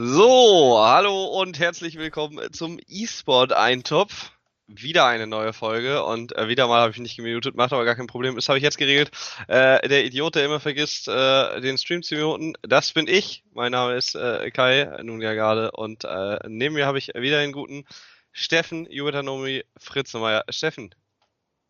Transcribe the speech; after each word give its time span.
So, 0.00 0.78
hallo 0.78 1.24
und 1.24 1.58
herzlich 1.58 1.98
willkommen 1.98 2.52
zum 2.52 2.78
E-Sport 2.86 3.52
Eintopf. 3.52 4.30
Wieder 4.68 5.06
eine 5.06 5.26
neue 5.26 5.52
Folge 5.52 6.04
und 6.04 6.36
äh, 6.36 6.46
wieder 6.46 6.68
mal 6.68 6.82
habe 6.82 6.92
ich 6.92 6.98
nicht 6.98 7.16
gemutet, 7.16 7.56
macht 7.56 7.72
aber 7.72 7.84
gar 7.84 7.96
kein 7.96 8.06
Problem. 8.06 8.36
Das 8.36 8.48
habe 8.48 8.58
ich 8.58 8.62
jetzt 8.62 8.78
geregelt. 8.78 9.10
Äh, 9.48 9.88
der 9.88 10.04
Idiot, 10.04 10.36
der 10.36 10.44
immer 10.44 10.60
vergisst, 10.60 11.08
äh, 11.08 11.60
den 11.60 11.78
Stream 11.78 12.04
zu 12.04 12.14
muten, 12.14 12.54
das 12.62 12.92
bin 12.92 13.08
ich. 13.08 13.42
Mein 13.50 13.72
Name 13.72 13.96
ist 13.96 14.14
äh, 14.14 14.52
Kai, 14.52 14.84
nun 15.02 15.20
ja 15.20 15.32
gerade. 15.34 15.72
Und 15.72 16.04
äh, 16.04 16.38
neben 16.46 16.76
mir 16.76 16.86
habe 16.86 16.98
ich 16.98 17.08
wieder 17.16 17.40
den 17.40 17.50
guten 17.50 17.84
Steffen 18.30 18.86
Jubitanomi 18.88 19.64
Fritzemeier. 19.78 20.44
Steffen, 20.48 20.94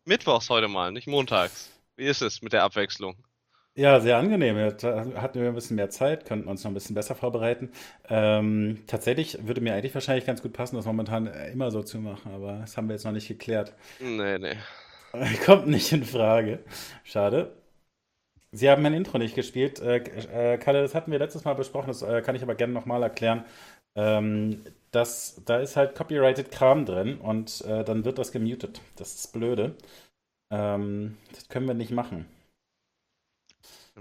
Mittwochs 0.05 0.51
heute 0.51 0.67
mal, 0.67 0.91
nicht 0.91 1.07
montags. 1.07 1.71
Wie 1.95 2.05
ist 2.05 2.21
es 2.21 2.43
mit 2.43 2.53
der 2.53 2.61
Abwechslung? 2.61 3.15
Ja, 3.75 3.99
sehr 4.01 4.17
angenehm. 4.17 4.57
Jetzt 4.57 4.83
hatten 4.83 5.39
wir 5.39 5.47
ein 5.47 5.55
bisschen 5.55 5.77
mehr 5.77 5.89
Zeit, 5.89 6.25
könnten 6.25 6.49
uns 6.49 6.63
noch 6.63 6.71
ein 6.71 6.73
bisschen 6.73 6.95
besser 6.95 7.15
vorbereiten. 7.15 7.71
Ähm, 8.09 8.83
tatsächlich 8.87 9.47
würde 9.47 9.61
mir 9.61 9.73
eigentlich 9.73 9.93
wahrscheinlich 9.93 10.25
ganz 10.25 10.41
gut 10.41 10.51
passen, 10.53 10.75
das 10.75 10.85
momentan 10.85 11.27
immer 11.27 11.71
so 11.71 11.81
zu 11.81 11.99
machen, 11.99 12.33
aber 12.33 12.57
das 12.59 12.75
haben 12.75 12.89
wir 12.89 12.95
jetzt 12.95 13.05
noch 13.05 13.13
nicht 13.13 13.29
geklärt. 13.29 13.73
Nee, 13.99 14.37
nee. 14.37 14.57
Kommt 15.45 15.67
nicht 15.67 15.91
in 15.93 16.03
Frage. 16.03 16.59
Schade. 17.03 17.55
Sie 18.51 18.69
haben 18.69 18.81
mein 18.83 18.93
Intro 18.93 19.17
nicht 19.19 19.35
gespielt. 19.35 19.79
Äh, 19.79 19.97
äh, 20.55 20.57
Kalle, 20.57 20.81
das 20.81 20.95
hatten 20.95 21.11
wir 21.11 21.19
letztes 21.19 21.45
Mal 21.45 21.53
besprochen, 21.55 21.87
das 21.87 22.01
äh, 22.01 22.21
kann 22.21 22.35
ich 22.35 22.43
aber 22.43 22.55
gerne 22.55 22.73
nochmal 22.73 23.03
erklären. 23.03 23.45
Ähm, 23.95 24.63
das, 24.91 25.41
da 25.45 25.59
ist 25.59 25.75
halt 25.77 25.95
copyrighted 25.95 26.51
Kram 26.51 26.85
drin 26.85 27.19
und 27.19 27.61
äh, 27.65 27.83
dann 27.83 28.05
wird 28.05 28.17
das 28.19 28.31
gemutet. 28.31 28.81
Das 28.97 29.15
ist 29.15 29.33
blöde. 29.33 29.75
Ähm, 30.51 31.17
das 31.33 31.49
können 31.49 31.67
wir 31.67 31.75
nicht 31.75 31.91
machen 31.91 32.25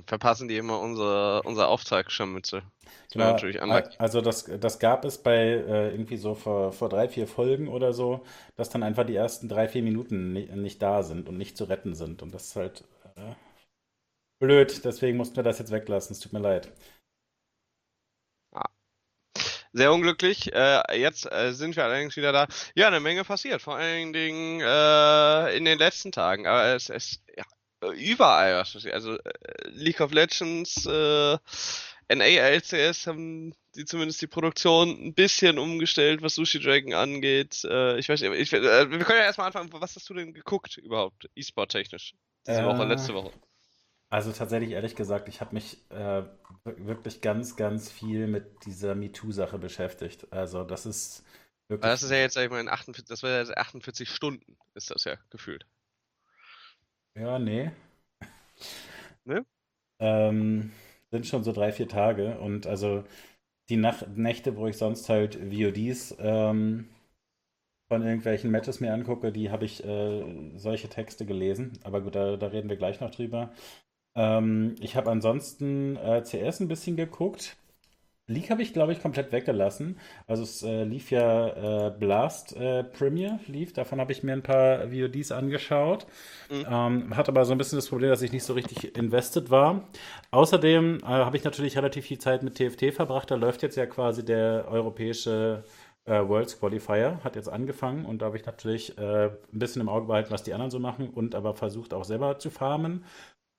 verpassen 0.06 0.48
die 0.48 0.56
immer 0.56 0.80
unsere, 0.80 1.42
unser 1.42 1.68
Auftragsscharmütze. 1.68 2.62
Genau, 3.12 3.32
natürlich 3.32 3.60
also 3.62 4.20
das, 4.20 4.44
das 4.44 4.78
gab 4.78 5.04
es 5.04 5.18
bei 5.18 5.36
äh, 5.36 5.90
irgendwie 5.90 6.16
so 6.16 6.34
vor, 6.34 6.72
vor 6.72 6.88
drei, 6.88 7.08
vier 7.08 7.26
Folgen 7.26 7.68
oder 7.68 7.92
so, 7.92 8.24
dass 8.56 8.70
dann 8.70 8.82
einfach 8.82 9.04
die 9.04 9.16
ersten 9.16 9.48
drei, 9.48 9.68
vier 9.68 9.82
Minuten 9.82 10.32
nicht, 10.32 10.54
nicht 10.54 10.82
da 10.82 11.02
sind 11.02 11.28
und 11.28 11.38
nicht 11.38 11.56
zu 11.56 11.64
retten 11.64 11.94
sind. 11.94 12.22
Und 12.22 12.34
das 12.34 12.48
ist 12.48 12.56
halt 12.56 12.84
äh, 13.16 13.34
blöd, 14.40 14.84
deswegen 14.84 15.16
mussten 15.16 15.36
wir 15.36 15.42
das 15.42 15.58
jetzt 15.58 15.72
weglassen. 15.72 16.14
Es 16.14 16.20
tut 16.20 16.32
mir 16.32 16.40
leid. 16.40 16.70
Sehr 19.72 19.92
unglücklich. 19.92 20.52
Äh, 20.52 20.98
jetzt 20.98 21.30
äh, 21.30 21.52
sind 21.52 21.76
wir 21.76 21.84
allerdings 21.84 22.16
wieder 22.16 22.32
da. 22.32 22.46
Ja, 22.74 22.88
eine 22.88 23.00
Menge 23.00 23.24
passiert, 23.24 23.60
vor 23.62 23.76
allen 23.76 24.12
Dingen 24.12 24.60
äh, 24.60 25.56
in 25.56 25.64
den 25.64 25.78
letzten 25.78 26.10
Tagen. 26.10 26.46
Aber 26.46 26.74
es, 26.74 26.88
es 26.88 27.22
ja, 27.36 27.44
überall 27.96 28.54
Also 28.54 29.16
äh, 29.16 29.20
League 29.70 30.00
of 30.00 30.12
Legends, 30.12 30.86
äh, 30.86 31.38
NA, 32.10 32.24
LCS 32.24 33.06
haben 33.06 33.54
die 33.74 33.84
zumindest 33.84 34.22
die 34.22 34.26
Produktion 34.26 34.88
ein 34.88 35.14
bisschen 35.14 35.58
umgestellt, 35.58 36.22
was 36.22 36.34
Sushi 36.34 36.58
Dragon 36.58 36.94
angeht. 36.94 37.64
Äh, 37.64 37.98
ich 37.98 38.08
weiß 38.08 38.20
nicht, 38.22 38.32
ich, 38.32 38.52
äh, 38.52 38.90
wir 38.90 38.98
können 39.00 39.18
ja 39.18 39.24
erstmal 39.24 39.48
anfangen, 39.48 39.70
was 39.72 39.94
hast 39.94 40.08
du 40.08 40.14
denn 40.14 40.32
geguckt 40.32 40.78
überhaupt, 40.78 41.28
E-Sport 41.34 41.70
technisch? 41.70 42.14
Diese 42.46 42.64
Woche, 42.64 42.82
äh, 42.82 42.86
letzte 42.86 43.14
Woche. 43.14 43.30
Also 44.10 44.32
tatsächlich, 44.32 44.70
ehrlich 44.70 44.96
gesagt, 44.96 45.28
ich 45.28 45.42
habe 45.42 45.54
mich 45.54 45.78
äh, 45.90 46.22
wirklich 46.64 47.20
ganz, 47.20 47.56
ganz 47.56 47.92
viel 47.92 48.26
mit 48.26 48.64
dieser 48.64 48.94
MeToo-Sache 48.94 49.58
beschäftigt. 49.58 50.32
Also 50.32 50.64
das 50.64 50.86
ist 50.86 51.24
wirklich. 51.68 51.90
Das 51.90 52.02
ist 52.02 52.10
ja 52.10 52.16
jetzt, 52.16 52.32
sag 52.34 52.44
ich 52.44 52.50
mal, 52.50 52.60
in 52.60 52.70
48, 52.70 53.06
das 53.06 53.22
war 53.22 53.30
ja 53.30 53.54
48 53.54 54.08
Stunden, 54.08 54.56
ist 54.74 54.90
das 54.90 55.04
ja 55.04 55.16
gefühlt. 55.28 55.66
Ja, 57.18 57.38
nee. 57.38 57.70
Ne? 59.24 59.44
Ähm, 60.00 60.72
sind 61.10 61.26
schon 61.26 61.44
so 61.44 61.52
drei, 61.52 61.72
vier 61.72 61.88
Tage 61.88 62.38
und 62.40 62.66
also 62.66 63.04
die 63.70 63.76
Nach 63.76 64.06
Nächte, 64.16 64.56
wo 64.56 64.66
ich 64.68 64.78
sonst 64.78 65.08
halt 65.08 65.36
VODs 65.36 66.16
ähm, 66.20 66.88
von 67.88 68.02
irgendwelchen 68.02 68.50
Matches 68.50 68.80
mir 68.80 68.92
angucke, 68.92 69.32
die 69.32 69.50
habe 69.50 69.64
ich 69.64 69.84
äh, 69.84 70.52
solche 70.56 70.88
Texte 70.88 71.24
gelesen. 71.26 71.78
Aber 71.84 72.02
gut, 72.02 72.14
da, 72.14 72.36
da 72.36 72.48
reden 72.48 72.68
wir 72.68 72.76
gleich 72.76 73.00
noch 73.00 73.10
drüber. 73.10 73.50
Ähm, 74.16 74.76
ich 74.80 74.96
habe 74.96 75.10
ansonsten 75.10 75.96
äh, 75.96 76.22
CS 76.24 76.60
ein 76.60 76.68
bisschen 76.68 76.96
geguckt. 76.96 77.56
League 78.28 78.50
habe 78.50 78.62
ich, 78.62 78.74
glaube 78.74 78.92
ich, 78.92 79.00
komplett 79.00 79.32
weggelassen. 79.32 79.98
Also 80.26 80.42
es 80.42 80.62
äh, 80.62 80.84
lief 80.84 81.10
ja 81.10 81.88
äh, 81.88 81.90
Blast 81.90 82.54
äh, 82.56 82.84
Premiere, 82.84 83.40
lief. 83.46 83.72
Davon 83.72 84.00
habe 84.00 84.12
ich 84.12 84.22
mir 84.22 84.34
ein 84.34 84.42
paar 84.42 84.92
VODs 84.92 85.32
angeschaut. 85.32 86.06
Mhm. 86.50 86.66
Ähm, 86.70 87.16
hat 87.16 87.28
aber 87.28 87.44
so 87.46 87.52
ein 87.52 87.58
bisschen 87.58 87.78
das 87.78 87.88
Problem, 87.88 88.10
dass 88.10 88.22
ich 88.22 88.32
nicht 88.32 88.44
so 88.44 88.52
richtig 88.52 88.96
invested 88.96 89.50
war. 89.50 89.88
Außerdem 90.30 90.98
äh, 90.98 91.06
habe 91.06 91.36
ich 91.38 91.44
natürlich 91.44 91.76
relativ 91.76 92.04
viel 92.04 92.18
Zeit 92.18 92.42
mit 92.42 92.56
TFT 92.56 92.94
verbracht. 92.94 93.30
Da 93.30 93.34
läuft 93.34 93.62
jetzt 93.62 93.76
ja 93.76 93.86
quasi 93.86 94.22
der 94.22 94.66
europäische 94.70 95.64
äh, 96.04 96.20
Worlds 96.28 96.58
Qualifier. 96.58 97.20
Hat 97.24 97.34
jetzt 97.34 97.48
angefangen 97.48 98.04
und 98.04 98.20
da 98.20 98.26
habe 98.26 98.36
ich 98.36 98.44
natürlich 98.44 98.96
äh, 98.98 99.26
ein 99.26 99.58
bisschen 99.58 99.80
im 99.80 99.88
Auge 99.88 100.06
behalten, 100.06 100.30
was 100.30 100.42
die 100.42 100.52
anderen 100.52 100.70
so 100.70 100.78
machen 100.78 101.08
und 101.08 101.34
aber 101.34 101.54
versucht 101.54 101.94
auch 101.94 102.04
selber 102.04 102.38
zu 102.38 102.50
farmen. 102.50 103.04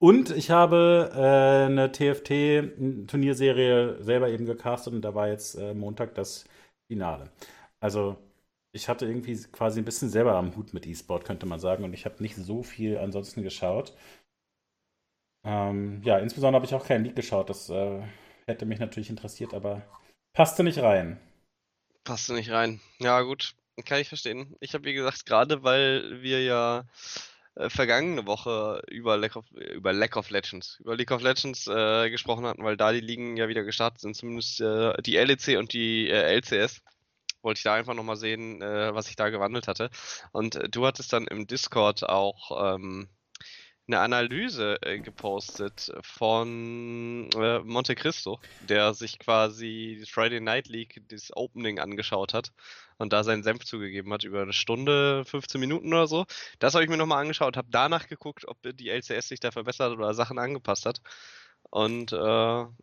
Und 0.01 0.31
ich 0.31 0.49
habe 0.49 1.11
äh, 1.13 1.65
eine 1.65 1.91
TFT-Turnierserie 1.91 4.01
selber 4.01 4.29
eben 4.29 4.45
gecastet 4.45 4.93
und 4.93 5.01
da 5.01 5.13
war 5.13 5.27
jetzt 5.27 5.55
äh, 5.55 5.73
Montag 5.73 6.15
das 6.15 6.45
Finale. 6.89 7.29
Also 7.81 8.15
ich 8.71 8.87
hatte 8.87 9.05
irgendwie 9.05 9.35
quasi 9.51 9.81
ein 9.81 9.85
bisschen 9.85 10.09
selber 10.09 10.35
am 10.35 10.55
Hut 10.55 10.73
mit 10.73 10.87
E-Sport, 10.87 11.25
könnte 11.25 11.45
man 11.45 11.59
sagen, 11.59 11.83
und 11.83 11.93
ich 11.93 12.05
habe 12.05 12.23
nicht 12.23 12.35
so 12.35 12.63
viel 12.63 12.97
ansonsten 12.97 13.43
geschaut. 13.43 13.93
Ähm, 15.45 16.01
ja, 16.03 16.17
insbesondere 16.19 16.61
habe 16.61 16.65
ich 16.65 16.75
auch 16.75 16.85
keinen 16.85 17.03
League 17.03 17.15
geschaut. 17.15 17.49
Das 17.49 17.69
äh, 17.69 18.01
hätte 18.47 18.65
mich 18.65 18.79
natürlich 18.79 19.09
interessiert, 19.09 19.53
aber 19.53 19.81
passte 20.33 20.63
nicht 20.63 20.79
rein. 20.79 21.19
Passte 22.05 22.33
nicht 22.33 22.51
rein. 22.51 22.79
Ja, 22.99 23.21
gut, 23.21 23.53
kann 23.85 23.99
ich 23.99 24.07
verstehen. 24.07 24.55
Ich 24.61 24.73
habe, 24.73 24.85
wie 24.85 24.93
gesagt, 24.93 25.25
gerade 25.25 25.63
weil 25.63 26.21
wir 26.21 26.43
ja 26.43 26.85
äh, 27.59 27.69
vergangene 27.69 28.25
Woche 28.25 28.81
über 28.89 29.17
Lack 29.17 29.35
of, 29.35 29.45
über 29.51 29.91
Lack 29.91 30.15
of 30.15 30.29
Legends, 30.29 30.79
über 30.79 30.95
League 30.95 31.11
of 31.11 31.21
Legends 31.21 31.67
äh, 31.67 32.09
gesprochen 32.09 32.45
hatten, 32.45 32.63
weil 32.63 32.77
da 32.77 32.93
die 32.93 33.01
Ligen 33.01 33.35
ja 33.35 33.49
wieder 33.49 33.63
gestartet 33.63 33.99
sind, 33.99 34.15
zumindest 34.15 34.61
äh, 34.61 34.93
die 35.01 35.17
LEC 35.17 35.57
und 35.57 35.73
die 35.73 36.09
äh, 36.09 36.35
LCS. 36.37 36.81
Wollte 37.41 37.59
ich 37.59 37.63
da 37.63 37.73
einfach 37.73 37.93
nochmal 37.93 38.17
sehen, 38.17 38.61
äh, 38.61 38.93
was 38.93 39.07
sich 39.07 39.15
da 39.15 39.29
gewandelt 39.29 39.67
hatte. 39.67 39.89
Und 40.31 40.59
du 40.71 40.85
hattest 40.85 41.13
dann 41.13 41.27
im 41.27 41.47
Discord 41.47 42.07
auch 42.07 42.75
ähm, 42.75 43.09
eine 43.89 43.99
Analyse 44.01 44.77
äh, 44.83 44.99
gepostet 44.99 45.91
von 46.01 47.29
äh, 47.35 47.59
Monte 47.59 47.95
Cristo, 47.95 48.39
der 48.67 48.93
sich 48.93 49.17
quasi 49.19 49.97
die 49.99 50.05
Friday 50.05 50.39
Night 50.39 50.67
League, 50.67 51.01
das 51.09 51.35
Opening 51.35 51.79
angeschaut 51.79 52.33
hat 52.33 52.51
und 52.97 53.13
da 53.13 53.23
seinen 53.23 53.43
Senf 53.43 53.65
zugegeben 53.65 54.13
hat 54.13 54.23
über 54.23 54.43
eine 54.43 54.53
Stunde, 54.53 55.25
15 55.25 55.59
Minuten 55.59 55.91
oder 55.91 56.07
so. 56.07 56.25
Das 56.59 56.75
habe 56.75 56.83
ich 56.83 56.89
mir 56.89 56.97
nochmal 56.97 57.21
angeschaut, 57.21 57.57
habe 57.57 57.69
danach 57.71 58.07
geguckt, 58.07 58.47
ob 58.47 58.57
die 58.63 58.89
LCS 58.89 59.29
sich 59.29 59.39
da 59.39 59.51
verbessert 59.51 59.93
oder 59.93 60.13
Sachen 60.13 60.37
angepasst 60.37 60.85
hat. 60.85 61.01
Und 61.71 62.13
äh, 62.13 62.15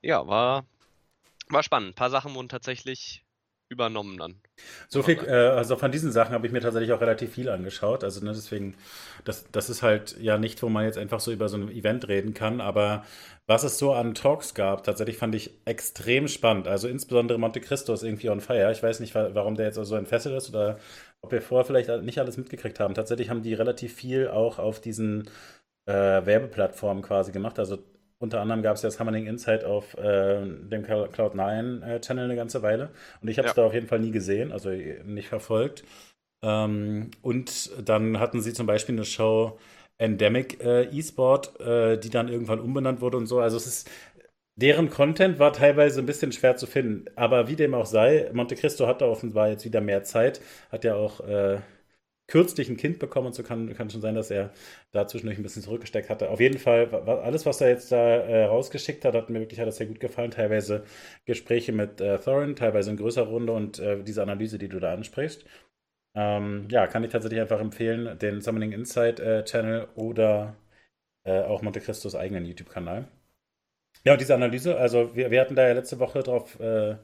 ja, 0.03 0.27
war, 0.27 0.67
war 1.49 1.63
spannend. 1.63 1.91
Ein 1.91 1.95
paar 1.95 2.11
Sachen 2.11 2.35
wurden 2.35 2.49
tatsächlich 2.49 3.26
übernommen 3.69 4.17
dann. 4.17 4.41
So 4.89 5.03
viel, 5.03 5.19
äh, 5.27 5.33
also 5.33 5.77
von 5.77 5.91
diesen 5.91 6.13
Sachen 6.13 6.33
habe 6.33 6.47
ich 6.47 6.53
mir 6.53 6.61
tatsächlich 6.61 6.93
auch 6.93 7.01
relativ 7.01 7.33
viel 7.35 7.49
angeschaut. 7.49 8.05
Also 8.05 8.25
ne, 8.25 8.33
deswegen, 8.33 8.75
das, 9.25 9.51
das 9.51 9.71
ist 9.71 9.83
halt 9.83 10.17
ja 10.21 10.39
nicht, 10.39 10.63
wo 10.63 10.69
man 10.69 10.85
jetzt 10.85 10.99
einfach 10.99 11.21
so 11.21 11.33
über 11.33 11.49
so 11.49 11.57
ein 11.57 11.71
Event 11.71 12.09
reden 12.09 12.35
kann, 12.35 12.61
aber 12.61 13.05
was 13.47 13.65
es 13.65 13.79
so 13.79 13.93
an 13.93 14.15
Talks 14.15 14.55
gab, 14.55 14.85
tatsächlich 14.85 15.19
fand 15.19 15.35
ich 15.35 15.51
extrem 15.65 16.29
spannend. 16.29 16.69
Also 16.69 16.89
insbesondere 16.89 17.39
Monte 17.39 17.61
Cristo 17.61 17.93
ist 17.93 18.03
irgendwie 18.03 18.31
on 18.31 18.41
fire. 18.41 18.73
Ich 18.73 18.83
weiß 18.83 19.01
nicht, 19.01 19.15
warum 19.15 19.57
der 19.57 19.67
jetzt 19.67 19.77
so 19.77 19.97
entfesselt 19.97 20.37
ist 20.37 20.49
oder 20.51 20.79
ob 21.23 21.33
wir 21.33 21.43
vorher 21.43 21.65
vielleicht 21.65 21.89
nicht 22.03 22.19
alles 22.19 22.37
mitgekriegt 22.37 22.81
haben. 22.81 22.95
Tatsächlich 22.95 23.31
haben 23.31 23.43
die 23.43 23.55
relativ 23.55 23.95
viel 23.95 24.29
auch 24.29 24.59
auf 24.59 24.81
diesen 24.81 25.29
äh, 25.87 25.93
Werbeplattformen 26.27 27.03
quasi 27.03 27.33
gemacht. 27.33 27.59
Also 27.59 27.79
unter 28.19 28.41
anderem 28.41 28.63
gab 28.63 28.77
es 28.77 28.83
ja 28.83 28.91
Summoning 28.91 29.27
Insight 29.27 29.65
auf 29.65 29.95
äh, 29.99 30.41
dem 30.45 30.85
Cloud9-Channel 30.85 32.23
äh, 32.23 32.25
eine 32.25 32.37
ganze 32.37 32.63
Weile. 32.63 32.91
Und 33.21 33.29
ich 33.29 33.39
habe 33.39 33.49
es 33.49 33.57
ja. 33.57 33.63
da 33.63 33.67
auf 33.67 33.75
jeden 33.75 33.87
Fall 33.87 34.01
nie 34.01 34.11
gesehen, 34.11 34.53
also 34.53 34.71
nicht 34.71 35.29
verfolgt. 35.29 35.85
Ähm, 36.43 37.11
und 37.23 37.71
dann 37.87 38.19
hatten 38.19 38.41
sie 38.41 38.53
zum 38.53 38.67
Beispiel 38.67 38.95
eine 38.95 39.05
Show 39.05 39.59
Endemic 39.99 40.63
äh, 40.63 40.85
E-Sport, 40.85 41.61
äh, 41.61 41.99
die 41.99 42.11
dann 42.11 42.29
irgendwann 42.29 42.61
umbenannt 42.61 43.01
wurde 43.01 43.17
und 43.17 43.27
so. 43.27 43.41
Also 43.41 43.57
es 43.57 43.67
ist, 43.67 43.91
deren 44.57 44.91
Content 44.91 45.39
war 45.39 45.53
teilweise 45.53 46.01
ein 46.01 46.07
bisschen 46.07 46.33
schwer 46.33 46.57
zu 46.57 46.67
finden. 46.67 47.07
Aber 47.17 47.49
wie 47.49 47.57
dem 47.57 47.75
auch 47.75 47.87
sei, 47.87 48.31
Monte 48.33 48.57
Cristo 48.57 48.87
hatte 48.87 49.07
offenbar 49.07 49.49
jetzt 49.49 49.65
wieder 49.65 49.81
mehr 49.81 50.05
Zeit, 50.05 50.41
hat 50.71 50.85
ja 50.85 50.95
auch 50.95 51.21
äh, 51.21 51.61
kürzlich 52.29 52.69
ein 52.69 52.77
Kind 52.77 52.99
bekommen 52.99 53.29
und 53.29 53.35
so 53.35 53.43
kann, 53.43 53.73
kann 53.75 53.91
schon 53.91 54.01
sein, 54.01 54.15
dass 54.15 54.31
er 54.31 54.53
da 54.93 55.07
zwischendurch 55.07 55.39
ein 55.39 55.43
bisschen 55.43 55.63
zurückgesteckt 55.63 56.11
hatte. 56.11 56.31
Auf 56.31 56.41
jeden 56.41 56.59
Fall, 56.59 56.93
alles, 56.93 57.47
was 57.47 57.61
er 57.61 57.69
jetzt 57.69 57.93
da 57.93 57.99
äh, 57.99 58.45
rausgeschickt 58.45 59.05
hat, 59.05 59.15
hat 59.15 59.31
mir 59.31 59.41
wirklich 59.41 59.61
hat 59.61 59.69
das 59.69 59.77
sehr 59.77 59.87
gut 59.87 60.01
gefallen. 60.01 60.31
Teilweise 60.31 60.85
Gespräche 61.25 61.73
mit 61.73 62.01
äh, 62.01 62.19
Thorin, 62.19 62.57
teilweise 62.57 62.91
in 62.91 62.97
größerer 62.97 63.29
Runde 63.29 63.53
und 63.53 63.79
äh, 63.79 64.03
diese 64.03 64.23
Analyse, 64.23 64.59
die 64.59 64.69
du 64.69 64.81
da 64.81 64.93
ansprichst. 64.93 65.45
Ähm, 66.15 66.67
ja, 66.71 66.87
kann 66.87 67.05
ich 67.05 67.11
tatsächlich 67.13 67.41
einfach 67.41 67.61
empfehlen, 67.61 68.19
den 68.19 68.41
Summoning 68.41 68.73
Insight 68.73 69.21
äh, 69.21 69.45
Channel 69.45 69.89
oder 69.95 70.57
äh, 71.25 71.43
auch 71.43 71.63
Monte 71.63 71.81
Cristos 71.81 72.15
eigenen 72.15 72.47
YouTube-Kanal. 72.47 73.09
Ja, 74.05 74.13
und 74.13 74.21
diese 74.21 74.35
Analyse, 74.35 74.77
also 74.79 75.15
wir, 75.17 75.31
wir 75.31 75.41
hatten 75.41 75.57
da 75.57 75.67
ja 75.69 75.75
letzte 75.75 75.99
Woche 75.99 76.23
drauf 76.23 76.59
äh, 76.61 76.97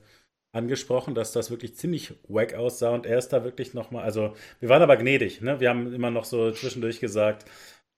angesprochen, 0.52 1.14
dass 1.14 1.32
das 1.32 1.50
wirklich 1.50 1.76
ziemlich 1.76 2.14
wack 2.28 2.54
aussah 2.54 2.90
und 2.90 3.06
er 3.06 3.19
ist 3.19 3.31
da 3.31 3.44
wirklich 3.44 3.75
nochmal, 3.75 4.04
also 4.04 4.34
wir 4.60 4.69
waren 4.69 4.82
aber 4.82 4.96
gnädig, 4.96 5.40
ne? 5.40 5.60
Wir 5.60 5.70
haben 5.70 5.93
immer 5.94 6.10
noch 6.10 6.25
so 6.25 6.52
zwischendurch 6.52 7.00
gesagt, 7.00 7.46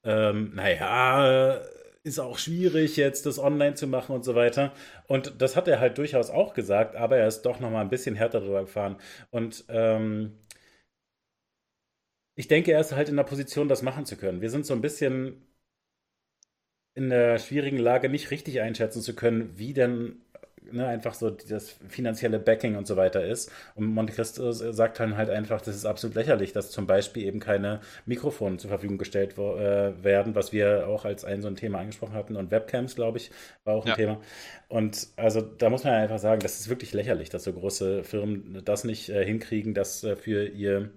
ähm, 0.04 0.52
naja, 0.54 1.60
ist 2.04 2.20
auch 2.20 2.38
schwierig 2.38 2.96
jetzt 2.96 3.26
das 3.26 3.38
online 3.38 3.74
zu 3.74 3.86
machen 3.86 4.14
und 4.14 4.24
so 4.24 4.34
weiter. 4.34 4.74
Und 5.08 5.40
das 5.40 5.56
hat 5.56 5.68
er 5.68 5.80
halt 5.80 5.96
durchaus 5.98 6.30
auch 6.30 6.54
gesagt, 6.54 6.96
aber 6.96 7.16
er 7.16 7.26
ist 7.28 7.42
doch 7.42 7.60
nochmal 7.60 7.82
ein 7.82 7.90
bisschen 7.90 8.14
härter 8.14 8.40
drüber 8.40 8.60
gefahren. 8.62 8.96
Und 9.30 9.64
ähm, 9.68 10.32
ich 12.36 12.48
denke, 12.48 12.72
er 12.72 12.80
ist 12.80 12.92
halt 12.92 13.08
in 13.08 13.16
der 13.16 13.24
Position, 13.24 13.68
das 13.68 13.82
machen 13.82 14.06
zu 14.06 14.16
können. 14.16 14.40
Wir 14.40 14.50
sind 14.50 14.66
so 14.66 14.74
ein 14.74 14.80
bisschen 14.82 15.46
in 16.94 17.10
der 17.10 17.38
schwierigen 17.38 17.78
Lage, 17.78 18.08
nicht 18.08 18.30
richtig 18.30 18.60
einschätzen 18.60 19.02
zu 19.02 19.14
können, 19.14 19.58
wie 19.58 19.72
denn 19.72 20.20
ne, 20.70 20.86
einfach 20.86 21.14
so 21.14 21.30
das 21.30 21.70
finanzielle 21.88 22.38
Backing 22.38 22.76
und 22.76 22.86
so 22.86 22.96
weiter 22.96 23.24
ist. 23.24 23.50
Und 23.74 23.86
Monte 23.86 24.12
Cristo 24.12 24.52
sagt 24.52 25.00
dann 25.00 25.16
halt 25.16 25.30
einfach, 25.30 25.60
das 25.60 25.76
ist 25.76 25.84
absolut 25.84 26.16
lächerlich, 26.16 26.52
dass 26.52 26.70
zum 26.70 26.86
Beispiel 26.86 27.24
eben 27.24 27.40
keine 27.40 27.80
Mikrofone 28.06 28.56
zur 28.56 28.70
Verfügung 28.70 28.98
gestellt 28.98 29.38
äh, 29.38 30.02
werden, 30.02 30.34
was 30.34 30.52
wir 30.52 30.88
auch 30.88 31.04
als 31.04 31.24
ein 31.24 31.42
so 31.42 31.48
ein 31.48 31.56
Thema 31.56 31.78
angesprochen 31.78 32.14
hatten. 32.14 32.36
Und 32.36 32.50
Webcams, 32.50 32.94
glaube 32.94 33.18
ich, 33.18 33.30
war 33.64 33.74
auch 33.74 33.84
ein 33.84 33.90
ja. 33.90 33.94
Thema. 33.96 34.20
Und 34.68 35.08
also 35.16 35.40
da 35.40 35.70
muss 35.70 35.84
man 35.84 35.94
einfach 35.94 36.18
sagen, 36.18 36.40
das 36.40 36.60
ist 36.60 36.68
wirklich 36.68 36.92
lächerlich, 36.92 37.30
dass 37.30 37.44
so 37.44 37.52
große 37.52 38.04
Firmen 38.04 38.62
das 38.64 38.84
nicht 38.84 39.08
äh, 39.08 39.24
hinkriegen, 39.24 39.74
das 39.74 40.04
äh, 40.04 40.16
für 40.16 40.46
ihr 40.46 40.90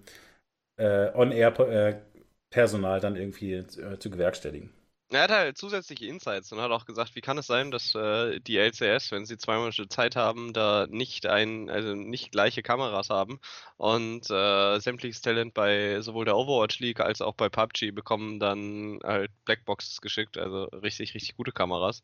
äh, 0.76 1.10
On-Air-Personal 1.14 2.98
äh, 2.98 3.00
dann 3.00 3.16
irgendwie 3.16 3.54
äh, 3.54 3.98
zu 3.98 4.10
gewerkstelligen. 4.10 4.70
Er 5.10 5.22
hat 5.22 5.30
halt 5.30 5.56
zusätzliche 5.56 6.04
Insights 6.06 6.52
und 6.52 6.60
hat 6.60 6.70
auch 6.70 6.84
gesagt, 6.84 7.14
wie 7.14 7.22
kann 7.22 7.38
es 7.38 7.46
sein, 7.46 7.70
dass 7.70 7.94
äh, 7.94 8.40
die 8.40 8.58
LCS, 8.58 9.10
wenn 9.10 9.24
sie 9.24 9.38
zwei 9.38 9.56
Monate 9.56 9.88
Zeit 9.88 10.16
haben, 10.16 10.52
da 10.52 10.86
nicht 10.90 11.24
ein, 11.24 11.70
also 11.70 11.94
nicht 11.94 12.30
gleiche 12.30 12.62
Kameras 12.62 13.08
haben 13.08 13.40
und 13.78 14.28
äh, 14.30 14.78
sämtliches 14.80 15.22
Talent 15.22 15.54
bei 15.54 16.02
sowohl 16.02 16.26
der 16.26 16.36
Overwatch 16.36 16.80
League 16.80 17.00
als 17.00 17.22
auch 17.22 17.34
bei 17.34 17.48
PUBG 17.48 17.90
bekommen 17.92 18.38
dann 18.38 19.00
halt 19.02 19.30
Blackboxes 19.46 20.02
geschickt, 20.02 20.36
also 20.36 20.64
richtig, 20.64 21.14
richtig 21.14 21.36
gute 21.38 21.52
Kameras. 21.52 22.02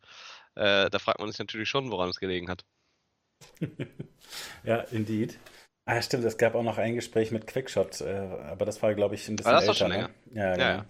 Äh, 0.54 0.88
da 0.88 0.98
fragt 0.98 1.20
man 1.20 1.30
sich 1.30 1.38
natürlich 1.38 1.68
schon, 1.68 1.90
woran 1.90 2.08
es 2.08 2.20
gelegen 2.20 2.48
hat. 2.48 2.64
ja, 4.64 4.80
indeed. 4.92 5.38
Ah, 5.84 6.00
stimmt, 6.00 6.24
es 6.24 6.38
gab 6.38 6.54
auch 6.54 6.62
noch 6.62 6.78
ein 6.78 6.94
Gespräch 6.94 7.30
mit 7.30 7.46
Quickshot, 7.46 8.00
äh, 8.00 8.14
aber 8.46 8.64
das 8.64 8.82
war, 8.82 8.94
glaube 8.94 9.14
ich, 9.14 9.28
ein 9.28 9.36
bisschen 9.36 9.52
aber 9.52 9.66
das 9.66 9.68
älter. 9.68 9.68
War 9.68 9.74
schon 9.74 9.90
länger. 9.90 10.08
Ne? 10.08 10.40
Ja, 10.40 10.52
genau. 10.54 10.64
Ja, 10.64 10.76
ja. 10.76 10.86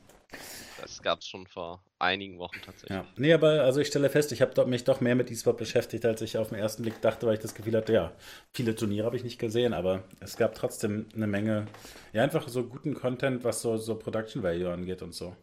Das 0.85 1.03
gab 1.03 1.21
es 1.21 1.27
schon 1.27 1.47
vor 1.47 1.83
einigen 1.99 2.39
Wochen 2.39 2.61
tatsächlich. 2.65 2.99
Ja. 2.99 3.07
Nee, 3.17 3.33
aber 3.33 3.63
also 3.63 3.81
ich 3.81 3.89
stelle 3.89 4.11
fest, 4.11 4.33
ich 4.33 4.43
habe 4.43 4.67
mich 4.67 4.85
doch 4.85 5.01
mehr 5.01 5.15
mit 5.15 5.31
E-Sport 5.31 5.57
beschäftigt, 5.57 6.05
als 6.05 6.21
ich 6.21 6.37
auf 6.37 6.51
den 6.51 6.59
ersten 6.59 6.83
Blick 6.83 7.01
dachte, 7.01 7.27
weil 7.27 7.35
ich 7.35 7.41
das 7.41 7.55
Gefühl 7.55 7.75
hatte, 7.77 7.93
ja, 7.93 8.13
viele 8.53 8.75
Turniere 8.75 9.07
habe 9.07 9.17
ich 9.17 9.25
nicht 9.25 9.39
gesehen, 9.39 9.73
aber 9.73 10.05
es 10.21 10.37
gab 10.37 10.55
trotzdem 10.55 11.07
eine 11.15 11.27
Menge, 11.27 11.67
ja, 12.13 12.23
einfach 12.23 12.49
so 12.49 12.65
guten 12.65 12.95
Content, 12.95 13.45
was 13.45 13.63
so, 13.63 13.77
so 13.79 13.97
Production 13.97 14.43
Value 14.43 14.71
angeht 14.71 15.01
und 15.01 15.15
so. 15.15 15.35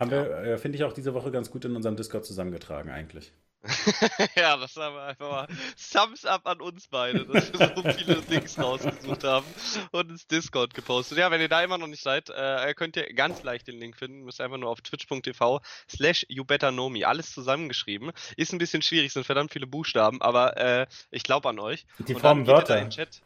Haben 0.00 0.10
ja. 0.10 0.24
wir, 0.24 0.36
äh, 0.38 0.58
finde 0.58 0.78
ich, 0.78 0.84
auch 0.84 0.92
diese 0.92 1.14
Woche 1.14 1.30
ganz 1.30 1.50
gut 1.50 1.64
in 1.64 1.76
unserem 1.76 1.96
Discord 1.96 2.24
zusammengetragen, 2.24 2.90
eigentlich. 2.90 3.32
ja, 4.36 4.56
das 4.56 4.74
haben 4.76 4.96
wir 4.96 5.02
einfach 5.02 5.30
mal 5.30 5.48
Thumbs 5.92 6.24
up 6.24 6.46
an 6.46 6.60
uns 6.60 6.88
beide, 6.88 7.24
dass 7.26 7.52
wir 7.52 7.72
so 7.76 7.82
viele 7.82 8.20
Links 8.28 8.58
rausgesucht 8.58 9.22
haben 9.22 9.46
und 9.92 10.10
ins 10.10 10.26
Discord 10.26 10.74
gepostet. 10.74 11.18
Ja, 11.18 11.30
wenn 11.30 11.40
ihr 11.40 11.48
da 11.48 11.62
immer 11.62 11.78
noch 11.78 11.86
nicht 11.86 12.02
seid, 12.02 12.28
äh, 12.30 12.74
könnt 12.74 12.96
ihr 12.96 13.12
ganz 13.14 13.42
leicht 13.44 13.68
den 13.68 13.78
Link 13.78 13.96
finden. 13.96 14.22
Müsst 14.22 14.40
einfach 14.40 14.58
nur 14.58 14.68
auf 14.68 14.80
twitch.tv 14.80 15.60
slash 15.88 16.26
youbetterknomi. 16.28 17.04
Alles 17.04 17.32
zusammengeschrieben. 17.32 18.10
Ist 18.36 18.52
ein 18.52 18.58
bisschen 18.58 18.82
schwierig, 18.82 19.12
sind 19.12 19.24
verdammt 19.24 19.52
viele 19.52 19.68
Buchstaben, 19.68 20.20
aber 20.20 20.56
äh, 20.56 20.86
ich 21.10 21.22
glaube 21.22 21.48
an 21.48 21.60
euch. 21.60 21.86
Die 21.98 22.14
formen 22.14 22.46
Wörter. 22.46 22.80
In 22.80 22.90
Chat. 22.90 23.22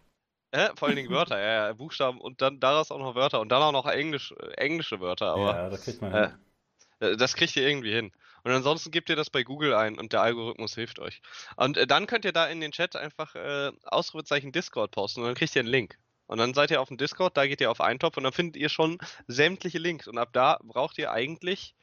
Äh, 0.51 0.69
vor 0.77 0.89
allen 0.89 0.97
Dingen 0.97 1.11
Wörter, 1.11 1.39
ja, 1.39 1.67
ja, 1.69 1.73
Buchstaben 1.73 2.21
und 2.21 2.41
dann 2.41 2.61
daraus 2.61 2.91
auch 2.91 2.99
noch 2.99 3.15
Wörter 3.15 3.41
und 3.41 3.51
dann 3.51 3.63
auch 3.63 3.73
noch 3.73 3.87
Englisch, 3.87 4.33
äh, 4.33 4.53
englische 4.53 5.01
Wörter. 5.01 5.33
Aber, 5.33 5.57
ja, 5.57 5.71
das 5.71 5.83
kriegt 5.83 6.01
man 6.01 6.13
hin. 6.13 6.33
Äh, 7.01 7.17
das 7.17 7.35
kriegt 7.35 7.57
ihr 7.57 7.67
irgendwie 7.67 7.93
hin. 7.93 8.13
Und 8.47 8.53
ansonsten 8.53 8.93
gebt 8.93 9.09
ihr 9.09 9.17
das 9.17 9.29
bei 9.29 9.43
Google 9.43 9.75
ein 9.75 9.99
und 9.99 10.13
der 10.13 10.23
Algorithmus 10.23 10.77
hilft 10.77 11.01
euch. 11.01 11.21
Und 11.57 11.77
äh, 11.77 11.85
dann 11.85 12.07
könnt 12.07 12.25
ihr 12.25 12.33
da 12.33 12.47
in 12.47 12.61
den 12.61 12.71
Chat 12.71 12.95
einfach 12.95 13.35
äh, 13.35 13.73
Ausrufezeichen 13.83 14.53
Discord 14.53 14.93
posten 14.93 15.23
und 15.23 15.27
dann 15.27 15.35
kriegt 15.35 15.57
ihr 15.57 15.61
einen 15.63 15.69
Link. 15.69 15.99
Und 16.27 16.39
dann 16.39 16.55
seid 16.55 16.71
ihr 16.71 16.81
auf 16.81 16.87
dem 16.87 16.97
Discord, 16.97 17.37
da 17.37 17.49
geht 17.49 17.61
ihr 17.61 17.73
auf 17.73 17.81
Eintopf 17.81 18.17
und 18.17 18.23
dann 18.23 18.33
findet 18.33 18.55
ihr 18.55 18.69
schon 18.69 18.99
sämtliche 19.27 19.79
Links. 19.79 20.07
Und 20.07 20.17
ab 20.17 20.29
da 20.33 20.61
braucht 20.63 20.97
ihr 20.99 21.11
eigentlich, 21.11 21.75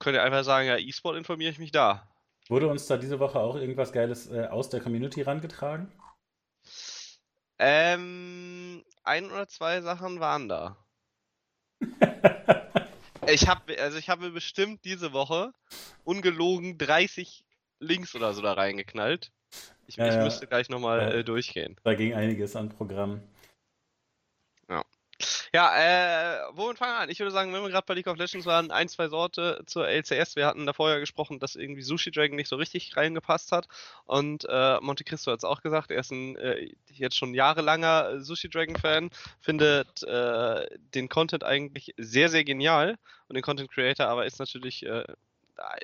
könnt 0.00 0.16
ihr 0.16 0.22
einfach 0.24 0.42
sagen, 0.42 0.66
ja, 0.66 0.78
E-Sport 0.78 1.16
informiere 1.16 1.52
ich 1.52 1.60
mich 1.60 1.70
da. 1.70 2.08
Wurde 2.48 2.66
uns 2.66 2.88
da 2.88 2.96
diese 2.96 3.20
Woche 3.20 3.38
auch 3.38 3.54
irgendwas 3.54 3.92
Geiles 3.92 4.28
äh, 4.32 4.48
aus 4.50 4.68
der 4.68 4.80
Community 4.80 5.22
rangetragen? 5.22 5.92
Ähm, 7.56 8.84
ein 9.04 9.30
oder 9.30 9.46
zwei 9.46 9.80
Sachen 9.80 10.18
waren 10.18 10.48
da. 10.48 10.76
Ich 13.32 13.48
habe 13.48 13.78
also 13.80 13.98
ich 13.98 14.08
habe 14.08 14.30
bestimmt 14.30 14.84
diese 14.84 15.12
Woche 15.12 15.52
ungelogen 16.04 16.78
30 16.78 17.44
Links 17.78 18.14
oder 18.14 18.34
so 18.34 18.42
da 18.42 18.52
reingeknallt. 18.52 19.30
Ich, 19.86 19.96
ja, 19.96 20.06
ich 20.06 20.14
ja. 20.14 20.24
müsste 20.24 20.46
gleich 20.46 20.68
nochmal 20.68 21.00
ja. 21.00 21.10
äh, 21.10 21.24
durchgehen. 21.24 21.76
Da 21.82 21.94
ging 21.94 22.14
einiges 22.14 22.54
an 22.54 22.68
Programmen. 22.68 23.22
Ja, 24.68 24.84
äh, 25.52 26.38
womit 26.52 26.78
fangen 26.78 26.92
wir 26.92 27.00
an? 27.00 27.10
Ich 27.10 27.18
würde 27.18 27.32
sagen, 27.32 27.52
wenn 27.52 27.62
wir 27.62 27.70
gerade 27.70 27.84
bei 27.84 27.94
League 27.94 28.06
of 28.06 28.16
Legends 28.16 28.46
waren, 28.46 28.70
ein, 28.70 28.88
zwei 28.88 29.08
Sorte 29.08 29.62
zur 29.66 29.88
LCS. 29.88 30.36
Wir 30.36 30.46
hatten 30.46 30.64
da 30.64 30.72
vorher 30.72 31.00
gesprochen, 31.00 31.40
dass 31.40 31.56
irgendwie 31.56 31.82
Sushi 31.82 32.12
Dragon 32.12 32.36
nicht 32.36 32.48
so 32.48 32.54
richtig 32.54 32.96
reingepasst 32.96 33.50
hat. 33.50 33.66
Und 34.04 34.46
äh, 34.48 34.78
Monte 34.80 35.02
Cristo 35.02 35.32
hat 35.32 35.38
es 35.38 35.44
auch 35.44 35.60
gesagt, 35.60 35.90
er 35.90 36.00
ist 36.00 36.12
ein 36.12 36.36
äh, 36.36 36.70
jetzt 36.86 37.16
schon 37.16 37.34
jahrelanger 37.34 38.20
Sushi 38.20 38.48
Dragon-Fan, 38.48 39.10
findet 39.40 40.04
äh, 40.04 40.66
den 40.94 41.08
Content 41.08 41.42
eigentlich 41.42 41.94
sehr, 41.96 42.28
sehr 42.28 42.44
genial 42.44 42.96
und 43.26 43.34
den 43.34 43.42
Content 43.42 43.72
Creator, 43.72 44.06
aber 44.06 44.26
ist 44.26 44.38
natürlich 44.38 44.86
äh, 44.86 45.04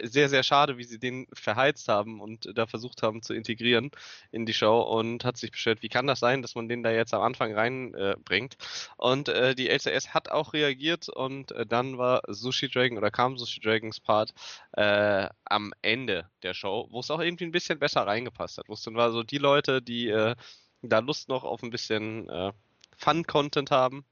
sehr, 0.03 0.29
sehr 0.29 0.43
schade, 0.43 0.79
wie 0.79 0.85
sie 0.85 0.99
den 0.99 1.27
verheizt 1.33 1.89
haben 1.89 2.21
und 2.21 2.51
da 2.55 2.67
versucht 2.67 3.03
haben 3.03 3.23
zu 3.23 3.35
integrieren 3.35 3.91
in 4.31 4.47
die 4.47 4.55
Show 4.55 4.81
und 4.81 5.25
hat 5.25 5.37
sich 5.37 5.51
beschwert, 5.51 5.83
wie 5.83 5.89
kann 5.89 6.07
das 6.07 6.21
sein, 6.21 6.43
dass 6.43 6.55
man 6.55 6.69
den 6.69 6.83
da 6.83 6.91
jetzt 6.91 7.15
am 7.15 7.23
Anfang 7.23 7.55
reinbringt. 7.55 8.55
Äh, 8.55 8.93
und 8.97 9.29
äh, 9.29 9.55
die 9.55 9.69
LCS 9.69 10.15
hat 10.15 10.31
auch 10.31 10.53
reagiert 10.53 11.09
und 11.09 11.53
äh, 11.53 11.67
dann 11.67 11.99
war 11.99 12.23
Sushi 12.29 12.69
Dragon 12.69 12.99
oder 12.99 13.11
kam 13.11 13.37
Sushi 13.39 13.61
Dragons 13.61 14.01
Part 14.01 14.33
äh, 14.73 15.29
am 15.45 15.73
Ende 15.83 16.31
der 16.43 16.55
Show, 16.55 16.89
wo 16.91 17.01
es 17.01 17.11
auch 17.11 17.21
irgendwie 17.21 17.45
ein 17.45 17.53
bisschen 17.53 17.79
besser 17.79 18.07
reingepasst 18.07 18.59
hat. 18.59 18.69
Wo 18.69 18.75
es 18.75 18.83
dann 18.83 18.95
war 18.95 19.11
so 19.13 19.23
die 19.23 19.39
Leute, 19.39 19.83
die 19.83 20.09
äh, 20.09 20.35
da 20.83 20.99
Lust 21.01 21.29
noch 21.29 21.45
auf 21.45 21.63
ein 21.63 21.71
bisschen 21.71 22.29
äh, 22.29 22.53
Fun-Content 22.97 23.71
haben, 23.71 24.05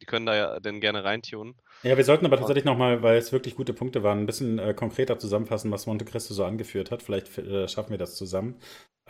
die 0.00 0.06
können 0.06 0.26
da 0.26 0.36
ja 0.36 0.60
dann 0.60 0.80
gerne 0.80 1.04
reintunen. 1.04 1.54
Ja, 1.82 1.96
wir 1.96 2.04
sollten 2.04 2.26
aber 2.26 2.36
tatsächlich 2.36 2.64
nochmal, 2.64 3.02
weil 3.02 3.16
es 3.16 3.32
wirklich 3.32 3.56
gute 3.56 3.72
Punkte 3.72 4.02
waren, 4.02 4.20
ein 4.20 4.26
bisschen 4.26 4.58
äh, 4.58 4.74
konkreter 4.74 5.18
zusammenfassen, 5.18 5.70
was 5.70 5.86
Monte 5.86 6.04
Cristo 6.04 6.34
so 6.34 6.44
angeführt 6.44 6.90
hat. 6.90 7.02
Vielleicht 7.02 7.38
äh, 7.38 7.68
schaffen 7.68 7.90
wir 7.90 7.98
das 7.98 8.16
zusammen. 8.16 8.56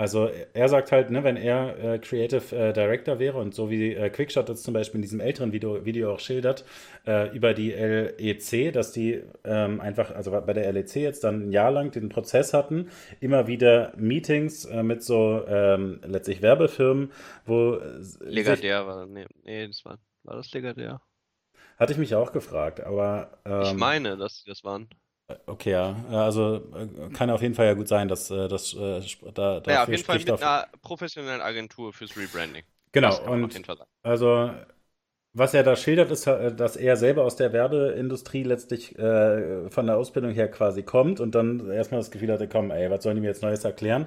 Also 0.01 0.31
er 0.55 0.69
sagt 0.71 0.93
halt, 0.93 1.11
ne, 1.11 1.25
wenn 1.25 1.37
er 1.37 1.79
äh, 1.79 1.99
Creative 1.99 2.57
äh, 2.57 2.73
Director 2.73 3.19
wäre 3.19 3.37
und 3.37 3.55
so 3.55 3.71
wie 3.71 3.93
äh, 3.93 4.09
Quickshot 4.09 4.49
das 4.49 4.63
zum 4.63 4.73
Beispiel 4.73 4.97
in 4.97 5.03
diesem 5.03 5.21
älteren 5.21 5.53
Video, 5.53 5.85
Video 5.85 6.15
auch 6.15 6.21
schildert, 6.21 6.65
äh, 7.07 7.29
über 7.37 7.53
die 7.53 7.71
LEC, 7.71 8.73
dass 8.73 8.93
die 8.93 9.23
ähm, 9.45 9.79
einfach, 9.81 10.11
also 10.15 10.31
bei 10.31 10.53
der 10.55 10.73
LEC 10.73 10.97
jetzt 10.97 11.23
dann 11.25 11.49
ein 11.49 11.53
Jahr 11.53 11.71
lang 11.71 11.91
den 11.91 12.09
Prozess 12.09 12.55
hatten, 12.55 12.89
immer 13.21 13.47
wieder 13.47 13.93
Meetings 13.97 14.65
äh, 14.65 14.83
mit 14.83 15.03
so 15.03 15.45
ähm, 15.47 16.01
letztlich 16.07 16.41
Werbefirmen, 16.41 17.13
wo... 17.45 17.79
Legendär 18.21 18.87
war, 18.87 19.07
nee, 19.07 19.27
nee, 19.45 19.67
das 19.67 19.85
war, 19.85 19.99
war 20.25 20.37
das 20.37 20.53
Legendär? 20.53 21.01
Hatte 21.79 21.93
ich 21.93 21.99
mich 21.99 22.15
auch 22.15 22.33
gefragt, 22.33 22.81
aber. 22.81 23.39
Ähm, 23.45 23.63
ich 23.63 23.75
meine, 23.75 24.17
dass 24.17 24.41
sie 24.41 24.51
das 24.51 24.63
waren. 24.65 24.89
Okay, 25.47 25.71
ja. 25.73 25.95
Also 26.11 26.57
äh, 26.75 27.11
kann 27.13 27.31
auf 27.31 27.43
jeden 27.43 27.55
Fall 27.55 27.67
ja 27.67 27.75
gut 27.75 27.89
sein, 27.89 28.09
dass 28.09 28.31
äh, 28.31 28.49
das 28.49 28.75
äh, 28.75 29.01
da 29.33 29.63
Ja, 29.67 29.83
auf 29.85 29.89
jeden 29.89 30.05
Fall 30.05 30.19
mit 30.19 30.31
auf... 30.31 30.43
einer 30.43 30.69
professionellen 30.83 31.41
Agentur 31.41 31.93
fürs 31.93 32.17
Rebranding. 32.17 32.65
Genau, 32.93 33.17
und 33.31 33.71
also 34.03 34.51
was 35.33 35.55
er 35.55 35.63
da 35.63 35.77
schildert, 35.77 36.11
ist, 36.11 36.27
äh, 36.27 36.53
dass 36.53 36.77
er 36.77 36.97
selber 36.97 37.25
aus 37.25 37.37
der 37.37 37.53
Werbeindustrie 37.53 38.43
letztlich 38.43 38.99
äh, 38.99 39.71
von 39.71 39.87
der 39.87 39.97
Ausbildung 39.97 40.33
her 40.33 40.51
quasi 40.51 40.83
kommt 40.83 41.21
und 41.21 41.35
dann 41.35 41.71
erstmal 41.71 42.01
das 42.01 42.11
Gefühl 42.11 42.33
hatte, 42.33 42.49
komm, 42.49 42.71
ey, 42.71 42.91
was 42.91 43.05
sollen 43.05 43.17
die 43.17 43.21
mir 43.21 43.29
jetzt 43.29 43.43
Neues 43.43 43.65
erklären? 43.65 44.07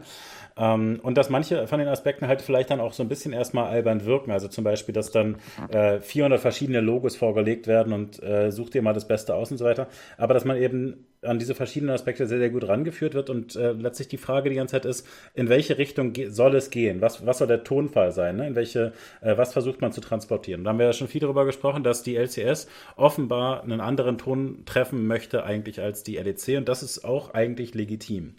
Ähm, 0.58 1.00
und 1.02 1.18
dass 1.18 1.30
manche 1.30 1.66
von 1.68 1.80
den 1.80 1.88
Aspekten 1.88 2.28
halt 2.28 2.42
vielleicht 2.42 2.70
dann 2.72 2.82
auch 2.82 2.94
so 2.94 3.04
ein 3.04 3.10
bisschen 3.10 3.32
erstmal 3.32 3.70
albern 3.70 4.06
wirken. 4.06 4.32
Also 4.32 4.48
zum 4.50 4.64
Beispiel, 4.64 4.94
dass 4.94 5.12
dann 5.12 5.38
äh, 5.70 6.00
400 6.00 6.40
verschiedene 6.40 6.82
Logos 6.82 7.16
vorgelegt 7.16 7.68
werden 7.68 7.94
und 7.94 8.22
äh, 8.22 8.52
such 8.52 8.70
dir 8.70 8.82
mal 8.82 8.94
das 8.94 9.08
Beste 9.08 9.34
aus 9.34 9.50
und 9.50 9.58
so 9.58 9.66
weiter. 9.66 9.88
Aber 10.18 10.34
dass 10.34 10.46
man 10.46 10.58
eben 10.58 11.08
an 11.24 11.40
diese 11.40 11.56
verschiedenen 11.56 11.94
Aspekte 11.94 12.28
sehr, 12.28 12.40
sehr 12.40 12.50
gut 12.50 12.68
rangeführt 12.68 13.14
wird 13.14 13.30
und 13.30 13.56
äh, 13.56 13.72
letztlich 13.72 14.08
die 14.08 14.18
Frage 14.18 14.50
die 14.50 14.56
ganze 14.56 14.74
Zeit 14.74 14.86
ist, 14.86 15.08
in 15.34 15.50
welche 15.50 15.78
Richtung 15.78 16.14
soll 16.28 16.56
es 16.56 16.70
gehen? 16.70 17.02
Was, 17.02 17.26
was 17.26 17.38
soll 17.38 17.48
der 17.48 17.64
Tonfall 17.64 18.12
sein? 18.12 18.38
Ne? 18.38 18.48
In 18.48 18.56
welche, 18.56 18.94
äh, 19.22 19.38
was 19.38 19.54
versucht 19.54 19.82
man 19.82 19.92
zu 19.92 20.02
transportieren? 20.02 20.64
Da 20.64 20.70
haben 20.70 20.80
wir 20.80 20.86
ja 20.86 20.94
schon 20.94 21.08
viel 21.08 21.22
darüber 21.22 21.46
gesprochen, 21.46 21.84
dass 21.84 22.04
die 22.04 22.16
LCS 22.16 22.68
offenbar 22.96 23.64
einen 23.64 23.82
anderen 23.82 24.18
Ton 24.18 24.64
treffen 24.66 25.08
möchte 25.08 25.44
eigentlich 25.44 25.82
als 25.82 26.04
die 26.04 26.18
LEC 26.18 26.58
und 26.58 26.70
das 26.70 26.84
ist 26.84 27.04
auch 27.04 27.34
eigentlich 27.34 27.74
legitim. 27.74 28.36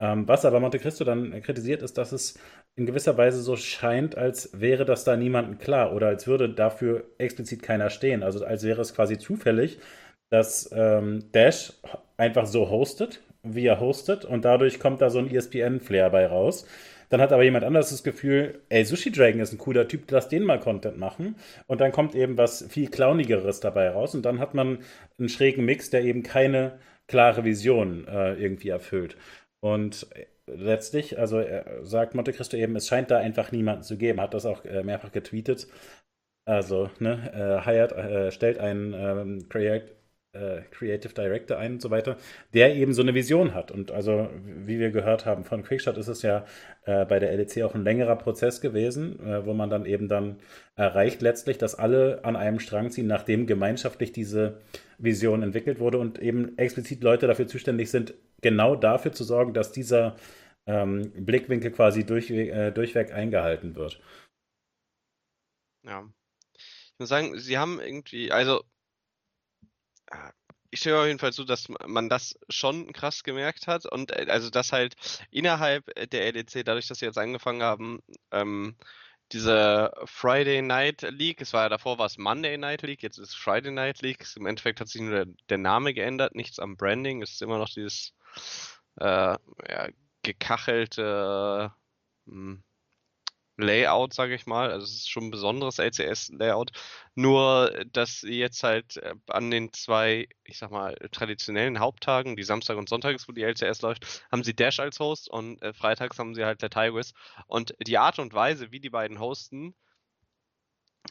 Ähm, 0.00 0.26
was 0.26 0.44
aber 0.44 0.58
Monte 0.58 0.80
Cristo 0.80 1.04
dann 1.04 1.40
kritisiert, 1.42 1.82
ist, 1.82 1.96
dass 1.96 2.10
es 2.12 2.38
in 2.74 2.86
gewisser 2.86 3.16
Weise 3.16 3.40
so 3.42 3.56
scheint, 3.56 4.16
als 4.16 4.50
wäre 4.58 4.84
das 4.84 5.04
da 5.04 5.16
niemandem 5.16 5.58
klar 5.58 5.94
oder 5.94 6.08
als 6.08 6.26
würde 6.26 6.48
dafür 6.48 7.04
explizit 7.18 7.62
keiner 7.62 7.90
stehen. 7.90 8.22
Also 8.22 8.44
als 8.44 8.64
wäre 8.64 8.80
es 8.80 8.94
quasi 8.94 9.18
zufällig, 9.18 9.78
dass 10.30 10.70
ähm, 10.72 11.30
Dash 11.32 11.74
einfach 12.22 12.46
so 12.46 12.70
hostet, 12.70 13.20
wie 13.42 13.66
er 13.66 13.80
hostet 13.80 14.24
und 14.24 14.44
dadurch 14.44 14.78
kommt 14.78 15.02
da 15.02 15.10
so 15.10 15.18
ein 15.18 15.30
ESPN-Flair 15.30 16.10
bei 16.10 16.26
raus. 16.26 16.66
Dann 17.08 17.20
hat 17.20 17.32
aber 17.32 17.42
jemand 17.42 17.64
anderes 17.64 17.90
das 17.90 18.04
Gefühl, 18.04 18.60
ey, 18.70 18.84
Sushi 18.86 19.12
Dragon 19.12 19.40
ist 19.40 19.52
ein 19.52 19.58
cooler 19.58 19.86
Typ, 19.86 20.10
lass 20.10 20.28
den 20.28 20.44
mal 20.44 20.58
Content 20.58 20.96
machen. 20.96 21.36
Und 21.66 21.82
dann 21.82 21.92
kommt 21.92 22.14
eben 22.14 22.38
was 22.38 22.64
viel 22.70 22.88
clownigeres 22.88 23.60
dabei 23.60 23.90
raus. 23.90 24.14
Und 24.14 24.22
dann 24.24 24.38
hat 24.38 24.54
man 24.54 24.78
einen 25.18 25.28
schrägen 25.28 25.66
Mix, 25.66 25.90
der 25.90 26.04
eben 26.04 26.22
keine 26.22 26.78
klare 27.08 27.44
Vision 27.44 28.08
äh, 28.08 28.32
irgendwie 28.34 28.70
erfüllt. 28.70 29.18
Und 29.60 30.06
letztlich, 30.46 31.18
also 31.18 31.38
er 31.38 31.84
sagt 31.84 32.14
Monte 32.14 32.32
Cristo 32.32 32.56
eben, 32.56 32.76
es 32.76 32.88
scheint 32.88 33.10
da 33.10 33.18
einfach 33.18 33.52
niemanden 33.52 33.82
zu 33.82 33.98
geben, 33.98 34.20
hat 34.20 34.32
das 34.32 34.46
auch 34.46 34.64
äh, 34.64 34.82
mehrfach 34.82 35.12
getweetet. 35.12 35.68
Also, 36.46 36.90
ne, 36.98 37.30
äh, 37.34 37.64
hired, 37.64 37.92
äh, 37.92 38.32
stellt 38.32 38.58
einen 38.58 38.94
ähm, 38.94 39.48
äh, 40.32 40.62
Creative 40.70 41.12
Director 41.12 41.58
ein 41.58 41.72
und 41.72 41.82
so 41.82 41.90
weiter, 41.90 42.16
der 42.54 42.74
eben 42.74 42.94
so 42.94 43.02
eine 43.02 43.14
Vision 43.14 43.54
hat. 43.54 43.70
Und 43.70 43.90
also, 43.90 44.30
wie 44.44 44.78
wir 44.78 44.90
gehört 44.90 45.26
haben 45.26 45.44
von 45.44 45.62
Quickshot, 45.62 45.98
ist 45.98 46.08
es 46.08 46.22
ja 46.22 46.44
äh, 46.84 47.04
bei 47.04 47.18
der 47.18 47.32
LEC 47.36 47.62
auch 47.62 47.74
ein 47.74 47.84
längerer 47.84 48.16
Prozess 48.16 48.60
gewesen, 48.60 49.20
äh, 49.20 49.44
wo 49.44 49.52
man 49.54 49.70
dann 49.70 49.86
eben 49.86 50.08
dann 50.08 50.38
erreicht 50.74 51.22
letztlich, 51.22 51.58
dass 51.58 51.74
alle 51.74 52.24
an 52.24 52.36
einem 52.36 52.58
Strang 52.60 52.90
ziehen, 52.90 53.06
nachdem 53.06 53.46
gemeinschaftlich 53.46 54.12
diese 54.12 54.60
Vision 54.98 55.42
entwickelt 55.42 55.80
wurde 55.80 55.98
und 55.98 56.18
eben 56.18 56.56
explizit 56.58 57.02
Leute 57.02 57.26
dafür 57.26 57.46
zuständig 57.46 57.90
sind, 57.90 58.14
genau 58.40 58.76
dafür 58.76 59.12
zu 59.12 59.24
sorgen, 59.24 59.52
dass 59.52 59.72
dieser 59.72 60.16
ähm, 60.66 61.12
Blickwinkel 61.26 61.72
quasi 61.72 62.04
durch, 62.04 62.30
äh, 62.30 62.70
durchweg 62.70 63.12
eingehalten 63.12 63.74
wird. 63.74 64.00
Ja. 65.84 66.08
Ich 66.54 66.98
muss 66.98 67.08
sagen, 67.08 67.38
sie 67.38 67.58
haben 67.58 67.80
irgendwie, 67.80 68.30
also 68.30 68.62
ich 70.70 70.80
stehe 70.80 70.98
auf 70.98 71.06
jeden 71.06 71.18
Fall 71.18 71.32
zu, 71.32 71.44
dass 71.44 71.68
man 71.86 72.08
das 72.08 72.34
schon 72.48 72.92
krass 72.92 73.22
gemerkt 73.22 73.66
hat 73.66 73.86
und 73.86 74.10
äh, 74.10 74.26
also 74.28 74.50
dass 74.50 74.72
halt 74.72 74.94
innerhalb 75.30 75.84
der 76.10 76.32
LEC, 76.32 76.64
dadurch, 76.64 76.88
dass 76.88 76.98
sie 76.98 77.06
jetzt 77.06 77.18
angefangen 77.18 77.62
haben, 77.62 78.00
ähm, 78.30 78.76
diese 79.32 79.92
Friday 80.04 80.62
Night 80.62 81.02
League, 81.02 81.40
es 81.40 81.52
war 81.52 81.64
ja 81.64 81.68
davor 81.68 81.98
war 81.98 82.06
es 82.06 82.18
Monday 82.18 82.58
Night 82.58 82.82
League, 82.82 83.02
jetzt 83.02 83.18
ist 83.18 83.30
es 83.30 83.34
Friday 83.34 83.72
Night 83.72 84.02
League. 84.02 84.26
Im 84.36 84.46
Endeffekt 84.46 84.80
hat 84.80 84.88
sich 84.88 85.00
nur 85.00 85.24
der, 85.24 85.26
der 85.48 85.58
Name 85.58 85.94
geändert, 85.94 86.34
nichts 86.34 86.58
am 86.58 86.76
Branding. 86.76 87.22
Es 87.22 87.32
ist 87.32 87.42
immer 87.42 87.58
noch 87.58 87.70
dieses 87.70 88.14
äh, 89.00 89.04
ja, 89.06 89.88
gekachelte 90.22 91.72
hm, 92.26 92.62
Layout, 93.62 94.12
sage 94.14 94.34
ich 94.34 94.46
mal. 94.46 94.70
Also 94.70 94.84
es 94.84 94.92
ist 94.92 95.10
schon 95.10 95.24
ein 95.24 95.30
besonderes 95.30 95.78
LCS-Layout. 95.78 96.72
Nur, 97.14 97.84
dass 97.92 98.20
sie 98.20 98.38
jetzt 98.38 98.62
halt 98.62 98.96
äh, 98.98 99.14
an 99.28 99.50
den 99.50 99.72
zwei, 99.72 100.28
ich 100.44 100.58
sag 100.58 100.70
mal, 100.70 100.94
traditionellen 101.12 101.78
Haupttagen, 101.80 102.36
die 102.36 102.42
Samstag 102.42 102.76
und 102.76 102.88
Sonntag 102.88 103.14
ist, 103.14 103.28
wo 103.28 103.32
die 103.32 103.42
LCS 103.42 103.82
läuft, 103.82 104.24
haben 104.30 104.44
sie 104.44 104.54
Dash 104.54 104.80
als 104.80 104.98
Host 105.00 105.28
und 105.28 105.62
äh, 105.62 105.72
freitags 105.72 106.18
haben 106.18 106.34
sie 106.34 106.44
halt 106.44 106.62
der 106.62 106.70
Tigris. 106.70 107.14
Und 107.46 107.74
die 107.86 107.98
Art 107.98 108.18
und 108.18 108.34
Weise, 108.34 108.72
wie 108.72 108.80
die 108.80 108.90
beiden 108.90 109.20
hosten, 109.20 109.74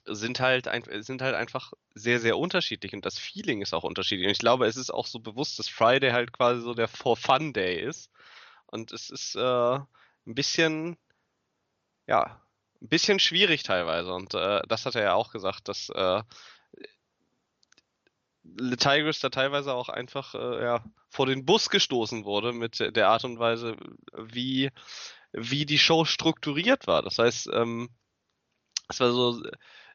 sind 0.05 0.39
halt, 0.39 0.67
ein, 0.67 0.83
sind 1.03 1.21
halt 1.21 1.35
einfach 1.35 1.73
sehr, 1.93 2.19
sehr 2.19 2.37
unterschiedlich 2.37 2.93
und 2.93 3.05
das 3.05 3.19
Feeling 3.19 3.61
ist 3.61 3.73
auch 3.73 3.83
unterschiedlich. 3.83 4.27
Und 4.27 4.31
ich 4.31 4.39
glaube, 4.39 4.65
es 4.65 4.77
ist 4.77 4.91
auch 4.91 5.05
so 5.05 5.19
bewusst, 5.19 5.59
dass 5.59 5.67
Friday 5.67 6.11
halt 6.11 6.33
quasi 6.33 6.61
so 6.61 6.73
der 6.73 6.87
For 6.87 7.17
Fun 7.17 7.53
Day 7.53 7.81
ist. 7.81 8.09
Und 8.67 8.91
es 8.93 9.09
ist 9.09 9.35
äh, 9.35 9.75
ein 9.75 9.85
bisschen 10.35 10.97
ja, 12.11 12.41
ein 12.81 12.89
bisschen 12.89 13.19
schwierig 13.19 13.63
teilweise. 13.63 14.13
Und 14.13 14.33
äh, 14.33 14.61
das 14.67 14.85
hat 14.85 14.95
er 14.95 15.03
ja 15.03 15.13
auch 15.13 15.31
gesagt, 15.31 15.69
dass 15.69 15.87
äh, 15.89 16.21
Tigris 18.77 19.21
da 19.21 19.29
teilweise 19.29 19.73
auch 19.73 19.87
einfach 19.87 20.35
äh, 20.35 20.61
ja, 20.61 20.83
vor 21.07 21.25
den 21.25 21.45
Bus 21.45 21.69
gestoßen 21.69 22.25
wurde 22.25 22.51
mit 22.51 22.79
der 22.79 23.07
Art 23.07 23.23
und 23.23 23.39
Weise, 23.39 23.77
wie, 24.17 24.71
wie 25.31 25.65
die 25.65 25.79
Show 25.79 26.03
strukturiert 26.03 26.85
war. 26.85 27.01
Das 27.01 27.17
heißt, 27.17 27.49
ähm, 27.53 27.89
es 28.89 28.99
war 28.99 29.11
so, 29.13 29.41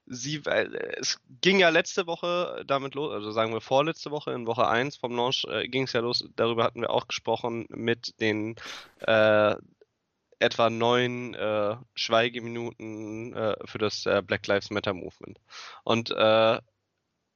sie, 0.07 0.41
es 0.47 1.21
ging 1.43 1.59
ja 1.59 1.69
letzte 1.69 2.07
Woche 2.07 2.65
damit 2.67 2.95
los, 2.95 3.13
also 3.13 3.31
sagen 3.31 3.53
wir 3.53 3.61
vorletzte 3.61 4.11
Woche, 4.11 4.33
in 4.33 4.47
Woche 4.47 4.67
1 4.67 4.97
vom 4.97 5.15
Launch 5.15 5.45
äh, 5.51 5.69
ging 5.69 5.83
es 5.83 5.93
ja 5.93 6.01
los, 6.01 6.27
darüber 6.35 6.65
hatten 6.65 6.81
wir 6.81 6.89
auch 6.89 7.09
gesprochen 7.09 7.67
mit 7.69 8.19
den 8.21 8.57
äh, 9.01 9.57
etwa 10.38 10.71
neun 10.71 11.35
äh, 11.35 11.76
Schweigeminuten 11.95 13.35
äh, 13.35 13.57
für 13.64 13.78
das 13.78 14.07
äh, 14.07 14.23
Black 14.23 14.47
Lives 14.47 14.71
Matter 14.71 14.95
Movement. 14.95 15.38
Und 15.85 16.11
äh, 16.11 16.61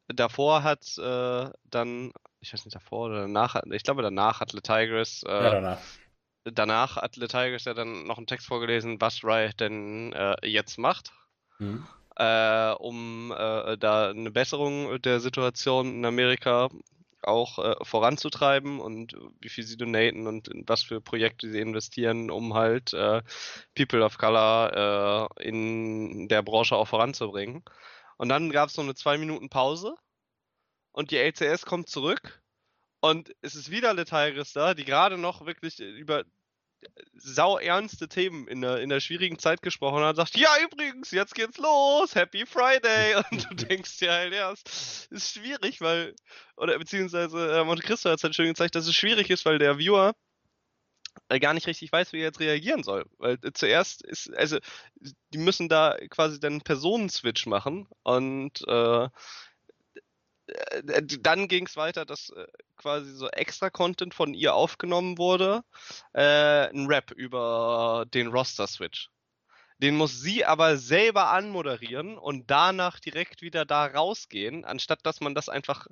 davor 0.08 0.62
hat 0.62 0.98
äh, 0.98 1.50
dann, 1.64 2.12
ich 2.40 2.52
weiß 2.52 2.64
nicht 2.64 2.74
davor 2.74 3.06
oder 3.06 3.22
danach, 3.22 3.62
ich 3.70 3.82
glaube 3.82 4.02
danach 4.02 4.40
hat 4.40 4.52
Le 4.52 4.62
Tigris, 4.62 5.22
äh, 5.22 5.30
ja, 5.30 5.50
danach. 5.50 5.78
danach 6.44 6.96
hat 6.96 7.16
Le 7.16 7.28
Tigris 7.28 7.64
ja 7.64 7.74
dann 7.74 8.06
noch 8.06 8.18
einen 8.18 8.26
Text 8.26 8.46
vorgelesen, 8.46 9.00
was 9.00 9.24
Riot 9.24 9.60
denn 9.60 10.14
jetzt 10.42 10.78
macht. 10.78 11.12
Mhm. 11.58 11.86
um 12.78 13.28
da 13.28 14.10
eine 14.10 14.30
Besserung 14.30 15.00
der 15.02 15.20
Situation 15.20 15.96
in 15.96 16.04
Amerika 16.06 16.70
auch 17.22 17.58
äh, 17.58 17.76
voranzutreiben 17.84 18.80
und 18.80 19.16
wie 19.40 19.48
viel 19.48 19.64
sie 19.64 19.76
donaten 19.76 20.26
und 20.26 20.48
in 20.48 20.68
was 20.68 20.82
für 20.82 21.00
Projekte 21.00 21.50
sie 21.50 21.60
investieren, 21.60 22.30
um 22.30 22.54
halt 22.54 22.92
äh, 22.92 23.22
People 23.74 24.04
of 24.04 24.18
Color 24.18 25.28
äh, 25.38 25.48
in 25.48 26.28
der 26.28 26.42
Branche 26.42 26.76
auch 26.76 26.88
voranzubringen. 26.88 27.62
Und 28.16 28.28
dann 28.28 28.50
gab 28.50 28.68
es 28.68 28.74
so 28.74 28.82
eine 28.82 28.94
zwei 28.94 29.18
Minuten 29.18 29.48
Pause 29.48 29.94
und 30.92 31.10
die 31.10 31.16
LCS 31.16 31.66
kommt 31.66 31.88
zurück 31.88 32.42
und 33.00 33.34
es 33.40 33.54
ist 33.54 33.70
wieder 33.70 33.94
Letairis 33.94 34.52
da, 34.52 34.74
die 34.74 34.84
gerade 34.84 35.16
noch 35.18 35.46
wirklich 35.46 35.80
über 35.80 36.24
sau 37.14 37.58
ernste 37.58 38.08
Themen 38.08 38.48
in 38.48 38.60
der, 38.60 38.78
in 38.78 38.88
der 38.88 39.00
schwierigen 39.00 39.38
Zeit 39.38 39.62
gesprochen 39.62 40.02
hat, 40.02 40.16
sagt, 40.16 40.36
ja 40.36 40.48
übrigens, 40.64 41.10
jetzt 41.10 41.34
geht's 41.34 41.58
los, 41.58 42.14
Happy 42.14 42.46
Friday. 42.46 43.16
Und 43.30 43.50
du 43.50 43.54
denkst 43.54 43.98
dir 43.98 44.12
halt, 44.12 44.34
ja, 44.34 44.52
es 44.52 45.06
ist 45.10 45.34
schwierig, 45.34 45.80
weil, 45.80 46.14
oder 46.56 46.78
beziehungsweise 46.78 47.60
äh, 47.60 47.64
Monte 47.64 47.82
Cristo 47.82 48.10
hat 48.10 48.18
es 48.18 48.24
halt 48.24 48.34
schön 48.34 48.48
gezeigt, 48.48 48.74
dass 48.74 48.86
es 48.86 48.94
schwierig 48.94 49.30
ist, 49.30 49.44
weil 49.44 49.58
der 49.58 49.78
Viewer 49.78 50.14
äh, 51.28 51.38
gar 51.38 51.54
nicht 51.54 51.66
richtig 51.66 51.92
weiß, 51.92 52.12
wie 52.12 52.18
er 52.18 52.24
jetzt 52.24 52.40
reagieren 52.40 52.82
soll. 52.82 53.04
Weil 53.18 53.38
äh, 53.42 53.52
zuerst 53.52 54.02
ist, 54.02 54.34
also, 54.34 54.58
die 55.32 55.38
müssen 55.38 55.68
da 55.68 55.96
quasi 56.08 56.40
dann 56.40 56.60
Personenswitch 56.60 57.46
machen 57.46 57.86
und 58.02 58.66
äh, 58.66 59.08
äh, 60.50 61.02
dann 61.02 61.48
ging 61.48 61.66
es 61.66 61.76
weiter, 61.76 62.04
dass 62.04 62.30
äh, 62.30 62.46
quasi 62.76 63.12
so 63.12 63.28
extra 63.28 63.70
Content 63.70 64.14
von 64.14 64.34
ihr 64.34 64.54
aufgenommen 64.54 65.18
wurde. 65.18 65.62
Äh, 66.12 66.68
ein 66.70 66.86
Rap 66.86 67.10
über 67.12 68.06
den 68.12 68.28
Roster-Switch. 68.28 69.10
Den 69.78 69.96
muss 69.96 70.20
sie 70.20 70.44
aber 70.44 70.76
selber 70.76 71.30
anmoderieren 71.30 72.18
und 72.18 72.50
danach 72.50 73.00
direkt 73.00 73.40
wieder 73.40 73.64
da 73.64 73.86
rausgehen, 73.86 74.64
anstatt 74.64 75.06
dass 75.06 75.20
man 75.20 75.34
das 75.34 75.48
einfach. 75.48 75.86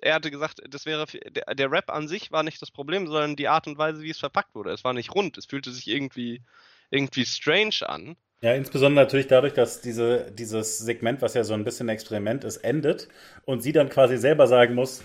Er 0.00 0.14
hatte 0.14 0.30
gesagt, 0.30 0.60
das 0.68 0.84
wäre 0.84 1.06
der, 1.06 1.54
der 1.54 1.70
Rap 1.70 1.90
an 1.90 2.06
sich 2.08 2.30
war 2.30 2.42
nicht 2.42 2.60
das 2.60 2.70
Problem, 2.70 3.06
sondern 3.06 3.36
die 3.36 3.48
Art 3.48 3.66
und 3.66 3.78
Weise, 3.78 4.02
wie 4.02 4.10
es 4.10 4.18
verpackt 4.18 4.54
wurde. 4.54 4.70
Es 4.72 4.84
war 4.84 4.92
nicht 4.92 5.14
rund, 5.14 5.38
es 5.38 5.46
fühlte 5.46 5.70
sich 5.70 5.86
irgendwie 5.88 6.42
irgendwie 6.90 7.26
strange 7.26 7.80
an. 7.86 8.16
Ja, 8.42 8.52
insbesondere 8.52 9.04
natürlich 9.04 9.28
dadurch, 9.28 9.54
dass 9.54 9.80
diese, 9.80 10.30
dieses 10.30 10.78
Segment, 10.78 11.22
was 11.22 11.34
ja 11.34 11.42
so 11.42 11.54
ein 11.54 11.64
bisschen 11.64 11.88
Experiment 11.88 12.44
ist, 12.44 12.58
endet 12.58 13.08
und 13.44 13.62
sie 13.62 13.72
dann 13.72 13.88
quasi 13.88 14.18
selber 14.18 14.46
sagen 14.46 14.74
muss, 14.74 15.02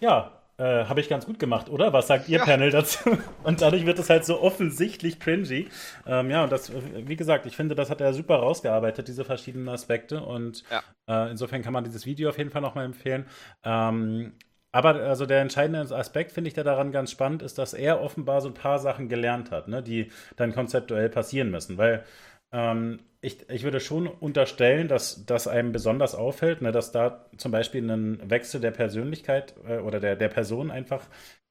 ja, 0.00 0.40
äh, 0.60 0.84
habe 0.84 1.00
ich 1.00 1.08
ganz 1.08 1.24
gut 1.24 1.38
gemacht, 1.38 1.70
oder? 1.70 1.92
Was 1.94 2.06
sagt 2.06 2.28
ihr 2.28 2.38
ja. 2.38 2.44
Panel 2.44 2.70
dazu? 2.70 2.98
Und 3.44 3.62
dadurch 3.62 3.86
wird 3.86 3.98
es 3.98 4.10
halt 4.10 4.26
so 4.26 4.42
offensichtlich 4.42 5.18
cringy. 5.18 5.68
Ähm, 6.06 6.30
ja, 6.30 6.44
und 6.44 6.52
das, 6.52 6.70
wie 6.94 7.16
gesagt, 7.16 7.46
ich 7.46 7.56
finde, 7.56 7.74
das 7.74 7.88
hat 7.88 8.02
er 8.02 8.12
super 8.12 8.36
rausgearbeitet, 8.36 9.08
diese 9.08 9.24
verschiedenen 9.24 9.70
Aspekte. 9.70 10.22
Und 10.22 10.64
ja. 10.70 10.82
äh, 11.08 11.30
insofern 11.30 11.62
kann 11.62 11.72
man 11.72 11.84
dieses 11.84 12.04
Video 12.04 12.28
auf 12.28 12.36
jeden 12.36 12.50
Fall 12.50 12.60
nochmal 12.60 12.84
empfehlen. 12.84 13.24
Ähm, 13.64 14.34
aber 14.72 14.96
also 14.96 15.24
der 15.26 15.40
entscheidende 15.40 15.96
Aspekt, 15.96 16.32
finde 16.32 16.48
ich, 16.48 16.54
der 16.54 16.64
daran 16.64 16.92
ganz 16.92 17.10
spannend 17.10 17.42
ist, 17.42 17.58
dass 17.58 17.72
er 17.72 18.02
offenbar 18.02 18.40
so 18.42 18.48
ein 18.48 18.54
paar 18.54 18.78
Sachen 18.78 19.08
gelernt 19.08 19.50
hat, 19.50 19.66
ne, 19.66 19.82
die 19.82 20.12
dann 20.36 20.52
konzeptuell 20.52 21.08
passieren 21.08 21.50
müssen. 21.50 21.78
Weil 21.78 22.04
ähm, 22.52 23.00
ich, 23.22 23.48
ich 23.50 23.64
würde 23.64 23.80
schon 23.80 24.06
unterstellen, 24.06 24.88
dass 24.88 25.26
das 25.26 25.46
einem 25.46 25.72
besonders 25.72 26.14
auffällt, 26.14 26.62
ne, 26.62 26.72
dass 26.72 26.90
da 26.90 27.26
zum 27.36 27.52
Beispiel 27.52 27.88
ein 27.90 28.30
Wechsel 28.30 28.60
der 28.60 28.70
Persönlichkeit 28.70 29.54
äh, 29.66 29.78
oder 29.78 30.00
der, 30.00 30.16
der 30.16 30.28
Person 30.28 30.70
einfach 30.70 31.06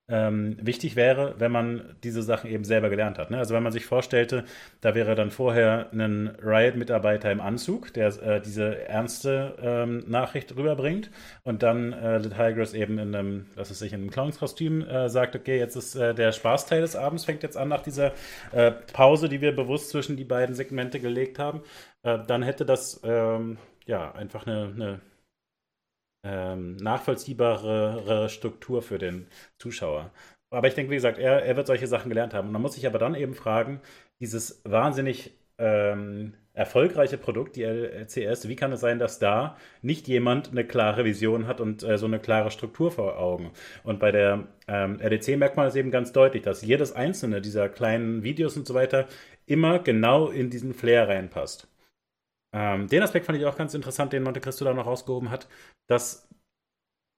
ähm, 0.10 0.58
wichtig 0.60 0.96
wäre, 0.96 1.36
wenn 1.38 1.52
man 1.52 1.96
diese 2.04 2.24
Sachen 2.24 2.50
eben 2.50 2.64
selber 2.64 2.90
gelernt 2.90 3.18
hat. 3.18 3.32
Ne? 3.32 3.38
Also 3.38 3.54
wenn 3.54 3.64
man 3.64 3.72
sich 3.72 3.86
vorstellte, 3.86 4.44
da 4.82 4.96
wäre 4.96 5.16
dann 5.16 5.32
vorher 5.32 5.88
ein 5.94 6.36
Riot-Mitarbeiter 6.44 7.32
im 7.32 7.42
Anzug, 7.42 7.94
der 7.94 8.08
äh, 8.22 8.42
diese 8.42 8.88
ernste 8.88 9.56
ähm, 9.62 10.04
Nachricht 10.08 10.56
rüberbringt 10.56 11.12
und 11.44 11.64
dann 11.64 11.94
äh, 11.94 12.22
Tigress 12.22 12.74
eben 12.74 12.98
in 12.98 13.14
einem, 13.16 13.46
was 13.56 13.72
ist 13.72 13.82
ich, 13.82 13.94
in 13.94 14.02
einem 14.02 14.10
Clownskostüm 14.10 14.82
äh, 14.82 15.10
sagt, 15.10 15.36
okay, 15.36 15.58
jetzt 15.60 15.76
ist 15.76 15.96
äh, 15.96 16.14
der 16.16 16.32
Spaßteil 16.32 16.82
des 16.82 16.96
Abends, 16.96 17.26
fängt 17.26 17.44
jetzt 17.44 17.58
an 17.58 17.70
nach 17.70 17.82
dieser 17.82 18.14
äh, 18.52 18.72
Pause, 18.94 19.30
die 19.30 19.42
wir 19.42 19.56
bewusst 19.56 19.90
zwischen 19.90 20.18
die 20.18 20.26
beiden 20.26 20.56
Segmente 20.56 21.00
gelegt 21.00 21.40
haben, 21.40 21.62
äh, 22.04 22.18
dann 22.26 22.44
hätte 22.44 22.66
das 22.66 23.02
ähm, 23.04 23.58
ja 23.86 24.12
einfach 24.14 24.48
eine, 24.48 24.72
eine 24.76 25.00
ähm, 26.24 26.76
nachvollziehbare 26.78 28.30
Struktur 28.30 28.82
für 28.82 28.98
den 28.98 29.28
Zuschauer. 29.58 30.12
Aber 30.52 30.68
ich 30.68 30.74
denke, 30.74 30.92
wie 30.92 30.96
gesagt, 30.96 31.20
er, 31.20 31.44
er 31.44 31.56
wird 31.56 31.68
solche 31.68 31.88
Sachen 31.88 32.10
gelernt 32.10 32.34
haben. 32.34 32.48
Und 32.48 32.54
man 32.54 32.62
muss 32.62 32.74
sich 32.74 32.88
aber 32.88 33.00
dann 33.00 33.16
eben 33.16 33.36
fragen, 33.36 33.82
dieses 34.20 34.62
wahnsinnig 34.66 35.32
ähm, 35.58 36.34
erfolgreiche 36.54 37.18
Produkt, 37.18 37.56
die 37.56 37.64
LCS, 37.64 38.48
wie 38.48 38.56
kann 38.56 38.72
es 38.72 38.82
sein, 38.82 39.00
dass 39.00 39.20
da 39.20 39.58
nicht 39.82 40.08
jemand 40.08 40.52
eine 40.52 40.66
klare 40.66 41.06
Vision 41.06 41.48
hat 41.48 41.62
und 41.62 41.84
äh, 41.84 41.98
so 41.98 42.06
eine 42.06 42.20
klare 42.20 42.52
Struktur 42.52 42.92
vor 42.92 43.20
Augen? 43.20 43.52
Und 43.84 44.00
bei 44.00 44.12
der 44.12 44.48
ähm, 44.68 45.00
RDC 45.00 45.38
merkt 45.38 45.58
man 45.58 45.68
es 45.68 45.76
eben 45.76 45.92
ganz 45.92 46.12
deutlich, 46.12 46.42
dass 46.42 46.62
jedes 46.62 46.92
einzelne 46.92 47.42
dieser 47.42 47.70
kleinen 47.70 48.24
Videos 48.24 48.58
und 48.58 48.68
so 48.68 48.74
weiter 48.74 49.08
immer 49.46 49.80
genau 49.80 50.30
in 50.30 50.50
diesen 50.50 50.74
Flair 50.74 51.08
reinpasst. 51.08 51.68
Ähm, 52.54 52.88
den 52.88 53.04
Aspekt 53.04 53.26
fand 53.26 53.38
ich 53.38 53.46
auch 53.46 53.58
ganz 53.58 53.74
interessant, 53.74 54.14
den 54.14 54.24
Monte 54.24 54.42
Cristo 54.42 54.66
da 54.66 54.74
noch 54.74 54.86
rausgehoben 54.88 55.30
hat, 55.30 55.48
dass 55.88 56.30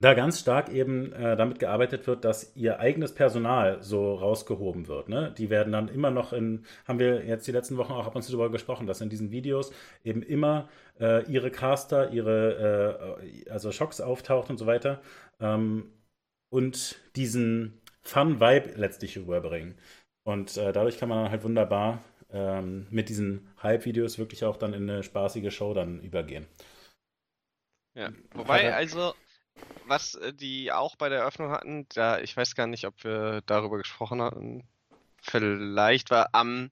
da 0.02 0.14
ganz 0.14 0.40
stark 0.40 0.68
eben 0.68 1.12
äh, 1.12 1.36
damit 1.36 1.60
gearbeitet 1.60 2.08
wird, 2.08 2.24
dass 2.24 2.56
ihr 2.56 2.80
eigenes 2.80 3.14
Personal 3.14 3.80
so 3.82 4.14
rausgehoben 4.14 4.88
wird. 4.88 5.08
Ne? 5.08 5.32
Die 5.38 5.48
werden 5.48 5.72
dann 5.72 5.86
immer 5.88 6.10
noch 6.10 6.32
in, 6.32 6.64
haben 6.88 6.98
wir 6.98 7.24
jetzt 7.24 7.46
die 7.46 7.52
letzten 7.52 7.76
Wochen 7.76 7.92
auch 7.92 8.06
ab 8.06 8.16
und 8.16 8.22
zu 8.22 8.32
darüber 8.32 8.50
gesprochen, 8.50 8.88
dass 8.88 9.00
in 9.00 9.10
diesen 9.10 9.30
Videos 9.30 9.72
eben 10.02 10.22
immer 10.22 10.68
äh, 11.00 11.24
ihre 11.30 11.52
Caster, 11.52 12.10
ihre, 12.10 13.20
äh, 13.22 13.48
also 13.48 13.70
Schocks 13.70 14.00
auftaucht 14.00 14.50
und 14.50 14.58
so 14.58 14.66
weiter 14.66 15.00
ähm, 15.40 15.92
und 16.50 17.00
diesen 17.14 17.80
Fun-Vibe 18.02 18.72
letztlich 18.74 19.16
rüberbringen. 19.16 19.76
Und 20.24 20.56
äh, 20.56 20.72
dadurch 20.72 20.98
kann 20.98 21.08
man 21.08 21.22
dann 21.22 21.30
halt 21.30 21.44
wunderbar 21.44 22.02
ähm, 22.32 22.86
mit 22.90 23.08
diesen 23.08 23.48
Hype-Videos 23.62 24.18
wirklich 24.18 24.44
auch 24.44 24.56
dann 24.56 24.74
in 24.74 24.88
eine 24.88 25.02
spaßige 25.02 25.54
Show 25.54 25.74
dann 25.74 26.00
übergehen. 26.00 26.46
Ja, 27.94 28.10
wobei, 28.34 28.72
also, 28.74 29.14
was 29.86 30.14
äh, 30.14 30.32
die 30.32 30.72
auch 30.72 30.96
bei 30.96 31.08
der 31.08 31.20
Eröffnung 31.20 31.50
hatten, 31.50 31.86
da, 31.94 32.18
ich 32.18 32.36
weiß 32.36 32.54
gar 32.54 32.66
nicht, 32.66 32.86
ob 32.86 33.04
wir 33.04 33.42
darüber 33.46 33.76
gesprochen 33.76 34.22
hatten, 34.22 34.66
vielleicht 35.20 36.10
war 36.10 36.30
am 36.32 36.70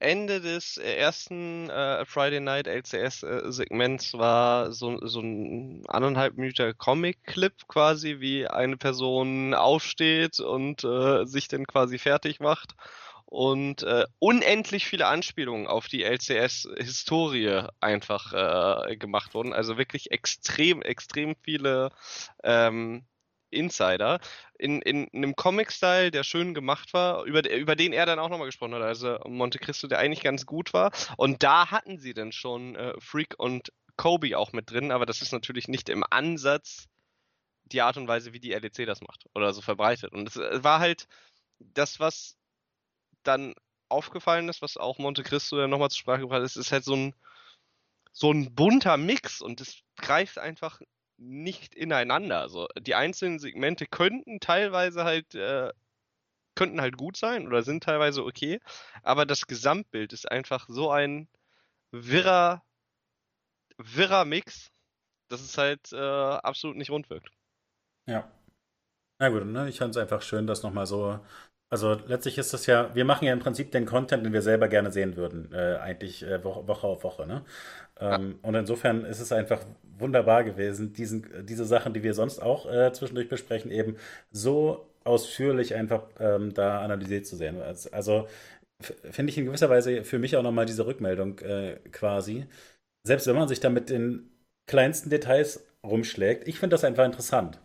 Ende 0.00 0.40
des 0.40 0.76
ersten 0.76 1.68
äh, 1.70 2.04
Friday 2.04 2.40
Night 2.40 2.68
LCS-Segments 2.68 4.14
äh, 4.14 4.18
war 4.18 4.72
so, 4.72 5.04
so 5.04 5.20
ein 5.20 5.84
anderthalb 5.88 6.36
Minuten 6.36 6.76
Comic-Clip 6.78 7.54
quasi, 7.66 8.20
wie 8.20 8.46
eine 8.46 8.76
Person 8.76 9.54
aufsteht 9.54 10.38
und 10.38 10.84
äh, 10.84 11.24
sich 11.24 11.48
dann 11.48 11.66
quasi 11.66 11.98
fertig 11.98 12.38
macht 12.38 12.74
und 13.30 13.82
äh, 13.82 14.06
unendlich 14.18 14.86
viele 14.86 15.06
Anspielungen 15.06 15.66
auf 15.66 15.86
die 15.86 16.02
LCS-Historie 16.02 17.64
einfach 17.78 18.32
äh, 18.32 18.96
gemacht 18.96 19.34
wurden. 19.34 19.52
Also 19.52 19.76
wirklich 19.76 20.10
extrem, 20.12 20.80
extrem 20.80 21.36
viele 21.42 21.90
ähm, 22.42 23.04
Insider 23.50 24.20
in, 24.58 24.80
in, 24.80 25.08
in 25.08 25.24
einem 25.24 25.36
Comic-Style, 25.36 26.10
der 26.10 26.24
schön 26.24 26.54
gemacht 26.54 26.94
war, 26.94 27.24
über, 27.24 27.48
über 27.50 27.76
den 27.76 27.92
er 27.92 28.06
dann 28.06 28.18
auch 28.18 28.30
nochmal 28.30 28.46
gesprochen 28.46 28.74
hat. 28.74 28.82
Also 28.82 29.18
Monte 29.26 29.58
Cristo, 29.58 29.88
der 29.88 29.98
eigentlich 29.98 30.22
ganz 30.22 30.46
gut 30.46 30.72
war. 30.72 30.90
Und 31.18 31.42
da 31.42 31.70
hatten 31.70 31.98
sie 31.98 32.14
dann 32.14 32.32
schon 32.32 32.76
äh, 32.76 32.94
Freak 32.98 33.34
und 33.36 33.72
Kobe 33.98 34.38
auch 34.38 34.52
mit 34.52 34.70
drin, 34.70 34.90
aber 34.90 35.04
das 35.04 35.20
ist 35.20 35.32
natürlich 35.32 35.68
nicht 35.68 35.90
im 35.90 36.02
Ansatz 36.08 36.88
die 37.66 37.82
Art 37.82 37.98
und 37.98 38.08
Weise, 38.08 38.32
wie 38.32 38.40
die 38.40 38.52
LEC 38.52 38.86
das 38.86 39.02
macht 39.02 39.26
oder 39.34 39.52
so 39.52 39.60
verbreitet. 39.60 40.14
Und 40.14 40.28
es 40.28 40.36
äh, 40.36 40.64
war 40.64 40.80
halt 40.80 41.06
das, 41.58 42.00
was 42.00 42.37
dann 43.22 43.54
aufgefallen 43.88 44.48
ist, 44.48 44.62
was 44.62 44.76
auch 44.76 44.98
Monte 44.98 45.22
Cristo 45.22 45.56
dann 45.56 45.70
nochmal 45.70 45.90
zur 45.90 45.98
Sprache 45.98 46.20
gebracht 46.20 46.40
hat, 46.40 46.44
ist, 46.46 46.56
ist 46.56 46.72
halt 46.72 46.84
so 46.84 46.94
ein, 46.94 47.14
so 48.12 48.30
ein 48.32 48.54
bunter 48.54 48.96
Mix 48.96 49.40
und 49.40 49.60
es 49.60 49.82
greift 49.96 50.38
einfach 50.38 50.80
nicht 51.16 51.74
ineinander. 51.74 52.40
Also 52.40 52.68
die 52.78 52.94
einzelnen 52.94 53.38
Segmente 53.38 53.86
könnten 53.86 54.40
teilweise 54.40 55.04
halt 55.04 55.34
äh, 55.34 55.72
könnten 56.54 56.80
halt 56.80 56.96
gut 56.96 57.16
sein 57.16 57.46
oder 57.46 57.62
sind 57.62 57.84
teilweise 57.84 58.24
okay, 58.24 58.60
aber 59.04 59.26
das 59.26 59.46
Gesamtbild 59.46 60.12
ist 60.12 60.30
einfach 60.30 60.66
so 60.68 60.90
ein 60.90 61.28
wirrer 61.92 62.64
wirrer 63.78 64.24
Mix, 64.24 64.72
dass 65.28 65.40
es 65.40 65.56
halt 65.56 65.92
äh, 65.92 65.96
absolut 65.96 66.76
nicht 66.76 66.90
rund 66.90 67.10
wirkt. 67.10 67.30
Ja. 68.06 68.30
Na 69.20 69.28
gut, 69.28 69.46
ne? 69.46 69.68
ich 69.68 69.78
fand 69.78 69.94
es 69.94 70.00
einfach 70.00 70.22
schön, 70.22 70.46
das 70.46 70.62
nochmal 70.62 70.86
so 70.86 71.20
also 71.70 71.96
letztlich 72.06 72.38
ist 72.38 72.52
das 72.54 72.66
ja, 72.66 72.94
wir 72.94 73.04
machen 73.04 73.26
ja 73.26 73.32
im 73.32 73.40
Prinzip 73.40 73.70
den 73.72 73.84
Content, 73.84 74.24
den 74.24 74.32
wir 74.32 74.42
selber 74.42 74.68
gerne 74.68 74.90
sehen 74.90 75.16
würden, 75.16 75.52
äh, 75.52 75.76
eigentlich 75.76 76.22
äh, 76.22 76.42
Woche, 76.42 76.66
Woche, 76.66 76.86
auf 76.86 77.04
Woche. 77.04 77.26
Ne? 77.26 77.44
Ähm, 78.00 78.38
ja. 78.42 78.48
Und 78.48 78.54
insofern 78.54 79.04
ist 79.04 79.20
es 79.20 79.32
einfach 79.32 79.60
wunderbar 79.98 80.44
gewesen, 80.44 80.92
diesen, 80.92 81.46
diese 81.46 81.64
Sachen, 81.64 81.92
die 81.92 82.02
wir 82.02 82.14
sonst 82.14 82.40
auch 82.40 82.70
äh, 82.72 82.92
zwischendurch 82.92 83.28
besprechen, 83.28 83.70
eben 83.70 83.96
so 84.30 84.88
ausführlich 85.04 85.74
einfach 85.74 86.04
ähm, 86.20 86.54
da 86.54 86.80
analysiert 86.80 87.26
zu 87.26 87.36
sehen. 87.36 87.60
Also 87.92 88.28
finde 88.80 89.30
ich 89.30 89.38
in 89.38 89.46
gewisser 89.46 89.70
Weise 89.70 90.04
für 90.04 90.18
mich 90.18 90.36
auch 90.36 90.42
nochmal 90.42 90.66
diese 90.66 90.86
Rückmeldung 90.86 91.38
äh, 91.40 91.76
quasi. 91.90 92.46
Selbst 93.06 93.26
wenn 93.26 93.36
man 93.36 93.48
sich 93.48 93.60
da 93.60 93.70
mit 93.70 93.90
den 93.90 94.30
kleinsten 94.66 95.10
Details 95.10 95.66
rumschlägt, 95.84 96.46
ich 96.46 96.58
finde 96.58 96.74
das 96.74 96.84
einfach 96.84 97.04
interessant. 97.04 97.58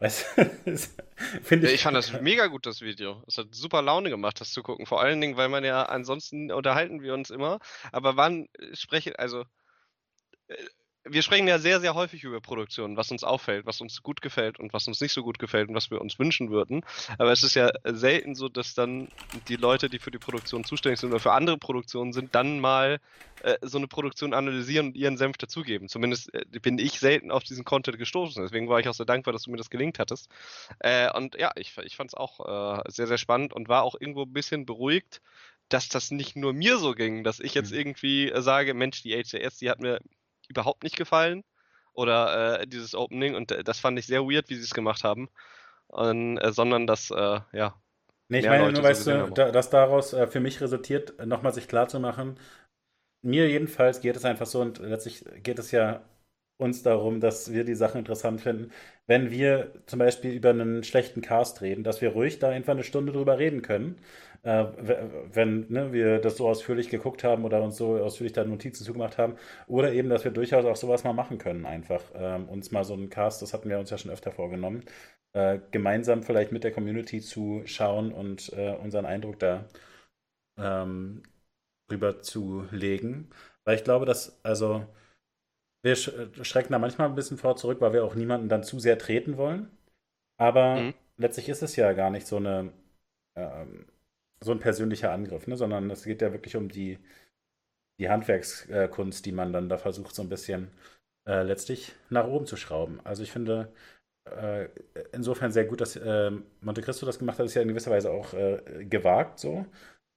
Weißt 0.00 0.26
du, 0.36 0.76
finde 1.42 1.68
ich. 1.68 1.74
Ich 1.74 1.82
fand 1.82 1.96
das 1.96 2.20
mega 2.20 2.46
gut, 2.46 2.66
das 2.66 2.80
Video. 2.80 3.22
Es 3.26 3.36
hat 3.38 3.54
super 3.54 3.82
Laune 3.82 4.10
gemacht, 4.10 4.40
das 4.40 4.52
zu 4.52 4.62
gucken. 4.62 4.86
Vor 4.86 5.00
allen 5.00 5.20
Dingen, 5.20 5.36
weil 5.36 5.48
man 5.48 5.64
ja 5.64 5.82
ansonsten 5.84 6.52
unterhalten 6.52 7.02
wir 7.02 7.14
uns 7.14 7.30
immer. 7.30 7.58
Aber 7.90 8.16
wann 8.16 8.48
spreche, 8.74 9.18
also 9.18 9.44
äh, 10.48 10.54
wir 11.04 11.22
sprechen 11.22 11.48
ja 11.48 11.58
sehr, 11.58 11.80
sehr 11.80 11.94
häufig 11.94 12.24
über 12.24 12.40
Produktionen, 12.40 12.96
was 12.96 13.10
uns 13.10 13.24
auffällt, 13.24 13.66
was 13.66 13.80
uns 13.80 14.02
gut 14.02 14.20
gefällt 14.20 14.58
und 14.58 14.72
was 14.72 14.88
uns 14.88 15.00
nicht 15.00 15.12
so 15.12 15.22
gut 15.22 15.38
gefällt 15.38 15.68
und 15.68 15.74
was 15.74 15.90
wir 15.90 16.00
uns 16.00 16.18
wünschen 16.18 16.50
würden. 16.50 16.84
Aber 17.18 17.32
es 17.32 17.42
ist 17.42 17.54
ja 17.54 17.70
selten 17.84 18.34
so, 18.34 18.48
dass 18.48 18.74
dann 18.74 19.08
die 19.48 19.56
Leute, 19.56 19.88
die 19.88 19.98
für 19.98 20.10
die 20.10 20.18
Produktion 20.18 20.64
zuständig 20.64 21.00
sind 21.00 21.10
oder 21.10 21.20
für 21.20 21.32
andere 21.32 21.58
Produktionen 21.58 22.12
sind, 22.12 22.34
dann 22.34 22.60
mal 22.60 23.00
äh, 23.42 23.56
so 23.62 23.78
eine 23.78 23.88
Produktion 23.88 24.34
analysieren 24.34 24.88
und 24.88 24.96
ihren 24.96 25.16
Senf 25.16 25.36
dazugeben. 25.38 25.88
Zumindest 25.88 26.34
äh, 26.34 26.44
bin 26.60 26.78
ich 26.78 26.98
selten 27.00 27.30
auf 27.30 27.44
diesen 27.44 27.64
Content 27.64 27.98
gestoßen. 27.98 28.42
Deswegen 28.42 28.68
war 28.68 28.80
ich 28.80 28.88
auch 28.88 28.94
sehr 28.94 29.06
dankbar, 29.06 29.32
dass 29.32 29.42
du 29.42 29.50
mir 29.50 29.56
das 29.56 29.70
gelingt 29.70 29.98
hattest. 29.98 30.28
Äh, 30.80 31.10
und 31.16 31.36
ja, 31.36 31.52
ich, 31.56 31.76
ich 31.78 31.96
fand 31.96 32.10
es 32.10 32.14
auch 32.14 32.80
äh, 32.80 32.90
sehr, 32.90 33.06
sehr 33.06 33.18
spannend 33.18 33.52
und 33.52 33.68
war 33.68 33.82
auch 33.82 33.96
irgendwo 33.98 34.22
ein 34.22 34.32
bisschen 34.32 34.66
beruhigt, 34.66 35.20
dass 35.68 35.88
das 35.88 36.10
nicht 36.10 36.36
nur 36.36 36.52
mir 36.52 36.78
so 36.78 36.94
ging, 36.94 37.24
dass 37.24 37.40
ich 37.40 37.54
jetzt 37.54 37.72
mhm. 37.72 37.78
irgendwie 37.78 38.32
sage, 38.36 38.74
Mensch, 38.74 39.02
die 39.02 39.14
HCS, 39.14 39.58
die 39.58 39.70
hat 39.70 39.80
mir 39.80 40.00
überhaupt 40.48 40.82
nicht 40.82 40.96
gefallen. 40.96 41.44
Oder 41.92 42.60
äh, 42.60 42.66
dieses 42.66 42.94
Opening. 42.94 43.34
Und 43.34 43.50
äh, 43.50 43.64
das 43.64 43.80
fand 43.80 43.98
ich 43.98 44.06
sehr 44.06 44.22
weird, 44.22 44.50
wie 44.50 44.54
sie 44.54 44.62
es 44.62 44.74
gemacht 44.74 45.04
haben. 45.04 45.28
Und, 45.88 46.38
äh, 46.38 46.52
sondern 46.52 46.86
dass, 46.86 47.10
äh, 47.10 47.40
ja. 47.52 47.74
Nee, 48.28 48.40
ich 48.40 48.46
meine, 48.46 48.64
Leute 48.64 48.74
nur 48.74 48.84
weißt 48.84 49.06
du, 49.06 49.30
da, 49.34 49.50
dass 49.50 49.70
daraus 49.70 50.12
äh, 50.12 50.26
für 50.26 50.40
mich 50.40 50.60
resultiert, 50.60 51.24
nochmal 51.26 51.54
sich 51.54 51.66
klarzumachen, 51.66 52.38
mir 53.22 53.48
jedenfalls 53.48 54.00
geht 54.00 54.16
es 54.16 54.24
einfach 54.24 54.46
so 54.46 54.60
und 54.60 54.78
letztlich 54.78 55.24
geht 55.42 55.58
es 55.58 55.70
ja 55.70 56.02
uns 56.58 56.82
darum, 56.82 57.20
dass 57.20 57.52
wir 57.52 57.64
die 57.64 57.74
Sachen 57.74 57.98
interessant 57.98 58.40
finden. 58.40 58.72
Wenn 59.06 59.30
wir 59.30 59.72
zum 59.86 59.98
Beispiel 60.00 60.32
über 60.32 60.50
einen 60.50 60.84
schlechten 60.84 61.22
Cast 61.22 61.62
reden, 61.62 61.84
dass 61.84 62.00
wir 62.00 62.10
ruhig 62.10 62.38
da 62.38 62.50
einfach 62.50 62.72
eine 62.72 62.84
Stunde 62.84 63.12
drüber 63.12 63.38
reden 63.38 63.62
können 63.62 64.00
äh, 64.48 64.66
wenn 65.34 65.66
ne, 65.68 65.92
wir 65.92 66.20
das 66.20 66.38
so 66.38 66.48
ausführlich 66.48 66.88
geguckt 66.88 67.22
haben 67.22 67.44
oder 67.44 67.62
uns 67.62 67.76
so 67.76 67.98
ausführlich 67.98 68.32
da 68.32 68.44
Notizen 68.44 68.82
zugemacht 68.82 69.18
haben. 69.18 69.36
Oder 69.66 69.92
eben, 69.92 70.08
dass 70.08 70.24
wir 70.24 70.30
durchaus 70.30 70.64
auch 70.64 70.76
sowas 70.76 71.04
mal 71.04 71.12
machen 71.12 71.36
können, 71.36 71.66
einfach. 71.66 72.02
Ähm, 72.14 72.48
uns 72.48 72.70
mal 72.70 72.84
so 72.84 72.94
einen 72.94 73.10
Cast, 73.10 73.42
das 73.42 73.52
hatten 73.52 73.68
wir 73.68 73.78
uns 73.78 73.90
ja 73.90 73.98
schon 73.98 74.10
öfter 74.10 74.32
vorgenommen, 74.32 74.84
äh, 75.34 75.58
gemeinsam 75.70 76.22
vielleicht 76.22 76.50
mit 76.50 76.64
der 76.64 76.72
Community 76.72 77.20
zu 77.20 77.60
schauen 77.66 78.10
und 78.10 78.50
äh, 78.54 78.74
unseren 78.76 79.04
Eindruck 79.04 79.38
da 79.38 79.66
ähm, 80.58 81.22
rüber 81.92 82.22
zu 82.22 82.64
legen. 82.70 83.28
Weil 83.64 83.76
ich 83.76 83.84
glaube, 83.84 84.06
dass, 84.06 84.42
also, 84.44 84.86
wir 85.82 85.94
schrecken 85.94 86.72
da 86.72 86.78
manchmal 86.78 87.08
ein 87.08 87.14
bisschen 87.14 87.36
vor 87.36 87.56
zurück, 87.56 87.82
weil 87.82 87.92
wir 87.92 88.04
auch 88.04 88.14
niemanden 88.14 88.48
dann 88.48 88.64
zu 88.64 88.78
sehr 88.80 88.96
treten 88.96 89.36
wollen. 89.36 89.70
Aber 90.38 90.76
mhm. 90.76 90.94
letztlich 91.18 91.50
ist 91.50 91.62
es 91.62 91.76
ja 91.76 91.92
gar 91.92 92.08
nicht 92.10 92.26
so 92.26 92.36
eine 92.36 92.72
ähm, 93.36 93.86
so 94.40 94.52
ein 94.52 94.60
persönlicher 94.60 95.12
Angriff, 95.12 95.46
ne? 95.46 95.56
sondern 95.56 95.90
es 95.90 96.04
geht 96.04 96.22
ja 96.22 96.32
wirklich 96.32 96.56
um 96.56 96.68
die, 96.68 96.98
die 97.98 98.08
Handwerkskunst, 98.08 99.26
die 99.26 99.32
man 99.32 99.52
dann 99.52 99.68
da 99.68 99.78
versucht, 99.78 100.14
so 100.14 100.22
ein 100.22 100.28
bisschen 100.28 100.70
äh, 101.26 101.42
letztlich 101.42 101.94
nach 102.10 102.26
oben 102.26 102.46
zu 102.46 102.56
schrauben. 102.56 103.00
Also 103.04 103.22
ich 103.22 103.32
finde, 103.32 103.72
äh, 104.26 104.68
insofern 105.12 105.52
sehr 105.52 105.66
gut, 105.66 105.80
dass 105.80 105.96
äh, 105.96 106.30
Monte 106.60 106.82
Cristo 106.82 107.06
das 107.06 107.18
gemacht 107.18 107.38
hat. 107.38 107.46
Ist 107.46 107.54
ja 107.54 107.62
in 107.62 107.68
gewisser 107.68 107.90
Weise 107.90 108.10
auch 108.10 108.34
äh, 108.34 108.84
gewagt 108.88 109.38
so. 109.40 109.66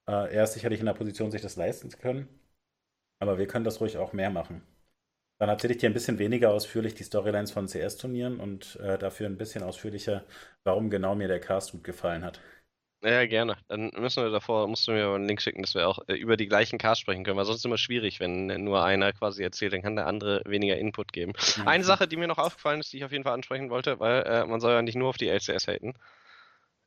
Äh, 0.08 0.34
er 0.34 0.44
ist 0.44 0.54
sicherlich 0.54 0.80
in 0.80 0.86
der 0.86 0.94
Position, 0.94 1.30
sich 1.30 1.42
das 1.42 1.56
leisten 1.56 1.90
zu 1.90 1.98
können. 1.98 2.28
Aber 3.20 3.38
wir 3.38 3.46
können 3.46 3.64
das 3.64 3.80
ruhig 3.80 3.98
auch 3.98 4.12
mehr 4.12 4.30
machen. 4.30 4.62
Dann 5.40 5.48
erzähle 5.48 5.74
ich 5.74 5.80
dir 5.80 5.90
ein 5.90 5.94
bisschen 5.94 6.18
weniger 6.18 6.52
ausführlich 6.52 6.94
die 6.94 7.04
Storylines 7.04 7.52
von 7.52 7.66
CS-Turnieren 7.68 8.40
und 8.40 8.76
äh, 8.76 8.98
dafür 8.98 9.26
ein 9.28 9.38
bisschen 9.38 9.64
ausführlicher, 9.64 10.24
warum 10.64 10.90
genau 10.90 11.14
mir 11.16 11.28
der 11.28 11.40
Cast 11.40 11.72
gut 11.72 11.84
gefallen 11.84 12.24
hat. 12.24 12.40
Ja, 13.04 13.26
gerne. 13.26 13.56
Dann 13.66 13.90
müssen 13.98 14.22
wir 14.22 14.30
davor, 14.30 14.68
musst 14.68 14.86
du 14.86 14.92
mir 14.92 15.08
einen 15.08 15.26
Link 15.26 15.42
schicken, 15.42 15.62
dass 15.62 15.74
wir 15.74 15.88
auch 15.88 15.98
äh, 16.06 16.14
über 16.14 16.36
die 16.36 16.46
gleichen 16.46 16.78
Cast 16.78 17.00
sprechen 17.00 17.24
können, 17.24 17.36
weil 17.36 17.44
sonst 17.44 17.56
ist 17.56 17.62
es 17.62 17.64
immer 17.64 17.78
schwierig, 17.78 18.20
wenn 18.20 18.46
nur 18.62 18.84
einer 18.84 19.12
quasi 19.12 19.42
erzählt, 19.42 19.72
dann 19.72 19.82
kann 19.82 19.96
der 19.96 20.06
andere 20.06 20.40
weniger 20.46 20.76
Input 20.76 21.12
geben. 21.12 21.32
Ja, 21.56 21.64
Eine 21.66 21.82
Sache, 21.82 22.06
die 22.06 22.16
mir 22.16 22.28
noch 22.28 22.38
aufgefallen 22.38 22.78
ist, 22.78 22.92
die 22.92 22.98
ich 22.98 23.04
auf 23.04 23.10
jeden 23.10 23.24
Fall 23.24 23.34
ansprechen 23.34 23.70
wollte, 23.70 23.98
weil 23.98 24.22
äh, 24.22 24.46
man 24.46 24.60
soll 24.60 24.72
ja 24.72 24.82
nicht 24.82 24.94
nur 24.94 25.08
auf 25.08 25.16
die 25.16 25.28
LCS 25.28 25.66
haten. 25.66 25.94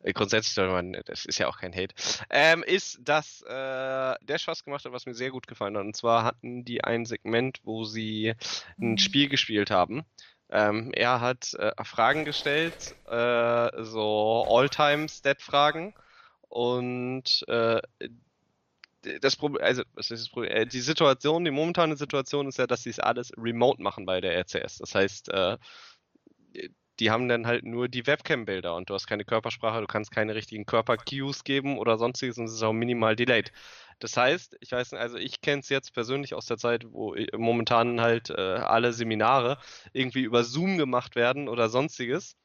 Äh, 0.04 0.14
grundsätzlich 0.14 0.54
soll 0.54 0.70
man, 0.70 0.94
das 1.06 1.26
ist 1.26 1.38
ja 1.38 1.48
auch 1.48 1.60
kein 1.60 1.76
Hate, 1.76 1.94
ähm, 2.30 2.64
ist, 2.64 3.00
dass 3.02 3.42
äh, 3.42 4.16
der 4.22 4.38
Spaß 4.38 4.64
gemacht 4.64 4.86
hat, 4.86 4.94
was 4.94 5.06
mir 5.06 5.16
sehr 5.16 5.32
gut 5.32 5.48
gefallen 5.48 5.76
hat. 5.76 5.84
Und 5.84 5.98
zwar 5.98 6.24
hatten 6.24 6.64
die 6.64 6.82
ein 6.82 7.06
Segment, 7.06 7.60
wo 7.66 7.84
sie 7.84 8.36
ein 8.80 8.92
mhm. 8.92 8.98
Spiel 9.00 9.28
gespielt 9.28 9.70
haben. 9.70 10.06
Ähm, 10.50 10.92
er 10.94 11.20
hat 11.20 11.56
äh, 11.56 11.72
Fragen 11.84 12.24
gestellt, 12.24 12.96
äh, 13.10 13.84
so 13.84 14.46
All-Time-Stat-Fragen 14.48 15.94
und 16.50 17.44
äh, 17.48 17.82
das 19.22 19.36
Problem, 19.36 19.64
also 19.64 19.84
ist 19.98 20.12
das 20.12 20.30
Problem? 20.30 20.52
Äh, 20.52 20.66
die 20.66 20.80
Situation, 20.80 21.46
die 21.46 21.52
momentane 21.52 21.96
Situation 21.96 22.48
ist 22.48 22.58
ja, 22.58 22.68
dass 22.68 22.84
sie 22.84 22.90
es 22.90 23.00
alles 23.00 23.32
remote 23.38 23.82
machen 23.82 24.06
bei 24.06 24.22
der 24.22 24.36
RCS. 24.38 24.78
Das 24.80 24.96
heißt, 24.96 25.30
äh, 25.30 25.58
die 27.00 27.12
haben 27.12 27.28
dann 27.28 27.46
halt 27.46 27.66
nur 27.66 27.90
die 27.90 28.08
Webcam-Bilder 28.08 28.76
und 28.76 28.90
du 28.90 28.94
hast 28.94 29.08
keine 29.08 29.26
Körpersprache, 29.26 29.82
du 29.82 29.88
kannst 29.88 30.12
keine 30.12 30.34
richtigen 30.34 30.66
Körper-Cues 30.66 31.44
geben 31.44 31.78
oder 31.78 31.98
sonstiges 31.98 32.38
und 32.38 32.46
es 32.46 32.54
ist 32.54 32.64
auch 32.64 32.74
minimal 32.74 33.16
delayed. 33.16 33.52
Das 34.00 34.16
heißt, 34.16 34.58
ich 34.62 34.72
weiß 34.72 34.94
nicht, 34.94 35.02
also 35.02 35.18
ich 35.18 35.42
kenne 35.42 35.62
es 35.62 35.70
jetzt 35.70 35.94
persönlich 35.94 36.34
aus 36.34 36.46
der 36.46 36.58
Zeit, 36.58 36.86
wo 36.90 37.16
momentan 37.38 38.02
halt 38.02 38.30
äh, 38.30 38.34
alle 38.34 38.94
Seminare 38.94 39.58
irgendwie 39.94 40.22
über 40.22 40.44
Zoom 40.44 40.78
gemacht 40.78 41.16
werden 41.16 41.50
oder 41.50 41.70
sonstiges, 41.70 42.38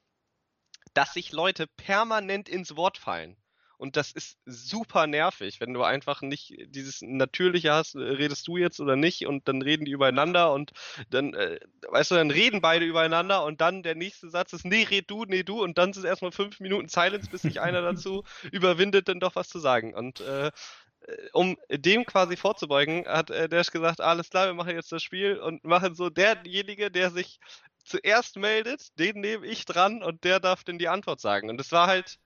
dass 0.94 1.14
sich 1.14 1.32
Leute 1.32 1.66
permanent 1.76 2.48
ins 2.48 2.76
Wort 2.76 2.98
fallen. 2.98 3.36
Und 3.80 3.96
das 3.96 4.12
ist 4.12 4.36
super 4.44 5.06
nervig, 5.06 5.58
wenn 5.58 5.72
du 5.72 5.82
einfach 5.82 6.20
nicht 6.20 6.54
dieses 6.66 7.00
Natürliche 7.00 7.72
hast, 7.72 7.94
äh, 7.94 8.00
redest 8.00 8.46
du 8.46 8.58
jetzt 8.58 8.78
oder 8.78 8.94
nicht 8.94 9.26
und 9.26 9.48
dann 9.48 9.62
reden 9.62 9.86
die 9.86 9.92
übereinander 9.92 10.52
und 10.52 10.72
dann, 11.08 11.32
äh, 11.32 11.58
weißt 11.88 12.10
du, 12.10 12.16
dann 12.16 12.30
reden 12.30 12.60
beide 12.60 12.84
übereinander 12.84 13.42
und 13.42 13.62
dann 13.62 13.82
der 13.82 13.94
nächste 13.94 14.28
Satz 14.28 14.52
ist, 14.52 14.66
nee, 14.66 14.82
red 14.82 15.10
du, 15.10 15.24
nee, 15.24 15.44
du 15.44 15.62
und 15.62 15.78
dann 15.78 15.94
sind 15.94 16.04
es 16.04 16.08
erstmal 16.10 16.30
fünf 16.30 16.60
Minuten 16.60 16.88
Silence, 16.88 17.30
bis 17.30 17.40
sich 17.40 17.62
einer 17.62 17.80
dazu 17.94 18.22
überwindet, 18.52 19.08
dann 19.08 19.18
doch 19.18 19.34
was 19.34 19.48
zu 19.48 19.58
sagen. 19.58 19.94
Und 19.94 20.20
äh, 20.20 20.48
äh, 20.48 21.28
um 21.32 21.56
dem 21.70 22.04
quasi 22.04 22.36
vorzubeugen, 22.36 23.06
hat 23.06 23.30
äh, 23.30 23.48
Dash 23.48 23.70
gesagt, 23.70 24.02
alles 24.02 24.28
klar, 24.28 24.46
wir 24.46 24.54
machen 24.54 24.74
jetzt 24.74 24.92
das 24.92 25.02
Spiel 25.02 25.38
und 25.38 25.64
machen 25.64 25.94
so 25.94 26.10
derjenige, 26.10 26.90
der 26.90 27.10
sich 27.10 27.40
zuerst 27.82 28.36
meldet, 28.36 28.98
den 28.98 29.20
nehme 29.20 29.46
ich 29.46 29.64
dran 29.64 30.02
und 30.02 30.24
der 30.24 30.38
darf 30.38 30.64
dann 30.64 30.78
die 30.78 30.88
Antwort 30.88 31.20
sagen. 31.20 31.48
Und 31.48 31.58
es 31.58 31.72
war 31.72 31.86
halt 31.86 32.18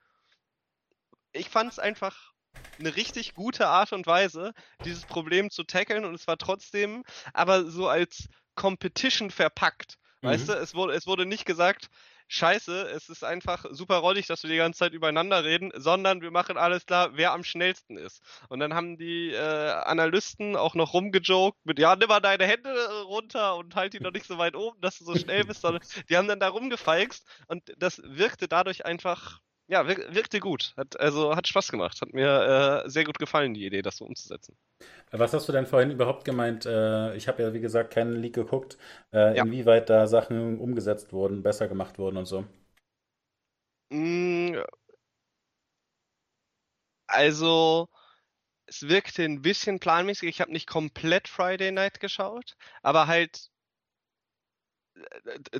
ich 1.35 1.49
fand 1.49 1.71
es 1.71 1.79
einfach 1.79 2.31
eine 2.79 2.95
richtig 2.95 3.33
gute 3.33 3.67
Art 3.67 3.93
und 3.93 4.07
Weise, 4.07 4.53
dieses 4.83 5.05
Problem 5.05 5.49
zu 5.49 5.63
tackeln 5.63 6.05
und 6.05 6.15
es 6.15 6.27
war 6.27 6.37
trotzdem 6.37 7.03
aber 7.33 7.65
so 7.65 7.87
als 7.87 8.27
Competition 8.55 9.31
verpackt. 9.31 9.97
Mhm. 10.21 10.27
Weißt 10.27 10.49
du, 10.49 10.53
es 10.53 10.73
wurde, 10.73 10.93
es 10.93 11.07
wurde 11.07 11.25
nicht 11.25 11.45
gesagt, 11.45 11.89
scheiße, 12.27 12.89
es 12.89 13.09
ist 13.09 13.23
einfach 13.23 13.65
super 13.69 13.97
rollig, 13.97 14.25
dass 14.25 14.43
wir 14.43 14.49
die 14.49 14.57
ganze 14.57 14.79
Zeit 14.79 14.93
übereinander 14.93 15.43
reden, 15.43 15.71
sondern 15.75 16.21
wir 16.21 16.31
machen 16.31 16.57
alles 16.57 16.85
klar, 16.85 17.11
wer 17.13 17.33
am 17.33 17.43
schnellsten 17.43 17.97
ist. 17.97 18.21
Und 18.49 18.59
dann 18.59 18.73
haben 18.73 18.97
die 18.97 19.31
äh, 19.31 19.37
Analysten 19.37 20.55
auch 20.55 20.73
noch 20.73 20.93
rumgejoked 20.93 21.63
mit, 21.65 21.77
ja, 21.77 21.95
nimm 21.95 22.09
mal 22.09 22.21
deine 22.21 22.47
Hände 22.47 23.03
runter 23.03 23.55
und 23.57 23.75
halt 23.75 23.93
die 23.93 23.99
noch 23.99 24.11
nicht 24.11 24.25
so 24.25 24.37
weit 24.37 24.55
oben, 24.55 24.79
dass 24.81 24.97
du 24.97 25.05
so 25.05 25.15
schnell 25.15 25.43
bist, 25.43 25.61
sondern 25.61 25.83
die 26.09 26.17
haben 26.17 26.27
dann 26.27 26.39
da 26.39 26.49
rumgefeixt 26.49 27.27
und 27.47 27.71
das 27.77 28.01
wirkte 28.03 28.47
dadurch 28.47 28.85
einfach 28.85 29.39
ja, 29.67 29.87
wir, 29.87 29.97
wirkte 30.13 30.39
gut. 30.39 30.73
Hat, 30.77 30.99
also 30.99 31.35
hat 31.35 31.47
Spaß 31.47 31.71
gemacht. 31.71 31.99
Hat 32.01 32.13
mir 32.13 32.83
äh, 32.85 32.89
sehr 32.89 33.03
gut 33.03 33.17
gefallen, 33.17 33.53
die 33.53 33.65
Idee, 33.65 33.81
das 33.81 33.97
so 33.97 34.05
umzusetzen. 34.05 34.55
Was 35.11 35.33
hast 35.33 35.47
du 35.47 35.53
denn 35.53 35.65
vorhin 35.65 35.91
überhaupt 35.91 36.25
gemeint? 36.25 36.65
Äh, 36.65 37.15
ich 37.15 37.27
habe 37.27 37.41
ja, 37.41 37.53
wie 37.53 37.61
gesagt, 37.61 37.93
keinen 37.93 38.15
Leak 38.21 38.35
geguckt, 38.35 38.77
äh, 39.11 39.35
ja. 39.35 39.43
inwieweit 39.43 39.89
da 39.89 40.07
Sachen 40.07 40.59
umgesetzt 40.59 41.13
wurden, 41.13 41.41
besser 41.41 41.67
gemacht 41.67 41.97
wurden 41.97 42.17
und 42.17 42.25
so. 42.25 42.45
Mm, 43.91 44.57
also, 47.07 47.87
es 48.67 48.87
wirkte 48.87 49.23
ein 49.23 49.41
bisschen 49.41 49.79
planmäßig. 49.79 50.29
Ich 50.29 50.41
habe 50.41 50.51
nicht 50.51 50.67
komplett 50.67 51.27
Friday 51.27 51.71
Night 51.71 51.99
geschaut, 51.99 52.55
aber 52.81 53.07
halt 53.07 53.49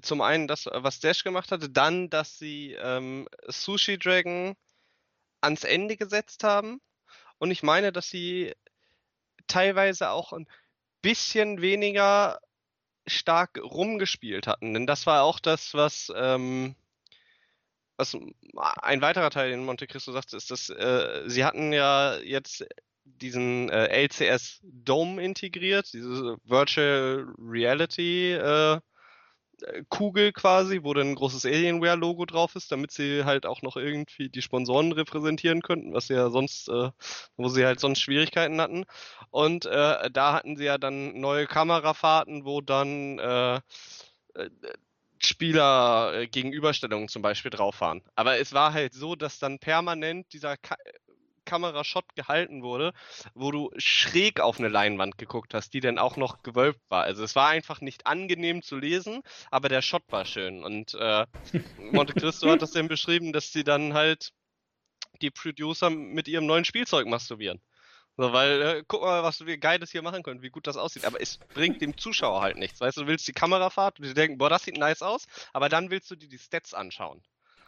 zum 0.01 0.21
einen 0.21 0.47
das, 0.47 0.65
was 0.71 0.99
Dash 0.99 1.23
gemacht 1.23 1.51
hatte, 1.51 1.69
dann, 1.69 2.09
dass 2.09 2.37
sie 2.37 2.73
ähm, 2.73 3.27
Sushi 3.47 3.97
Dragon 3.97 4.55
ans 5.41 5.63
Ende 5.63 5.97
gesetzt 5.97 6.43
haben. 6.43 6.81
Und 7.37 7.51
ich 7.51 7.63
meine, 7.63 7.91
dass 7.91 8.09
sie 8.09 8.53
teilweise 9.47 10.09
auch 10.09 10.33
ein 10.33 10.47
bisschen 11.01 11.61
weniger 11.61 12.39
stark 13.07 13.59
rumgespielt 13.61 14.47
hatten. 14.47 14.73
Denn 14.73 14.87
das 14.87 15.05
war 15.05 15.23
auch 15.23 15.39
das, 15.39 15.73
was, 15.73 16.11
ähm, 16.15 16.75
was 17.97 18.17
ein 18.53 19.01
weiterer 19.01 19.29
Teil, 19.29 19.51
den 19.51 19.65
Monte 19.65 19.87
Cristo 19.87 20.11
sagte, 20.11 20.37
ist, 20.37 20.49
dass 20.49 20.69
äh, 20.69 21.23
sie 21.27 21.45
hatten 21.45 21.71
ja 21.71 22.17
jetzt 22.17 22.65
diesen 23.03 23.69
äh, 23.69 23.87
LCS 24.05 24.61
Dome 24.63 25.21
integriert, 25.23 25.93
diese 25.93 26.37
Virtual 26.43 27.27
Reality 27.37 28.33
äh, 28.33 28.79
Kugel 29.89 30.31
quasi, 30.33 30.81
wo 30.83 30.93
dann 30.93 31.11
ein 31.11 31.15
großes 31.15 31.45
Alienware-Logo 31.45 32.25
drauf 32.25 32.55
ist, 32.55 32.71
damit 32.71 32.91
sie 32.91 33.23
halt 33.25 33.45
auch 33.45 33.61
noch 33.61 33.77
irgendwie 33.77 34.29
die 34.29 34.41
Sponsoren 34.41 34.91
repräsentieren 34.91 35.61
könnten, 35.61 35.93
was 35.93 36.07
sie 36.07 36.13
ja 36.15 36.29
sonst, 36.29 36.69
äh, 36.69 36.91
wo 37.37 37.49
sie 37.49 37.65
halt 37.65 37.79
sonst 37.79 37.99
Schwierigkeiten 37.99 38.59
hatten. 38.61 38.85
Und 39.31 39.65
äh, 39.65 40.09
da 40.11 40.33
hatten 40.33 40.57
sie 40.57 40.65
ja 40.65 40.77
dann 40.77 41.19
neue 41.19 41.47
Kamerafahrten, 41.47 42.45
wo 42.45 42.61
dann 42.61 43.19
äh, 43.19 43.55
äh 44.35 44.49
Spieler 45.19 46.13
äh, 46.13 46.27
Gegenüberstellungen 46.27 47.07
zum 47.07 47.21
Beispiel 47.21 47.51
drauf 47.51 47.81
waren. 47.81 48.01
Aber 48.15 48.37
es 48.37 48.53
war 48.53 48.73
halt 48.73 48.93
so, 48.93 49.15
dass 49.15 49.39
dann 49.39 49.59
permanent 49.59 50.31
dieser 50.33 50.57
Ka 50.57 50.75
Kamerashot 51.45 52.15
gehalten 52.15 52.63
wurde, 52.63 52.93
wo 53.33 53.51
du 53.51 53.71
schräg 53.77 54.39
auf 54.39 54.59
eine 54.59 54.69
Leinwand 54.69 55.17
geguckt 55.17 55.53
hast, 55.53 55.73
die 55.73 55.79
dann 55.79 55.97
auch 55.97 56.17
noch 56.17 56.43
gewölbt 56.43 56.81
war. 56.89 57.03
Also 57.03 57.23
es 57.23 57.35
war 57.35 57.49
einfach 57.49 57.81
nicht 57.81 58.07
angenehm 58.07 58.61
zu 58.61 58.77
lesen, 58.77 59.21
aber 59.51 59.69
der 59.69 59.81
Shot 59.81 60.03
war 60.09 60.25
schön. 60.25 60.63
Und 60.63 60.93
äh, 60.95 61.25
Monte 61.91 62.13
Cristo 62.13 62.49
hat 62.49 62.61
das 62.61 62.71
dann 62.71 62.87
beschrieben, 62.87 63.33
dass 63.33 63.51
sie 63.51 63.63
dann 63.63 63.93
halt 63.93 64.31
die 65.21 65.31
Producer 65.31 65.89
mit 65.89 66.27
ihrem 66.27 66.45
neuen 66.45 66.65
Spielzeug 66.65 67.07
masturbieren. 67.07 67.61
So, 68.17 68.31
weil, 68.31 68.61
äh, 68.61 68.83
guck 68.87 69.01
mal, 69.01 69.23
was 69.23 69.45
wir 69.45 69.57
Geiles 69.57 69.91
hier 69.91 70.01
machen 70.01 70.23
können, 70.23 70.41
wie 70.41 70.49
gut 70.49 70.67
das 70.67 70.77
aussieht. 70.77 71.03
Aber 71.03 71.19
es 71.19 71.37
bringt 71.37 71.81
dem 71.81 71.97
Zuschauer 71.97 72.41
halt 72.41 72.57
nichts. 72.57 72.79
Weißt 72.79 72.97
du, 72.97 73.01
du 73.01 73.07
willst 73.07 73.27
die 73.27 73.33
Kamerafahrt 73.33 73.99
und 73.99 74.05
die 74.05 74.13
denken, 74.13 74.37
boah, 74.37 74.49
das 74.49 74.63
sieht 74.63 74.77
nice 74.77 75.01
aus, 75.01 75.25
aber 75.51 75.67
dann 75.67 75.89
willst 75.89 76.09
du 76.11 76.15
dir 76.15 76.29
die 76.29 76.37
Stats 76.37 76.73
anschauen. 76.73 77.21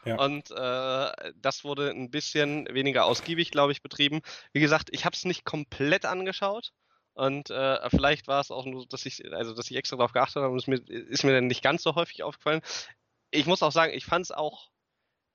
Ja. 0.07 0.19
Und 0.19 0.51
äh, 0.51 1.33
das 1.35 1.63
wurde 1.63 1.91
ein 1.91 2.09
bisschen 2.11 2.67
weniger 2.73 3.05
ausgiebig, 3.05 3.51
glaube 3.51 3.71
ich, 3.71 3.81
betrieben. 3.81 4.21
Wie 4.53 4.59
gesagt, 4.59 4.89
ich 4.91 5.05
habe 5.05 5.15
es 5.15 5.25
nicht 5.25 5.45
komplett 5.45 6.05
angeschaut. 6.05 6.71
Und 7.13 7.49
äh, 7.49 7.89
vielleicht 7.89 8.27
war 8.27 8.41
es 8.41 8.51
auch 8.51 8.65
nur, 8.65 8.85
dass 8.87 9.05
ich, 9.07 9.33
also 9.33 9.55
dass 9.55 9.71
ich 9.71 9.75
extra 9.75 9.97
darauf 9.97 10.13
geachtet 10.13 10.43
habe 10.43 10.51
und 10.51 10.59
es 10.59 10.67
mir, 10.67 10.77
ist 10.87 11.23
mir 11.23 11.33
dann 11.33 11.47
nicht 11.47 11.63
ganz 11.63 11.81
so 11.81 11.95
häufig 11.95 12.21
aufgefallen. 12.21 12.61
Ich 13.31 13.47
muss 13.47 13.63
auch 13.63 13.71
sagen, 13.71 13.91
ich 13.93 14.05
fand 14.05 14.25
es 14.25 14.31
auch 14.31 14.69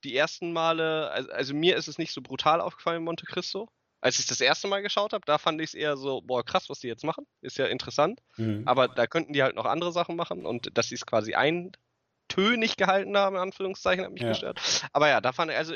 die 0.04 0.16
ersten 0.16 0.52
Male, 0.52 1.10
also, 1.10 1.30
also, 1.30 1.54
mir 1.54 1.76
ist 1.76 1.88
es 1.88 1.98
nicht 1.98 2.12
so 2.12 2.22
brutal 2.22 2.60
aufgefallen 2.60 2.98
in 2.98 3.04
Monte 3.04 3.26
Cristo. 3.26 3.68
Als 4.00 4.18
ich 4.18 4.26
das 4.26 4.40
erste 4.40 4.66
Mal 4.66 4.82
geschaut 4.82 5.12
habe, 5.12 5.24
da 5.26 5.38
fand 5.38 5.60
ich 5.60 5.68
es 5.68 5.74
eher 5.74 5.96
so, 5.96 6.22
boah, 6.22 6.44
krass, 6.44 6.68
was 6.68 6.80
die 6.80 6.88
jetzt 6.88 7.04
machen. 7.04 7.24
Ist 7.40 7.58
ja 7.58 7.66
interessant. 7.66 8.20
Mhm. 8.36 8.62
Aber 8.66 8.88
da 8.88 9.06
könnten 9.06 9.32
die 9.32 9.42
halt 9.44 9.54
noch 9.54 9.64
andere 9.64 9.92
Sachen 9.92 10.16
machen 10.16 10.44
und 10.44 10.76
dass 10.76 10.88
sie 10.88 10.96
es 10.96 11.06
quasi 11.06 11.34
ein 11.34 11.72
tönig 12.32 12.76
gehalten 12.76 13.16
haben, 13.16 13.36
in 13.36 13.42
Anführungszeichen, 13.42 14.04
hat 14.04 14.12
mich 14.12 14.22
ja. 14.22 14.28
gestört. 14.28 14.60
Aber 14.92 15.08
ja, 15.08 15.20
da 15.20 15.32
fand 15.32 15.50
ich, 15.50 15.56
also 15.56 15.74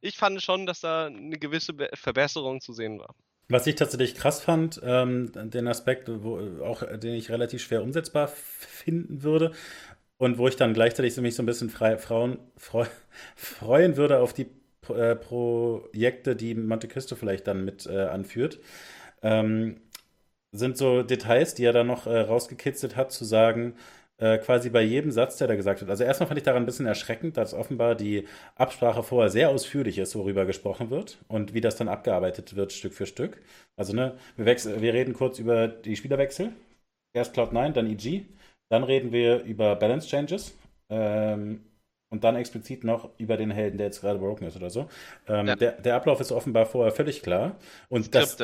ich 0.00 0.16
fand 0.16 0.42
schon, 0.42 0.66
dass 0.66 0.80
da 0.80 1.06
eine 1.06 1.38
gewisse 1.38 1.74
Verbesserung 1.94 2.60
zu 2.60 2.72
sehen 2.72 2.98
war. 2.98 3.14
Was 3.48 3.66
ich 3.66 3.76
tatsächlich 3.76 4.16
krass 4.16 4.42
fand, 4.42 4.80
ähm, 4.82 5.30
den 5.34 5.68
Aspekt, 5.68 6.08
wo, 6.08 6.64
auch 6.64 6.82
den 6.98 7.14
ich 7.14 7.30
relativ 7.30 7.62
schwer 7.62 7.82
umsetzbar 7.82 8.28
finden 8.28 9.22
würde 9.22 9.52
und 10.18 10.38
wo 10.38 10.48
ich 10.48 10.56
dann 10.56 10.74
gleichzeitig 10.74 11.16
mich 11.18 11.36
so 11.36 11.42
ein 11.42 11.46
bisschen 11.46 11.70
frei, 11.70 11.96
Frauen 11.96 12.38
freu, 12.56 12.86
freuen 13.36 13.96
würde 13.96 14.18
auf 14.18 14.32
die 14.32 14.48
äh, 14.88 15.14
Projekte, 15.14 16.34
die 16.34 16.54
Monte 16.54 16.88
Cristo 16.88 17.14
vielleicht 17.14 17.46
dann 17.46 17.64
mit 17.64 17.86
äh, 17.86 18.06
anführt, 18.06 18.58
ähm, 19.22 19.80
sind 20.52 20.76
so 20.76 21.02
Details, 21.02 21.54
die 21.54 21.64
er 21.64 21.72
dann 21.72 21.86
noch 21.86 22.06
äh, 22.06 22.20
rausgekitzelt 22.20 22.96
hat, 22.96 23.12
zu 23.12 23.24
sagen, 23.24 23.74
äh, 24.18 24.38
quasi 24.38 24.70
bei 24.70 24.82
jedem 24.82 25.10
Satz, 25.10 25.36
der 25.36 25.48
da 25.48 25.56
gesagt 25.56 25.80
wird. 25.80 25.90
Also 25.90 26.04
erstmal 26.04 26.28
fand 26.28 26.38
ich 26.38 26.44
daran 26.44 26.62
ein 26.62 26.66
bisschen 26.66 26.86
erschreckend, 26.86 27.36
dass 27.36 27.54
offenbar 27.54 27.94
die 27.94 28.26
Absprache 28.54 29.02
vorher 29.02 29.30
sehr 29.30 29.50
ausführlich 29.50 29.98
ist, 29.98 30.16
worüber 30.16 30.46
gesprochen 30.46 30.90
wird 30.90 31.18
und 31.28 31.54
wie 31.54 31.60
das 31.60 31.76
dann 31.76 31.88
abgearbeitet 31.88 32.56
wird, 32.56 32.72
Stück 32.72 32.94
für 32.94 33.06
Stück. 33.06 33.42
Also 33.76 33.94
ne, 33.94 34.16
wir, 34.36 34.46
wechseln, 34.46 34.80
wir 34.80 34.94
reden 34.94 35.12
kurz 35.12 35.38
über 35.38 35.68
die 35.68 35.96
Spielerwechsel. 35.96 36.52
Erst 37.14 37.36
Cloud9, 37.36 37.72
dann 37.72 37.90
EG. 37.90 38.24
Dann 38.68 38.84
reden 38.84 39.12
wir 39.12 39.42
über 39.42 39.76
Balance 39.76 40.08
Changes. 40.08 40.56
Ähm, 40.88 41.60
und 42.08 42.24
dann 42.24 42.36
explizit 42.36 42.84
noch 42.84 43.10
über 43.18 43.36
den 43.36 43.50
Helden, 43.50 43.78
der 43.78 43.88
jetzt 43.88 44.00
gerade 44.00 44.18
broken 44.18 44.46
ist 44.46 44.56
oder 44.56 44.70
so. 44.70 44.88
Ähm, 45.28 45.48
ja. 45.48 45.56
der, 45.56 45.72
der, 45.72 45.96
Ablauf 45.96 46.20
ist 46.20 46.32
offenbar 46.32 46.66
vorher 46.66 46.92
völlig 46.92 47.22
klar. 47.22 47.56
Und 47.88 48.14
das, 48.14 48.36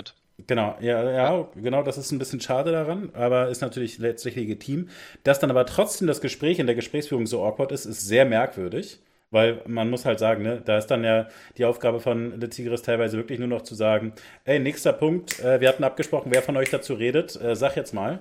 Genau, 0.47 0.77
ja, 0.81 1.11
ja, 1.11 1.49
genau, 1.55 1.83
das 1.83 1.99
ist 1.99 2.11
ein 2.11 2.19
bisschen 2.19 2.41
schade 2.41 2.73
daran, 2.73 3.11
aber 3.15 3.49
ist 3.49 3.61
natürlich 3.61 3.99
letztlich 3.99 4.35
legitim. 4.35 4.89
Dass 5.25 5.39
dann 5.39 5.51
aber 5.51 5.67
trotzdem 5.67 6.09
das 6.09 6.21
Gespräch 6.21 6.59
in 6.59 6.67
der 6.67 6.75
Gesprächsführung 6.75 7.27
so 7.27 7.45
awkward 7.45 7.71
ist, 7.71 7.85
ist 7.85 8.07
sehr 8.07 8.25
merkwürdig, 8.25 9.01
weil 9.31 9.63
man 9.67 9.89
muss 9.91 10.05
halt 10.05 10.19
sagen, 10.19 10.43
ne, 10.43 10.61
da 10.65 10.79
ist 10.79 10.87
dann 10.89 11.05
ja 11.05 11.29
die 11.59 11.65
Aufgabe 11.65 12.01
von 12.01 12.41
Le 12.41 12.49
Tigris 12.49 12.83
teilweise 12.83 13.17
wirklich 13.19 13.39
nur 13.39 13.49
noch 13.49 13.63
zu 13.63 13.75
sagen, 13.75 14.15
ey, 14.45 14.59
nächster 14.59 14.93
Punkt, 14.93 15.39
äh, 15.41 15.61
wir 15.61 15.69
hatten 15.69 15.85
abgesprochen, 15.85 16.33
wer 16.33 16.43
von 16.43 16.57
euch 16.57 16.71
dazu 16.71 16.95
redet, 16.95 17.41
äh, 17.41 17.55
sag 17.55 17.77
jetzt 17.77 17.93
mal. 17.95 18.21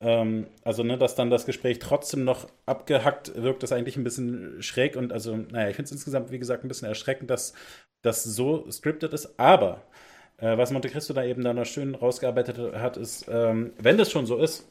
Ähm, 0.00 0.46
also, 0.64 0.82
ne, 0.82 0.98
dass 0.98 1.14
dann 1.14 1.30
das 1.30 1.46
Gespräch 1.46 1.78
trotzdem 1.78 2.24
noch 2.24 2.48
abgehackt 2.66 3.40
wirkt, 3.40 3.62
ist 3.62 3.72
eigentlich 3.72 3.96
ein 3.96 4.04
bisschen 4.04 4.60
schräg 4.62 4.96
und 4.96 5.12
also, 5.12 5.36
naja, 5.36 5.68
ich 5.70 5.76
finde 5.76 5.86
es 5.86 5.92
insgesamt, 5.92 6.30
wie 6.32 6.38
gesagt, 6.40 6.64
ein 6.64 6.68
bisschen 6.68 6.88
erschreckend, 6.88 7.30
dass 7.30 7.54
das 8.02 8.24
so 8.24 8.68
scripted 8.70 9.12
ist, 9.14 9.38
aber 9.38 9.82
äh, 10.42 10.58
was 10.58 10.72
Monte 10.72 10.88
Cristo 10.88 11.14
da 11.14 11.24
eben 11.24 11.44
dann 11.44 11.56
noch 11.56 11.66
schön 11.66 11.94
rausgearbeitet 11.94 12.58
hat, 12.74 12.96
ist, 12.96 13.26
ähm, 13.30 13.72
wenn 13.78 13.96
das 13.96 14.10
schon 14.10 14.26
so 14.26 14.36
ist, 14.36 14.68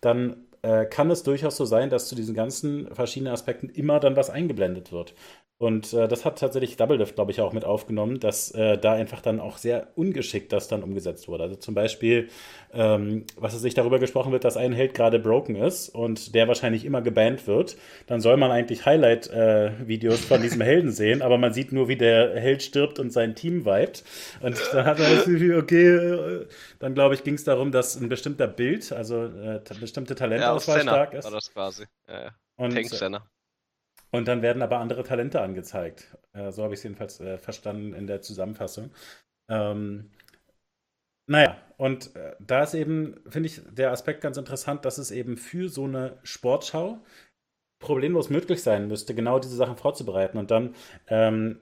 dann 0.00 0.46
äh, 0.62 0.86
kann 0.86 1.10
es 1.10 1.22
durchaus 1.22 1.56
so 1.56 1.64
sein, 1.64 1.90
dass 1.90 2.08
zu 2.08 2.14
diesen 2.14 2.34
ganzen 2.34 2.92
verschiedenen 2.94 3.32
Aspekten 3.32 3.68
immer 3.68 4.00
dann 4.00 4.16
was 4.16 4.30
eingeblendet 4.30 4.92
wird. 4.92 5.14
Und 5.60 5.92
äh, 5.92 6.08
das 6.08 6.24
hat 6.24 6.38
tatsächlich 6.38 6.78
Double 6.78 6.96
Lift, 6.96 7.16
glaube 7.16 7.32
ich, 7.32 7.42
auch 7.42 7.52
mit 7.52 7.66
aufgenommen, 7.66 8.18
dass 8.18 8.50
äh, 8.52 8.78
da 8.78 8.94
einfach 8.94 9.20
dann 9.20 9.40
auch 9.40 9.58
sehr 9.58 9.88
ungeschickt 9.94 10.54
das 10.54 10.68
dann 10.68 10.82
umgesetzt 10.82 11.28
wurde. 11.28 11.42
Also 11.42 11.56
zum 11.56 11.74
Beispiel, 11.74 12.30
ähm, 12.72 13.26
was 13.36 13.52
es 13.52 13.60
sich 13.60 13.74
darüber 13.74 13.98
gesprochen 13.98 14.32
wird, 14.32 14.44
dass 14.44 14.56
ein 14.56 14.72
Held 14.72 14.94
gerade 14.94 15.18
broken 15.18 15.56
ist 15.56 15.90
und 15.90 16.34
der 16.34 16.48
wahrscheinlich 16.48 16.86
immer 16.86 17.02
gebannt 17.02 17.46
wird, 17.46 17.76
dann 18.06 18.22
soll 18.22 18.38
man 18.38 18.50
eigentlich 18.50 18.86
Highlight-Videos 18.86 20.22
äh, 20.24 20.26
von 20.26 20.40
diesem 20.40 20.62
Helden 20.62 20.92
sehen, 20.92 21.20
aber 21.20 21.36
man 21.36 21.52
sieht 21.52 21.72
nur, 21.72 21.88
wie 21.88 21.96
der 21.96 22.40
Held 22.40 22.62
stirbt 22.62 22.98
und 22.98 23.12
sein 23.12 23.34
Team 23.34 23.66
vibet. 23.66 24.02
Und 24.40 24.58
dann 24.72 24.86
hat 24.86 24.98
man 24.98 25.14
das 25.14 25.26
Gefühl, 25.26 25.58
okay, 25.58 25.88
äh, 25.88 26.46
dann 26.78 26.94
glaube 26.94 27.14
ich, 27.14 27.22
ging 27.22 27.34
es 27.34 27.44
darum, 27.44 27.70
dass 27.70 27.96
ein 27.96 28.08
bestimmter 28.08 28.46
Bild, 28.46 28.92
also 28.92 29.26
äh, 29.26 29.60
bestimmte 29.78 30.14
Talentauswahl 30.14 30.78
ja, 30.78 30.82
stark 30.84 31.12
ist. 31.12 31.24
War 31.24 31.32
das 31.32 31.52
quasi. 31.52 31.84
Ja, 32.08 32.22
ja. 32.22 32.30
Und, 32.56 32.72
Tank 32.72 32.88
Senna. 32.88 33.26
Und 34.10 34.26
dann 34.28 34.42
werden 34.42 34.62
aber 34.62 34.78
andere 34.78 35.04
Talente 35.04 35.40
angezeigt. 35.40 36.16
Äh, 36.32 36.50
so 36.52 36.64
habe 36.64 36.74
ich 36.74 36.80
es 36.80 36.84
jedenfalls 36.84 37.20
äh, 37.20 37.38
verstanden 37.38 37.94
in 37.94 38.06
der 38.06 38.22
Zusammenfassung. 38.22 38.90
Ähm, 39.48 40.10
naja, 41.26 41.56
und 41.76 42.16
äh, 42.16 42.34
da 42.40 42.64
ist 42.64 42.74
eben, 42.74 43.20
finde 43.28 43.48
ich, 43.48 43.60
der 43.70 43.92
Aspekt 43.92 44.20
ganz 44.20 44.36
interessant, 44.36 44.84
dass 44.84 44.98
es 44.98 45.12
eben 45.12 45.36
für 45.36 45.68
so 45.68 45.84
eine 45.84 46.18
Sportschau 46.24 46.98
problemlos 47.78 48.30
möglich 48.30 48.62
sein 48.62 48.88
müsste, 48.88 49.14
genau 49.14 49.38
diese 49.38 49.56
Sachen 49.56 49.76
vorzubereiten. 49.76 50.38
Und 50.38 50.50
dann, 50.50 50.74
ähm, 51.08 51.60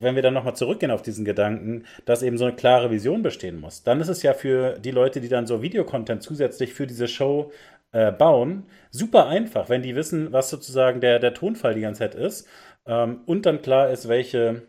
wenn 0.00 0.14
wir 0.14 0.22
dann 0.22 0.34
nochmal 0.34 0.56
zurückgehen 0.56 0.92
auf 0.92 1.02
diesen 1.02 1.24
Gedanken, 1.24 1.84
dass 2.04 2.22
eben 2.22 2.38
so 2.38 2.44
eine 2.44 2.56
klare 2.56 2.90
Vision 2.90 3.22
bestehen 3.22 3.60
muss, 3.60 3.82
dann 3.82 4.00
ist 4.00 4.08
es 4.08 4.22
ja 4.22 4.32
für 4.32 4.78
die 4.78 4.92
Leute, 4.92 5.20
die 5.20 5.28
dann 5.28 5.46
so 5.46 5.60
Videocontent 5.60 6.22
zusätzlich 6.22 6.72
für 6.72 6.86
diese 6.86 7.08
Show 7.08 7.52
äh, 7.92 8.12
bauen. 8.12 8.64
Super 8.90 9.26
einfach, 9.28 9.68
wenn 9.68 9.82
die 9.82 9.96
wissen, 9.96 10.32
was 10.32 10.50
sozusagen 10.50 11.00
der, 11.00 11.18
der 11.18 11.34
Tonfall 11.34 11.74
die 11.74 11.80
ganze 11.80 12.00
Zeit 12.00 12.14
ist 12.14 12.48
ähm, 12.86 13.22
und 13.26 13.46
dann 13.46 13.62
klar 13.62 13.90
ist, 13.90 14.08
welche 14.08 14.62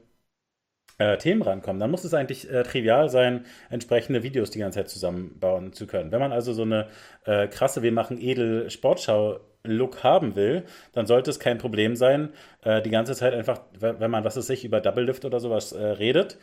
äh, 0.98 1.18
Themen 1.18 1.42
rankommen. 1.42 1.80
Dann 1.80 1.92
muss 1.92 2.04
es 2.04 2.14
eigentlich 2.14 2.50
äh, 2.52 2.64
trivial 2.64 3.10
sein, 3.10 3.46
entsprechende 3.70 4.24
Videos 4.24 4.52
die 4.52 4.60
ganze 4.60 4.80
Zeit 4.80 4.90
zusammenbauen 4.90 5.74
zu 5.74 5.88
können. 5.88 6.12
Wenn 6.12 6.20
man 6.20 6.32
also 6.34 6.54
so 6.54 6.64
eine 6.64 6.88
äh, 7.26 7.48
krasse, 7.48 7.82
wir 7.84 7.92
machen 7.92 8.20
edel 8.20 8.70
Sportschau 8.70 9.40
Look 9.64 10.04
haben 10.04 10.36
will, 10.36 10.64
dann 10.94 11.06
sollte 11.06 11.30
es 11.30 11.40
kein 11.40 11.58
Problem 11.58 11.96
sein, 11.96 12.30
äh, 12.64 12.82
die 12.82 12.90
ganze 12.90 13.14
Zeit 13.16 13.34
einfach, 13.34 13.62
wenn 13.80 14.12
man, 14.12 14.24
was 14.24 14.38
es 14.38 14.48
sich 14.48 14.64
über 14.64 14.80
Double 14.82 15.04
Lift 15.06 15.26
oder 15.26 15.40
sowas 15.40 15.76
redet, 15.76 16.38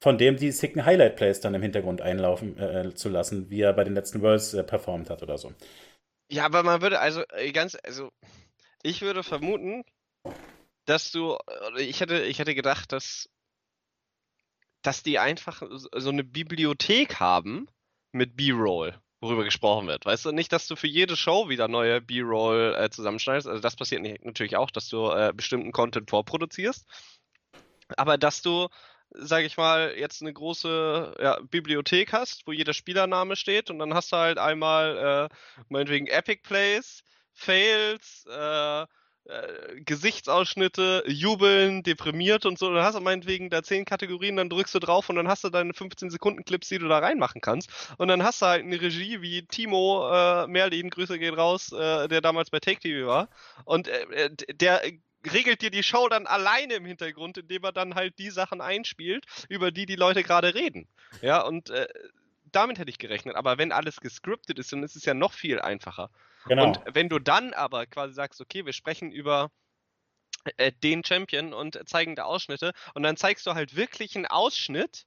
von 0.00 0.18
dem 0.18 0.36
die 0.36 0.52
sicken 0.52 0.84
Highlight 0.84 1.16
Plays 1.16 1.40
dann 1.40 1.54
im 1.54 1.62
Hintergrund 1.62 2.00
einlaufen 2.02 2.58
äh, 2.58 2.94
zu 2.94 3.08
lassen, 3.08 3.50
wie 3.50 3.62
er 3.62 3.72
bei 3.72 3.84
den 3.84 3.94
letzten 3.94 4.22
Worlds 4.22 4.54
äh, 4.54 4.62
performt 4.62 5.10
hat 5.10 5.22
oder 5.22 5.38
so. 5.38 5.52
Ja, 6.30 6.44
aber 6.44 6.62
man 6.62 6.82
würde 6.82 7.00
also 7.00 7.22
äh, 7.30 7.52
ganz, 7.52 7.76
also 7.82 8.12
ich 8.82 9.00
würde 9.00 9.22
vermuten, 9.22 9.84
dass 10.84 11.10
du, 11.10 11.38
ich 11.76 12.00
hätte, 12.00 12.22
ich 12.24 12.38
hätte 12.38 12.54
gedacht, 12.54 12.92
dass, 12.92 13.28
dass 14.82 15.02
die 15.02 15.18
einfach 15.18 15.62
so 15.70 16.10
eine 16.10 16.24
Bibliothek 16.24 17.18
haben 17.20 17.66
mit 18.12 18.36
B-Roll, 18.36 18.98
worüber 19.20 19.44
gesprochen 19.44 19.86
wird. 19.86 20.06
Weißt 20.06 20.24
du, 20.24 20.32
nicht, 20.32 20.52
dass 20.52 20.66
du 20.66 20.76
für 20.76 20.86
jede 20.86 21.16
Show 21.16 21.48
wieder 21.48 21.68
neue 21.68 22.00
B-Roll 22.00 22.76
äh, 22.78 22.90
zusammenschneidest. 22.90 23.48
Also 23.48 23.60
das 23.60 23.76
passiert 23.76 24.02
natürlich 24.24 24.56
auch, 24.56 24.70
dass 24.70 24.88
du 24.88 25.10
äh, 25.10 25.32
bestimmten 25.34 25.72
Content 25.72 26.08
vorproduzierst. 26.10 26.86
Aber 27.96 28.18
dass 28.18 28.42
du 28.42 28.68
sage 29.10 29.46
ich 29.46 29.56
mal, 29.56 29.94
jetzt 29.96 30.22
eine 30.22 30.32
große 30.32 31.16
ja, 31.20 31.38
Bibliothek 31.42 32.12
hast, 32.12 32.46
wo 32.46 32.52
jeder 32.52 32.74
Spielername 32.74 33.36
steht 33.36 33.70
und 33.70 33.78
dann 33.78 33.94
hast 33.94 34.12
du 34.12 34.16
halt 34.16 34.38
einmal 34.38 35.30
äh, 35.30 35.34
meinetwegen 35.68 36.06
Epic 36.06 36.42
Plays, 36.42 37.02
Fails, 37.34 38.26
äh, 38.30 38.86
äh, 39.28 39.80
Gesichtsausschnitte, 39.84 41.04
Jubeln, 41.06 41.82
deprimiert 41.82 42.46
und 42.46 42.58
so. 42.58 42.72
Dann 42.72 42.82
hast 42.82 42.96
du 42.96 43.00
meinetwegen 43.00 43.50
da 43.50 43.62
zehn 43.62 43.84
Kategorien, 43.84 44.36
dann 44.36 44.48
drückst 44.48 44.74
du 44.74 44.78
drauf 44.78 45.10
und 45.10 45.16
dann 45.16 45.28
hast 45.28 45.44
du 45.44 45.50
deine 45.50 45.74
15 45.74 46.08
Sekunden 46.08 46.44
Clips, 46.44 46.68
die 46.68 46.78
du 46.78 46.88
da 46.88 46.98
reinmachen 46.98 47.42
kannst. 47.42 47.70
Und 47.98 48.08
dann 48.08 48.22
hast 48.22 48.40
du 48.40 48.46
halt 48.46 48.64
eine 48.64 48.80
Regie 48.80 49.20
wie 49.20 49.46
Timo 49.46 50.10
äh, 50.10 50.46
Merlin, 50.46 50.88
Grüße 50.88 51.18
gehen 51.18 51.34
raus, 51.34 51.72
äh, 51.72 52.08
der 52.08 52.22
damals 52.22 52.48
bei 52.48 52.58
Take 52.58 52.80
TV 52.80 53.06
war. 53.06 53.28
Und 53.66 53.88
äh, 53.88 54.04
äh 54.12 54.30
der 54.54 54.82
regelt 55.32 55.62
dir 55.62 55.70
die 55.70 55.82
Show 55.82 56.08
dann 56.08 56.26
alleine 56.26 56.74
im 56.74 56.84
Hintergrund, 56.84 57.38
indem 57.38 57.64
er 57.64 57.72
dann 57.72 57.94
halt 57.94 58.18
die 58.18 58.30
Sachen 58.30 58.60
einspielt, 58.60 59.26
über 59.48 59.70
die 59.70 59.86
die 59.86 59.96
Leute 59.96 60.22
gerade 60.22 60.54
reden. 60.54 60.88
Ja, 61.22 61.42
und 61.42 61.70
äh, 61.70 61.88
damit 62.52 62.78
hätte 62.78 62.90
ich 62.90 62.98
gerechnet. 62.98 63.36
Aber 63.36 63.58
wenn 63.58 63.72
alles 63.72 64.00
gescriptet 64.00 64.58
ist, 64.58 64.72
dann 64.72 64.82
ist 64.82 64.96
es 64.96 65.04
ja 65.04 65.14
noch 65.14 65.32
viel 65.32 65.60
einfacher. 65.60 66.10
Genau. 66.46 66.66
Und 66.66 66.80
wenn 66.92 67.08
du 67.08 67.18
dann 67.18 67.52
aber 67.52 67.86
quasi 67.86 68.14
sagst, 68.14 68.40
okay, 68.40 68.64
wir 68.64 68.72
sprechen 68.72 69.10
über 69.10 69.50
äh, 70.56 70.72
den 70.72 71.04
Champion 71.04 71.52
und 71.52 71.78
zeigen 71.88 72.14
da 72.16 72.24
Ausschnitte 72.24 72.72
und 72.94 73.02
dann 73.02 73.16
zeigst 73.16 73.46
du 73.46 73.54
halt 73.54 73.76
wirklich 73.76 74.16
einen 74.16 74.26
Ausschnitt, 74.26 75.04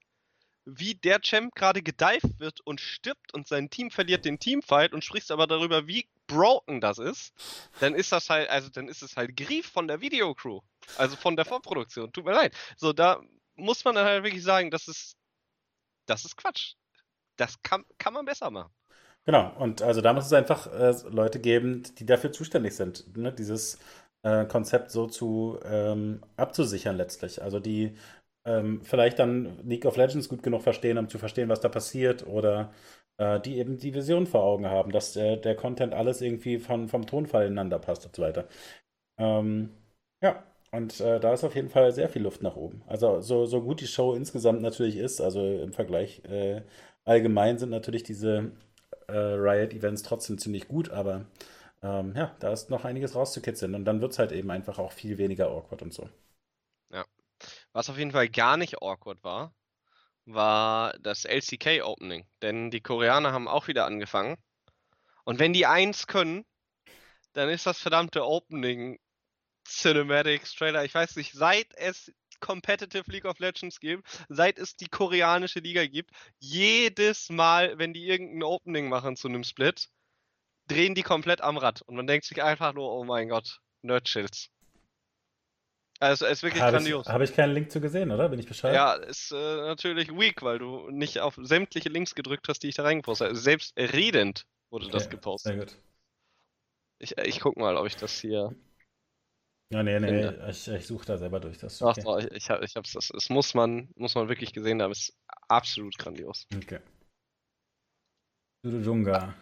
wie 0.66 0.96
der 0.96 1.22
Champ 1.22 1.56
gerade 1.56 1.82
gedived 1.82 2.40
wird 2.40 2.62
und 2.62 2.80
stirbt 2.80 3.34
und 3.34 3.48
sein 3.48 3.70
Team 3.70 3.92
verliert 3.92 4.26
den 4.26 4.40
Teamfight 4.40 4.94
und 4.94 5.04
sprichst 5.04 5.32
aber 5.32 5.48
darüber, 5.48 5.88
wie 5.88 6.08
broken 6.28 6.82
das 6.82 6.98
ist, 6.98 7.34
dann 7.80 7.94
ist 7.96 8.12
das 8.12 8.30
halt, 8.30 8.50
also 8.50 8.70
dann 8.70 8.88
ist 8.88 9.02
es 9.02 9.18
halt 9.18 9.36
Grief 9.36 9.68
von 9.68 9.88
der 9.88 10.02
Videocrew. 10.02 10.62
Also 10.98 11.16
von 11.16 11.36
der 11.36 11.46
Vorproduktion. 11.46 12.12
Tut 12.12 12.26
mir 12.26 12.34
leid. 12.34 12.56
So, 12.78 12.94
da 12.94 13.22
muss 13.56 13.84
man 13.84 13.96
dann 13.96 14.06
halt 14.06 14.24
wirklich 14.24 14.44
sagen, 14.44 14.72
das 14.72 14.88
ist, 14.88 15.16
das 16.06 16.26
ist 16.26 16.38
Quatsch. 16.38 16.76
Das 17.38 17.62
kann, 17.64 17.84
kann 17.98 18.14
man 18.14 18.26
besser 18.26 18.50
machen. 18.52 18.72
Genau, 19.26 19.54
und 19.60 19.82
also 19.82 20.02
da 20.02 20.14
muss 20.14 20.26
es 20.26 20.34
einfach 20.34 20.68
äh, 20.68 20.96
Leute 21.10 21.40
geben, 21.40 21.84
die 22.00 22.06
dafür 22.06 22.32
zuständig 22.32 22.76
sind, 22.76 23.16
ne? 23.16 23.32
dieses 23.32 23.78
äh, 24.24 24.46
Konzept 24.46 24.92
so 24.92 25.08
zu 25.08 25.60
ähm, 25.64 26.24
abzusichern 26.38 26.98
letztlich. 26.98 27.42
Also 27.42 27.60
die 27.60 27.96
ähm, 28.46 28.82
vielleicht 28.84 29.20
dann 29.20 29.60
League 29.68 29.86
of 29.86 29.98
Legends 29.98 30.30
gut 30.30 30.44
genug 30.44 30.62
verstehen, 30.64 30.98
um 30.98 31.10
zu 31.10 31.18
verstehen, 31.20 31.50
was 31.50 31.62
da 31.62 31.70
passiert, 31.70 32.26
oder 32.28 32.72
äh, 33.18 33.40
die 33.40 33.58
eben 33.58 33.78
die 33.78 33.94
Vision 33.94 34.28
vor 34.28 34.44
Augen 34.44 34.68
haben, 34.68 34.92
dass 34.92 35.14
der, 35.14 35.38
der 35.38 35.56
Content 35.56 35.94
alles 35.94 36.22
irgendwie 36.22 36.60
von, 36.60 36.88
vom 36.90 37.06
Tonfall 37.06 37.46
ineinander 37.46 37.80
passt 37.80 38.06
und 38.06 38.16
so 38.16 38.22
weiter. 38.24 38.48
Ähm, 39.18 39.72
ja, 40.22 40.44
und 40.72 41.00
äh, 41.02 41.20
da 41.20 41.34
ist 41.34 41.44
auf 41.44 41.56
jeden 41.56 41.70
Fall 41.70 41.92
sehr 41.94 42.10
viel 42.10 42.24
Luft 42.24 42.42
nach 42.44 42.56
oben. 42.56 42.84
Also 42.88 43.22
so, 43.22 43.46
so 43.46 43.62
gut 43.62 43.82
die 43.82 43.88
Show 43.88 44.14
insgesamt 44.14 44.62
natürlich 44.62 44.98
ist, 44.98 45.22
also 45.22 45.42
im 45.42 45.74
Vergleich 45.74 46.24
äh, 46.26 46.62
allgemein 47.06 47.58
sind 47.60 47.70
natürlich 47.70 48.04
diese 48.04 48.52
äh, 49.08 49.14
Riot-Events 49.14 50.04
trotzdem 50.04 50.38
ziemlich 50.38 50.68
gut, 50.68 50.92
aber 50.92 51.26
ähm, 51.84 52.14
ja, 52.16 52.36
da 52.40 52.52
ist 52.54 52.70
noch 52.70 52.86
einiges 52.86 53.16
rauszukitzeln 53.16 53.76
und 53.76 53.86
dann 53.86 54.02
wird 54.02 54.14
es 54.14 54.20
halt 54.20 54.32
eben 54.32 54.52
einfach 54.52 54.80
auch 54.80 54.92
viel 54.94 55.18
weniger 55.18 55.50
awkward 55.50 55.82
und 55.84 55.94
so. 55.94 56.10
Was 57.74 57.90
auf 57.90 57.98
jeden 57.98 58.12
Fall 58.12 58.30
gar 58.30 58.58
nicht 58.58 58.82
awkward 58.82 59.24
war, 59.24 59.54
war 60.26 60.94
das 61.00 61.26
LCK 61.26 61.84
Opening. 61.84 62.28
Denn 62.42 62.72
die 62.72 62.82
Koreaner 62.82 63.32
haben 63.32 63.48
auch 63.48 63.68
wieder 63.68 63.86
angefangen. 63.86 64.38
Und 65.24 65.40
wenn 65.40 65.54
die 65.54 65.66
eins 65.66 66.08
können, 66.08 66.46
dann 67.34 67.50
ist 67.50 67.66
das 67.66 67.80
verdammte 67.80 68.26
Opening 68.26 69.00
Cinematics 69.66 70.56
Trailer. 70.56 70.84
Ich 70.84 70.94
weiß 70.94 71.16
nicht, 71.16 71.34
seit 71.34 71.68
es 71.76 72.12
Competitive 72.42 73.10
League 73.10 73.26
of 73.26 73.40
Legends 73.40 73.80
gibt, 73.80 74.06
seit 74.28 74.58
es 74.58 74.76
die 74.76 74.88
koreanische 74.88 75.60
Liga 75.60 75.86
gibt, 75.86 76.12
jedes 76.40 77.30
Mal, 77.30 77.78
wenn 77.78 77.94
die 77.94 78.08
irgendein 78.08 78.44
Opening 78.44 78.90
machen 78.90 79.16
zu 79.16 79.28
einem 79.28 79.44
Split, 79.44 79.88
drehen 80.68 80.96
die 80.96 81.04
komplett 81.04 81.42
am 81.42 81.58
Rad. 81.58 81.82
Und 81.84 81.96
man 81.96 82.08
denkt 82.08 82.26
sich 82.26 82.42
einfach 82.44 82.74
nur, 82.74 82.92
oh 82.92 83.04
mein 83.06 83.30
Gott, 83.30 83.60
Nerdchills. 83.84 84.50
Also 86.02 86.26
es 86.26 86.40
ist 86.40 86.44
wirklich 86.44 86.64
Habe 86.64 86.78
grandios. 86.78 87.06
ich, 87.06 87.14
hab 87.14 87.22
ich 87.22 87.34
keinen 87.34 87.54
Link 87.54 87.72
zu 87.72 87.80
gesehen, 87.80 88.12
oder? 88.12 88.28
Bin 88.30 88.40
ich 88.40 88.48
Bescheid? 88.48 88.74
Ja, 88.74 88.94
ist 88.94 89.32
äh, 89.32 89.36
natürlich 89.36 90.10
weak, 90.10 90.42
weil 90.42 90.58
du 90.58 90.90
nicht 90.90 91.20
auf 91.20 91.38
sämtliche 91.40 91.90
Links 91.90 92.16
gedrückt 92.16 92.48
hast, 92.50 92.64
die 92.64 92.70
ich 92.70 92.76
da 92.76 92.84
reingepostet 92.84 93.28
habe. 93.28 93.38
Selbst 93.38 93.78
redend 93.78 94.46
wurde 94.72 94.90
das 94.90 95.06
Okay, 95.06 95.16
gepostet. 95.18 95.54
Sehr 95.54 95.66
gut. 95.66 95.78
Ich, 97.00 97.18
ich 97.18 97.40
guck 97.40 97.58
mal, 97.58 97.78
ob 97.78 97.86
ich 97.86 97.96
das 97.98 98.20
hier. 98.20 98.56
Ja, 99.72 99.84
nee, 99.84 100.00
nee, 100.00 100.08
Finde. 100.08 100.48
ich, 100.50 100.68
ich 100.68 100.88
suche 100.88 101.06
da 101.06 101.18
selber 101.18 101.40
durch. 101.40 101.60
Das 101.60 101.82
Ach, 101.82 101.96
doch, 101.96 102.18
ich, 102.20 102.32
ich, 102.32 102.50
hab, 102.50 102.62
ich 102.64 102.76
hab's. 102.76 102.94
Das, 102.94 103.08
das 103.08 103.30
muss 103.30 103.54
man, 103.54 103.90
muss 103.96 104.16
man 104.16 104.28
wirklich 104.28 104.54
gesehen 104.54 104.82
haben. 104.82 104.92
Ist 104.92 105.14
absolut 105.48 105.98
grandios. 105.98 106.48
okay. 106.56 106.80
Dudujunga, 108.64 109.34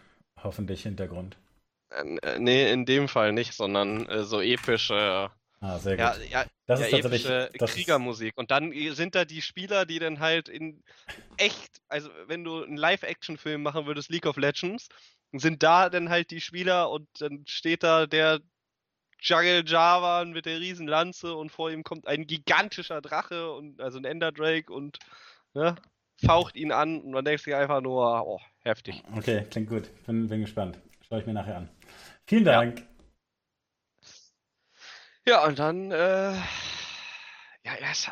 hoffentlich 0.44 0.84
Hintergrund. 0.84 1.38
Äh, 1.92 2.18
äh, 2.22 2.40
nee, 2.40 2.72
in 2.72 2.86
dem 2.86 3.08
Fall 3.08 3.34
nicht, 3.34 3.54
sondern 3.54 4.08
äh, 4.08 4.24
so 4.24 4.42
epische, 4.42 5.32
Ah, 5.62 5.78
sehr 5.78 5.98
gut. 5.98 6.00
ja, 6.00 6.42
ja, 6.42 6.46
das 6.68 6.80
ja, 6.80 6.86
ist 6.86 6.92
tatsächlich. 7.02 7.58
Das 7.58 7.74
Kriegermusik. 7.74 8.38
Und 8.38 8.52
dann 8.52 8.72
sind 8.94 9.16
da 9.16 9.26
die 9.26 9.42
Spieler, 9.42 9.86
die 9.86 10.00
dann 10.00 10.20
halt 10.20 10.48
in 10.48 10.82
echt, 11.38 11.82
also 11.90 12.10
wenn 12.28 12.44
du 12.44 12.64
einen 12.64 12.78
Live-Action-Film 12.78 13.62
machen 13.62 13.86
würdest, 13.86 14.10
League 14.10 14.26
of 14.26 14.38
Legends, 14.38 14.88
sind 15.34 15.62
da 15.62 15.90
dann 15.90 16.10
halt 16.10 16.32
die 16.32 16.42
Spieler 16.42 16.90
und 16.90 17.08
dann 17.20 17.44
steht 17.48 17.84
da 17.84 18.08
der 18.08 18.40
Jungle 19.22 19.64
Javan 19.66 20.32
mit 20.32 20.46
der 20.46 20.60
riesen 20.60 20.88
Lanze 20.88 21.36
und 21.36 21.52
vor 21.52 21.70
ihm 21.72 21.84
kommt 21.84 22.08
ein 22.08 22.26
gigantischer 22.26 23.02
Drache 23.02 23.52
und 23.52 23.82
also 23.82 23.98
ein 23.98 24.06
Ender 24.06 24.32
Drake 24.32 24.72
und 24.72 24.98
ne, 25.54 25.76
faucht 26.26 26.56
ihn 26.56 26.72
an 26.72 27.02
und 27.02 27.12
man 27.12 27.26
denkt 27.26 27.44
sich 27.44 27.54
einfach 27.54 27.82
nur, 27.82 28.26
oh, 28.26 28.40
heftig. 28.62 29.04
okay, 29.16 29.46
klingt 29.50 29.70
gut. 29.70 29.90
Bin, 30.06 30.28
bin 30.30 30.42
gespannt. 30.42 30.80
Schaue 31.08 31.20
ich 31.20 31.26
mir 31.26 31.34
nachher 31.34 31.58
an. 31.58 31.70
Vielen. 32.26 32.46
Dank. 32.46 32.80
Ja, 32.80 32.86
und 35.38 35.60
dann, 35.60 35.92
äh, 35.92 36.34
ja, 37.64 37.74
ja, 37.80 37.92
es, 37.92 38.08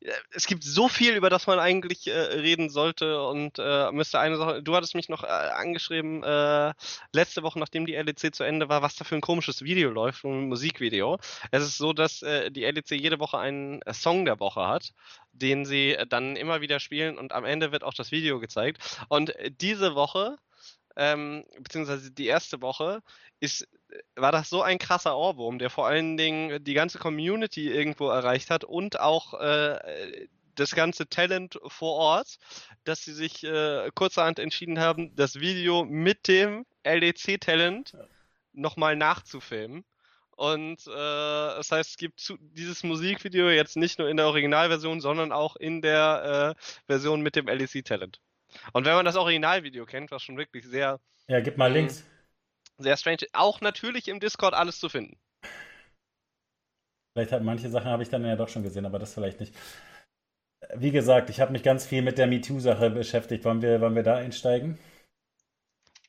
äh, 0.00 0.12
es 0.30 0.46
gibt 0.46 0.62
so 0.62 0.88
viel, 0.88 1.16
über 1.16 1.30
das 1.30 1.46
man 1.46 1.58
eigentlich 1.58 2.06
äh, 2.06 2.12
reden 2.12 2.68
sollte 2.68 3.22
und 3.22 3.58
äh, 3.58 3.90
müsste 3.92 4.18
eine 4.20 4.36
Sache, 4.36 4.62
du 4.62 4.76
hattest 4.76 4.94
mich 4.94 5.08
noch 5.08 5.24
äh, 5.24 5.26
angeschrieben, 5.26 6.22
äh, 6.22 6.72
letzte 7.12 7.42
Woche, 7.42 7.58
nachdem 7.58 7.86
die 7.86 7.94
LEC 7.94 8.34
zu 8.34 8.44
Ende 8.44 8.68
war, 8.68 8.82
was 8.82 8.94
da 8.94 9.04
für 9.04 9.14
ein 9.16 9.20
komisches 9.20 9.62
Video 9.62 9.90
läuft, 9.90 10.24
ein 10.24 10.48
Musikvideo. 10.48 11.18
Es 11.50 11.64
ist 11.64 11.78
so, 11.78 11.92
dass 11.92 12.22
äh, 12.22 12.50
die 12.50 12.64
LEC 12.64 12.92
jede 12.92 13.18
Woche 13.18 13.38
einen 13.38 13.80
Song 13.92 14.24
der 14.24 14.38
Woche 14.38 14.68
hat, 14.68 14.92
den 15.32 15.64
sie 15.64 15.96
dann 16.08 16.36
immer 16.36 16.60
wieder 16.60 16.78
spielen 16.78 17.18
und 17.18 17.32
am 17.32 17.44
Ende 17.44 17.72
wird 17.72 17.84
auch 17.84 17.94
das 17.94 18.12
Video 18.12 18.38
gezeigt. 18.38 18.98
Und 19.08 19.34
diese 19.60 19.94
Woche, 19.94 20.36
ähm, 20.96 21.44
beziehungsweise 21.58 22.12
die 22.12 22.26
erste 22.26 22.60
Woche, 22.60 23.00
ist 23.40 23.66
war 24.16 24.32
das 24.32 24.48
so 24.48 24.62
ein 24.62 24.78
krasser 24.78 25.16
Ohrwurm, 25.16 25.58
der 25.58 25.70
vor 25.70 25.86
allen 25.86 26.16
Dingen 26.16 26.62
die 26.64 26.74
ganze 26.74 26.98
Community 26.98 27.70
irgendwo 27.70 28.08
erreicht 28.08 28.50
hat 28.50 28.64
und 28.64 29.00
auch 29.00 29.34
äh, 29.34 30.26
das 30.54 30.74
ganze 30.74 31.08
Talent 31.08 31.58
vor 31.66 31.94
Ort, 31.94 32.36
dass 32.84 33.04
sie 33.04 33.12
sich 33.12 33.44
äh, 33.44 33.90
kurzerhand 33.94 34.38
entschieden 34.38 34.78
haben, 34.78 35.14
das 35.16 35.40
Video 35.40 35.84
mit 35.84 36.28
dem 36.28 36.64
LEC-Talent 36.84 37.96
nochmal 38.52 38.96
nachzufilmen. 38.96 39.84
Und 40.36 40.86
äh, 40.86 40.90
das 40.90 41.70
heißt, 41.70 41.90
es 41.90 41.96
gibt 41.96 42.20
zu, 42.20 42.36
dieses 42.40 42.82
Musikvideo 42.82 43.50
jetzt 43.50 43.76
nicht 43.76 43.98
nur 43.98 44.08
in 44.08 44.16
der 44.16 44.26
Originalversion, 44.26 45.00
sondern 45.00 45.30
auch 45.30 45.56
in 45.56 45.80
der 45.80 46.56
äh, 46.56 46.62
Version 46.86 47.20
mit 47.20 47.36
dem 47.36 47.46
LEC-Talent. 47.46 48.20
Und 48.72 48.84
wenn 48.84 48.94
man 48.94 49.04
das 49.04 49.16
Originalvideo 49.16 49.86
kennt, 49.86 50.10
was 50.10 50.22
schon 50.22 50.36
wirklich 50.36 50.64
sehr 50.66 51.00
Ja, 51.28 51.40
gib 51.40 51.56
mal 51.56 51.70
Mhm. 51.70 51.76
Links. 51.76 52.04
Sehr 52.78 52.96
strange. 52.96 53.26
Auch 53.32 53.60
natürlich 53.60 54.08
im 54.08 54.20
Discord 54.20 54.54
alles 54.54 54.78
zu 54.78 54.88
finden. 54.88 55.18
Vielleicht 57.14 57.32
hat 57.32 57.42
manche 57.42 57.70
Sachen 57.70 57.90
habe 57.90 58.02
ich 58.02 58.08
dann 58.08 58.24
ja 58.24 58.36
doch 58.36 58.48
schon 58.48 58.64
gesehen, 58.64 58.86
aber 58.86 58.98
das 58.98 59.14
vielleicht 59.14 59.40
nicht. 59.40 59.54
Wie 60.74 60.90
gesagt, 60.90 61.30
ich 61.30 61.40
habe 61.40 61.52
mich 61.52 61.62
ganz 61.62 61.86
viel 61.86 62.02
mit 62.02 62.18
der 62.18 62.26
MeToo-Sache 62.26 62.90
beschäftigt. 62.90 63.44
Wollen 63.44 63.62
wir, 63.62 63.80
wollen 63.80 63.94
wir 63.94 64.02
da 64.02 64.16
einsteigen? 64.16 64.78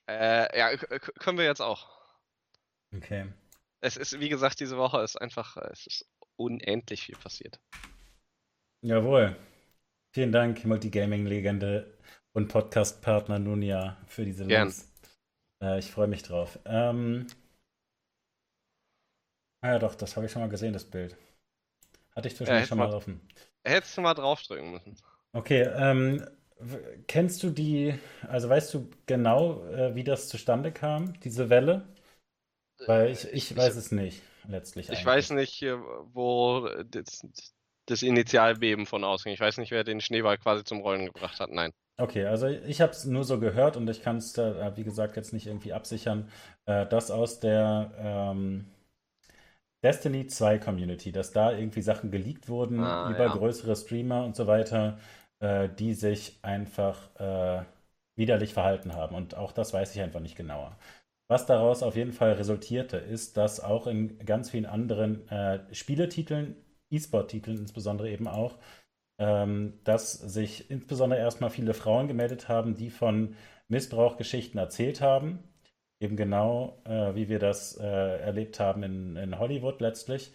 Äh, 0.08 0.58
ja, 0.58 0.76
können 1.20 1.38
wir 1.38 1.46
jetzt 1.46 1.62
auch. 1.62 1.90
Okay. 2.96 3.28
Es 3.82 3.98
ist, 3.98 4.20
wie 4.20 4.30
gesagt, 4.30 4.60
diese 4.60 4.78
Woche 4.78 5.02
ist 5.02 5.20
einfach, 5.22 5.58
äh, 5.58 5.70
es 5.72 5.86
ist 5.86 6.06
unendlich 6.38 7.04
viel 7.06 7.18
passiert. 7.18 7.60
Jawohl. 8.82 9.36
Vielen 10.14 10.32
Dank, 10.32 10.64
Multigaming-Legende 10.64 11.98
und 12.34 12.48
Podcast-Partner 12.48 13.38
Nunia, 13.38 13.98
für 14.08 14.26
diese 14.26 14.46
Gern. 14.46 14.74
Äh, 15.62 15.80
ich 15.80 15.92
freue 15.92 16.08
mich 16.08 16.24
drauf. 16.24 16.60
Ähm, 16.66 17.28
ah 19.62 19.74
ja, 19.74 19.80
doch, 19.80 19.96
das 19.96 20.16
habe 20.16 20.26
ich 20.26 20.32
schon 20.32 20.42
mal 20.42 20.50
gesehen, 20.50 20.74
das 20.74 20.86
Bild. 20.86 21.18
Hatte 22.16 22.28
ich 22.28 22.36
zwischendurch 22.36 22.62
hätte 22.62 22.70
schon 22.70 22.78
mal 22.78 22.94
offen. 22.94 23.22
Hättest 23.64 23.98
du 23.98 24.02
mal 24.02 24.14
draufdrücken 24.14 24.72
müssen. 24.72 24.96
Okay, 25.34 25.64
ähm, 25.64 26.26
kennst 27.08 27.44
du 27.44 27.50
die, 27.50 27.94
also 28.28 28.48
weißt 28.48 28.74
du 28.74 28.90
genau, 29.06 29.66
äh, 29.68 29.96
wie 29.96 30.04
das 30.04 30.30
zustande 30.30 30.72
kam, 30.72 31.20
diese 31.22 31.50
Welle? 31.50 31.84
Weil 32.86 33.12
ich, 33.12 33.26
ich 33.26 33.56
weiß 33.56 33.76
es 33.76 33.92
nicht, 33.92 34.22
letztlich. 34.48 34.88
Ich 34.88 34.92
eigentlich. 34.92 35.06
weiß 35.06 35.32
nicht, 35.32 35.62
äh, 35.64 35.78
wo 36.14 36.70
das, 36.86 37.26
das 37.86 38.02
Initialbeben 38.02 38.86
von 38.86 39.04
ausging. 39.04 39.34
Ich 39.34 39.40
weiß 39.40 39.58
nicht, 39.58 39.72
wer 39.72 39.84
den 39.84 40.02
Schneeball 40.02 40.38
quasi 40.38 40.64
zum 40.64 40.82
Rollen 40.82 41.06
gebracht 41.06 41.40
hat. 41.40 41.50
Nein. 41.52 41.72
Okay, 41.98 42.26
also 42.26 42.48
ich 42.48 42.82
habe 42.82 42.92
es 42.92 43.06
nur 43.06 43.24
so 43.24 43.40
gehört 43.40 43.78
und 43.78 43.90
ich 43.90 44.02
kann 44.02 44.18
es, 44.18 44.38
äh, 44.38 44.76
wie 44.76 44.84
gesagt, 44.84 45.16
jetzt 45.16 45.32
nicht 45.32 45.48
irgendwie 45.48 45.72
absichern, 45.74 46.30
äh, 46.66 46.86
dass 46.86 47.10
aus 47.10 47.40
der 47.40 47.92
ähm, 47.98 48.66
Destiny 49.84 50.28
2 50.28 50.58
Community, 50.58 51.12
dass 51.12 51.32
da 51.32 51.52
irgendwie 51.52 51.82
Sachen 51.82 52.12
geleakt 52.12 52.50
wurden 52.50 52.80
Ah, 52.84 53.12
über 53.12 53.26
ja. 53.26 53.36
größere 53.38 53.76
Streamer 53.76 54.26
und 54.26 54.36
so 54.36 54.48
weiter, 54.48 54.98
äh, 55.40 55.70
die 55.70 55.94
sich 55.94 56.40
einfach 56.42 56.98
äh, 57.20 57.64
widerlich 58.16 58.54
verhalten 58.54 58.94
haben. 58.96 59.16
Und 59.16 59.36
auch 59.36 59.52
das 59.52 59.74
weiß 59.74 59.94
ich 59.96 60.02
einfach 60.02 60.22
nicht 60.22 60.36
genauer. 60.36 60.78
Was 61.28 61.46
daraus 61.46 61.84
auf 61.84 61.96
jeden 61.96 62.14
Fall 62.14 62.34
resultierte, 62.34 62.98
ist, 62.98 63.38
dass 63.38 63.60
auch 63.60 63.88
in 63.88 64.18
ganz 64.26 64.50
vielen 64.52 64.66
anderen 64.66 65.28
äh, 65.30 65.60
Spieletiteln, 65.74 66.56
E-Sport-Titeln 66.90 67.58
insbesondere 67.58 68.10
eben 68.10 68.28
auch, 68.28 68.58
ähm, 69.20 69.80
dass 69.84 70.14
sich 70.14 70.70
insbesondere 70.70 71.20
erstmal 71.20 71.50
viele 71.50 71.74
Frauen 71.74 72.08
gemeldet 72.08 72.50
haben, 72.50 72.76
die 72.76 72.90
von 72.90 73.36
Missbrauchgeschichten 73.68 74.60
erzählt 74.60 75.02
haben. 75.02 75.40
Eben 76.02 76.18
genau, 76.18 76.82
äh, 76.86 77.16
wie 77.16 77.30
wir 77.30 77.40
das 77.40 77.78
äh, 77.78 77.86
erlebt 78.20 78.60
haben 78.60 78.84
in, 78.84 79.16
in 79.16 79.40
Hollywood 79.40 79.80
letztlich 79.80 80.34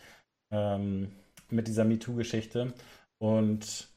ähm, 0.51 1.13
mit 1.51 1.69
dieser 1.69 1.85
MeToo-Geschichte. 1.85 2.73
Und 3.19 3.89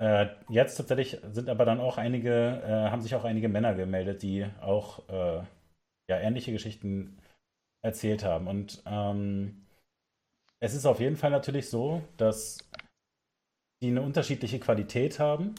äh, 0.00 0.26
jetzt 0.48 0.76
tatsächlich 0.76 1.18
sind 1.32 1.48
aber 1.48 1.64
dann 1.64 1.80
auch 1.80 1.98
einige, 1.98 2.62
äh, 2.64 2.90
haben 2.90 3.02
sich 3.02 3.14
auch 3.14 3.24
einige 3.24 3.48
Männer 3.48 3.74
gemeldet, 3.74 4.22
die 4.22 4.46
auch 4.60 5.08
äh, 5.08 5.42
ja, 6.10 6.18
ähnliche 6.20 6.52
Geschichten 6.52 7.18
erzählt 7.84 8.24
haben. 8.24 8.48
Und 8.48 8.82
ähm, 8.86 9.66
es 10.60 10.74
ist 10.74 10.86
auf 10.86 11.00
jeden 11.00 11.16
Fall 11.16 11.30
natürlich 11.30 11.68
so, 11.68 12.02
dass 12.16 12.58
die 13.82 13.88
eine 13.88 14.02
unterschiedliche 14.02 14.58
Qualität 14.58 15.18
haben. 15.18 15.54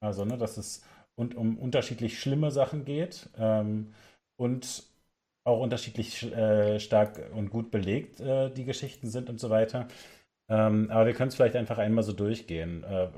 Also, 0.00 0.24
ne, 0.24 0.38
dass 0.38 0.56
es 0.56 0.82
und 1.16 1.34
um 1.34 1.58
unterschiedlich 1.58 2.18
schlimme 2.18 2.50
Sachen 2.50 2.84
geht 2.84 3.28
ähm, 3.38 3.92
und 4.36 4.84
auch 5.44 5.60
unterschiedlich 5.60 6.22
äh, 6.32 6.80
stark 6.80 7.30
und 7.34 7.50
gut 7.50 7.70
belegt 7.70 8.20
äh, 8.20 8.50
die 8.50 8.64
Geschichten 8.64 9.08
sind 9.08 9.28
und 9.28 9.38
so 9.38 9.50
weiter. 9.50 9.88
Ähm, 10.48 10.90
aber 10.90 11.06
wir 11.06 11.12
können 11.12 11.28
es 11.28 11.36
vielleicht 11.36 11.54
einfach 11.54 11.78
einmal 11.78 12.02
so 12.02 12.12
durchgehen. 12.12 12.82
Äh, 12.82 13.08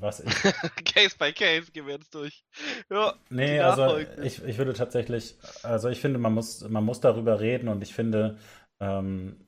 was 0.00 0.20
ich, 0.20 0.32
Case 0.84 1.16
by 1.18 1.32
Case 1.32 1.70
gehen 1.70 1.86
wir 1.86 1.94
jetzt 1.94 2.12
durch. 2.14 2.42
Ja, 2.90 3.14
nee, 3.30 3.60
also 3.60 3.98
ich, 4.22 4.42
ich 4.42 4.58
würde 4.58 4.72
tatsächlich, 4.72 5.36
also 5.62 5.88
ich 5.88 6.00
finde, 6.00 6.18
man 6.18 6.34
muss, 6.34 6.68
man 6.68 6.84
muss 6.84 7.00
darüber 7.00 7.38
reden 7.38 7.68
und 7.68 7.82
ich 7.82 7.94
finde, 7.94 8.38
ähm, 8.80 9.45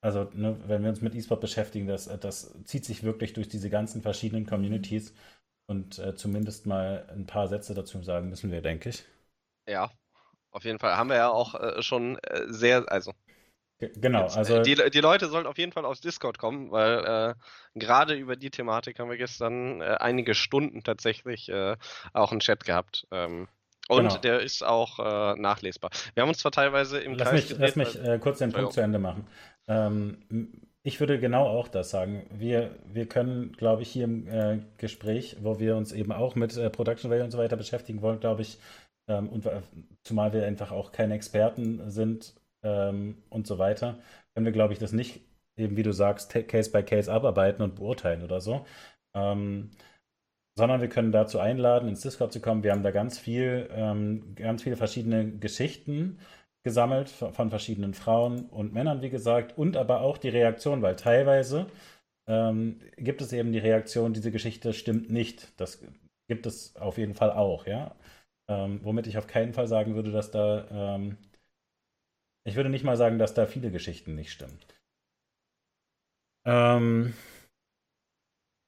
also 0.00 0.24
ne, 0.34 0.56
wenn 0.66 0.82
wir 0.82 0.90
uns 0.90 1.00
mit 1.00 1.14
E-Sport 1.14 1.40
beschäftigen, 1.40 1.86
das, 1.86 2.06
das 2.20 2.54
zieht 2.64 2.84
sich 2.84 3.02
wirklich 3.02 3.32
durch 3.32 3.48
diese 3.48 3.70
ganzen 3.70 4.02
verschiedenen 4.02 4.46
Communities 4.46 5.14
und 5.66 5.98
äh, 5.98 6.14
zumindest 6.14 6.66
mal 6.66 7.06
ein 7.10 7.26
paar 7.26 7.48
Sätze 7.48 7.74
dazu 7.74 8.02
sagen 8.02 8.28
müssen 8.30 8.50
wir, 8.50 8.62
denke 8.62 8.88
ich. 8.90 9.04
Ja, 9.66 9.90
auf 10.50 10.64
jeden 10.64 10.78
Fall. 10.78 10.96
Haben 10.96 11.10
wir 11.10 11.16
ja 11.16 11.30
auch 11.30 11.54
äh, 11.54 11.82
schon 11.82 12.18
äh, 12.18 12.44
sehr, 12.48 12.90
also 12.90 13.12
G 13.78 13.90
genau, 13.96 14.22
Jetzt, 14.22 14.36
also 14.36 14.56
äh, 14.56 14.62
die, 14.62 14.74
die 14.90 15.00
Leute 15.00 15.28
sollten 15.28 15.46
auf 15.48 15.58
jeden 15.58 15.72
Fall 15.72 15.84
aufs 15.86 16.00
Discord 16.02 16.38
kommen, 16.38 16.70
weil 16.70 17.34
äh, 17.34 17.34
gerade 17.78 18.14
über 18.14 18.36
die 18.36 18.50
Thematik 18.50 18.98
haben 18.98 19.08
wir 19.10 19.16
gestern 19.16 19.80
äh, 19.80 19.96
einige 20.00 20.34
Stunden 20.34 20.82
tatsächlich 20.82 21.48
äh, 21.48 21.76
auch 22.12 22.30
einen 22.30 22.40
Chat 22.40 22.64
gehabt. 22.64 23.06
Ähm, 23.10 23.48
und 23.88 23.96
Genau. 24.08 24.18
der 24.18 24.40
ist 24.40 24.62
auch 24.62 24.98
äh, 25.00 25.40
nachlesbar. 25.40 25.90
Wir 26.14 26.22
haben 26.22 26.28
uns 26.28 26.38
zwar 26.38 26.52
teilweise 26.52 27.00
im 27.00 27.14
Lass 27.14 27.28
Kreis 27.28 27.32
mich, 27.32 27.48
gedreht, 27.48 27.76
lass 27.76 27.76
mich 27.76 28.04
äh, 28.04 28.18
kurz 28.18 28.38
den 28.38 28.52
Punkt 28.52 28.72
zu 28.72 28.80
Ende 28.80 28.98
machen. 28.98 29.26
Ähm, 29.68 30.18
ich 30.82 30.98
würde 31.00 31.20
genau 31.20 31.46
auch 31.46 31.68
das 31.68 31.90
sagen. 31.90 32.26
Wir, 32.30 32.74
wir 32.86 33.06
können, 33.06 33.52
glaube 33.52 33.82
ich, 33.82 33.90
hier 33.90 34.04
im 34.04 34.26
äh, 34.28 34.60
Gespräch, 34.78 35.36
wo 35.42 35.58
wir 35.58 35.76
uns 35.76 35.92
eben 35.92 36.12
auch 36.12 36.34
mit 36.34 36.56
äh, 36.56 36.70
Production 36.70 37.10
Value 37.10 37.24
und 37.24 37.30
so 37.30 37.38
weiter 37.38 37.56
beschäftigen 37.56 38.00
wollen, 38.00 38.20
glaube 38.20 38.42
ich, 38.42 38.58
ähm, 39.08 39.28
und 39.28 39.48
zumal 40.04 40.32
wir 40.32 40.46
einfach 40.46 40.72
auch 40.72 40.92
keine 40.92 41.14
Experten 41.14 41.90
sind 41.90 42.34
ähm, 42.64 43.22
und 43.28 43.46
so 43.46 43.58
weiter, 43.58 43.98
können 44.34 44.46
wir, 44.46 44.52
glaube 44.52 44.72
ich, 44.72 44.78
das 44.78 44.92
nicht 44.92 45.20
eben, 45.58 45.76
wie 45.76 45.82
du 45.82 45.92
sagst, 45.92 46.30
Case 46.48 46.70
by 46.70 46.82
Case 46.82 47.12
abarbeiten 47.12 47.62
und 47.62 47.76
beurteilen 47.76 48.22
oder 48.22 48.40
so. 48.40 48.64
Ähm, 49.14 49.70
sondern 50.56 50.80
wir 50.80 50.88
können 50.88 51.12
dazu 51.12 51.38
einladen, 51.38 51.88
ins 51.88 52.00
Discord 52.02 52.32
zu 52.32 52.40
kommen. 52.40 52.62
Wir 52.62 52.72
haben 52.72 52.82
da 52.82 52.90
ganz 52.90 53.18
viel, 53.18 53.68
ähm, 53.72 54.34
ganz 54.34 54.62
viele 54.62 54.76
verschiedene 54.76 55.38
Geschichten 55.38 56.18
gesammelt 56.62 57.08
von 57.08 57.50
verschiedenen 57.50 57.94
Frauen 57.94 58.46
und 58.50 58.72
Männern, 58.72 59.02
wie 59.02 59.10
gesagt, 59.10 59.56
und 59.56 59.76
aber 59.76 60.00
auch 60.02 60.18
die 60.18 60.28
Reaktion, 60.28 60.82
weil 60.82 60.96
teilweise 60.96 61.66
ähm, 62.28 62.80
gibt 62.96 63.22
es 63.22 63.32
eben 63.32 63.52
die 63.52 63.58
Reaktion, 63.58 64.12
diese 64.12 64.30
Geschichte 64.30 64.72
stimmt 64.72 65.10
nicht. 65.10 65.58
Das 65.60 65.82
gibt 66.28 66.46
es 66.46 66.76
auf 66.76 66.98
jeden 66.98 67.14
Fall 67.14 67.32
auch, 67.32 67.66
ja. 67.66 67.96
Ähm, 68.48 68.80
womit 68.82 69.06
ich 69.06 69.16
auf 69.18 69.26
keinen 69.26 69.52
Fall 69.54 69.66
sagen 69.66 69.94
würde, 69.94 70.12
dass 70.12 70.30
da, 70.30 70.96
ähm, 70.96 71.16
ich 72.44 72.56
würde 72.56 72.70
nicht 72.70 72.84
mal 72.84 72.96
sagen, 72.96 73.18
dass 73.18 73.34
da 73.34 73.46
viele 73.46 73.70
Geschichten 73.70 74.14
nicht 74.14 74.32
stimmen. 74.32 74.58
Ähm, 76.44 77.14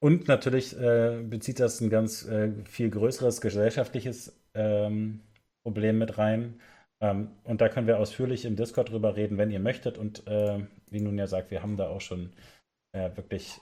und 0.00 0.26
natürlich 0.26 0.76
äh, 0.76 1.22
bezieht 1.22 1.60
das 1.60 1.80
ein 1.80 1.90
ganz 1.90 2.26
äh, 2.26 2.52
viel 2.64 2.90
größeres 2.90 3.40
gesellschaftliches 3.40 4.36
ähm, 4.54 5.20
Problem 5.62 5.98
mit 5.98 6.18
rein. 6.18 6.60
Ähm, 7.02 7.32
und 7.44 7.60
da 7.60 7.68
können 7.68 7.88
wir 7.88 7.98
ausführlich 7.98 8.44
im 8.44 8.56
Discord 8.56 8.90
drüber 8.90 9.16
reden, 9.16 9.36
wenn 9.36 9.50
ihr 9.50 9.60
möchtet. 9.60 9.98
Und 9.98 10.26
äh, 10.26 10.64
wie 10.90 11.00
nun 11.00 11.18
ja 11.18 11.26
sagt, 11.26 11.50
wir 11.50 11.62
haben 11.62 11.76
da 11.76 11.88
auch 11.88 12.00
schon 12.00 12.32
äh, 12.92 13.10
wirklich 13.16 13.60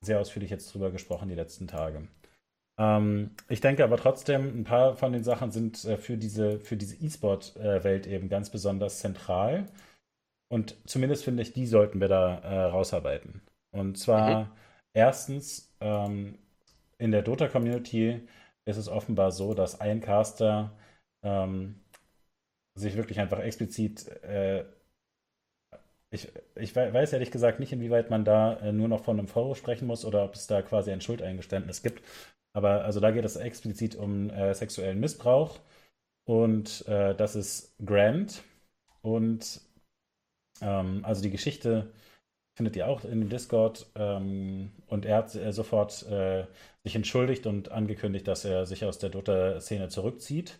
sehr 0.00 0.20
ausführlich 0.20 0.50
jetzt 0.50 0.72
drüber 0.72 0.90
gesprochen 0.90 1.28
die 1.28 1.34
letzten 1.34 1.66
Tage. 1.66 2.06
Ähm, 2.78 3.32
ich 3.48 3.60
denke 3.60 3.82
aber 3.82 3.96
trotzdem, 3.96 4.60
ein 4.60 4.64
paar 4.64 4.96
von 4.96 5.12
den 5.12 5.24
Sachen 5.24 5.50
sind 5.50 5.84
äh, 5.84 5.96
für 5.96 6.16
diese 6.16 6.60
für 6.60 6.76
diese 6.76 6.96
E-Sport-Welt 6.96 8.06
eben 8.06 8.28
ganz 8.28 8.50
besonders 8.50 9.00
zentral. 9.00 9.66
Und 10.48 10.76
zumindest 10.86 11.24
finde 11.24 11.42
ich, 11.42 11.52
die 11.52 11.66
sollten 11.66 12.00
wir 12.00 12.08
da 12.08 12.38
äh, 12.38 12.64
rausarbeiten. 12.66 13.42
Und 13.72 13.98
zwar 13.98 14.44
mhm. 14.44 14.50
erstens 14.94 15.74
ähm, 15.80 16.38
in 16.98 17.10
der 17.10 17.22
Dota-Community 17.22 18.20
ist 18.64 18.76
es 18.76 18.88
offenbar 18.88 19.32
so, 19.32 19.54
dass 19.54 19.80
ein 19.80 20.00
Caster 20.00 20.72
ähm, 21.24 21.80
sich 22.76 22.96
wirklich 22.96 23.20
einfach 23.20 23.40
explizit 23.40 24.08
äh, 24.22 24.64
ich, 26.10 26.28
ich 26.54 26.74
weiß 26.76 27.12
ehrlich 27.12 27.30
gesagt 27.30 27.60
nicht, 27.60 27.72
inwieweit 27.72 28.10
man 28.10 28.24
da 28.24 28.54
äh, 28.60 28.72
nur 28.72 28.88
noch 28.88 29.04
von 29.04 29.18
einem 29.18 29.28
Vorwurf 29.28 29.58
sprechen 29.58 29.86
muss 29.86 30.04
oder 30.04 30.24
ob 30.24 30.34
es 30.34 30.46
da 30.46 30.62
quasi 30.62 30.92
ein 30.92 31.00
Schuldeingeständnis 31.00 31.82
gibt. 31.82 32.02
Aber 32.54 32.84
also 32.84 33.00
da 33.00 33.10
geht 33.10 33.24
es 33.24 33.36
explizit 33.36 33.96
um 33.96 34.30
äh, 34.30 34.54
sexuellen 34.54 35.00
Missbrauch 35.00 35.58
und 36.26 36.86
äh, 36.88 37.14
das 37.14 37.36
ist 37.36 37.76
Grant. 37.84 38.42
Und 39.02 39.60
ähm, 40.62 41.04
also 41.04 41.22
die 41.22 41.30
Geschichte 41.30 41.92
findet 42.56 42.76
ihr 42.76 42.88
auch 42.88 43.04
in 43.04 43.28
Discord. 43.28 43.86
Ähm, 43.96 44.72
und 44.86 45.06
er 45.06 45.18
hat 45.18 45.34
äh, 45.34 45.52
sofort 45.52 46.04
äh, 46.10 46.46
sich 46.84 46.96
entschuldigt 46.96 47.46
und 47.46 47.70
angekündigt, 47.70 48.28
dass 48.28 48.44
er 48.44 48.66
sich 48.66 48.84
aus 48.84 48.98
der 48.98 49.10
Dota-Szene 49.10 49.88
zurückzieht. 49.88 50.58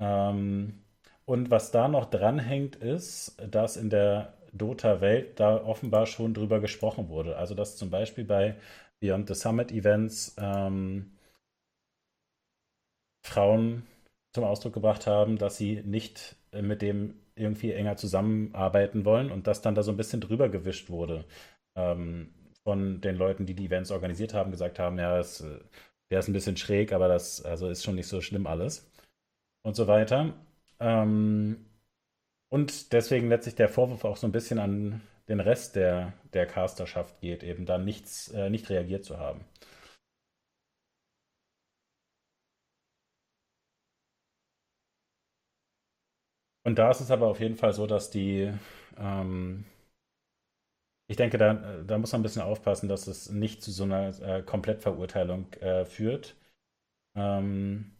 Ähm, 0.00 0.82
und 1.28 1.50
was 1.50 1.70
da 1.70 1.88
noch 1.88 2.06
dranhängt, 2.06 2.76
ist, 2.76 3.36
dass 3.50 3.76
in 3.76 3.90
der 3.90 4.32
Dota-Welt 4.54 5.38
da 5.38 5.62
offenbar 5.62 6.06
schon 6.06 6.32
drüber 6.32 6.58
gesprochen 6.58 7.10
wurde. 7.10 7.36
Also 7.36 7.54
dass 7.54 7.76
zum 7.76 7.90
Beispiel 7.90 8.24
bei 8.24 8.56
Beyond 9.00 9.28
the 9.28 9.34
Summit 9.34 9.70
Events 9.70 10.34
ähm, 10.38 11.12
Frauen 13.22 13.82
zum 14.34 14.44
Ausdruck 14.44 14.72
gebracht 14.72 15.06
haben, 15.06 15.36
dass 15.36 15.58
sie 15.58 15.82
nicht 15.82 16.36
mit 16.52 16.80
dem 16.80 17.20
irgendwie 17.34 17.72
enger 17.72 17.96
zusammenarbeiten 17.98 19.04
wollen 19.04 19.30
und 19.30 19.46
dass 19.46 19.60
dann 19.60 19.74
da 19.74 19.82
so 19.82 19.90
ein 19.90 19.98
bisschen 19.98 20.22
drüber 20.22 20.48
gewischt 20.48 20.88
wurde 20.88 21.26
ähm, 21.76 22.32
von 22.64 23.02
den 23.02 23.16
Leuten, 23.16 23.44
die 23.44 23.54
die 23.54 23.66
Events 23.66 23.90
organisiert 23.90 24.32
haben, 24.32 24.50
gesagt 24.50 24.78
haben, 24.78 24.98
ja, 24.98 25.18
das, 25.18 25.44
der 26.10 26.20
ist 26.20 26.28
ein 26.28 26.32
bisschen 26.32 26.56
schräg, 26.56 26.94
aber 26.94 27.08
das 27.08 27.44
also 27.44 27.68
ist 27.68 27.84
schon 27.84 27.96
nicht 27.96 28.08
so 28.08 28.22
schlimm 28.22 28.46
alles 28.46 28.90
und 29.62 29.76
so 29.76 29.86
weiter. 29.88 30.32
Ähm, 30.80 31.66
und 32.50 32.92
deswegen 32.92 33.28
letztlich 33.28 33.56
der 33.56 33.68
Vorwurf 33.70 34.04
auch 34.04 34.16
so 34.18 34.26
ein 34.28 34.32
bisschen 34.32 34.58
an 34.60 35.02
den 35.28 35.40
Rest 35.40 35.76
der, 35.76 36.14
der 36.34 36.46
Casterschaft 36.46 37.20
geht, 37.20 37.42
eben 37.44 37.66
da 37.66 37.78
nichts, 37.78 38.28
äh, 38.30 38.50
nicht 38.50 38.70
reagiert 38.70 39.04
zu 39.04 39.18
haben. 39.18 39.44
Und 46.64 46.78
da 46.78 46.90
ist 46.90 47.00
es 47.00 47.10
aber 47.10 47.26
auf 47.28 47.40
jeden 47.40 47.56
Fall 47.56 47.72
so, 47.72 47.86
dass 47.86 48.10
die, 48.10 48.52
ähm, 48.98 49.64
ich 51.06 51.16
denke, 51.16 51.38
da, 51.38 51.54
da 51.84 51.98
muss 51.98 52.12
man 52.12 52.20
ein 52.20 52.22
bisschen 52.22 52.42
aufpassen, 52.42 52.88
dass 52.88 53.06
es 53.06 53.30
nicht 53.30 53.62
zu 53.62 53.70
so 53.72 53.84
einer 53.84 54.08
äh, 54.20 54.42
Komplettverurteilung 54.42 55.52
äh, 55.54 55.84
führt. 55.84 56.36
Ähm, 57.16 57.96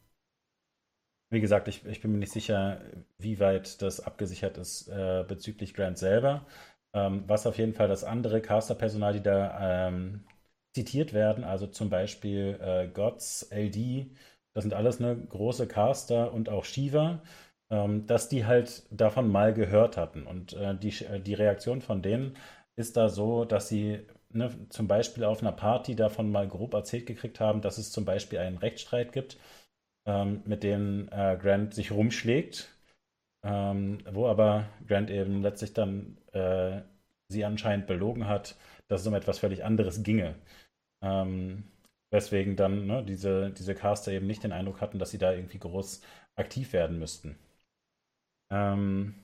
wie 1.30 1.40
gesagt, 1.40 1.68
ich, 1.68 1.84
ich 1.86 2.00
bin 2.00 2.12
mir 2.12 2.18
nicht 2.18 2.32
sicher, 2.32 2.80
wie 3.18 3.38
weit 3.40 3.82
das 3.82 4.00
abgesichert 4.00 4.56
ist 4.58 4.88
äh, 4.88 5.24
bezüglich 5.26 5.74
Grant 5.74 5.98
selber. 5.98 6.46
Ähm, 6.94 7.24
was 7.26 7.46
auf 7.46 7.58
jeden 7.58 7.74
Fall 7.74 7.88
das 7.88 8.04
andere 8.04 8.40
Caster-Personal, 8.40 9.12
die 9.12 9.22
da 9.22 9.88
ähm, 9.88 10.24
zitiert 10.74 11.12
werden, 11.12 11.44
also 11.44 11.66
zum 11.66 11.90
Beispiel 11.90 12.58
äh, 12.62 12.88
Gods, 12.88 13.42
LD, 13.50 14.10
das 14.54 14.64
sind 14.64 14.74
alles 14.74 15.00
ne, 15.00 15.16
große 15.28 15.66
Caster 15.68 16.32
und 16.32 16.48
auch 16.48 16.64
Shiva, 16.64 17.22
ähm, 17.70 18.06
dass 18.06 18.28
die 18.28 18.46
halt 18.46 18.84
davon 18.90 19.28
mal 19.30 19.52
gehört 19.52 19.96
hatten. 19.96 20.26
Und 20.26 20.54
äh, 20.54 20.74
die, 20.76 20.94
die 21.22 21.34
Reaktion 21.34 21.82
von 21.82 22.00
denen 22.02 22.36
ist 22.76 22.96
da 22.96 23.08
so, 23.10 23.44
dass 23.44 23.68
sie 23.68 24.00
ne, 24.30 24.50
zum 24.70 24.88
Beispiel 24.88 25.24
auf 25.24 25.42
einer 25.42 25.52
Party 25.52 25.94
davon 25.96 26.30
mal 26.30 26.48
grob 26.48 26.74
erzählt 26.74 27.06
gekriegt 27.06 27.40
haben, 27.40 27.60
dass 27.60 27.76
es 27.78 27.92
zum 27.92 28.04
Beispiel 28.04 28.38
einen 28.38 28.58
Rechtsstreit 28.58 29.12
gibt 29.12 29.36
ähm, 30.08 30.42
mit 30.46 30.64
denen 30.64 31.08
äh, 31.12 31.38
Grant 31.40 31.74
sich 31.74 31.92
rumschlägt, 31.92 32.74
ähm, 33.44 33.98
wo 34.10 34.26
aber 34.26 34.68
Grant 34.88 35.10
eben 35.10 35.42
letztlich 35.42 35.74
dann 35.74 36.18
äh, 36.32 36.82
sie 37.28 37.44
anscheinend 37.44 37.86
belogen 37.86 38.26
hat, 38.26 38.56
dass 38.88 39.02
es 39.02 39.06
um 39.06 39.14
etwas 39.14 39.38
völlig 39.38 39.64
anderes 39.64 40.02
ginge. 40.02 40.34
Ähm, 41.02 41.64
weswegen 42.10 42.56
dann 42.56 42.86
ne, 42.86 43.04
diese, 43.04 43.50
diese 43.52 43.74
Caster 43.74 44.12
eben 44.12 44.26
nicht 44.26 44.42
den 44.44 44.52
Eindruck 44.52 44.80
hatten, 44.80 44.98
dass 44.98 45.10
sie 45.10 45.18
da 45.18 45.32
irgendwie 45.32 45.58
groß 45.58 46.00
aktiv 46.36 46.72
werden 46.72 46.98
müssten. 46.98 47.38
Ähm, 48.50 49.14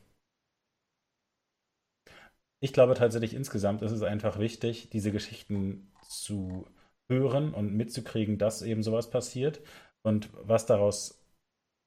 ich 2.61 2.73
glaube 2.73 2.95
tatsächlich 2.95 3.35
insgesamt 3.35 3.83
ist 3.83 3.93
es 3.93 4.03
einfach 4.03 4.39
wichtig, 4.39 4.91
diese 4.91 5.13
Geschichten 5.13 5.93
zu 6.03 6.67
hören 7.09 7.53
und 7.55 7.75
mitzukriegen, 7.75 8.39
dass 8.39 8.63
eben 8.63 8.83
sowas 8.83 9.11
passiert 9.11 9.61
und 10.05 10.31
was 10.35 10.67
daraus 10.67 11.25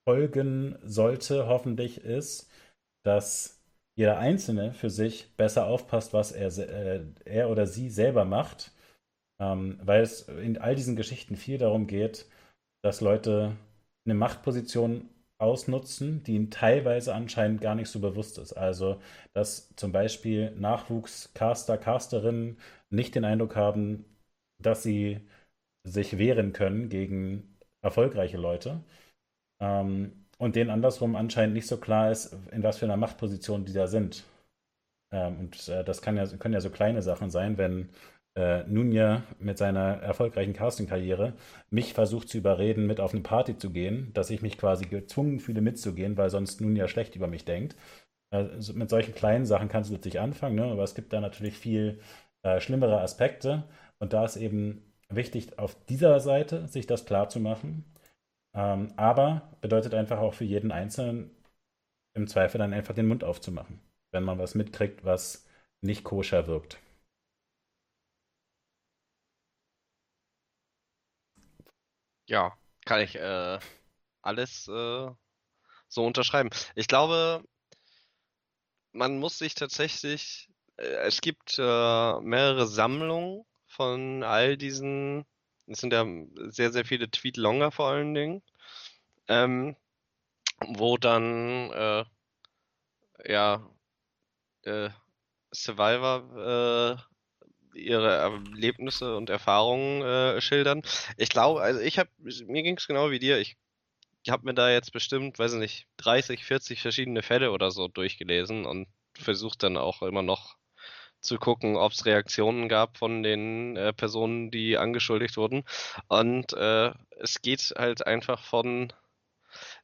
folgen 0.07 0.77
sollte, 0.83 1.47
hoffentlich, 1.47 2.01
ist, 2.03 2.49
dass 3.03 3.61
jeder 3.97 4.19
Einzelne 4.19 4.73
für 4.73 4.89
sich 4.89 5.35
besser 5.37 5.67
aufpasst, 5.67 6.13
was 6.13 6.31
er, 6.31 6.55
äh, 6.57 7.03
er 7.25 7.49
oder 7.49 7.67
sie 7.67 7.89
selber 7.89 8.25
macht, 8.25 8.71
ähm, 9.39 9.79
weil 9.83 10.01
es 10.01 10.29
in 10.29 10.57
all 10.57 10.75
diesen 10.75 10.95
Geschichten 10.95 11.35
viel 11.35 11.57
darum 11.57 11.87
geht, 11.87 12.27
dass 12.83 13.01
Leute 13.01 13.57
eine 14.05 14.13
Machtposition 14.15 15.09
ausnutzen, 15.39 16.23
die 16.23 16.35
ihnen 16.35 16.51
teilweise 16.51 17.13
anscheinend 17.13 17.61
gar 17.61 17.75
nicht 17.75 17.89
so 17.89 17.99
bewusst 17.99 18.37
ist. 18.39 18.53
Also, 18.53 19.01
dass 19.33 19.75
zum 19.75 19.91
Beispiel 19.91 20.51
Nachwuchscaster, 20.51 21.77
Casterinnen 21.77 22.59
nicht 22.89 23.15
den 23.15 23.25
Eindruck 23.25 23.55
haben, 23.55 24.05
dass 24.59 24.83
sie 24.83 25.21
sich 25.83 26.17
wehren 26.17 26.53
können 26.53 26.89
gegen 26.89 27.56
erfolgreiche 27.81 28.37
Leute. 28.37 28.83
Ähm, 29.61 30.25
und 30.37 30.55
denen 30.55 30.69
andersrum 30.69 31.15
anscheinend 31.15 31.55
nicht 31.55 31.67
so 31.67 31.77
klar 31.77 32.11
ist, 32.11 32.35
in 32.51 32.63
was 32.63 32.77
für 32.77 32.85
einer 32.85 32.97
Machtposition 32.97 33.65
die 33.65 33.73
da 33.73 33.87
sind. 33.87 34.23
Ähm, 35.11 35.39
und 35.39 35.67
äh, 35.69 35.83
das 35.83 36.03
ja, 36.05 36.37
können 36.37 36.53
ja 36.53 36.61
so 36.61 36.69
kleine 36.69 37.01
Sachen 37.01 37.29
sein, 37.29 37.57
wenn 37.57 37.89
äh, 38.37 38.63
Nunja 38.67 39.23
mit 39.39 39.57
seiner 39.57 40.01
erfolgreichen 40.01 40.53
Casting-Karriere 40.53 41.33
mich 41.71 41.93
versucht 41.93 42.29
zu 42.29 42.37
überreden, 42.37 42.85
mit 42.85 42.99
auf 42.99 43.13
eine 43.13 43.23
Party 43.23 43.57
zu 43.57 43.71
gehen, 43.71 44.11
dass 44.13 44.29
ich 44.29 44.41
mich 44.41 44.57
quasi 44.57 44.85
gezwungen 44.85 45.39
fühle 45.39 45.61
mitzugehen, 45.61 46.17
weil 46.17 46.29
sonst 46.29 46.61
Nunja 46.61 46.87
schlecht 46.87 47.15
über 47.15 47.27
mich 47.27 47.45
denkt. 47.45 47.75
Also 48.29 48.73
mit 48.73 48.89
solchen 48.89 49.15
kleinen 49.15 49.45
Sachen 49.45 49.69
kannst 49.69 49.89
du 49.89 49.93
letztlich 49.95 50.19
anfangen, 50.19 50.55
ne? 50.55 50.65
aber 50.65 50.83
es 50.83 50.95
gibt 50.95 51.13
da 51.13 51.21
natürlich 51.21 51.57
viel 51.57 51.99
äh, 52.43 52.59
schlimmere 52.59 53.01
Aspekte. 53.01 53.63
Und 53.99 54.13
da 54.13 54.25
ist 54.25 54.35
eben 54.35 54.86
wichtig, 55.09 55.59
auf 55.59 55.75
dieser 55.85 56.19
Seite 56.19 56.67
sich 56.67 56.87
das 56.87 57.05
klar 57.05 57.29
zu 57.29 57.39
machen. 57.39 57.85
Ähm, 58.55 58.93
aber 58.97 59.51
bedeutet 59.61 59.93
einfach 59.93 60.19
auch 60.19 60.33
für 60.33 60.45
jeden 60.45 60.71
Einzelnen 60.71 61.31
im 62.15 62.27
Zweifel 62.27 62.59
dann 62.59 62.73
einfach 62.73 62.95
den 62.95 63.07
Mund 63.07 63.23
aufzumachen, 63.23 63.81
wenn 64.11 64.23
man 64.23 64.39
was 64.39 64.55
mitkriegt, 64.55 65.05
was 65.05 65.47
nicht 65.81 66.03
koscher 66.03 66.47
wirkt. 66.47 66.79
Ja, 72.27 72.57
kann 72.85 73.01
ich 73.01 73.15
äh, 73.15 73.59
alles 74.21 74.67
äh, 74.67 75.09
so 75.89 76.05
unterschreiben. 76.05 76.49
Ich 76.75 76.87
glaube, 76.87 77.43
man 78.91 79.19
muss 79.19 79.37
sich 79.37 79.55
tatsächlich, 79.55 80.49
äh, 80.77 80.83
es 81.07 81.21
gibt 81.21 81.57
äh, 81.59 82.19
mehrere 82.21 82.67
Sammlungen 82.67 83.45
von 83.77 84.23
all 84.23 84.57
diesen, 84.57 85.25
es 85.67 85.79
sind 85.79 85.93
ja 85.93 86.05
sehr, 86.49 86.71
sehr 86.71 86.83
viele 86.85 87.09
Tweet-Longer 87.09 87.71
vor 87.71 87.89
allen 87.89 88.13
Dingen, 88.15 88.41
ähm, 89.27 89.75
wo 90.67 90.97
dann, 90.97 91.71
äh, 91.71 92.05
ja, 93.25 93.69
äh, 94.63 94.89
Survivor 95.53 96.97
äh, 97.75 97.79
ihre 97.79 98.15
Erlebnisse 98.15 99.15
und 99.15 99.29
Erfahrungen 99.29 100.01
äh, 100.01 100.41
schildern. 100.41 100.81
Ich 101.17 101.29
glaube, 101.29 101.61
also 101.61 101.79
ich 101.79 101.99
habe, 101.99 102.09
mir 102.17 102.63
ging 102.63 102.77
es 102.77 102.87
genau 102.87 103.11
wie 103.11 103.19
dir. 103.19 103.37
Ich 103.39 103.55
habe 104.29 104.45
mir 104.45 104.53
da 104.53 104.69
jetzt 104.71 104.91
bestimmt, 104.91 105.39
weiß 105.39 105.53
ich 105.53 105.59
nicht, 105.59 105.87
30, 105.97 106.43
40 106.43 106.81
verschiedene 106.81 107.21
Fälle 107.21 107.51
oder 107.51 107.71
so 107.71 107.87
durchgelesen 107.87 108.65
und 108.65 108.87
versucht 109.13 109.63
dann 109.63 109.77
auch 109.77 110.01
immer 110.01 110.23
noch 110.23 110.57
zu 111.19 111.37
gucken, 111.37 111.75
ob 111.75 111.91
es 111.91 112.05
Reaktionen 112.05 112.69
gab 112.69 112.97
von 112.97 113.23
den 113.23 113.75
äh, 113.75 113.93
Personen, 113.93 114.51
die 114.51 114.77
angeschuldigt 114.77 115.37
wurden. 115.37 115.63
Und 116.07 116.53
äh, 116.53 116.91
es 117.19 117.41
geht 117.41 117.73
halt 117.77 118.05
einfach 118.05 118.43
von 118.43 118.93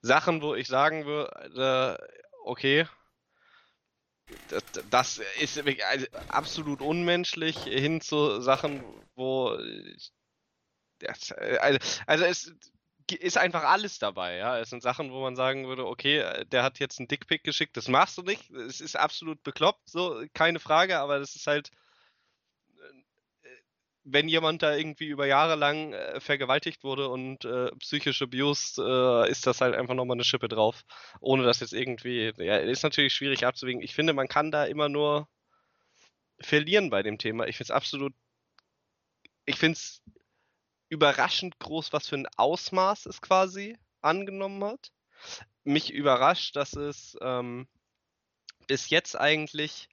Sachen, 0.01 0.41
wo 0.41 0.55
ich 0.55 0.67
sagen 0.67 1.05
würde, 1.05 1.97
okay, 2.43 2.87
das, 4.47 4.63
das 4.89 5.21
ist 5.39 5.57
also 5.57 6.05
absolut 6.27 6.81
unmenschlich, 6.81 7.63
hin 7.63 8.01
zu 8.01 8.41
Sachen, 8.41 8.83
wo 9.15 9.57
das, 10.99 11.31
also, 11.31 11.79
also 12.05 12.25
es 12.25 12.53
ist 13.11 13.37
einfach 13.37 13.63
alles 13.63 13.99
dabei, 13.99 14.37
ja. 14.37 14.59
Es 14.59 14.69
sind 14.69 14.81
Sachen, 14.81 15.11
wo 15.11 15.21
man 15.21 15.35
sagen 15.35 15.67
würde, 15.67 15.85
okay, 15.85 16.45
der 16.51 16.63
hat 16.63 16.79
jetzt 16.79 16.99
einen 16.99 17.07
Dickpick 17.07 17.43
geschickt, 17.43 17.77
das 17.77 17.87
machst 17.87 18.17
du 18.17 18.21
nicht. 18.23 18.49
Es 18.51 18.81
ist 18.81 18.95
absolut 18.95 19.41
bekloppt, 19.43 19.89
so, 19.89 20.23
keine 20.33 20.59
Frage, 20.59 20.99
aber 20.99 21.19
das 21.19 21.35
ist 21.35 21.47
halt, 21.47 21.71
wenn 24.05 24.27
jemand 24.27 24.61
da 24.61 24.75
irgendwie 24.75 25.07
über 25.07 25.25
Jahre 25.25 25.55
lang 25.55 25.93
äh, 25.93 26.19
vergewaltigt 26.19 26.83
wurde 26.83 27.07
und 27.09 27.45
äh, 27.45 27.71
psychisch 27.79 28.21
abused, 28.21 28.77
äh, 28.79 29.29
ist 29.29 29.47
das 29.47 29.61
halt 29.61 29.75
einfach 29.75 29.95
nochmal 29.95 30.15
eine 30.17 30.23
Schippe 30.25 30.47
drauf. 30.49 30.83
Ohne 31.21 31.43
das 31.43 31.61
jetzt 31.61 31.73
irgendwie, 31.73 32.33
ja, 32.37 32.57
ist 32.57 32.83
natürlich 32.83 33.13
schwierig 33.13 33.45
abzuwägen. 33.45 33.81
Ich 33.81 33.95
finde, 33.95 34.13
man 34.13 34.27
kann 34.27 34.51
da 34.51 34.65
immer 34.65 34.89
nur 34.89 35.27
verlieren 36.39 36.89
bei 36.89 37.03
dem 37.03 37.17
Thema. 37.17 37.47
Ich 37.47 37.57
finde 37.57 37.67
es 37.67 37.71
absolut, 37.71 38.13
ich 39.45 39.55
finde 39.57 39.77
es 39.77 40.01
überraschend 40.93 41.57
groß, 41.59 41.91
was 41.91 42.07
für 42.07 42.15
ein 42.15 42.27
Ausmaß 42.37 43.07
es 43.07 43.19
quasi 43.19 43.77
angenommen 44.01 44.63
hat. 44.63 44.91
Mich 45.63 45.91
überrascht, 45.91 46.55
dass 46.55 46.73
es 46.73 47.17
ähm, 47.21 47.67
bis 48.67 48.89
jetzt 48.89 49.19
eigentlich 49.19 49.89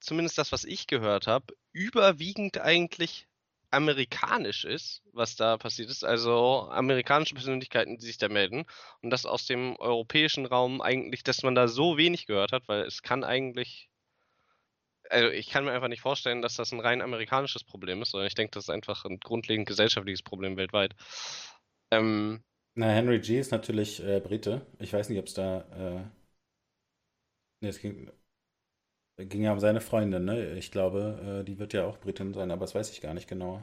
zumindest 0.00 0.38
das, 0.38 0.50
was 0.50 0.64
ich 0.64 0.86
gehört 0.86 1.26
habe, 1.26 1.54
überwiegend 1.72 2.58
eigentlich 2.58 3.28
amerikanisch 3.70 4.64
ist, 4.64 5.02
was 5.12 5.36
da 5.36 5.58
passiert 5.58 5.90
ist. 5.90 6.04
Also 6.04 6.68
amerikanische 6.70 7.34
Persönlichkeiten, 7.34 7.98
die 7.98 8.06
sich 8.06 8.16
da 8.16 8.28
melden. 8.30 8.64
Und 9.02 9.10
das 9.10 9.26
aus 9.26 9.44
dem 9.44 9.76
europäischen 9.76 10.46
Raum 10.46 10.80
eigentlich, 10.80 11.22
dass 11.22 11.42
man 11.42 11.54
da 11.54 11.68
so 11.68 11.98
wenig 11.98 12.26
gehört 12.26 12.52
hat, 12.52 12.66
weil 12.68 12.82
es 12.82 13.02
kann 13.02 13.24
eigentlich. 13.24 13.90
Also 15.10 15.28
ich 15.30 15.48
kann 15.50 15.64
mir 15.64 15.72
einfach 15.72 15.88
nicht 15.88 16.00
vorstellen, 16.02 16.42
dass 16.42 16.56
das 16.56 16.72
ein 16.72 16.80
rein 16.80 17.02
amerikanisches 17.02 17.64
Problem 17.64 18.02
ist, 18.02 18.10
sondern 18.10 18.26
ich 18.28 18.34
denke, 18.34 18.52
das 18.52 18.64
ist 18.64 18.70
einfach 18.70 19.04
ein 19.04 19.20
grundlegend 19.20 19.66
gesellschaftliches 19.68 20.22
Problem 20.22 20.56
weltweit. 20.56 20.94
Ähm, 21.90 22.42
Na, 22.74 22.88
Henry 22.90 23.18
G. 23.20 23.38
ist 23.40 23.50
natürlich 23.50 24.02
äh, 24.04 24.20
Brite. 24.20 24.66
Ich 24.78 24.92
weiß 24.92 25.08
nicht, 25.08 25.18
ob 25.18 25.26
es 25.26 25.34
da. 25.34 25.60
Äh... 25.72 26.04
Nee, 27.60 27.68
es 27.68 27.80
ging, 27.80 28.10
Ging 29.18 29.42
ja 29.42 29.52
um 29.52 29.60
seine 29.60 29.82
Freundin, 29.82 30.24
ne? 30.24 30.52
Ich 30.56 30.70
glaube, 30.70 31.40
äh, 31.40 31.44
die 31.44 31.58
wird 31.58 31.72
ja 31.74 31.84
auch 31.86 31.98
Britin 31.98 32.32
sein, 32.34 32.50
aber 32.50 32.60
das 32.62 32.74
weiß 32.74 32.90
ich 32.92 33.00
gar 33.02 33.12
nicht 33.14 33.28
genau. 33.28 33.62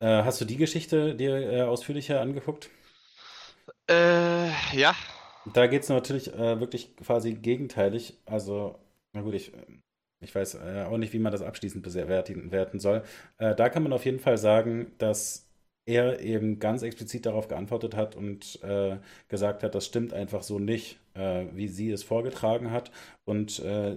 Äh, 0.00 0.22
hast 0.24 0.40
du 0.40 0.44
die 0.44 0.56
Geschichte 0.56 1.14
dir 1.16 1.34
äh, 1.36 1.62
ausführlicher 1.62 2.20
angeguckt? 2.20 2.70
Äh, 3.88 4.50
ja. 4.72 4.94
Da 5.52 5.66
geht 5.66 5.82
es 5.82 5.88
natürlich 5.88 6.32
äh, 6.32 6.60
wirklich 6.60 6.96
quasi 6.96 7.34
gegenteilig. 7.34 8.16
Also, 8.24 8.78
na 9.12 9.20
gut, 9.20 9.34
ich, 9.34 9.52
ich 10.20 10.34
weiß 10.34 10.54
äh, 10.56 10.84
auch 10.88 10.96
nicht, 10.96 11.12
wie 11.12 11.18
man 11.18 11.32
das 11.32 11.42
abschließend 11.42 11.82
bewerten 11.82 12.80
soll. 12.80 13.02
Äh, 13.38 13.54
da 13.54 13.68
kann 13.68 13.82
man 13.82 13.92
auf 13.92 14.04
jeden 14.04 14.20
Fall 14.20 14.38
sagen, 14.38 14.92
dass 14.98 15.46
er 15.86 16.20
eben 16.20 16.58
ganz 16.60 16.82
explizit 16.82 17.26
darauf 17.26 17.48
geantwortet 17.48 17.94
hat 17.94 18.16
und 18.16 18.62
äh, 18.62 18.96
gesagt 19.28 19.62
hat, 19.62 19.74
das 19.74 19.84
stimmt 19.84 20.14
einfach 20.14 20.42
so 20.42 20.58
nicht, 20.58 20.98
äh, 21.12 21.44
wie 21.52 21.68
sie 21.68 21.90
es 21.90 22.02
vorgetragen 22.02 22.70
hat. 22.70 22.90
Und 23.26 23.58
äh, 23.58 23.96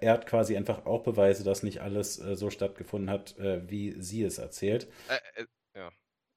er 0.00 0.12
hat 0.14 0.26
quasi 0.26 0.56
einfach 0.56 0.86
auch 0.86 1.02
Beweise, 1.02 1.44
dass 1.44 1.62
nicht 1.62 1.82
alles 1.82 2.18
äh, 2.18 2.36
so 2.36 2.48
stattgefunden 2.48 3.10
hat, 3.10 3.38
äh, 3.38 3.68
wie 3.68 4.00
sie 4.00 4.22
es 4.22 4.38
erzählt. 4.38 4.88
Äh, 5.08 5.44
ja, 5.74 5.90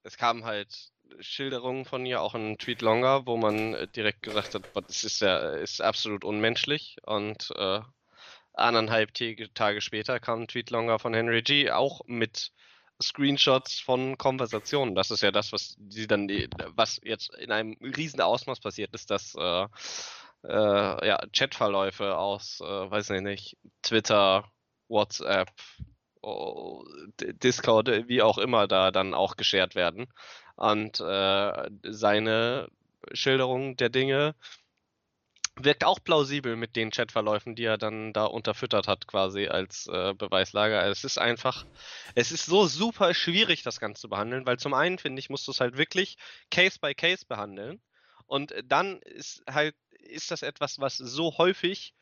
es 0.03 0.17
kamen 0.17 0.43
halt 0.43 0.91
Schilderungen 1.19 1.85
von 1.85 2.05
ihr, 2.05 2.21
auch 2.21 2.35
in 2.35 2.57
Tweet 2.57 2.81
Longer, 2.81 3.25
wo 3.25 3.37
man 3.37 3.75
direkt 3.95 4.23
gesagt 4.23 4.55
hat, 4.55 4.63
das 4.87 5.03
ist 5.03 5.21
ja 5.21 5.37
ist 5.51 5.81
absolut 5.81 6.23
unmenschlich 6.23 6.97
und 7.05 7.51
anderthalb 8.53 9.13
Tage 9.55 9.81
später 9.81 10.19
kam 10.19 10.41
ein 10.41 10.47
Tweet 10.47 10.69
Longer 10.69 10.99
von 10.99 11.13
Henry 11.13 11.41
G. 11.41 11.71
auch 11.71 12.01
mit 12.05 12.51
Screenshots 13.01 13.79
von 13.79 14.17
Konversationen. 14.17 14.95
Das 14.95 15.11
ist 15.11 15.21
ja 15.21 15.31
das, 15.31 15.51
was 15.51 15.77
sie 15.89 16.07
dann, 16.07 16.29
was 16.75 16.99
jetzt 17.03 17.33
in 17.35 17.51
einem 17.51 17.73
riesen 17.81 18.21
Ausmaß 18.21 18.59
passiert 18.59 18.93
ist, 18.93 19.09
dass 19.09 19.35
äh, 19.35 19.67
äh, 20.43 21.07
ja, 21.07 21.19
Chatverläufe 21.31 22.17
aus, 22.17 22.61
äh, 22.61 22.91
weiß 22.91 23.11
ich 23.11 23.21
nicht, 23.21 23.57
Twitter, 23.81 24.51
WhatsApp, 24.87 25.49
oh, 26.21 26.83
Discord, 27.19 28.07
wie 28.07 28.21
auch 28.21 28.37
immer, 28.37 28.67
da 28.67 28.91
dann 28.91 29.13
auch 29.13 29.37
geshared 29.37 29.75
werden. 29.75 30.07
Und 30.55 30.99
äh, 30.99 31.69
seine 31.83 32.69
Schilderung 33.11 33.75
der 33.75 33.89
Dinge 33.89 34.35
wirkt 35.55 35.83
auch 35.83 35.99
plausibel 36.03 36.55
mit 36.55 36.75
den 36.75 36.89
Chatverläufen, 36.89 37.55
die 37.55 37.65
er 37.65 37.77
dann 37.77 38.11
da 38.13 38.25
unterfüttert 38.25 38.87
hat, 38.87 39.07
quasi 39.07 39.47
als 39.47 39.87
äh, 39.87 40.13
Beweislage. 40.13 40.79
Also 40.79 40.91
es 40.91 41.03
ist 41.03 41.17
einfach, 41.19 41.65
es 42.15 42.31
ist 42.31 42.45
so 42.45 42.65
super 42.65 43.13
schwierig, 43.13 43.61
das 43.63 43.79
Ganze 43.79 44.01
zu 44.01 44.09
behandeln, 44.09 44.45
weil 44.45 44.57
zum 44.57 44.73
einen, 44.73 44.97
finde 44.97 45.19
ich, 45.19 45.29
musst 45.29 45.47
du 45.47 45.51
es 45.51 45.59
halt 45.59 45.77
wirklich 45.77 46.17
Case 46.49 46.79
by 46.81 46.95
Case 46.95 47.25
behandeln. 47.27 47.81
Und 48.25 48.53
dann 48.65 48.99
ist 49.01 49.43
halt, 49.47 49.75
ist 49.91 50.31
das 50.31 50.41
etwas, 50.41 50.79
was 50.79 50.97
so 50.97 51.37
häufig 51.37 51.93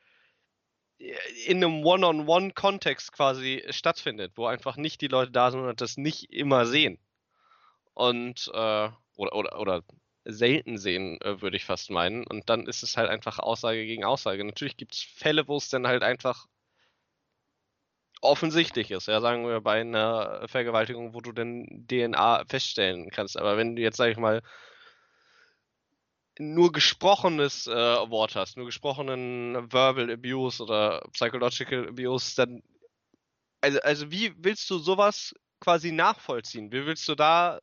äh, 1.00 1.14
in 1.46 1.58
einem 1.58 1.84
One-on-One-Kontext 1.84 3.12
quasi 3.12 3.66
stattfindet, 3.70 4.34
wo 4.36 4.46
einfach 4.46 4.78
nicht 4.78 5.02
die 5.02 5.08
Leute 5.08 5.32
da 5.32 5.52
sind 5.52 5.62
und 5.62 5.82
das 5.82 5.98
nicht 5.98 6.32
immer 6.32 6.66
sehen. 6.66 7.00
Und, 7.94 8.50
äh, 8.54 8.90
oder, 9.16 9.36
oder, 9.36 9.60
oder 9.60 9.84
selten 10.26 10.78
sehen, 10.78 11.20
äh, 11.22 11.42
würde 11.42 11.58
ich 11.58 11.66
fast 11.66 11.90
meinen. 11.90 12.26
Und 12.26 12.50
dann 12.50 12.68
ist 12.68 12.84
es 12.84 12.98
halt 12.98 13.10
einfach 13.10 13.40
Aussage 13.40 13.86
gegen 13.86 14.04
Aussage. 14.04 14.44
Natürlich 14.44 14.78
gibt 14.78 14.94
es 14.94 15.02
Fälle, 15.02 15.48
wo 15.48 15.58
es 15.58 15.70
dann 15.70 15.88
halt 15.88 16.04
einfach 16.04 16.48
offensichtlich 18.22 18.92
ist. 18.92 19.08
Ja, 19.08 19.20
sagen 19.20 19.48
wir 19.48 19.62
bei 19.62 19.82
einer 19.82 20.48
Vergewaltigung, 20.48 21.14
wo 21.14 21.22
du 21.22 21.32
dann 21.32 21.66
DNA 21.88 22.46
feststellen 22.48 23.10
kannst. 23.10 23.38
Aber 23.38 23.58
wenn 23.58 23.76
du 23.76 23.82
jetzt, 23.82 23.98
sag 23.98 24.12
ich 24.12 24.18
mal, 24.18 24.42
nur 26.40 26.72
gesprochenes 26.72 27.68
äh, 27.68 27.74
Wort 27.74 28.36
hast, 28.36 28.58
nur 28.58 28.66
gesprochenen 28.66 29.72
Verbal 29.72 30.12
Abuse 30.12 30.64
oder 30.64 31.02
Psychological 31.14 31.90
Abuse, 31.90 32.36
dann 32.36 32.62
also, 33.62 33.80
also 33.82 34.12
wie 34.12 34.34
willst 34.38 34.70
du 34.70 34.80
sowas 34.80 35.36
quasi 35.60 35.92
nachvollziehen? 35.92 36.72
Wie 36.72 36.86
willst 36.86 37.08
du 37.08 37.16
da 37.16 37.60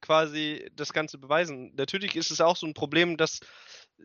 quasi 0.00 0.70
das 0.74 0.92
Ganze 0.92 1.18
beweisen. 1.18 1.72
Natürlich 1.76 2.16
ist 2.16 2.30
es 2.30 2.40
auch 2.40 2.56
so 2.56 2.66
ein 2.66 2.74
Problem, 2.74 3.16
dass 3.16 3.40
äh, 3.98 4.04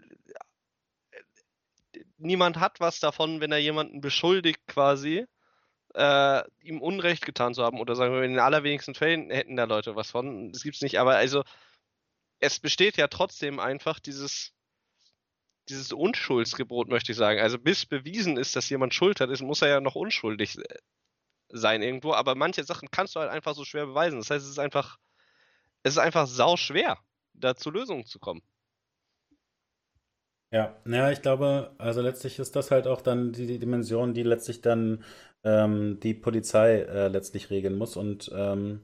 niemand 2.17 2.59
hat 2.59 2.79
was 2.79 2.99
davon, 2.99 3.41
wenn 3.41 3.51
er 3.51 3.59
jemanden 3.59 4.01
beschuldigt 4.01 4.61
quasi, 4.67 5.25
äh, 5.95 6.43
ihm 6.61 6.81
Unrecht 6.81 7.25
getan 7.25 7.53
zu 7.53 7.63
haben. 7.63 7.79
Oder 7.79 7.95
sagen 7.95 8.13
wir, 8.13 8.23
in 8.23 8.31
den 8.31 8.39
allerwenigsten 8.39 8.95
Fällen 8.95 9.29
hätten 9.29 9.55
da 9.55 9.65
Leute 9.65 9.95
was 9.95 10.11
von. 10.11 10.51
Das 10.51 10.63
gibt 10.63 10.75
es 10.75 10.81
nicht. 10.81 10.99
Aber 10.99 11.15
also, 11.15 11.43
es 12.39 12.59
besteht 12.59 12.97
ja 12.97 13.07
trotzdem 13.07 13.59
einfach 13.59 13.99
dieses, 13.99 14.53
dieses 15.69 15.93
Unschuldsgebot, 15.93 16.89
möchte 16.89 17.11
ich 17.11 17.17
sagen. 17.17 17.39
Also 17.39 17.57
bis 17.57 17.85
bewiesen 17.85 18.37
ist, 18.37 18.55
dass 18.55 18.69
jemand 18.69 18.93
Schuld 18.93 19.19
hat, 19.19 19.29
ist, 19.29 19.41
muss 19.41 19.61
er 19.61 19.69
ja 19.69 19.81
noch 19.81 19.95
unschuldig 19.95 20.57
äh, 20.57 20.63
sein 21.49 21.81
irgendwo. 21.81 22.13
Aber 22.13 22.35
manche 22.35 22.63
Sachen 22.63 22.89
kannst 22.91 23.15
du 23.15 23.21
halt 23.21 23.31
einfach 23.31 23.55
so 23.55 23.65
schwer 23.65 23.85
beweisen. 23.85 24.19
Das 24.19 24.29
heißt, 24.29 24.45
es 24.45 24.51
ist 24.51 24.59
einfach 24.59 24.97
es 25.85 25.93
ist 25.93 25.97
einfach 25.99 26.25
sau 26.25 26.57
schwer, 26.57 26.97
da 27.35 27.55
zu 27.55 27.69
Lösungen 27.69 28.05
zu 28.05 28.17
kommen. 28.17 28.41
Ja, 30.51 30.75
ja, 30.87 31.11
ich 31.11 31.21
glaube, 31.21 31.75
also 31.77 32.01
letztlich 32.01 32.39
ist 32.39 32.55
das 32.55 32.71
halt 32.71 32.87
auch 32.87 33.01
dann 33.01 33.33
die, 33.33 33.45
die 33.45 33.59
Dimension, 33.59 34.13
die 34.15 34.23
letztlich 34.23 34.61
dann 34.61 35.03
ähm, 35.43 35.99
die 35.99 36.15
Polizei 36.15 36.79
äh, 36.81 37.07
letztlich 37.09 37.51
regeln 37.51 37.77
muss. 37.77 37.97
Und 37.97 38.31
ähm, 38.33 38.81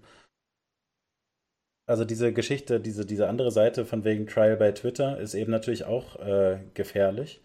also 1.88 2.06
diese 2.06 2.34
Geschichte, 2.34 2.80
diese, 2.80 3.06
diese 3.06 3.28
andere 3.28 3.52
Seite 3.52 3.86
von 3.86 4.04
wegen 4.04 4.28
Trial 4.28 4.58
bei 4.58 4.72
Twitter 4.72 5.20
ist 5.20 5.34
eben 5.34 5.52
natürlich 5.52 5.86
auch 5.86 6.18
äh, 6.18 6.60
gefährlich. 6.76 7.42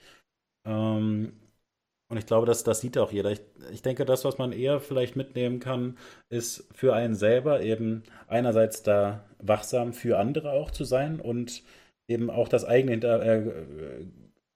Ähm, 0.67 1.33
und 2.09 2.19
ich 2.19 2.27
glaube, 2.27 2.47
dass 2.47 2.63
das 2.63 2.81
sieht 2.81 2.99
auch 2.99 3.11
jeder. 3.11 3.33
Ich, 3.33 3.41
ich 3.73 3.83
denke, 3.83 4.05
das, 4.05 4.25
was 4.25 4.39
man 4.39 4.53
eher 4.53 4.81
vielleicht 4.81 5.17
mitnehmen 5.17 5.59
kann, 5.59 5.99
ist 6.29 6.69
für 6.73 6.95
einen 6.95 7.15
selber 7.15 7.61
eben 7.63 8.05
einerseits 8.29 8.83
da 8.83 9.25
wachsam 9.41 9.93
für 9.93 10.19
andere 10.19 10.53
auch 10.53 10.71
zu 10.71 10.85
sein 10.85 11.21
und 11.21 11.63
eben 12.09 12.31
auch 12.31 12.49
das 12.49 12.65
eigene 12.65 12.93
Hinter 12.93 13.23
äh, 13.23 14.07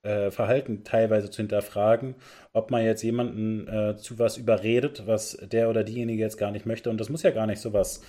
äh, 0.03 0.31
Verhalten 0.31 0.83
teilweise 0.83 1.29
zu 1.29 1.37
hinterfragen, 1.41 2.15
ob 2.53 2.71
man 2.71 2.83
jetzt 2.83 3.03
jemanden 3.03 3.67
äh, 3.67 3.97
zu 3.97 4.17
was 4.17 4.37
überredet, 4.37 5.03
was 5.05 5.37
der 5.51 5.69
oder 5.69 5.83
diejenige 5.83 6.23
jetzt 6.23 6.37
gar 6.37 6.51
nicht 6.51 6.65
möchte. 6.65 6.89
Und 6.89 6.99
das 6.99 7.09
muss 7.09 7.23
ja 7.23 7.31
gar 7.31 7.47
nicht 7.47 7.61
so 7.61 7.73
was 7.73 8.01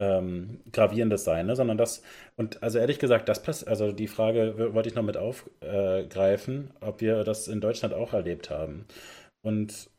ähm, 0.00 0.60
Gravierendes 0.72 1.24
sein, 1.24 1.46
ne? 1.46 1.56
sondern 1.56 1.78
das, 1.78 2.02
und 2.36 2.62
also 2.62 2.78
ehrlich 2.78 2.98
gesagt, 2.98 3.28
das 3.28 3.42
passt, 3.42 3.66
also 3.66 3.92
die 3.92 4.08
Frage 4.08 4.72
wollte 4.74 4.88
ich 4.88 4.94
noch 4.94 5.02
mit 5.02 5.16
aufgreifen, 5.16 6.70
ob 6.80 7.00
wir 7.00 7.24
das 7.24 7.48
in 7.48 7.60
Deutschland 7.60 7.94
auch 7.94 8.12
erlebt 8.12 8.50
haben. 8.50 8.86
Und 9.42 9.90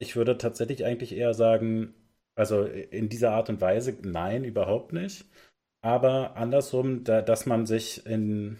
ich 0.00 0.16
würde 0.16 0.38
tatsächlich 0.38 0.84
eigentlich 0.84 1.14
eher 1.16 1.34
sagen, 1.34 1.94
also 2.36 2.64
in 2.64 3.08
dieser 3.08 3.32
Art 3.32 3.48
und 3.48 3.60
Weise, 3.60 3.96
nein, 4.02 4.44
überhaupt 4.44 4.92
nicht. 4.92 5.24
Aber 5.82 6.36
andersrum, 6.36 7.04
da, 7.04 7.22
dass 7.22 7.46
man 7.46 7.66
sich 7.66 8.06
in, 8.06 8.58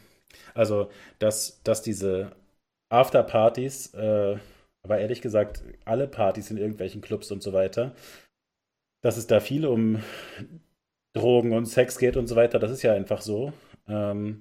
also 0.55 0.91
dass, 1.19 1.63
dass 1.63 1.83
diese 1.83 2.33
Afterpartys, 2.91 3.95
äh, 3.95 4.39
aber 4.83 4.99
ehrlich 4.99 5.21
gesagt, 5.23 5.63
alle 5.85 6.09
Partys 6.09 6.51
in 6.51 6.57
irgendwelchen 6.59 7.03
Clubs 7.03 7.31
und 7.31 7.43
so 7.43 7.53
weiter, 7.53 7.95
dass 9.03 9.17
es 9.17 9.27
da 9.27 9.41
viel 9.41 9.67
um 9.67 10.03
Drogen 11.15 11.53
und 11.53 11.67
Sex 11.67 11.99
geht 11.99 12.17
und 12.17 12.27
so 12.29 12.37
weiter, 12.37 12.59
das 12.59 12.71
ist 12.71 12.83
ja 12.83 12.93
einfach 12.95 13.21
so. 13.23 13.53
Ähm, 13.89 14.41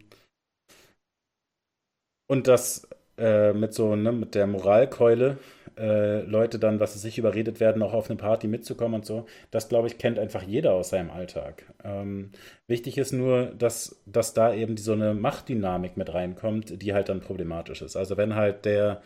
und 2.27 2.47
das 2.47 2.87
äh, 3.17 3.53
mit 3.53 3.73
so, 3.73 3.95
ne, 3.95 4.11
mit 4.11 4.35
der 4.35 4.47
Moralkeule, 4.47 5.37
äh, 5.77 6.21
Leute 6.21 6.59
dann, 6.59 6.79
was 6.79 6.93
sie 6.93 6.99
sich 6.99 7.17
überredet 7.17 7.59
werden, 7.59 7.81
auch 7.83 7.93
auf 7.93 8.09
eine 8.09 8.17
Party 8.17 8.47
mitzukommen 8.47 8.95
und 8.95 9.05
so, 9.05 9.25
das 9.51 9.69
glaube 9.69 9.87
ich, 9.87 9.97
kennt 9.97 10.19
einfach 10.19 10.43
jeder 10.43 10.73
aus 10.73 10.89
seinem 10.89 11.11
Alltag. 11.11 11.65
Ähm, 11.83 12.31
wichtig 12.67 12.97
ist 12.97 13.11
nur, 13.13 13.47
dass, 13.57 14.01
dass 14.05 14.33
da 14.33 14.53
eben 14.53 14.77
so 14.77 14.93
eine 14.93 15.13
Machtdynamik 15.13 15.97
mit 15.97 16.13
reinkommt, 16.13 16.81
die 16.81 16.93
halt 16.93 17.09
dann 17.09 17.21
problematisch 17.21 17.81
ist. 17.81 17.95
Also 17.95 18.17
wenn 18.17 18.35
halt 18.35 18.65
der, 18.65 19.01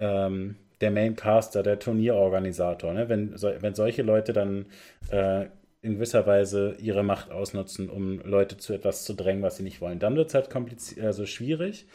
ähm, 0.00 0.56
der 0.80 0.90
Maincaster, 0.90 1.62
der 1.62 1.78
Turnierorganisator, 1.78 2.92
ne, 2.92 3.08
wenn, 3.08 3.36
so, 3.36 3.50
wenn 3.60 3.74
solche 3.74 4.02
Leute 4.02 4.32
dann 4.32 4.66
äh, 5.10 5.46
in 5.82 5.94
gewisser 5.94 6.26
Weise 6.26 6.76
ihre 6.80 7.02
Macht 7.04 7.30
ausnutzen, 7.30 7.90
um 7.90 8.20
Leute 8.20 8.56
zu 8.58 8.72
etwas 8.74 9.04
zu 9.04 9.14
drängen, 9.14 9.42
was 9.42 9.56
sie 9.56 9.62
nicht 9.62 9.80
wollen. 9.80 9.98
Dann 10.00 10.16
wird 10.16 10.28
es 10.28 10.34
halt 10.34 10.50
kompliziert, 10.50 11.04
also 11.06 11.26
schwierig. 11.26 11.86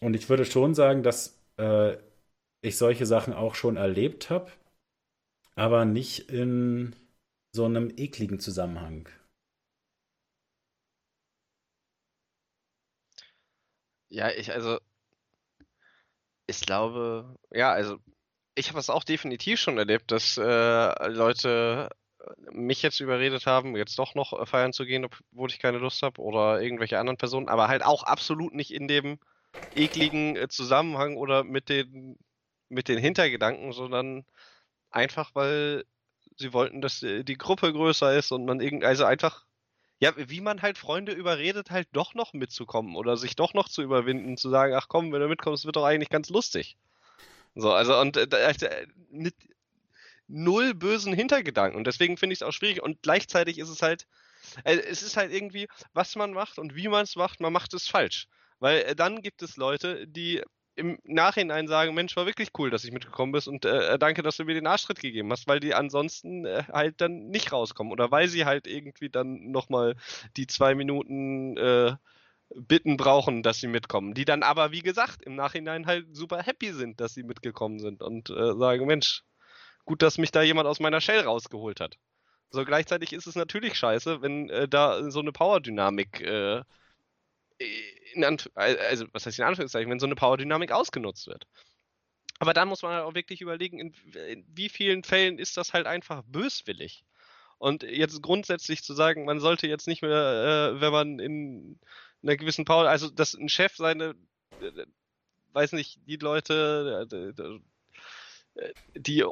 Und 0.00 0.14
ich 0.16 0.28
würde 0.28 0.44
schon 0.44 0.74
sagen, 0.74 1.02
dass 1.02 1.40
äh, 1.58 1.96
ich 2.62 2.78
solche 2.78 3.06
Sachen 3.06 3.32
auch 3.34 3.54
schon 3.56 3.76
erlebt 3.76 4.30
habe, 4.30 4.50
aber 5.56 5.84
nicht 5.84 6.30
in 6.30 6.94
so 7.52 7.64
einem 7.64 7.92
ekligen 7.96 8.38
Zusammenhang. 8.38 9.08
Ja, 14.08 14.30
ich, 14.30 14.50
also, 14.52 14.78
ich 16.46 16.60
glaube, 16.60 17.36
ja, 17.52 17.72
also, 17.72 17.98
ich 18.54 18.68
habe 18.70 18.78
es 18.80 18.90
auch 18.90 19.04
definitiv 19.04 19.60
schon 19.60 19.78
erlebt, 19.78 20.10
dass 20.12 20.38
äh, 20.38 21.08
Leute 21.08 21.90
mich 22.50 22.82
jetzt 22.82 23.00
überredet 23.00 23.46
haben, 23.46 23.76
jetzt 23.76 23.98
doch 23.98 24.14
noch 24.14 24.32
äh, 24.38 24.46
feiern 24.46 24.72
zu 24.72 24.84
gehen, 24.86 25.04
obwohl 25.04 25.50
ich 25.50 25.58
keine 25.58 25.78
Lust 25.78 26.02
habe, 26.02 26.20
oder 26.20 26.60
irgendwelche 26.60 26.98
anderen 26.98 27.16
Personen, 27.18 27.48
aber 27.48 27.68
halt 27.68 27.84
auch 27.84 28.02
absolut 28.04 28.54
nicht 28.54 28.72
in 28.72 28.88
dem 28.88 29.18
ekligen 29.72 30.36
äh, 30.36 30.48
Zusammenhang 30.48 31.16
oder 31.16 31.44
mit 31.44 31.68
den, 31.68 32.18
mit 32.68 32.88
den 32.88 32.98
Hintergedanken, 32.98 33.72
sondern 33.72 34.24
einfach, 34.90 35.30
weil 35.34 35.84
sie 36.36 36.52
wollten, 36.52 36.80
dass 36.80 37.02
äh, 37.02 37.24
die 37.24 37.38
Gruppe 37.38 37.72
größer 37.72 38.16
ist 38.16 38.32
und 38.32 38.44
man 38.44 38.60
irgendwie, 38.60 38.86
also 38.86 39.04
einfach, 39.04 39.44
ja, 40.00 40.12
wie 40.16 40.40
man 40.40 40.62
halt 40.62 40.78
Freunde 40.78 41.12
überredet, 41.12 41.70
halt 41.70 41.88
doch 41.92 42.14
noch 42.14 42.32
mitzukommen 42.32 42.96
oder 42.96 43.16
sich 43.16 43.36
doch 43.36 43.54
noch 43.54 43.68
zu 43.68 43.82
überwinden, 43.82 44.36
zu 44.36 44.50
sagen, 44.50 44.74
ach 44.74 44.88
komm, 44.88 45.12
wenn 45.12 45.20
du 45.20 45.28
mitkommst, 45.28 45.66
wird 45.66 45.76
doch 45.76 45.84
eigentlich 45.84 46.10
ganz 46.10 46.30
lustig. 46.30 46.76
So, 47.54 47.72
also 47.72 47.98
und 48.00 48.16
äh, 48.16 48.86
mit, 49.10 49.34
null 50.28 50.74
bösen 50.74 51.12
Hintergedanken. 51.12 51.76
Und 51.76 51.86
deswegen 51.86 52.16
finde 52.16 52.34
ich 52.34 52.40
es 52.40 52.42
auch 52.42 52.52
schwierig. 52.52 52.82
Und 52.82 53.02
gleichzeitig 53.02 53.58
ist 53.58 53.68
es 53.68 53.82
halt, 53.82 54.06
äh, 54.64 54.76
es 54.76 55.02
ist 55.02 55.16
halt 55.16 55.32
irgendwie, 55.32 55.68
was 55.92 56.16
man 56.16 56.32
macht 56.32 56.58
und 56.58 56.74
wie 56.74 56.88
man 56.88 57.04
es 57.04 57.16
macht, 57.16 57.40
man 57.40 57.52
macht 57.52 57.74
es 57.74 57.88
falsch. 57.88 58.28
Weil 58.58 58.82
äh, 58.82 58.96
dann 58.96 59.22
gibt 59.22 59.42
es 59.42 59.56
Leute, 59.56 60.06
die 60.06 60.42
im 60.76 60.98
Nachhinein 61.04 61.68
sagen, 61.68 61.94
Mensch, 61.94 62.16
war 62.16 62.26
wirklich 62.26 62.50
cool, 62.58 62.70
dass 62.70 62.84
ich 62.84 62.92
mitgekommen 62.92 63.32
bist 63.32 63.46
und 63.46 63.64
äh, 63.64 63.94
äh, 63.94 63.98
danke, 63.98 64.22
dass 64.22 64.36
du 64.36 64.44
mir 64.44 64.54
den 64.54 64.66
Arschtritt 64.66 65.00
gegeben 65.00 65.30
hast, 65.30 65.46
weil 65.46 65.60
die 65.60 65.74
ansonsten 65.74 66.46
äh, 66.46 66.64
halt 66.72 67.00
dann 67.00 67.28
nicht 67.28 67.52
rauskommen 67.52 67.92
oder 67.92 68.10
weil 68.10 68.28
sie 68.28 68.44
halt 68.44 68.66
irgendwie 68.66 69.08
dann 69.08 69.50
nochmal 69.52 69.94
die 70.36 70.46
zwei 70.46 70.74
Minuten 70.74 71.56
äh, 71.56 71.94
Bitten 72.56 72.96
brauchen, 72.96 73.42
dass 73.42 73.58
sie 73.58 73.68
mitkommen, 73.68 74.14
die 74.14 74.24
dann 74.24 74.42
aber, 74.42 74.70
wie 74.70 74.82
gesagt, 74.82 75.22
im 75.22 75.34
Nachhinein 75.34 75.86
halt 75.86 76.14
super 76.14 76.42
happy 76.42 76.72
sind, 76.72 77.00
dass 77.00 77.14
sie 77.14 77.22
mitgekommen 77.22 77.78
sind 77.78 78.02
und 78.02 78.28
sagen, 78.28 78.86
Mensch, 78.86 79.24
gut, 79.84 80.02
dass 80.02 80.18
mich 80.18 80.30
da 80.30 80.42
jemand 80.42 80.66
aus 80.66 80.80
meiner 80.80 81.00
Shell 81.00 81.20
rausgeholt 81.20 81.80
hat. 81.80 81.96
So 82.50 82.64
gleichzeitig 82.64 83.12
ist 83.12 83.26
es 83.26 83.34
natürlich 83.34 83.74
scheiße, 83.74 84.22
wenn 84.22 84.48
äh, 84.50 84.68
da 84.68 85.10
so 85.10 85.20
eine 85.20 85.32
Power-Dynamik 85.32 86.20
äh, 86.20 86.62
also 88.54 89.06
was 89.12 89.26
heißt 89.26 89.38
in 89.38 89.44
Anführungszeichen, 89.44 89.90
wenn 89.90 90.00
so 90.00 90.06
eine 90.06 90.14
Power-Dynamik 90.14 90.72
ausgenutzt 90.72 91.26
wird. 91.26 91.46
Aber 92.38 92.52
da 92.52 92.64
muss 92.64 92.82
man 92.82 92.92
halt 92.92 93.04
auch 93.04 93.14
wirklich 93.14 93.40
überlegen, 93.40 93.78
in, 93.78 93.94
in, 94.28 94.44
wie 94.48 94.68
vielen 94.68 95.04
Fällen 95.04 95.38
ist 95.38 95.56
das 95.56 95.72
halt 95.72 95.86
einfach 95.86 96.22
böswillig. 96.26 97.04
Und 97.58 97.84
jetzt 97.84 98.20
grundsätzlich 98.22 98.82
zu 98.82 98.92
sagen, 98.94 99.24
man 99.24 99.40
sollte 99.40 99.66
jetzt 99.68 99.86
nicht 99.86 100.02
mehr, 100.02 100.74
äh, 100.74 100.80
wenn 100.80 100.92
man 100.92 101.18
in 101.20 101.78
einer 102.22 102.36
gewissen 102.36 102.64
Power, 102.64 102.88
also 102.88 103.08
dass 103.08 103.34
ein 103.34 103.48
Chef 103.48 103.76
seine, 103.76 104.16
äh, 104.60 104.86
weiß 105.52 105.72
nicht, 105.72 106.00
die 106.06 106.16
Leute, 106.16 107.06
äh, 108.56 108.72
die 108.96 109.24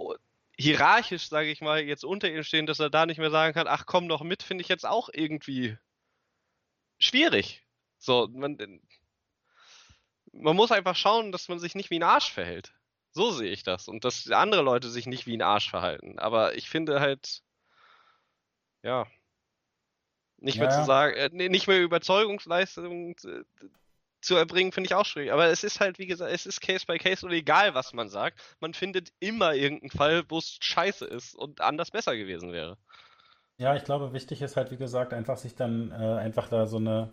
hierarchisch, 0.58 1.28
sage 1.28 1.50
ich 1.50 1.60
mal, 1.60 1.82
jetzt 1.82 2.04
unter 2.04 2.30
ihm 2.30 2.42
stehen, 2.44 2.66
dass 2.66 2.80
er 2.80 2.90
da 2.90 3.06
nicht 3.06 3.18
mehr 3.18 3.30
sagen 3.30 3.54
kann, 3.54 3.66
ach 3.66 3.86
komm 3.86 4.08
doch 4.08 4.22
mit, 4.22 4.42
finde 4.42 4.62
ich 4.62 4.68
jetzt 4.68 4.86
auch 4.86 5.08
irgendwie 5.12 5.76
schwierig. 6.98 7.64
So, 7.98 8.28
man, 8.32 8.58
man 10.32 10.56
muss 10.56 10.72
einfach 10.72 10.96
schauen, 10.96 11.32
dass 11.32 11.48
man 11.48 11.58
sich 11.58 11.74
nicht 11.74 11.90
wie 11.90 11.98
ein 11.98 12.02
Arsch 12.02 12.32
verhält. 12.32 12.74
So 13.12 13.30
sehe 13.30 13.52
ich 13.52 13.62
das. 13.62 13.88
Und 13.88 14.04
dass 14.04 14.30
andere 14.30 14.62
Leute 14.62 14.88
sich 14.88 15.06
nicht 15.06 15.26
wie 15.26 15.36
ein 15.36 15.42
Arsch 15.42 15.70
verhalten. 15.70 16.18
Aber 16.18 16.56
ich 16.56 16.68
finde 16.68 17.00
halt, 17.00 17.42
ja, 18.82 19.06
nicht 20.38 20.58
mehr 20.58 20.70
ja. 20.70 20.80
zu 20.80 20.84
sagen, 20.84 21.14
äh, 21.16 21.48
nicht 21.48 21.68
mehr 21.68 21.80
Überzeugungsleistung 21.80 23.16
äh, 23.24 23.44
zu 24.22 24.36
erbringen, 24.36 24.72
finde 24.72 24.88
ich 24.88 24.94
auch 24.94 25.04
schwierig. 25.04 25.32
Aber 25.32 25.46
es 25.46 25.64
ist 25.64 25.80
halt, 25.80 25.98
wie 25.98 26.06
gesagt, 26.06 26.32
es 26.32 26.46
ist 26.46 26.60
Case 26.60 26.86
by 26.86 26.98
Case 26.98 27.26
und 27.26 27.32
egal, 27.32 27.74
was 27.74 27.92
man 27.92 28.08
sagt, 28.08 28.40
man 28.60 28.74
findet 28.74 29.12
immer 29.20 29.54
irgendeinen 29.54 29.90
Fall, 29.90 30.24
wo 30.28 30.38
es 30.38 30.58
scheiße 30.60 31.04
ist 31.04 31.34
und 31.34 31.60
anders 31.60 31.90
besser 31.90 32.16
gewesen 32.16 32.52
wäre. 32.52 32.78
Ja, 33.58 33.76
ich 33.76 33.84
glaube, 33.84 34.12
wichtig 34.12 34.42
ist 34.42 34.56
halt, 34.56 34.70
wie 34.70 34.76
gesagt, 34.76 35.12
einfach 35.12 35.36
sich 35.36 35.54
dann 35.54 35.92
äh, 35.92 35.94
einfach 35.94 36.48
da 36.48 36.66
so 36.66 36.78
eine, 36.78 37.12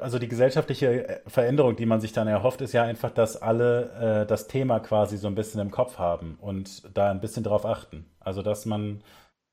also 0.00 0.18
die 0.18 0.28
gesellschaftliche 0.28 1.08
äh, 1.08 1.20
Veränderung, 1.28 1.76
die 1.76 1.86
man 1.86 2.00
sich 2.00 2.12
dann 2.12 2.28
erhofft, 2.28 2.60
ist 2.60 2.72
ja 2.72 2.84
einfach, 2.84 3.10
dass 3.10 3.36
alle 3.36 4.22
äh, 4.22 4.26
das 4.26 4.46
Thema 4.48 4.80
quasi 4.80 5.16
so 5.18 5.26
ein 5.28 5.34
bisschen 5.34 5.60
im 5.60 5.70
Kopf 5.70 5.98
haben 5.98 6.36
und 6.40 6.96
da 6.96 7.10
ein 7.10 7.20
bisschen 7.20 7.44
drauf 7.44 7.66
achten. 7.66 8.06
Also, 8.20 8.42
dass 8.42 8.64
man 8.64 9.02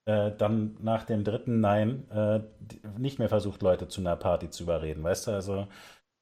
äh, 0.05 0.31
dann 0.37 0.77
nach 0.81 1.03
dem 1.05 1.23
dritten 1.23 1.59
Nein 1.61 2.09
äh, 2.11 2.41
nicht 2.97 3.19
mehr 3.19 3.29
versucht, 3.29 3.61
Leute 3.61 3.87
zu 3.87 4.01
einer 4.01 4.15
Party 4.15 4.49
zu 4.49 4.63
überreden, 4.63 5.03
weißt 5.03 5.27
du? 5.27 5.31
Also, 5.31 5.67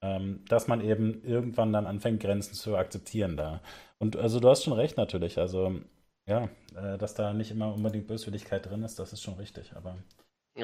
ähm, 0.01 0.43
dass 0.47 0.67
man 0.67 0.81
eben 0.81 1.23
irgendwann 1.23 1.73
dann 1.73 1.87
anfängt, 1.87 2.21
Grenzen 2.21 2.53
zu 2.53 2.77
akzeptieren 2.77 3.37
da. 3.37 3.61
Und 3.99 4.15
also 4.15 4.39
du 4.39 4.49
hast 4.49 4.63
schon 4.63 4.73
recht 4.73 4.97
natürlich. 4.97 5.37
Also 5.39 5.79
ja, 6.27 6.49
äh, 6.75 6.97
dass 6.97 7.15
da 7.15 7.33
nicht 7.33 7.51
immer 7.51 7.73
unbedingt 7.73 8.07
Böswilligkeit 8.07 8.65
drin 8.65 8.83
ist, 8.83 8.99
das 8.99 9.13
ist 9.13 9.23
schon 9.23 9.35
richtig. 9.35 9.75
Aber 9.75 9.97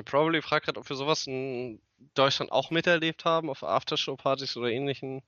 Probably 0.05 0.41
fragt 0.41 0.65
gerade, 0.65 0.79
ob 0.79 0.89
wir 0.89 0.95
sowas 0.95 1.27
in 1.27 1.79
Deutschland 2.15 2.51
auch 2.51 2.71
miterlebt 2.71 3.25
haben, 3.25 3.49
auf 3.49 3.63
Aftershow-Partys 3.63 4.57
oder 4.57 4.69
ähnlichen. 4.69 5.21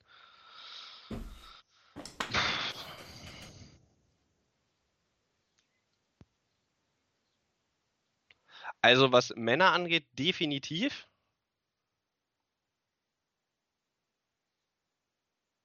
Also 8.82 9.10
was 9.12 9.32
Männer 9.36 9.72
angeht, 9.72 10.06
definitiv. 10.18 11.08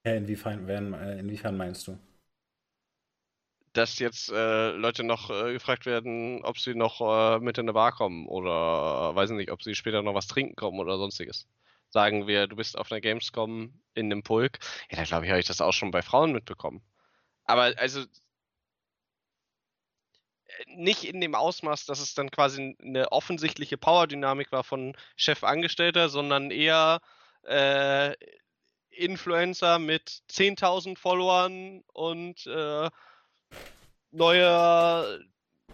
Inwiefern, 0.03 0.67
inwiefern 1.19 1.57
meinst 1.57 1.87
du? 1.87 1.97
dass 3.73 3.99
jetzt 3.99 4.29
äh, 4.31 4.71
Leute 4.71 5.03
noch 5.03 5.29
äh, 5.29 5.53
gefragt 5.53 5.85
werden, 5.85 6.43
ob 6.43 6.59
sie 6.59 6.75
noch 6.75 6.99
äh, 7.01 7.39
mit 7.39 7.57
in 7.57 7.65
eine 7.65 7.73
Bar 7.73 7.93
kommen 7.93 8.27
oder 8.27 9.15
weiß 9.15 9.29
nicht, 9.31 9.51
ob 9.51 9.63
sie 9.63 9.75
später 9.75 10.01
noch 10.01 10.13
was 10.13 10.27
trinken 10.27 10.55
kommen 10.55 10.79
oder 10.79 10.97
sonstiges. 10.97 11.47
Sagen 11.89 12.27
wir, 12.27 12.47
du 12.47 12.55
bist 12.55 12.77
auf 12.77 12.91
einer 12.91 13.01
Gamescom 13.01 13.73
in 13.93 14.05
einem 14.07 14.23
Pulk. 14.23 14.59
Ja, 14.89 14.97
da 14.97 15.03
glaube 15.03 15.25
ich, 15.25 15.31
habe 15.31 15.39
ich 15.39 15.47
das 15.47 15.61
auch 15.61 15.73
schon 15.73 15.91
bei 15.91 16.01
Frauen 16.01 16.31
mitbekommen. 16.33 16.81
Aber 17.45 17.73
also 17.77 18.05
nicht 20.67 21.05
in 21.05 21.21
dem 21.21 21.35
Ausmaß, 21.35 21.85
dass 21.85 21.99
es 21.99 22.13
dann 22.13 22.29
quasi 22.29 22.75
eine 22.81 23.11
offensichtliche 23.11 23.77
Power-Dynamik 23.77 24.51
war 24.51 24.63
von 24.63 24.95
Chef-Angestellter, 25.15 26.09
sondern 26.09 26.51
eher 26.51 26.99
äh, 27.43 28.13
Influencer 28.91 29.79
mit 29.79 30.21
10.000 30.29 30.97
Followern 30.97 31.83
und 31.93 32.45
äh, 32.45 32.89
neuer 34.11 35.19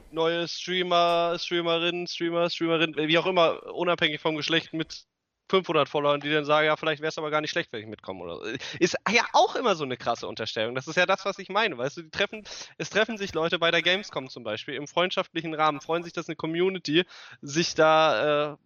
neue 0.09 0.47
Streamer, 0.47 1.37
Streamerinnen, 1.37 2.07
Streamer, 2.07 2.49
Streamerin, 2.49 2.95
wie 2.95 3.17
auch 3.17 3.25
immer, 3.25 3.63
unabhängig 3.73 4.21
vom 4.21 4.35
Geschlecht 4.35 4.73
mit 4.73 5.05
500 5.49 5.87
Followern, 5.87 6.19
die 6.19 6.31
dann 6.31 6.45
sagen, 6.45 6.67
ja, 6.67 6.75
vielleicht 6.75 7.01
wäre 7.01 7.09
es 7.09 7.17
aber 7.17 7.31
gar 7.31 7.41
nicht 7.41 7.51
schlecht, 7.51 7.71
wenn 7.71 7.81
ich 7.81 7.87
mitkomme 7.87 8.23
oder 8.23 8.37
so. 8.37 8.43
Ist 8.79 8.97
ja 9.09 9.25
auch 9.33 9.55
immer 9.55 9.75
so 9.75 9.85
eine 9.85 9.95
krasse 9.97 10.27
Unterstellung. 10.27 10.75
Das 10.75 10.87
ist 10.87 10.97
ja 10.97 11.05
das, 11.05 11.23
was 11.25 11.39
ich 11.39 11.49
meine, 11.49 11.77
weißt 11.77 11.97
du, 11.97 12.01
die 12.03 12.09
treffen, 12.09 12.43
es 12.77 12.89
treffen 12.89 13.17
sich 13.17 13.33
Leute 13.33 13.59
bei 13.59 13.71
der 13.71 13.81
Gamescom 13.81 14.29
zum 14.29 14.43
Beispiel 14.43 14.75
im 14.75 14.87
freundschaftlichen 14.87 15.53
Rahmen, 15.53 15.79
freuen 15.79 16.03
sich, 16.03 16.13
dass 16.13 16.27
eine 16.27 16.35
Community 16.35 17.05
sich 17.41 17.75
da 17.75 18.53
äh, 18.53 18.57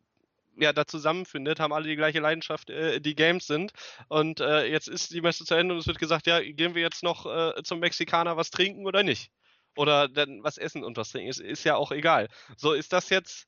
ja, 0.57 0.73
da 0.73 0.85
zusammenfindet, 0.85 1.59
haben 1.59 1.73
alle 1.73 1.87
die 1.87 1.95
gleiche 1.95 2.19
Leidenschaft, 2.19 2.69
äh, 2.69 2.99
die 2.99 3.15
Games 3.15 3.47
sind. 3.47 3.71
Und 4.07 4.39
äh, 4.39 4.65
jetzt 4.65 4.87
ist 4.87 5.11
die 5.11 5.21
Messe 5.21 5.45
zu 5.45 5.55
Ende 5.55 5.73
und 5.73 5.79
es 5.79 5.87
wird 5.87 5.99
gesagt, 5.99 6.27
ja, 6.27 6.39
gehen 6.41 6.75
wir 6.75 6.81
jetzt 6.81 7.03
noch 7.03 7.25
äh, 7.25 7.63
zum 7.63 7.79
Mexikaner 7.79 8.37
was 8.37 8.49
trinken 8.49 8.85
oder 8.85 9.03
nicht? 9.03 9.31
Oder 9.75 10.09
dann 10.09 10.43
was 10.43 10.57
essen 10.57 10.83
und 10.83 10.97
was 10.97 11.09
trinken, 11.11 11.29
ist, 11.29 11.39
ist 11.39 11.63
ja 11.63 11.75
auch 11.75 11.91
egal. 11.91 12.27
So, 12.57 12.73
ist 12.73 12.91
das 12.91 13.09
jetzt, 13.09 13.47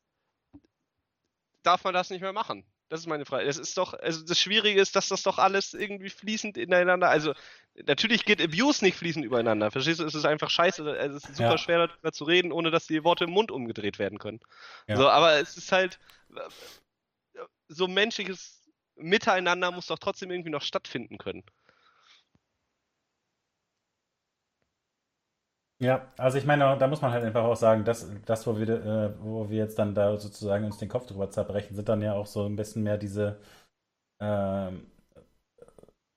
darf 1.64 1.84
man 1.84 1.94
das 1.94 2.10
nicht 2.10 2.22
mehr 2.22 2.34
machen? 2.34 2.66
Das 2.90 3.00
ist 3.00 3.08
meine 3.08 3.26
Frage. 3.26 3.46
Das 3.46 3.58
ist 3.58 3.78
doch, 3.78 3.94
also 3.96 4.24
das 4.24 4.40
Schwierige 4.40 4.80
ist, 4.80 4.96
dass 4.96 5.08
das 5.08 5.24
doch 5.24 5.40
alles 5.40 5.74
irgendwie 5.74 6.12
fließend 6.12 6.58
ineinander, 6.58 7.10
also 7.10 7.34
natürlich 7.88 8.24
geht 8.24 8.40
Abuse 8.40 8.86
nicht 8.86 8.98
fließend 8.98 9.26
übereinander. 9.26 9.72
Verstehst 9.72 10.00
du? 10.00 10.06
Es 10.06 10.14
ist 10.14 10.26
einfach 10.26 10.52
scheiße, 10.52 10.88
es 10.98 11.16
ist 11.16 11.36
super 11.36 11.52
ja. 11.52 11.58
schwer 11.58 11.88
darüber 11.88 12.12
zu 12.12 12.24
reden, 12.24 12.52
ohne 12.52 12.70
dass 12.70 12.86
die 12.86 13.04
Worte 13.04 13.24
im 13.24 13.32
Mund 13.32 13.52
umgedreht 13.52 13.98
werden 13.98 14.20
können. 14.20 14.42
Ja. 14.88 14.98
So, 14.98 15.10
aber 15.10 15.40
es 15.40 15.58
ist 15.58 15.72
halt, 15.72 15.98
so 17.74 17.88
menschliches 17.88 18.62
Miteinander 18.96 19.72
muss 19.72 19.88
doch 19.88 20.00
trotzdem 20.00 20.32
irgendwie 20.32 20.52
noch 20.52 20.62
stattfinden 20.62 21.18
können. 21.18 21.44
Ja, 25.80 26.14
also 26.18 26.38
ich 26.38 26.46
meine, 26.46 26.78
da 26.78 26.88
muss 26.88 27.02
man 27.02 27.12
halt 27.12 27.24
einfach 27.26 27.44
auch 27.44 27.56
sagen, 27.58 27.84
dass 27.84 28.10
das, 28.26 28.48
wo 28.48 28.58
wir, 28.58 28.70
äh, 28.70 29.20
wo 29.22 29.50
wir 29.50 29.58
jetzt 29.58 29.78
dann 29.78 29.94
da 29.94 30.18
sozusagen 30.18 30.64
uns 30.66 30.78
den 30.78 30.88
Kopf 30.88 31.06
drüber 31.08 31.30
zerbrechen, 31.30 31.76
sind 31.76 31.90
dann 31.90 32.02
ja 32.02 32.14
auch 32.14 32.26
so 32.26 32.46
ein 32.46 32.56
bisschen 32.56 32.84
mehr 32.84 32.98
diese, 32.98 33.40
äh, 34.20 34.72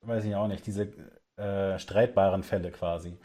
weiß 0.02 0.24
ich 0.24 0.34
auch 0.34 0.48
nicht, 0.48 0.66
diese 0.66 0.92
äh, 1.36 1.78
streitbaren 1.78 2.42
Fälle 2.42 2.70
quasi. 2.70 3.18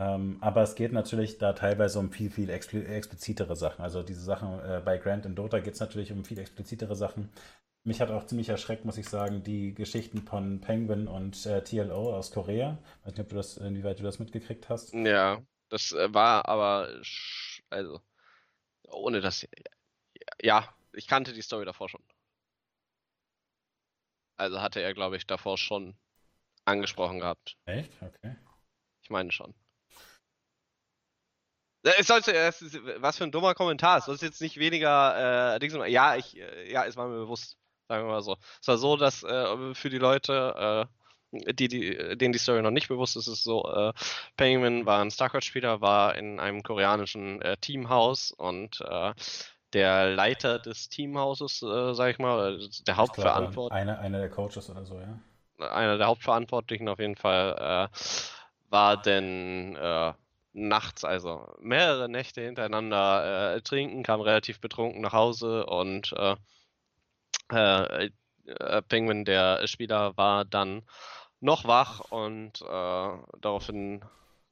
Ähm, 0.00 0.38
aber 0.40 0.62
es 0.62 0.76
geht 0.76 0.92
natürlich 0.92 1.38
da 1.38 1.52
teilweise 1.54 1.98
um 1.98 2.12
viel, 2.12 2.30
viel 2.30 2.50
explizitere 2.50 3.56
Sachen. 3.56 3.82
Also 3.82 4.02
diese 4.02 4.20
Sachen 4.22 4.60
äh, 4.60 4.80
bei 4.84 4.98
Grant 4.98 5.26
und 5.26 5.34
Dota 5.36 5.58
geht 5.58 5.74
es 5.74 5.80
natürlich 5.80 6.12
um 6.12 6.24
viel 6.24 6.38
explizitere 6.38 6.94
Sachen. 6.94 7.30
Mich 7.84 8.00
hat 8.00 8.10
auch 8.10 8.26
ziemlich 8.26 8.48
erschreckt, 8.48 8.84
muss 8.84 8.98
ich 8.98 9.08
sagen, 9.08 9.42
die 9.42 9.74
Geschichten 9.74 10.22
von 10.22 10.60
Penguin 10.60 11.08
und 11.08 11.46
äh, 11.46 11.62
TLO 11.62 12.14
aus 12.14 12.30
Korea. 12.30 12.78
Ich 13.00 13.06
weiß 13.06 13.12
nicht, 13.12 13.20
ob 13.20 13.28
du 13.30 13.36
das, 13.36 13.56
inwieweit 13.56 13.98
du 13.98 14.02
das 14.02 14.18
mitgekriegt 14.18 14.68
hast. 14.68 14.92
Ja, 14.92 15.42
das 15.70 15.92
äh, 15.92 16.12
war 16.12 16.46
aber, 16.48 16.88
also, 17.70 18.00
ohne 18.88 19.20
das, 19.20 19.46
ja, 20.42 20.68
ich 20.92 21.06
kannte 21.06 21.32
die 21.32 21.42
Story 21.42 21.64
davor 21.64 21.88
schon. 21.88 22.02
Also 24.36 24.60
hatte 24.60 24.80
er, 24.80 24.94
glaube 24.94 25.16
ich, 25.16 25.26
davor 25.26 25.58
schon 25.58 25.96
angesprochen 26.64 27.20
gehabt. 27.20 27.56
Echt? 27.64 27.92
Okay. 28.00 28.36
Ich 29.02 29.10
meine 29.10 29.32
schon. 29.32 29.54
Es 31.82 32.06
sollte, 32.06 32.34
es 32.34 32.60
ist, 32.60 32.78
was 32.96 33.18
für 33.18 33.24
ein 33.24 33.32
dummer 33.32 33.54
Kommentar. 33.54 33.98
Es 33.98 34.04
soll 34.04 34.16
jetzt 34.20 34.40
nicht 34.40 34.58
weniger, 34.58 35.58
äh, 35.60 35.90
ja, 35.90 36.16
ich, 36.16 36.36
äh, 36.36 36.70
ja, 36.70 36.84
es 36.84 36.96
war 36.96 37.08
mir 37.08 37.18
bewusst, 37.20 37.56
sagen 37.88 38.06
wir 38.06 38.12
mal 38.12 38.22
so. 38.22 38.36
Es 38.60 38.68
war 38.68 38.78
so, 38.78 38.96
dass 38.96 39.22
äh, 39.22 39.74
für 39.74 39.90
die 39.90 39.98
Leute, 39.98 40.88
äh, 41.32 41.52
die, 41.52 41.68
die, 41.68 42.16
denen 42.16 42.32
die 42.32 42.38
Story 42.38 42.62
noch 42.62 42.70
nicht 42.70 42.88
bewusst 42.88 43.16
ist, 43.16 43.26
ist 43.26 43.38
es 43.38 43.44
so, 43.44 43.64
äh, 43.70 43.92
Penguin 44.36 44.86
war 44.86 45.00
ein 45.00 45.10
StarCraft-Spieler, 45.10 45.80
war 45.80 46.16
in 46.16 46.38
einem 46.38 46.62
koreanischen 46.62 47.42
äh, 47.42 47.56
Teamhaus 47.56 48.30
und 48.30 48.80
äh, 48.82 49.12
der 49.72 50.10
Leiter 50.10 50.58
des 50.58 50.88
Teamhauses, 50.88 51.62
äh, 51.62 51.94
sag 51.94 52.10
ich 52.10 52.18
mal, 52.18 52.58
der 52.86 52.96
Hauptverantwortliche. 52.96 53.80
Einer, 53.80 53.98
einer 53.98 54.18
der 54.20 54.30
Coaches 54.30 54.70
oder 54.70 54.84
so, 54.84 54.98
ja. 54.98 55.18
Einer 55.70 55.98
der 55.98 56.06
Hauptverantwortlichen 56.06 56.88
auf 56.88 57.00
jeden 57.00 57.16
Fall 57.16 57.88
äh, 57.90 57.98
war 58.70 59.02
denn 59.02 59.76
nachts, 60.52 61.04
also 61.04 61.46
mehrere 61.60 62.08
Nächte 62.08 62.40
hintereinander 62.42 63.54
äh, 63.54 63.60
trinken, 63.60 64.02
kam 64.02 64.20
relativ 64.20 64.60
betrunken 64.60 65.00
nach 65.00 65.12
Hause 65.12 65.66
und 65.66 66.12
äh, 66.12 66.36
äh, 67.52 68.10
äh, 68.46 68.82
Penguin, 68.82 69.24
der 69.24 69.66
Spieler, 69.66 70.16
war 70.16 70.44
dann 70.44 70.82
noch 71.40 71.66
wach 71.66 72.00
und 72.10 72.60
äh, 72.62 73.16
daraufhin, 73.40 74.04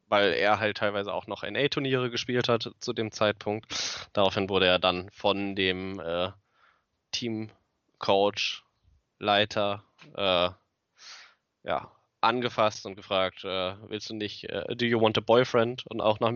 weil 0.09 0.33
er 0.35 0.61
halt 0.61 0.79
teilweise 0.79 1.13
auch 1.13 1.27
noch 1.27 1.43
NA-Turniere 1.43 2.11
gespielt 2.11 2.49
hat 2.49 2.71
zu 2.79 2.93
dem 2.93 3.11
Zeitpunkt, 3.13 4.09
daraufhin 4.13 4.49
wurde 4.49 4.67
er 4.67 4.79
dann 4.79 5.11
von 5.11 5.57
dem 5.57 5.99
äh, 6.01 6.31
Team-Coach, 7.13 8.65
Leiter, 9.19 9.83
äh, 10.15 10.51
ja, 11.65 11.91
angefasst 12.21 12.87
und 12.87 12.97
gefragt, 12.97 13.45
äh, 13.45 13.75
willst 13.89 14.11
du 14.11 14.15
nicht, 14.15 14.45
äh, 14.45 14.77
do 14.77 14.85
you 14.85 15.01
want 15.01 15.19
a 15.19 15.21
boyfriend? 15.21 15.87
Und 15.87 16.01
auch 16.01 16.21
nach, 16.21 16.33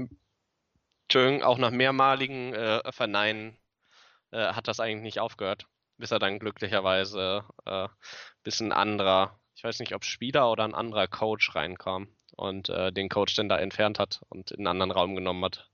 auch 1.45 1.59
nach 1.59 1.71
mehrmaligen 1.71 2.55
äh, 2.55 2.93
Verneinen 2.93 3.57
äh, 4.31 4.53
hat 4.53 4.69
das 4.69 4.81
eigentlich 4.81 5.03
nicht 5.03 5.21
aufgehört, 5.21 5.67
bis 6.01 6.11
er 6.11 6.19
dann 6.19 6.39
glücklicherweise 6.39 7.45
äh, 7.67 7.89
bis 8.43 8.61
ein 8.61 8.73
anderer, 8.73 9.39
ich 9.55 9.63
weiß 9.63 9.79
nicht, 9.81 9.95
ob 9.95 10.05
Spieler 10.05 10.51
oder 10.51 10.65
ein 10.65 10.75
anderer 10.75 11.07
Coach 11.07 11.55
reinkam 11.55 12.09
und 12.37 12.69
äh, 12.71 12.93
den 12.93 13.09
Coach 13.09 13.35
dann 13.37 13.49
da 13.49 13.59
entfernt 13.59 13.99
hat 13.99 14.21
und 14.29 14.51
in 14.51 14.61
einen 14.61 14.81
anderen 14.81 14.91
Raum 14.93 15.15
genommen 15.15 15.45
hat. 15.45 15.69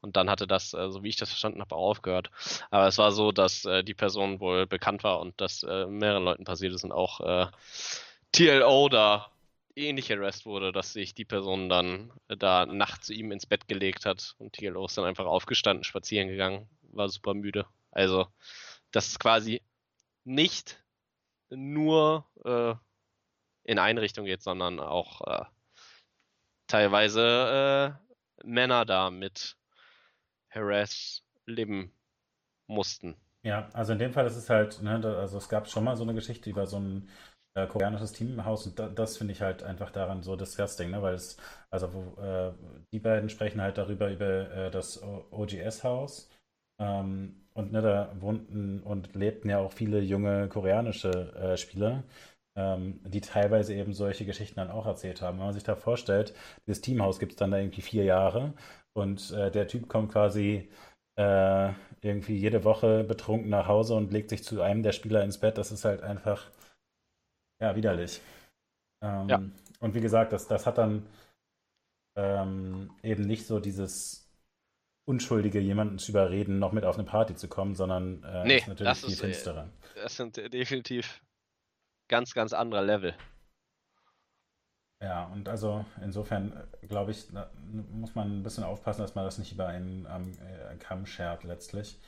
Und 0.00 0.16
dann 0.16 0.30
hatte 0.30 0.46
das, 0.46 0.72
äh, 0.72 0.90
so 0.90 1.02
wie 1.02 1.08
ich 1.08 1.16
das 1.16 1.28
verstanden 1.28 1.60
habe, 1.60 1.74
aufgehört. 1.76 2.30
Aber 2.70 2.86
es 2.86 2.96
war 2.98 3.12
so, 3.12 3.32
dass 3.32 3.64
äh, 3.66 3.84
die 3.84 3.94
Person 3.94 4.40
wohl 4.40 4.66
bekannt 4.66 5.04
war 5.04 5.20
und 5.20 5.40
dass 5.40 5.62
äh, 5.62 5.86
mehreren 5.86 6.24
Leuten 6.24 6.44
passiert 6.44 6.74
ist 6.74 6.84
und 6.84 6.92
auch 6.92 7.20
äh, 7.20 7.46
TLO 8.32 8.88
da 8.88 9.30
ähnlich 9.76 10.12
arrest 10.12 10.46
wurde, 10.46 10.72
dass 10.72 10.92
sich 10.92 11.14
die 11.14 11.24
Person 11.24 11.68
dann 11.68 12.12
da 12.28 12.66
nachts 12.66 13.06
zu 13.06 13.14
ihm 13.14 13.30
ins 13.32 13.46
Bett 13.46 13.68
gelegt 13.68 14.06
hat 14.06 14.34
und 14.38 14.54
TLO 14.54 14.86
ist 14.86 14.96
dann 14.96 15.04
einfach 15.04 15.26
aufgestanden, 15.26 15.84
spazieren 15.84 16.28
gegangen, 16.28 16.68
war 16.92 17.08
super 17.08 17.34
müde. 17.34 17.66
Also, 17.90 18.26
das 18.92 19.08
ist 19.08 19.20
quasi 19.20 19.62
nicht 20.24 20.82
nur 21.50 22.26
äh, 22.44 22.74
in 23.64 23.78
eine 23.78 24.00
Richtung 24.00 24.24
geht, 24.24 24.42
sondern 24.42 24.80
auch 24.80 25.20
äh, 25.26 25.44
teilweise 26.66 27.96
äh, 28.40 28.46
Männer 28.46 28.84
da 28.84 29.10
mit 29.10 29.56
Harass 30.50 31.22
leben 31.46 31.92
mussten. 32.66 33.16
Ja, 33.42 33.68
also 33.72 33.92
in 33.92 33.98
dem 33.98 34.12
Fall 34.12 34.26
ist 34.26 34.36
es 34.36 34.50
halt, 34.50 34.82
ne, 34.82 35.02
also 35.04 35.38
es 35.38 35.48
gab 35.48 35.68
schon 35.68 35.84
mal 35.84 35.96
so 35.96 36.04
eine 36.04 36.14
Geschichte 36.14 36.50
über 36.50 36.66
so 36.66 36.76
einen 36.76 37.08
äh, 37.54 37.66
koreanisches 37.66 38.12
Team 38.12 38.32
im 38.34 38.44
Haus 38.44 38.66
und 38.66 38.78
da, 38.78 38.88
das 38.88 39.16
finde 39.16 39.32
ich 39.32 39.40
halt 39.40 39.62
einfach 39.62 39.90
daran 39.90 40.22
so 40.22 40.36
disgusting, 40.36 40.90
ne? 40.90 41.02
weil 41.02 41.14
es, 41.14 41.36
also 41.70 41.92
wo, 41.92 42.20
äh, 42.20 42.52
die 42.92 43.00
beiden 43.00 43.28
sprechen 43.28 43.60
halt 43.60 43.78
darüber, 43.78 44.10
über 44.10 44.50
äh, 44.50 44.70
das 44.70 45.02
OGS-Haus 45.02 46.30
ähm, 46.78 47.48
und 47.54 47.72
ne, 47.72 47.82
da 47.82 48.12
wohnten 48.20 48.80
und 48.80 49.14
lebten 49.14 49.50
ja 49.50 49.58
auch 49.58 49.72
viele 49.72 50.00
junge 50.00 50.48
koreanische 50.48 51.34
äh, 51.34 51.56
Spieler, 51.56 52.04
ähm, 52.56 53.00
die 53.04 53.20
teilweise 53.20 53.74
eben 53.74 53.92
solche 53.92 54.24
Geschichten 54.24 54.56
dann 54.56 54.70
auch 54.70 54.86
erzählt 54.86 55.22
haben. 55.22 55.38
Wenn 55.38 55.46
man 55.46 55.54
sich 55.54 55.64
da 55.64 55.76
vorstellt, 55.76 56.34
dieses 56.66 56.80
Teamhaus 56.80 57.18
gibt 57.18 57.32
es 57.32 57.36
dann 57.36 57.50
da 57.50 57.58
irgendwie 57.58 57.82
vier 57.82 58.04
Jahre 58.04 58.54
und 58.94 59.30
äh, 59.32 59.50
der 59.50 59.66
Typ 59.68 59.88
kommt 59.88 60.12
quasi 60.12 60.68
äh, 61.16 61.72
irgendwie 62.00 62.36
jede 62.36 62.64
Woche 62.64 63.04
betrunken 63.04 63.50
nach 63.50 63.66
Hause 63.66 63.94
und 63.94 64.12
legt 64.12 64.30
sich 64.30 64.42
zu 64.42 64.62
einem 64.62 64.82
der 64.82 64.92
Spieler 64.92 65.22
ins 65.22 65.38
Bett. 65.38 65.58
Das 65.58 65.72
ist 65.72 65.84
halt 65.84 66.02
einfach 66.02 66.50
ja, 67.60 67.76
widerlich. 67.76 68.20
Ähm, 69.02 69.28
ja. 69.28 69.42
Und 69.80 69.94
wie 69.94 70.00
gesagt, 70.00 70.32
das, 70.32 70.46
das 70.46 70.66
hat 70.66 70.78
dann 70.78 71.06
ähm, 72.16 72.90
eben 73.02 73.26
nicht 73.26 73.46
so 73.46 73.60
dieses 73.60 74.29
Unschuldige, 75.10 75.58
jemanden 75.58 75.98
zu 75.98 76.12
überreden, 76.12 76.60
noch 76.60 76.70
mit 76.70 76.84
auf 76.84 76.94
eine 76.94 77.04
Party 77.04 77.34
zu 77.34 77.48
kommen, 77.48 77.74
sondern 77.74 78.22
äh, 78.22 78.44
nee, 78.44 78.56
ist 78.58 78.68
natürlich 78.68 78.88
das 78.88 79.00
viel 79.00 79.10
ist, 79.10 79.20
äh, 79.20 79.24
finsterer. 79.24 79.68
Das 79.96 80.16
sind 80.16 80.36
definitiv 80.36 81.20
ganz, 82.08 82.32
ganz 82.32 82.52
andere 82.52 82.84
Level. 82.84 83.14
Ja, 85.02 85.24
und 85.32 85.48
also 85.48 85.84
insofern 86.00 86.68
glaube 86.82 87.10
ich, 87.10 87.26
muss 87.90 88.14
man 88.14 88.38
ein 88.38 88.42
bisschen 88.44 88.62
aufpassen, 88.62 89.00
dass 89.00 89.16
man 89.16 89.24
das 89.24 89.38
nicht 89.38 89.50
über 89.50 89.66
einen 89.66 90.06
ähm, 90.08 90.78
Kamm 90.78 91.06
schert 91.06 91.42
letztlich. 91.42 91.98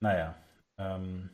Naja, 0.00 0.36
ähm, 0.78 1.30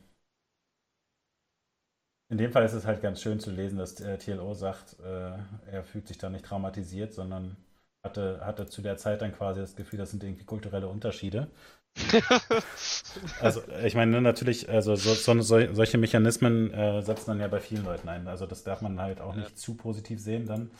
in 2.31 2.37
dem 2.39 2.51
Fall 2.51 2.63
ist 2.63 2.73
es 2.73 2.85
halt 2.85 3.01
ganz 3.01 3.21
schön 3.21 3.39
zu 3.39 3.51
lesen, 3.51 3.77
dass 3.77 3.99
äh, 3.99 4.17
TLO 4.17 4.53
sagt, 4.53 4.99
äh, 5.01 5.37
er 5.71 5.83
fühlt 5.83 6.07
sich 6.07 6.17
da 6.17 6.29
nicht 6.29 6.45
traumatisiert, 6.45 7.13
sondern 7.13 7.57
hatte, 8.03 8.39
hatte 8.43 8.67
zu 8.67 8.81
der 8.81 8.97
Zeit 8.97 9.21
dann 9.21 9.33
quasi 9.33 9.59
das 9.59 9.75
Gefühl, 9.75 9.99
das 9.99 10.11
sind 10.11 10.23
irgendwie 10.23 10.45
kulturelle 10.45 10.87
Unterschiede. 10.87 11.49
also 13.41 13.61
ich 13.83 13.95
meine 13.95 14.21
natürlich, 14.21 14.69
also 14.69 14.95
so, 14.95 15.13
so, 15.13 15.41
solche 15.41 15.97
Mechanismen 15.97 16.71
äh, 16.73 17.01
setzen 17.01 17.31
dann 17.31 17.39
ja 17.39 17.47
bei 17.47 17.59
vielen 17.59 17.83
Leuten 17.83 18.07
ein. 18.07 18.27
Also 18.27 18.45
das 18.45 18.63
darf 18.63 18.81
man 18.81 18.99
halt 19.01 19.21
auch 19.21 19.35
nicht 19.35 19.57
zu 19.57 19.75
positiv 19.75 20.19
sehen 20.19 20.45
dann, 20.45 20.71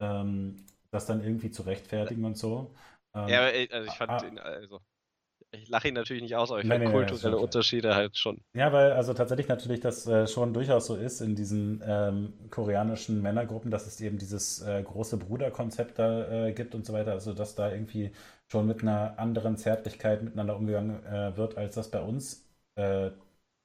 ähm, 0.00 0.66
das 0.90 1.06
dann 1.06 1.22
irgendwie 1.22 1.50
zu 1.50 1.62
rechtfertigen 1.62 2.24
und 2.24 2.36
so. 2.36 2.74
Ähm, 3.14 3.28
ja, 3.28 3.42
also 3.42 3.88
ich 3.88 3.96
fand, 3.96 4.10
ah, 4.10 4.26
ihn, 4.26 4.38
also 4.38 4.80
ich 5.50 5.68
lache 5.68 5.88
ihn 5.88 5.94
natürlich 5.94 6.22
nicht 6.22 6.36
aus, 6.36 6.50
aber 6.50 6.60
ich 6.60 6.66
nee, 6.66 6.74
finde 6.74 6.88
nee, 6.88 6.92
kulturelle 6.92 7.36
nee, 7.36 7.42
Unterschiede 7.42 7.94
halt 7.94 8.16
schon. 8.18 8.38
Ja, 8.54 8.72
weil 8.72 8.92
also 8.92 9.14
tatsächlich 9.14 9.48
natürlich 9.48 9.80
das 9.80 10.06
äh, 10.06 10.26
schon 10.26 10.52
durchaus 10.52 10.86
so 10.86 10.96
ist 10.96 11.20
in 11.20 11.34
diesen 11.34 11.82
ähm, 11.86 12.34
koreanischen 12.50 13.22
Männergruppen, 13.22 13.70
dass 13.70 13.86
es 13.86 14.00
eben 14.00 14.18
dieses 14.18 14.60
äh, 14.62 14.82
große 14.82 15.16
Bruderkonzept 15.16 15.98
da 15.98 16.46
äh, 16.46 16.52
gibt 16.52 16.74
und 16.74 16.84
so 16.84 16.92
weiter. 16.92 17.12
Also 17.12 17.32
dass 17.32 17.54
da 17.54 17.72
irgendwie 17.72 18.10
schon 18.48 18.66
mit 18.66 18.82
einer 18.82 19.18
anderen 19.18 19.56
Zärtlichkeit 19.56 20.22
miteinander 20.22 20.56
umgegangen 20.56 21.04
äh, 21.06 21.36
wird, 21.36 21.56
als 21.56 21.74
das 21.74 21.90
bei 21.90 22.00
uns 22.00 22.46
äh, 22.76 23.10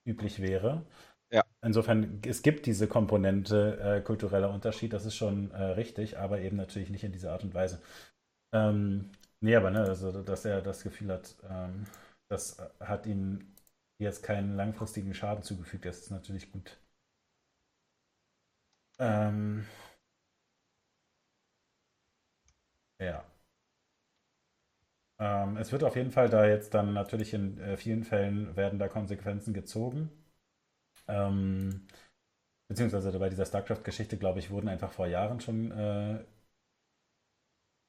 üblich 0.05 0.41
wäre. 0.41 0.85
Ja. 1.31 1.43
Insofern, 1.61 2.21
es 2.25 2.43
gibt 2.43 2.65
diese 2.65 2.87
Komponente 2.87 3.79
äh, 3.79 4.01
kultureller 4.01 4.51
Unterschied, 4.53 4.93
das 4.93 5.05
ist 5.05 5.15
schon 5.15 5.51
richtig, 5.51 6.17
aber 6.19 6.39
eben 6.41 6.57
natürlich 6.57 6.91
nicht 6.91 7.03
in 7.03 7.11
dieser 7.11 7.31
Art 7.31 7.43
und 7.43 7.55
Weise. 7.55 7.81
Ähm, 8.53 9.09
Nee, 9.43 9.55
aber 9.55 9.69
ne, 9.71 9.81
also 9.81 10.23
dass 10.23 10.43
er 10.45 10.61
das 10.63 10.81
Gefühl 10.83 11.11
hat, 11.11 11.35
ähm, 11.49 11.85
das 12.29 12.57
hat 12.79 13.05
ihm 13.05 13.53
jetzt 13.99 14.23
keinen 14.23 14.55
langfristigen 14.55 15.13
Schaden 15.13 15.43
zugefügt, 15.43 15.85
das 15.85 15.99
ist 15.99 16.09
natürlich 16.11 16.51
gut. 16.51 16.79
Ähm, 18.99 19.65
ja. 22.99 23.23
Ähm, 25.19 25.57
es 25.57 25.71
wird 25.71 25.83
auf 25.83 25.95
jeden 25.95 26.11
Fall 26.11 26.29
da 26.29 26.45
jetzt 26.47 26.73
dann 26.73 26.93
natürlich 26.93 27.33
in 27.33 27.57
äh, 27.59 27.77
vielen 27.77 28.03
Fällen 28.03 28.55
werden 28.55 28.79
da 28.79 28.87
Konsequenzen 28.87 29.53
gezogen. 29.53 30.09
Ähm, 31.07 31.87
beziehungsweise 32.69 33.17
bei 33.19 33.29
dieser 33.29 33.45
StarCraft-Geschichte, 33.45 34.17
glaube 34.17 34.39
ich, 34.39 34.51
wurden 34.51 34.69
einfach 34.69 34.91
vor 34.93 35.07
Jahren 35.07 35.41
schon 35.41 35.71
äh, 35.71 36.23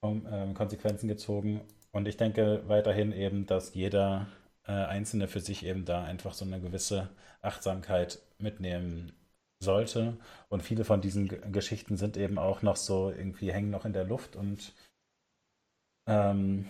ähm, 0.05 0.55
Konsequenzen 0.55 1.09
gezogen. 1.09 1.61
Und 1.93 2.09
ich 2.09 2.17
denke 2.17 2.63
weiterhin 2.67 3.13
eben, 3.13 3.47
dass 3.47 3.75
jeder 3.75 4.27
äh, 4.67 4.73
Einzelne 4.73 5.29
für 5.29 5.41
sich 5.41 5.65
eben 5.65 5.85
da 5.85 6.05
einfach 6.05 6.35
so 6.35 6.45
eine 6.45 6.61
gewisse 6.61 7.11
Achtsamkeit 7.43 8.21
mitnehmen 8.39 9.13
sollte. 9.61 10.17
Und 10.49 10.63
viele 10.63 10.85
von 10.85 11.01
diesen 11.01 11.29
G 11.29 11.39
Geschichten 11.53 11.97
sind 11.97 12.17
eben 12.17 12.39
auch 12.39 12.63
noch 12.63 12.77
so 12.77 13.11
irgendwie 13.11 13.53
hängen 13.53 13.71
noch 13.71 13.85
in 13.85 13.93
der 13.93 14.05
Luft 14.05 14.37
und 14.37 14.75
ähm, 16.07 16.67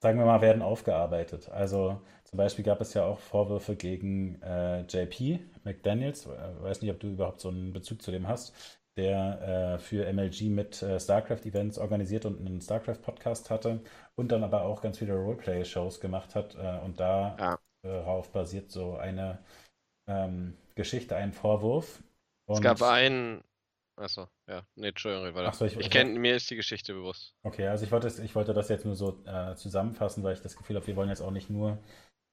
sagen 0.00 0.18
wir 0.18 0.26
mal, 0.26 0.40
werden 0.42 0.62
aufgearbeitet. 0.62 1.48
Also 1.48 2.00
zum 2.24 2.36
Beispiel 2.36 2.64
gab 2.64 2.80
es 2.80 2.94
ja 2.94 3.04
auch 3.04 3.18
Vorwürfe 3.18 3.76
gegen 3.76 4.40
äh, 4.42 4.82
JP 4.82 5.40
McDaniels. 5.64 6.26
Ich 6.26 6.62
weiß 6.62 6.82
nicht, 6.82 6.90
ob 6.90 7.00
du 7.00 7.08
überhaupt 7.08 7.40
so 7.40 7.48
einen 7.48 7.72
Bezug 7.72 8.02
zu 8.02 8.10
dem 8.10 8.28
hast 8.28 8.54
der 8.96 9.74
äh, 9.74 9.78
für 9.78 10.10
MLG 10.12 10.50
mit 10.50 10.82
äh, 10.82 11.00
StarCraft-Events 11.00 11.78
organisiert 11.78 12.24
und 12.26 12.38
einen 12.38 12.60
StarCraft-Podcast 12.60 13.50
hatte 13.50 13.80
und 14.14 14.30
dann 14.30 14.44
aber 14.44 14.62
auch 14.62 14.82
ganz 14.82 14.98
viele 14.98 15.14
Roleplay-Shows 15.14 16.00
gemacht 16.00 16.34
hat 16.34 16.54
äh, 16.54 16.78
und 16.84 17.00
darauf 17.00 17.58
ja. 17.82 18.32
basiert 18.32 18.70
so 18.70 18.96
eine 18.96 19.38
ähm, 20.08 20.56
Geschichte, 20.74 21.16
ein 21.16 21.32
Vorwurf. 21.32 22.02
Und 22.46 22.56
es 22.56 22.62
gab 22.62 22.82
einen. 22.82 23.42
Achso, 23.96 24.28
ja. 24.48 24.66
Nee, 24.74 24.88
Entschuldigung, 24.88 25.34
war 25.34 25.46
Achso, 25.46 25.66
ich, 25.66 25.76
ich 25.76 25.90
kenne, 25.90 26.18
mir 26.18 26.36
ist 26.36 26.50
die 26.50 26.56
Geschichte 26.56 26.94
bewusst. 26.94 27.34
Okay, 27.44 27.68
also 27.68 27.84
ich 27.84 27.92
wollte, 27.92 28.08
ich 28.22 28.34
wollte 28.34 28.52
das 28.52 28.68
jetzt 28.68 28.84
nur 28.84 28.96
so 28.96 29.22
äh, 29.24 29.54
zusammenfassen, 29.54 30.24
weil 30.24 30.34
ich 30.34 30.40
das 30.40 30.56
Gefühl 30.56 30.76
habe, 30.76 30.86
wir 30.86 30.96
wollen 30.96 31.10
jetzt 31.10 31.20
auch 31.20 31.30
nicht 31.30 31.48
nur, 31.48 31.78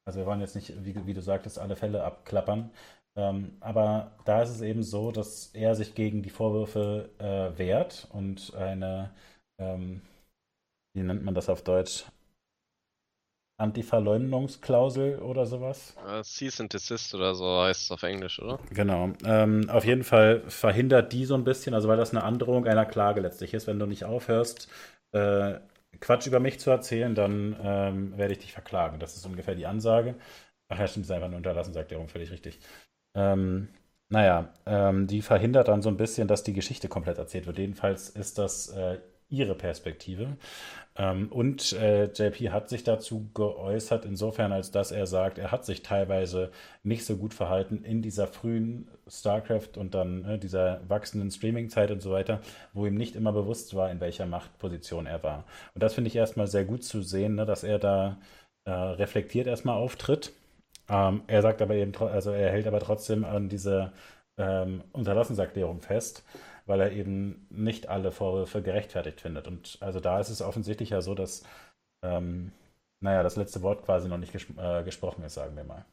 also 0.05 0.19
wir 0.19 0.25
wollen 0.25 0.41
jetzt 0.41 0.55
nicht, 0.55 0.83
wie, 0.83 1.05
wie 1.05 1.13
du 1.13 1.21
sagtest, 1.21 1.59
alle 1.59 1.75
Fälle 1.75 2.03
abklappern, 2.03 2.71
ähm, 3.15 3.57
aber 3.59 4.11
da 4.25 4.41
ist 4.41 4.49
es 4.49 4.61
eben 4.61 4.83
so, 4.83 5.11
dass 5.11 5.47
er 5.53 5.75
sich 5.75 5.95
gegen 5.95 6.21
die 6.23 6.29
Vorwürfe 6.29 7.09
äh, 7.19 7.57
wehrt 7.57 8.07
und 8.11 8.53
eine, 8.55 9.11
ähm, 9.59 10.01
wie 10.93 11.01
nennt 11.01 11.23
man 11.23 11.35
das 11.35 11.49
auf 11.49 11.63
Deutsch? 11.63 12.05
Antiverleumdungsklausel 13.61 15.19
oder 15.19 15.45
sowas? 15.45 15.95
Uh, 16.03 16.23
Cease 16.23 16.63
and 16.63 16.73
Desist 16.73 17.13
oder 17.13 17.35
so 17.35 17.61
heißt 17.61 17.83
es 17.83 17.91
auf 17.91 18.01
Englisch, 18.03 18.41
oder? 18.41 18.59
Genau. 18.71 19.11
Ähm, 19.23 19.69
auf 19.69 19.85
jeden 19.85 20.03
Fall 20.03 20.41
verhindert 20.49 21.13
die 21.13 21.25
so 21.25 21.35
ein 21.35 21.43
bisschen, 21.43 21.75
also 21.75 21.87
weil 21.87 21.97
das 21.97 22.09
eine 22.11 22.23
Androhung 22.23 22.65
einer 22.65 22.85
Klage 22.85 23.21
letztlich 23.21 23.53
ist. 23.53 23.67
Wenn 23.67 23.77
du 23.77 23.85
nicht 23.85 24.03
aufhörst, 24.03 24.67
äh, 25.11 25.59
Quatsch 25.99 26.25
über 26.25 26.39
mich 26.39 26.59
zu 26.59 26.71
erzählen, 26.71 27.13
dann 27.13 27.55
ähm, 27.61 28.17
werde 28.17 28.33
ich 28.33 28.39
dich 28.39 28.53
verklagen. 28.53 28.99
Das 28.99 29.15
ist 29.15 29.25
ungefähr 29.25 29.55
die 29.55 29.67
Ansage. 29.67 30.15
Ach 30.69 30.79
ja, 30.79 30.87
stimmt, 30.87 31.05
ist 31.05 31.11
einfach 31.11 31.27
eine 31.27 31.35
Unterlassenserklärung, 31.35 32.07
völlig 32.07 32.31
richtig. 32.31 32.59
Ähm, 33.15 33.69
naja, 34.09 34.53
ähm, 34.65 35.07
die 35.07 35.21
verhindert 35.21 35.69
dann 35.69 35.81
so 35.81 35.89
ein 35.89 35.97
bisschen, 35.97 36.27
dass 36.27 36.43
die 36.43 36.53
Geschichte 36.53 36.87
komplett 36.89 37.17
erzählt 37.17 37.47
wird. 37.47 37.57
Jedenfalls 37.57 38.09
ist 38.09 38.37
das 38.37 38.69
äh, 38.69 38.97
ihre 39.29 39.55
Perspektive. 39.55 40.37
Ähm, 40.97 41.29
und 41.31 41.71
äh, 41.73 42.05
JP 42.11 42.51
hat 42.51 42.67
sich 42.69 42.83
dazu 42.83 43.29
geäußert, 43.33 44.03
insofern, 44.03 44.51
als 44.51 44.71
dass 44.71 44.91
er 44.91 45.07
sagt, 45.07 45.37
er 45.37 45.51
hat 45.51 45.65
sich 45.65 45.83
teilweise 45.83 46.51
nicht 46.83 47.05
so 47.05 47.15
gut 47.15 47.33
verhalten 47.33 47.83
in 47.85 48.01
dieser 48.01 48.27
frühen 48.27 48.89
StarCraft 49.07 49.77
und 49.77 49.93
dann 49.95 50.25
äh, 50.25 50.37
dieser 50.37 50.81
wachsenden 50.89 51.31
Streaming-Zeit 51.31 51.91
und 51.91 52.01
so 52.01 52.11
weiter, 52.11 52.41
wo 52.73 52.85
ihm 52.85 52.95
nicht 52.95 53.15
immer 53.15 53.31
bewusst 53.31 53.73
war, 53.75 53.89
in 53.89 54.01
welcher 54.01 54.25
Machtposition 54.25 55.05
er 55.05 55.23
war. 55.23 55.45
Und 55.73 55.81
das 55.81 55.93
finde 55.93 56.09
ich 56.09 56.15
erstmal 56.17 56.47
sehr 56.47 56.65
gut 56.65 56.83
zu 56.83 57.01
sehen, 57.01 57.35
ne, 57.35 57.45
dass 57.45 57.63
er 57.63 57.79
da 57.79 58.17
äh, 58.65 58.71
reflektiert 58.71 59.47
erstmal 59.47 59.77
auftritt 59.77 60.33
ähm, 60.91 61.23
er 61.27 61.41
sagt 61.41 61.61
aber 61.61 61.75
eben, 61.75 61.95
also 61.95 62.31
er 62.31 62.51
hält 62.51 62.67
aber 62.67 62.81
trotzdem 62.81 63.23
an 63.23 63.47
dieser 63.47 63.93
ähm, 64.37 64.83
Unterlassenserklärung 64.91 65.81
fest, 65.81 66.25
weil 66.65 66.81
er 66.81 66.91
eben 66.91 67.47
nicht 67.49 67.87
alle 67.87 68.11
Vorwürfe 68.11 68.61
gerechtfertigt 68.61 69.21
findet. 69.21 69.47
Und 69.47 69.77
also 69.81 70.01
da 70.01 70.19
ist 70.19 70.29
es 70.29 70.41
offensichtlich 70.41 70.89
ja 70.89 71.01
so, 71.01 71.15
dass, 71.15 71.43
ähm, 72.03 72.51
naja, 73.01 73.23
das 73.23 73.37
letzte 73.37 73.61
Wort 73.61 73.85
quasi 73.85 74.09
noch 74.09 74.17
nicht 74.17 74.33
ges 74.33 74.45
äh, 74.57 74.83
gesprochen 74.83 75.23
ist, 75.23 75.35
sagen 75.35 75.55
wir 75.55 75.63
mal. 75.63 75.85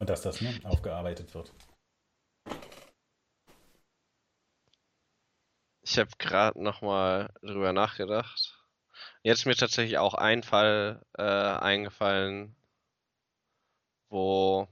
Und 0.00 0.10
dass 0.10 0.22
das 0.22 0.40
ne, 0.40 0.58
aufgearbeitet 0.64 1.32
wird. 1.34 1.52
Ich 5.82 5.98
habe 5.98 6.10
gerade 6.18 6.60
nochmal 6.60 7.30
drüber 7.42 7.72
nachgedacht. 7.72 8.59
Jetzt 9.22 9.40
ist 9.40 9.46
mir 9.46 9.56
tatsächlich 9.56 9.98
auch 9.98 10.14
ein 10.14 10.42
Fall 10.42 11.04
äh, 11.18 11.22
eingefallen, 11.22 12.54
wo 14.10 14.62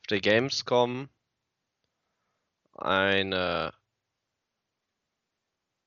auf 0.00 0.06
der 0.10 0.20
Gamescom 0.20 1.08
eine 2.74 3.72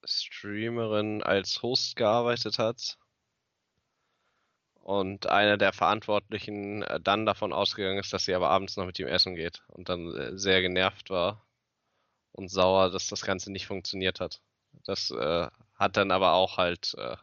Streamerin 0.03 1.24
als 1.24 1.61
Host 1.61 1.95
gearbeitet 1.95 2.59
hat 2.59 2.97
und 4.82 5.28
einer 5.28 5.57
der 5.57 5.72
Verantwortlichen 5.74 6.84
äh, 6.84 6.99
dann 6.99 7.26
davon 7.26 7.53
ausgegangen 7.53 7.99
ist, 7.99 8.11
dass 8.11 8.26
sie 8.26 8.34
aber 8.34 8.49
abends 8.49 8.76
noch 8.76 8.86
mit 8.86 8.99
ihm 8.99 9.07
essen 9.07 9.36
geht 9.36 9.63
und 9.67 9.88
dann 9.89 10.13
äh, 10.15 10.38
sehr 10.38 10.61
genervt 10.61 11.09
war 11.09 11.47
und 12.34 12.49
sauer, 12.49 12.91
dass 12.91 13.07
das 13.07 13.22
Ganze 13.24 13.51
nicht 13.51 13.67
funktioniert 13.67 14.20
hat. 14.20 14.41
Das 14.84 15.11
äh, 15.11 15.47
hat 15.75 15.97
dann 15.97 16.11
aber 16.11 16.34
auch 16.34 16.57
halt, 16.57 16.95
äh, 16.97 17.15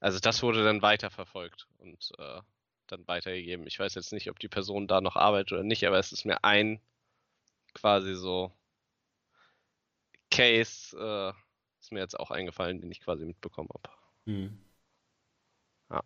also 0.00 0.18
das 0.20 0.42
wurde 0.42 0.64
dann 0.64 0.82
weiterverfolgt 0.82 1.66
und 1.78 2.12
äh, 2.18 2.40
dann 2.86 3.06
weitergegeben. 3.08 3.66
Ich 3.66 3.78
weiß 3.78 3.94
jetzt 3.94 4.12
nicht, 4.12 4.30
ob 4.30 4.38
die 4.38 4.48
Person 4.48 4.86
da 4.88 5.00
noch 5.00 5.16
arbeitet 5.16 5.52
oder 5.52 5.64
nicht, 5.64 5.86
aber 5.86 5.98
es 5.98 6.12
ist 6.12 6.24
mir 6.24 6.44
ein 6.44 6.80
quasi 7.74 8.14
so 8.14 8.52
Case, 10.30 10.96
äh, 10.98 11.32
ist 11.80 11.92
mir 11.92 12.00
jetzt 12.00 12.18
auch 12.18 12.30
eingefallen, 12.30 12.80
den 12.80 12.90
ich 12.90 13.00
quasi 13.00 13.24
mitbekommen 13.24 13.68
habe. 13.72 13.90
Mhm. 14.26 14.58
Ja. 15.90 16.02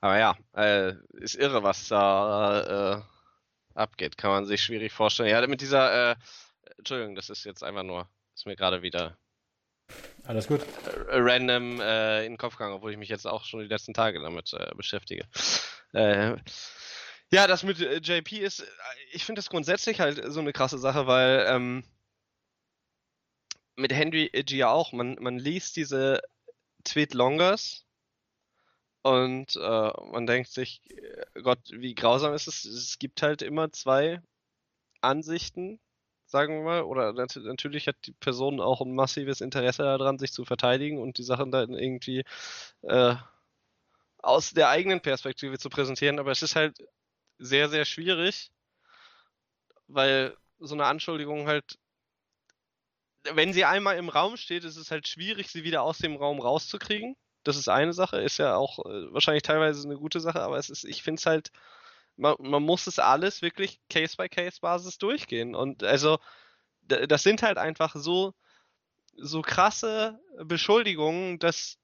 Aber 0.00 0.18
ja, 0.18 0.36
äh, 0.54 0.94
ist 1.12 1.34
irre, 1.36 1.62
was 1.62 1.88
da 1.88 2.98
äh, 2.98 3.02
abgeht. 3.74 4.18
Kann 4.18 4.30
man 4.30 4.46
sich 4.46 4.62
schwierig 4.62 4.92
vorstellen. 4.92 5.30
Ja, 5.30 5.46
mit 5.46 5.60
dieser, 5.60 6.12
äh, 6.12 6.16
Entschuldigung, 6.78 7.14
das 7.14 7.30
ist 7.30 7.44
jetzt 7.44 7.62
einfach 7.62 7.82
nur 7.82 8.08
ist 8.34 8.46
mir 8.46 8.56
gerade 8.56 8.82
wieder 8.82 9.16
Alles 10.24 10.48
gut. 10.48 10.60
random 11.08 11.80
äh, 11.80 12.24
in 12.24 12.32
den 12.32 12.38
Kopf 12.38 12.56
gegangen, 12.56 12.74
obwohl 12.74 12.92
ich 12.92 12.98
mich 12.98 13.08
jetzt 13.08 13.26
auch 13.26 13.44
schon 13.44 13.60
die 13.60 13.66
letzten 13.66 13.94
Tage 13.94 14.20
damit 14.20 14.52
äh, 14.52 14.74
beschäftige. 14.74 15.26
Äh, 15.92 16.36
ja, 17.32 17.46
das 17.46 17.62
mit 17.62 17.80
äh, 17.80 17.98
JP 17.98 18.38
ist, 18.38 18.60
äh, 18.60 18.66
ich 19.12 19.24
finde 19.24 19.38
das 19.38 19.50
grundsätzlich 19.50 20.00
halt 20.00 20.20
so 20.32 20.40
eine 20.40 20.52
krasse 20.52 20.78
Sache, 20.78 21.06
weil 21.06 21.46
ähm, 21.48 21.84
mit 23.76 23.92
Henry 23.92 24.30
G 24.32 24.56
ja 24.56 24.70
auch, 24.70 24.92
man, 24.92 25.16
man 25.20 25.38
liest 25.38 25.76
diese 25.76 26.20
Tweet 26.84 27.14
Longers 27.14 27.86
und 29.02 29.56
äh, 29.56 29.92
man 30.12 30.26
denkt 30.26 30.50
sich, 30.50 30.80
äh, 30.90 31.42
Gott, 31.42 31.60
wie 31.70 31.94
grausam 31.94 32.34
ist 32.34 32.46
es? 32.46 32.64
Es 32.64 32.98
gibt 32.98 33.22
halt 33.22 33.42
immer 33.42 33.70
zwei 33.72 34.20
Ansichten, 35.00 35.80
sagen 36.34 36.56
wir 36.56 36.64
mal, 36.64 36.82
oder 36.82 37.12
nat 37.12 37.36
natürlich 37.36 37.86
hat 37.86 37.94
die 38.06 38.12
Person 38.12 38.60
auch 38.60 38.80
ein 38.80 38.92
massives 38.92 39.40
Interesse 39.40 39.84
daran, 39.84 40.18
sich 40.18 40.32
zu 40.32 40.44
verteidigen 40.44 41.00
und 41.00 41.16
die 41.18 41.22
Sachen 41.22 41.52
dann 41.52 41.74
irgendwie 41.74 42.24
äh, 42.82 43.14
aus 44.18 44.50
der 44.50 44.68
eigenen 44.68 45.00
Perspektive 45.00 45.58
zu 45.58 45.68
präsentieren, 45.68 46.18
aber 46.18 46.32
es 46.32 46.42
ist 46.42 46.56
halt 46.56 46.76
sehr, 47.38 47.68
sehr 47.68 47.84
schwierig, 47.84 48.50
weil 49.86 50.36
so 50.58 50.74
eine 50.74 50.86
Anschuldigung 50.86 51.46
halt, 51.46 51.78
wenn 53.32 53.52
sie 53.52 53.64
einmal 53.64 53.96
im 53.96 54.08
Raum 54.08 54.36
steht, 54.36 54.64
ist 54.64 54.76
es 54.76 54.90
halt 54.90 55.06
schwierig, 55.06 55.50
sie 55.52 55.62
wieder 55.62 55.82
aus 55.82 55.98
dem 55.98 56.16
Raum 56.16 56.40
rauszukriegen. 56.40 57.14
Das 57.44 57.56
ist 57.56 57.68
eine 57.68 57.92
Sache, 57.92 58.16
ist 58.20 58.38
ja 58.38 58.56
auch 58.56 58.80
äh, 58.80 59.12
wahrscheinlich 59.12 59.44
teilweise 59.44 59.86
eine 59.86 59.98
gute 59.98 60.18
Sache, 60.18 60.42
aber 60.42 60.58
es 60.58 60.68
ist, 60.68 60.82
ich 60.84 61.04
finde 61.04 61.20
es 61.20 61.26
halt, 61.26 61.52
man, 62.16 62.36
man 62.38 62.62
muss 62.62 62.86
es 62.86 62.98
alles 62.98 63.42
wirklich 63.42 63.80
Case-by-Case-Basis 63.90 64.98
durchgehen. 64.98 65.54
Und 65.54 65.82
also, 65.82 66.18
das 66.82 67.22
sind 67.22 67.42
halt 67.42 67.58
einfach 67.58 67.94
so, 67.96 68.34
so 69.16 69.42
krasse 69.42 70.20
Beschuldigungen, 70.44 71.38
dass, 71.38 71.78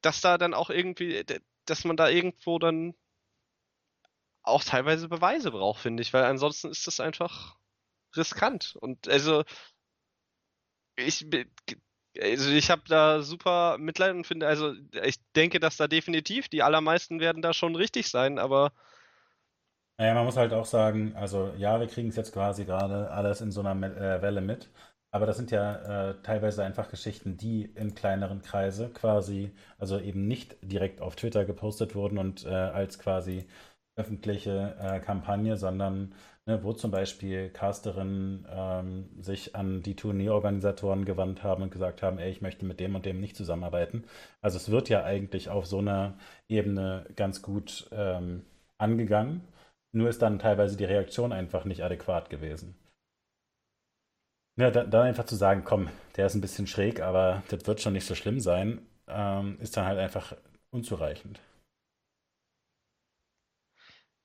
dass 0.00 0.20
da 0.20 0.38
dann 0.38 0.54
auch 0.54 0.70
irgendwie, 0.70 1.24
dass 1.64 1.84
man 1.84 1.96
da 1.96 2.08
irgendwo 2.08 2.58
dann 2.58 2.94
auch 4.42 4.64
teilweise 4.64 5.08
Beweise 5.08 5.50
braucht, 5.50 5.82
finde 5.82 6.02
ich, 6.02 6.12
weil 6.12 6.24
ansonsten 6.24 6.70
ist 6.70 6.86
das 6.86 7.00
einfach 7.00 7.56
riskant. 8.16 8.76
Und 8.80 9.08
also 9.08 9.44
ich 10.96 11.26
also 12.20 12.50
ich 12.50 12.70
habe 12.70 12.82
da 12.88 13.22
super 13.22 13.78
Mitleid 13.78 14.14
und 14.14 14.26
finde, 14.26 14.46
also 14.46 14.74
ich 15.04 15.16
denke, 15.36 15.60
dass 15.60 15.76
da 15.76 15.88
definitiv 15.88 16.48
die 16.48 16.62
allermeisten 16.62 17.20
werden 17.20 17.42
da 17.42 17.52
schon 17.52 17.76
richtig 17.76 18.08
sein, 18.08 18.38
aber 18.38 18.72
naja, 20.00 20.14
man 20.14 20.24
muss 20.26 20.36
halt 20.36 20.52
auch 20.52 20.64
sagen, 20.64 21.14
also 21.16 21.52
ja, 21.56 21.80
wir 21.80 21.88
kriegen 21.88 22.08
es 22.08 22.16
jetzt 22.16 22.32
quasi 22.32 22.64
gerade 22.64 23.10
alles 23.10 23.40
in 23.40 23.50
so 23.50 23.60
einer 23.60 23.72
äh, 23.82 24.22
Welle 24.22 24.40
mit, 24.40 24.70
aber 25.10 25.26
das 25.26 25.36
sind 25.36 25.50
ja 25.50 26.10
äh, 26.10 26.22
teilweise 26.22 26.64
einfach 26.64 26.88
Geschichten, 26.88 27.36
die 27.36 27.64
in 27.74 27.94
kleineren 27.94 28.42
Kreise 28.42 28.90
quasi, 28.90 29.52
also 29.78 29.98
eben 29.98 30.28
nicht 30.28 30.56
direkt 30.62 31.00
auf 31.00 31.16
Twitter 31.16 31.44
gepostet 31.44 31.94
wurden 31.96 32.18
und 32.18 32.44
äh, 32.44 32.48
als 32.50 32.98
quasi 32.98 33.48
öffentliche 33.96 34.76
äh, 34.80 35.00
Kampagne, 35.00 35.56
sondern 35.56 36.14
ne, 36.48 36.64
wo 36.64 36.72
zum 36.72 36.90
Beispiel 36.90 37.50
Casterinnen 37.50 38.46
ähm, 38.50 39.08
sich 39.20 39.54
an 39.54 39.82
die 39.82 39.94
Turnierorganisatoren 39.94 41.04
gewandt 41.04 41.44
haben 41.44 41.62
und 41.62 41.70
gesagt 41.70 42.02
haben, 42.02 42.18
ey, 42.18 42.30
ich 42.30 42.40
möchte 42.42 42.64
mit 42.66 42.80
dem 42.80 42.94
und 42.96 43.06
dem 43.06 43.20
nicht 43.20 43.36
zusammenarbeiten. 43.36 44.04
Also 44.40 44.56
es 44.56 44.70
wird 44.70 44.88
ja 44.88 45.04
eigentlich 45.04 45.50
auf 45.50 45.66
so 45.66 45.78
einer 45.78 46.18
Ebene 46.48 47.06
ganz 47.16 47.42
gut 47.42 47.88
ähm, 47.92 48.44
angegangen, 48.78 49.42
nur 49.92 50.08
ist 50.08 50.22
dann 50.22 50.38
teilweise 50.38 50.76
die 50.76 50.84
Reaktion 50.84 51.32
einfach 51.32 51.64
nicht 51.64 51.84
adäquat 51.84 52.30
gewesen. 52.30 52.74
Ja, 54.56 54.70
dann 54.70 55.06
einfach 55.06 55.24
zu 55.24 55.36
sagen, 55.36 55.62
komm, 55.64 55.88
der 56.16 56.26
ist 56.26 56.34
ein 56.34 56.40
bisschen 56.40 56.66
schräg, 56.66 57.00
aber 57.00 57.42
das 57.48 57.66
wird 57.66 57.80
schon 57.80 57.92
nicht 57.92 58.06
so 58.06 58.14
schlimm 58.14 58.40
sein, 58.40 58.80
ähm, 59.06 59.56
ist 59.60 59.76
dann 59.76 59.86
halt 59.86 59.98
einfach 59.98 60.36
unzureichend. 60.70 61.40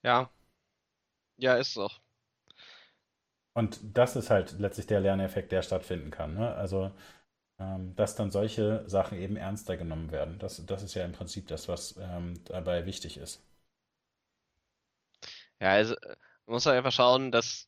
Ja. 0.04 0.30
Ja, 1.38 1.56
ist 1.58 1.70
es 1.72 1.78
auch. 1.78 2.03
Und 3.54 3.80
das 3.98 4.16
ist 4.16 4.30
halt 4.30 4.60
letztlich 4.60 4.88
der 4.88 5.00
Lerneffekt, 5.02 5.52
der 5.52 5.62
stattfinden 5.64 6.12
kann. 6.12 6.34
Ne? 6.36 6.54
Also, 6.56 6.92
ähm, 7.60 7.96
dass 7.96 8.16
dann 8.16 8.32
solche 8.32 8.84
Sachen 8.90 9.18
eben 9.20 9.38
ernster 9.38 9.78
genommen 9.78 10.12
werden. 10.12 10.40
Das, 10.40 10.66
das 10.66 10.84
ist 10.84 10.96
ja 10.96 11.06
im 11.06 11.14
Prinzip 11.14 11.48
das, 11.48 11.68
was 11.70 11.98
ähm, 12.00 12.36
dabei 12.46 12.86
wichtig 12.86 13.18
ist. 13.18 13.44
Ja, 15.60 15.72
also 15.72 15.96
man 16.46 16.54
muss 16.56 16.66
halt 16.66 16.78
einfach 16.78 16.92
schauen, 16.92 17.32
dass 17.32 17.68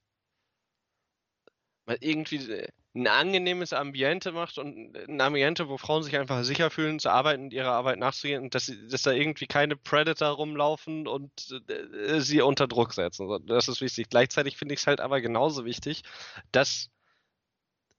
man 1.85 1.97
irgendwie 1.99 2.67
ein 2.95 3.07
angenehmes 3.07 3.73
Ambiente 3.73 4.31
macht 4.31 4.57
und 4.57 4.95
ein 4.95 5.21
Ambiente, 5.21 5.67
wo 5.67 5.77
Frauen 5.77 6.03
sich 6.03 6.17
einfach 6.17 6.43
sicher 6.43 6.69
fühlen, 6.69 6.99
zu 6.99 7.09
arbeiten 7.09 7.43
und 7.43 7.53
ihrer 7.53 7.73
Arbeit 7.73 7.99
nachzugehen 7.99 8.43
und 8.43 8.55
dass, 8.55 8.71
dass 8.89 9.01
da 9.01 9.11
irgendwie 9.11 9.47
keine 9.47 9.75
Predator 9.75 10.29
rumlaufen 10.29 11.07
und 11.07 11.31
äh, 11.67 12.21
sie 12.21 12.41
unter 12.41 12.67
Druck 12.67 12.93
setzen. 12.93 13.27
Das 13.45 13.67
ist 13.67 13.81
wichtig. 13.81 14.09
Gleichzeitig 14.09 14.57
finde 14.57 14.73
ich 14.73 14.81
es 14.81 14.87
halt 14.87 15.01
aber 15.01 15.21
genauso 15.21 15.65
wichtig, 15.65 16.03
dass 16.51 16.89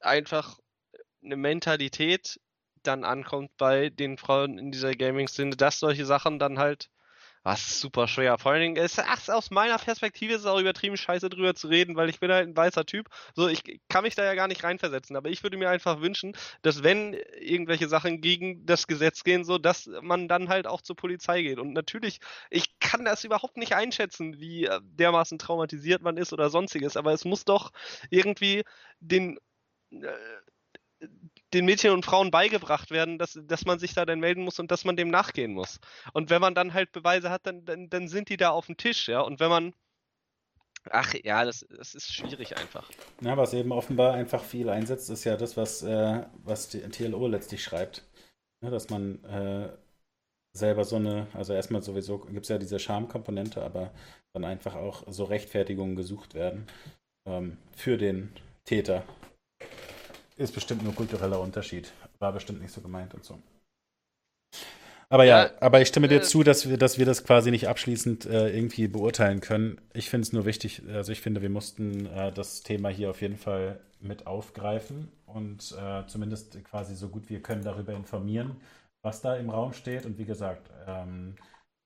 einfach 0.00 0.58
eine 1.22 1.36
Mentalität 1.36 2.40
dann 2.82 3.04
ankommt 3.04 3.50
bei 3.56 3.90
den 3.90 4.16
Frauen 4.16 4.58
in 4.58 4.70
dieser 4.70 4.94
Gaming-Szene, 4.94 5.56
dass 5.56 5.80
solche 5.80 6.06
Sachen 6.06 6.38
dann 6.38 6.58
halt 6.58 6.88
was 7.46 7.80
super 7.80 8.08
schwer. 8.08 8.38
Vor 8.38 8.50
allen 8.50 8.60
Dingen, 8.60 8.84
ist, 8.84 8.98
ach, 8.98 9.28
aus 9.28 9.52
meiner 9.52 9.78
Perspektive 9.78 10.34
ist 10.34 10.40
es 10.40 10.46
auch 10.46 10.58
übertrieben 10.58 10.96
scheiße 10.96 11.28
drüber 11.28 11.54
zu 11.54 11.68
reden, 11.68 11.94
weil 11.94 12.08
ich 12.08 12.18
bin 12.18 12.32
halt 12.32 12.48
ein 12.48 12.56
weißer 12.56 12.84
Typ. 12.84 13.08
So, 13.36 13.46
ich 13.46 13.62
kann 13.88 14.02
mich 14.02 14.16
da 14.16 14.24
ja 14.24 14.34
gar 14.34 14.48
nicht 14.48 14.64
reinversetzen, 14.64 15.14
aber 15.14 15.28
ich 15.28 15.44
würde 15.44 15.56
mir 15.56 15.70
einfach 15.70 16.00
wünschen, 16.00 16.36
dass 16.62 16.82
wenn 16.82 17.14
irgendwelche 17.38 17.86
Sachen 17.86 18.20
gegen 18.20 18.66
das 18.66 18.88
Gesetz 18.88 19.22
gehen, 19.22 19.44
so, 19.44 19.58
dass 19.58 19.88
man 20.02 20.26
dann 20.26 20.48
halt 20.48 20.66
auch 20.66 20.82
zur 20.82 20.96
Polizei 20.96 21.42
geht. 21.42 21.60
Und 21.60 21.72
natürlich, 21.72 22.18
ich 22.50 22.80
kann 22.80 23.04
das 23.04 23.22
überhaupt 23.22 23.58
nicht 23.58 23.74
einschätzen, 23.76 24.40
wie 24.40 24.64
äh, 24.64 24.80
dermaßen 24.82 25.38
traumatisiert 25.38 26.02
man 26.02 26.16
ist 26.16 26.32
oder 26.32 26.50
sonstiges, 26.50 26.96
aber 26.96 27.12
es 27.12 27.24
muss 27.24 27.44
doch 27.44 27.70
irgendwie 28.10 28.64
den 28.98 29.38
äh, 29.92 30.08
den 31.56 31.64
Mädchen 31.64 31.90
und 31.92 32.04
Frauen 32.04 32.30
beigebracht 32.30 32.90
werden, 32.90 33.18
dass, 33.18 33.38
dass 33.42 33.64
man 33.64 33.78
sich 33.78 33.94
da 33.94 34.04
dann 34.04 34.20
melden 34.20 34.42
muss 34.42 34.58
und 34.58 34.70
dass 34.70 34.84
man 34.84 34.96
dem 34.96 35.08
nachgehen 35.08 35.52
muss. 35.52 35.80
Und 36.12 36.30
wenn 36.30 36.40
man 36.40 36.54
dann 36.54 36.74
halt 36.74 36.92
Beweise 36.92 37.30
hat, 37.30 37.46
dann, 37.46 37.64
dann, 37.64 37.88
dann 37.88 38.08
sind 38.08 38.28
die 38.28 38.36
da 38.36 38.50
auf 38.50 38.66
dem 38.66 38.76
Tisch, 38.76 39.08
ja. 39.08 39.20
Und 39.20 39.40
wenn 39.40 39.48
man. 39.48 39.74
Ach 40.90 41.14
ja, 41.24 41.44
das, 41.44 41.66
das 41.76 41.96
ist 41.96 42.14
schwierig 42.14 42.56
einfach. 42.56 42.88
Ja, 43.20 43.36
was 43.36 43.54
eben 43.54 43.72
offenbar 43.72 44.14
einfach 44.14 44.44
viel 44.44 44.68
einsetzt, 44.68 45.10
ist 45.10 45.24
ja 45.24 45.36
das, 45.36 45.56
was, 45.56 45.82
äh, 45.82 46.24
was 46.44 46.68
die 46.68 46.80
TLO 46.80 47.26
letztlich 47.26 47.64
schreibt. 47.64 48.04
Ja, 48.62 48.70
dass 48.70 48.88
man 48.88 49.24
äh, 49.24 49.68
selber 50.52 50.84
so 50.84 50.96
eine, 50.96 51.26
also 51.32 51.54
erstmal 51.54 51.82
sowieso 51.82 52.18
gibt 52.18 52.44
es 52.44 52.48
ja 52.50 52.58
diese 52.58 52.78
Schamkomponente, 52.78 53.62
aber 53.62 53.92
dann 54.32 54.44
einfach 54.44 54.76
auch 54.76 55.02
so 55.08 55.24
Rechtfertigungen 55.24 55.96
gesucht 55.96 56.34
werden 56.34 56.66
ähm, 57.26 57.58
für 57.74 57.96
den 57.96 58.32
Täter. 58.64 59.02
Ist 60.36 60.54
bestimmt 60.54 60.82
nur 60.84 60.94
kultureller 60.94 61.40
Unterschied. 61.40 61.92
War 62.18 62.32
bestimmt 62.32 62.60
nicht 62.60 62.72
so 62.72 62.80
gemeint 62.80 63.14
und 63.14 63.24
so. 63.24 63.38
Aber 65.08 65.24
ja, 65.24 65.46
ja 65.46 65.50
aber 65.60 65.80
ich 65.80 65.88
stimme 65.88 66.08
dir 66.08 66.18
äh, 66.18 66.22
zu, 66.22 66.42
dass 66.42 66.68
wir, 66.68 66.76
dass 66.76 66.98
wir 66.98 67.06
das 67.06 67.24
quasi 67.24 67.50
nicht 67.50 67.68
abschließend 67.68 68.26
äh, 68.26 68.50
irgendwie 68.50 68.88
beurteilen 68.88 69.40
können. 69.40 69.80
Ich 69.94 70.10
finde 70.10 70.26
es 70.26 70.32
nur 70.32 70.44
wichtig, 70.44 70.82
also 70.92 71.12
ich 71.12 71.20
finde, 71.20 71.42
wir 71.42 71.48
mussten 71.50 72.06
äh, 72.06 72.32
das 72.32 72.62
Thema 72.62 72.88
hier 72.88 73.10
auf 73.10 73.20
jeden 73.22 73.36
Fall 73.36 73.80
mit 74.00 74.26
aufgreifen 74.26 75.10
und 75.26 75.74
äh, 75.80 76.06
zumindest 76.06 76.62
quasi 76.64 76.94
so 76.94 77.08
gut 77.08 77.30
wir 77.30 77.40
können 77.40 77.64
darüber 77.64 77.94
informieren, 77.94 78.56
was 79.02 79.22
da 79.22 79.36
im 79.36 79.48
Raum 79.48 79.72
steht. 79.72 80.04
Und 80.06 80.18
wie 80.18 80.24
gesagt, 80.24 80.70
ähm, 80.86 81.36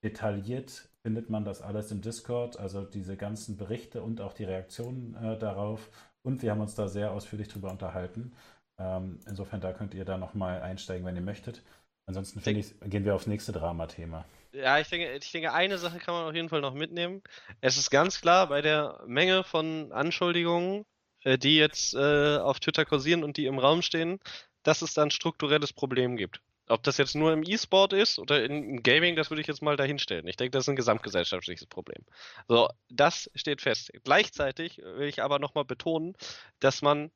detailliert 0.03 0.89
findet 1.03 1.31
man 1.31 1.45
das 1.45 1.63
alles 1.63 1.93
im 1.93 2.01
Discord, 2.01 2.59
also 2.59 2.83
diese 2.83 3.17
ganzen 3.17 3.57
Berichte 3.57 4.03
und 4.03 4.21
auch 4.21 4.33
die 4.33 4.45
Reaktionen 4.45 5.15
äh, 5.23 5.39
darauf 5.39 5.91
und 6.23 6.43
wir 6.43 6.51
haben 6.51 6.61
uns 6.61 6.75
da 6.75 6.89
sehr 6.89 7.13
ausführlich 7.13 7.49
drüber 7.49 7.71
unterhalten. 7.71 8.33
Ähm, 8.79 9.21
insofern, 9.27 9.61
da 9.61 9.73
könnt 9.73 9.95
ihr 9.95 10.05
da 10.05 10.17
nochmal 10.17 10.63
einsteigen, 10.63 11.05
wenn 11.07 11.17
ihr 11.17 11.23
möchtet. 11.23 11.63
Ansonsten 12.07 12.41
ich, 12.59 12.75
gehen 12.87 13.05
wir 13.05 13.15
aufs 13.15 13.27
nächste 13.27 13.53
Dramathema. 13.53 14.25
Ja, 14.53 14.81
ich 14.81 14.89
denke, 14.89 15.13
ich 15.17 15.31
denke, 15.31 15.53
eine 15.53 15.79
Sache 15.79 15.99
kann 15.99 16.15
man 16.15 16.27
auf 16.27 16.35
jeden 16.35 16.49
Fall 16.49 16.61
noch 16.61 16.75
mitnehmen. 16.75 17.23
Es 17.61 17.77
ist 17.77 17.91
ganz 17.91 18.21
klar, 18.21 18.49
bei 18.49 18.63
der 18.63 19.01
Menge 19.07 19.45
von 19.45 19.93
Anschuldigungen, 19.93 20.85
äh, 21.23 21.39
die 21.39 21.57
jetzt 21.57 21.95
äh, 21.95 22.39
auf 22.39 22.59
Twitter 22.59 22.85
kursieren 22.85 23.23
und 23.23 23.37
die 23.37 23.47
im 23.47 23.59
Raum 23.59 23.83
stehen, 23.83 24.19
dass 24.65 24.83
es 24.83 24.95
da 24.95 25.03
ein 25.03 25.11
strukturelles 25.11 25.73
Problem 25.73 26.17
gibt. 26.17 26.41
Ob 26.71 26.85
das 26.85 26.99
jetzt 26.99 27.17
nur 27.17 27.33
im 27.33 27.43
E-Sport 27.43 27.93
ist 27.93 28.19
oder 28.21 28.45
im 28.45 28.83
Gaming, 28.83 29.17
das 29.17 29.29
würde 29.31 29.41
ich 29.41 29.49
jetzt 29.49 29.61
mal 29.61 29.77
dahinstellen. 29.77 30.29
Ich 30.29 30.37
denke, 30.37 30.53
das 30.53 30.65
ist 30.65 30.69
ein 30.69 30.77
gesamtgesellschaftliches 30.77 31.67
Problem. 31.67 32.05
So, 32.47 32.69
das 32.89 33.29
steht 33.35 33.61
fest. 33.61 33.91
Gleichzeitig 34.05 34.79
will 34.79 35.09
ich 35.09 35.21
aber 35.21 35.41
nochmal 35.41 35.65
betonen, 35.65 36.17
dass 36.61 36.81
man, 36.81 37.11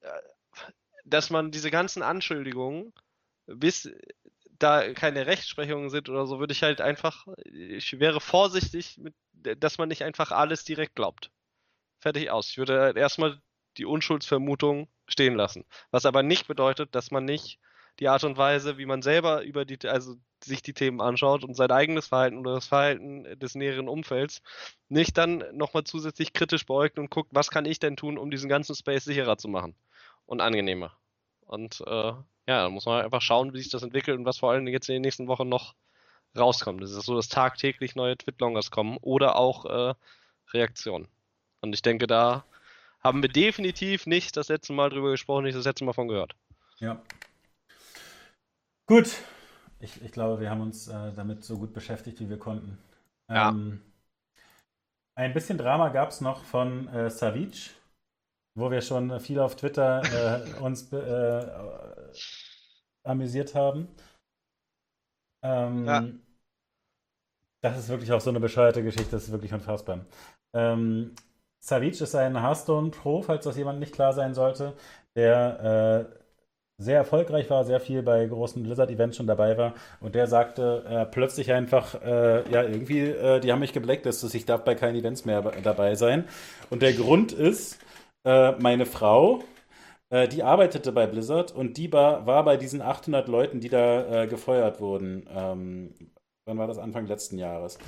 äh, 0.00 0.08
dass 1.04 1.30
man 1.30 1.52
diese 1.52 1.70
ganzen 1.70 2.02
Anschuldigungen, 2.02 2.92
bis 3.46 3.88
da 4.58 4.92
keine 4.92 5.26
Rechtsprechungen 5.26 5.88
sind 5.90 6.08
oder 6.08 6.26
so, 6.26 6.40
würde 6.40 6.52
ich 6.52 6.64
halt 6.64 6.80
einfach, 6.80 7.28
ich 7.44 8.00
wäre 8.00 8.20
vorsichtig, 8.20 8.98
mit, 8.98 9.14
dass 9.32 9.78
man 9.78 9.88
nicht 9.88 10.02
einfach 10.02 10.32
alles 10.32 10.64
direkt 10.64 10.96
glaubt. 10.96 11.30
Fertig 12.00 12.30
aus. 12.30 12.50
Ich 12.50 12.58
würde 12.58 12.92
erstmal 12.96 13.40
die 13.76 13.84
Unschuldsvermutung 13.84 14.88
stehen 15.06 15.36
lassen. 15.36 15.64
Was 15.92 16.06
aber 16.06 16.24
nicht 16.24 16.48
bedeutet, 16.48 16.94
dass 16.94 17.12
man 17.12 17.24
nicht 17.24 17.60
die 18.02 18.08
Art 18.08 18.24
und 18.24 18.36
Weise, 18.36 18.78
wie 18.78 18.86
man 18.86 19.00
selber 19.00 19.42
über 19.42 19.64
die, 19.64 19.78
also 19.86 20.16
sich 20.42 20.60
die 20.60 20.72
Themen 20.72 21.00
anschaut 21.00 21.44
und 21.44 21.54
sein 21.54 21.70
eigenes 21.70 22.08
Verhalten 22.08 22.38
oder 22.38 22.54
das 22.54 22.66
Verhalten 22.66 23.38
des 23.38 23.54
näheren 23.54 23.88
Umfelds 23.88 24.42
nicht 24.88 25.16
dann 25.16 25.44
nochmal 25.52 25.84
zusätzlich 25.84 26.32
kritisch 26.32 26.66
beäugt 26.66 26.98
und 26.98 27.10
guckt, 27.10 27.30
was 27.32 27.52
kann 27.52 27.64
ich 27.64 27.78
denn 27.78 27.96
tun, 27.96 28.18
um 28.18 28.32
diesen 28.32 28.48
ganzen 28.48 28.74
Space 28.74 29.04
sicherer 29.04 29.38
zu 29.38 29.46
machen 29.46 29.76
und 30.26 30.40
angenehmer. 30.40 30.96
Und 31.42 31.80
äh, 31.86 31.92
ja, 31.92 32.24
da 32.46 32.70
muss 32.70 32.86
man 32.86 33.04
einfach 33.04 33.22
schauen, 33.22 33.54
wie 33.54 33.60
sich 33.60 33.70
das 33.70 33.84
entwickelt 33.84 34.18
und 34.18 34.24
was 34.24 34.38
vor 34.38 34.50
allem 34.50 34.66
jetzt 34.66 34.88
in 34.88 34.94
den 34.94 35.02
nächsten 35.02 35.28
Wochen 35.28 35.48
noch 35.48 35.76
rauskommt. 36.36 36.82
Das 36.82 36.90
ist 36.90 37.06
so, 37.06 37.14
dass 37.14 37.28
tagtäglich 37.28 37.94
neue 37.94 38.18
Twitlongers 38.18 38.72
kommen 38.72 38.96
oder 39.00 39.36
auch 39.36 39.64
äh, 39.66 39.94
Reaktionen. 40.52 41.06
Und 41.60 41.72
ich 41.72 41.82
denke, 41.82 42.08
da 42.08 42.44
haben 42.98 43.22
wir 43.22 43.28
definitiv 43.28 44.08
nicht 44.08 44.36
das 44.36 44.48
letzte 44.48 44.72
Mal 44.72 44.90
drüber 44.90 45.12
gesprochen, 45.12 45.44
nicht 45.44 45.56
das 45.56 45.66
letzte 45.66 45.84
Mal 45.84 45.92
von 45.92 46.08
gehört. 46.08 46.34
Ja. 46.80 47.00
Gut. 48.92 49.16
Ich, 49.80 50.02
ich 50.02 50.12
glaube, 50.12 50.38
wir 50.38 50.50
haben 50.50 50.60
uns 50.60 50.86
äh, 50.86 51.14
damit 51.14 51.44
so 51.44 51.56
gut 51.56 51.72
beschäftigt, 51.72 52.20
wie 52.20 52.28
wir 52.28 52.38
konnten. 52.38 52.76
Ähm, 53.30 53.80
ja. 53.80 54.42
Ein 55.14 55.32
bisschen 55.32 55.56
Drama 55.56 55.88
gab 55.88 56.10
es 56.10 56.20
noch 56.20 56.44
von 56.44 56.88
äh, 56.88 57.08
Savic, 57.08 57.70
wo 58.54 58.70
wir 58.70 58.82
schon 58.82 59.18
viel 59.18 59.40
auf 59.40 59.56
Twitter 59.56 60.02
äh, 60.02 60.60
uns 60.60 60.92
äh, 60.92 61.46
amüsiert 63.02 63.54
haben. 63.54 63.88
Ähm, 65.42 65.86
ja. 65.86 66.04
Das 67.62 67.78
ist 67.78 67.88
wirklich 67.88 68.12
auch 68.12 68.20
so 68.20 68.28
eine 68.28 68.40
bescheuerte 68.40 68.82
Geschichte, 68.82 69.12
das 69.12 69.24
ist 69.24 69.32
wirklich 69.32 69.54
unfassbar. 69.54 70.04
Ähm, 70.54 71.14
Savic 71.64 71.98
ist 71.98 72.14
ein 72.14 72.38
Hearthstone 72.38 72.90
Pro, 72.90 73.22
falls 73.22 73.46
das 73.46 73.56
jemand 73.56 73.80
nicht 73.80 73.94
klar 73.94 74.12
sein 74.12 74.34
sollte, 74.34 74.76
der 75.16 76.10
äh, 76.10 76.21
sehr 76.82 76.98
erfolgreich 76.98 77.48
war, 77.50 77.64
sehr 77.64 77.80
viel 77.80 78.02
bei 78.02 78.26
großen 78.26 78.62
Blizzard-Events 78.62 79.16
schon 79.16 79.26
dabei 79.26 79.56
war. 79.56 79.74
Und 80.00 80.14
der 80.14 80.26
sagte 80.26 80.84
äh, 80.88 81.06
plötzlich 81.06 81.52
einfach, 81.52 82.00
äh, 82.02 82.50
ja, 82.50 82.62
irgendwie, 82.62 83.00
äh, 83.00 83.40
die 83.40 83.52
haben 83.52 83.60
mich 83.60 83.72
geblacklistet, 83.72 84.34
ich 84.34 84.46
darf 84.46 84.64
bei 84.64 84.74
keinen 84.74 84.96
Events 84.96 85.24
mehr 85.24 85.42
dabei 85.62 85.94
sein. 85.94 86.24
Und 86.70 86.82
der 86.82 86.92
Grund 86.92 87.32
ist, 87.32 87.78
äh, 88.24 88.52
meine 88.52 88.86
Frau, 88.86 89.42
äh, 90.10 90.28
die 90.28 90.42
arbeitete 90.42 90.92
bei 90.92 91.06
Blizzard 91.06 91.52
und 91.52 91.76
die 91.76 91.92
war, 91.92 92.26
war 92.26 92.44
bei 92.44 92.56
diesen 92.56 92.82
800 92.82 93.28
Leuten, 93.28 93.60
die 93.60 93.68
da 93.68 94.24
äh, 94.24 94.26
gefeuert 94.26 94.80
wurden. 94.80 95.26
Ähm, 95.34 95.94
wann 96.46 96.58
war 96.58 96.66
das? 96.66 96.78
Anfang 96.78 97.06
letzten 97.06 97.38
Jahres. 97.38 97.78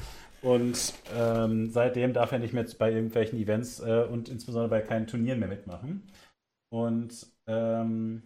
Und 0.43 0.95
ähm, 1.17 1.71
seitdem 1.71 2.13
darf 2.13 2.33
er 2.33 2.39
nicht 2.39 2.53
mehr 2.53 2.67
bei 2.79 2.93
irgendwelchen 2.93 3.39
Events 3.39 3.81
und 3.81 4.29
insbesondere 4.29 4.69
bei 4.69 4.83
keinen 4.83 5.07
Turnieren 5.07 5.39
mehr 5.39 5.49
mitmachen. 5.49 6.07
Und 6.71 7.27
ähm, 7.47 8.25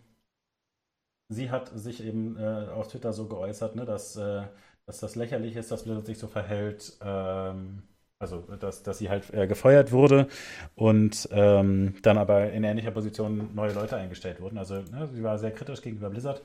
sie 1.28 1.50
hat 1.50 1.70
sich 1.78 2.02
eben 2.04 2.36
äh, 2.38 2.68
auf 2.74 2.88
Twitter 2.88 3.12
so 3.12 3.28
geäußert, 3.28 3.76
ne, 3.76 3.84
dass, 3.84 4.16
äh, 4.16 4.42
dass 4.86 5.00
das 5.00 5.16
lächerlich 5.16 5.56
ist, 5.56 5.70
dass 5.70 5.84
Blizzard 5.84 6.06
sich 6.06 6.18
so 6.18 6.26
verhält. 6.28 6.98
Ähm, 7.02 7.82
also, 8.20 8.40
dass, 8.58 8.82
dass 8.82 8.98
sie 8.98 9.08
halt 9.10 9.32
äh, 9.32 9.46
gefeuert 9.46 9.92
wurde 9.92 10.26
und 10.74 11.28
ähm, 11.30 11.94
dann 12.02 12.18
aber 12.18 12.50
in 12.52 12.64
ähnlicher 12.64 12.90
Position 12.90 13.54
neue 13.54 13.72
Leute 13.72 13.96
eingestellt 13.96 14.40
wurden. 14.40 14.58
Also, 14.58 14.74
ne, 14.80 15.08
sie 15.12 15.22
war 15.22 15.38
sehr 15.38 15.52
kritisch 15.52 15.82
gegenüber 15.82 16.10
Blizzard. 16.10 16.42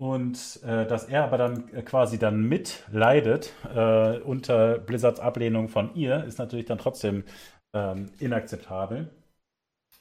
Und 0.00 0.60
äh, 0.62 0.86
dass 0.86 1.04
er 1.06 1.24
aber 1.24 1.38
dann 1.38 1.68
äh, 1.74 1.82
quasi 1.82 2.18
dann 2.18 2.42
mitleidet 2.48 3.52
äh, 3.74 4.18
unter 4.20 4.78
Blizzards 4.78 5.18
Ablehnung 5.20 5.68
von 5.68 5.94
ihr, 5.96 6.24
ist 6.24 6.38
natürlich 6.38 6.66
dann 6.66 6.78
trotzdem 6.78 7.24
ähm, 7.74 8.10
inakzeptabel. 8.20 9.10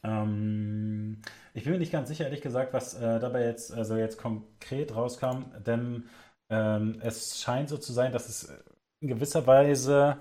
Ähm, 0.04 1.22
ich 1.58 1.64
bin 1.64 1.74
mir 1.74 1.80
nicht 1.80 1.92
ganz 1.92 2.08
sicher, 2.08 2.26
ehrlich 2.26 2.42
gesagt, 2.42 2.72
was 2.74 2.94
äh, 2.94 3.20
dabei 3.20 3.46
jetzt, 3.46 3.74
also 3.74 3.96
jetzt 3.96 4.20
konkret 4.20 4.96
rauskam, 4.96 5.46
denn 5.66 6.08
ähm, 6.52 7.00
es 7.02 7.42
scheint 7.42 7.68
so 7.68 7.78
zu 7.80 7.94
sein, 7.94 8.12
dass 8.12 8.30
es 8.30 8.56
in 9.02 9.08
gewisser 9.08 9.48
Weise 9.48 10.18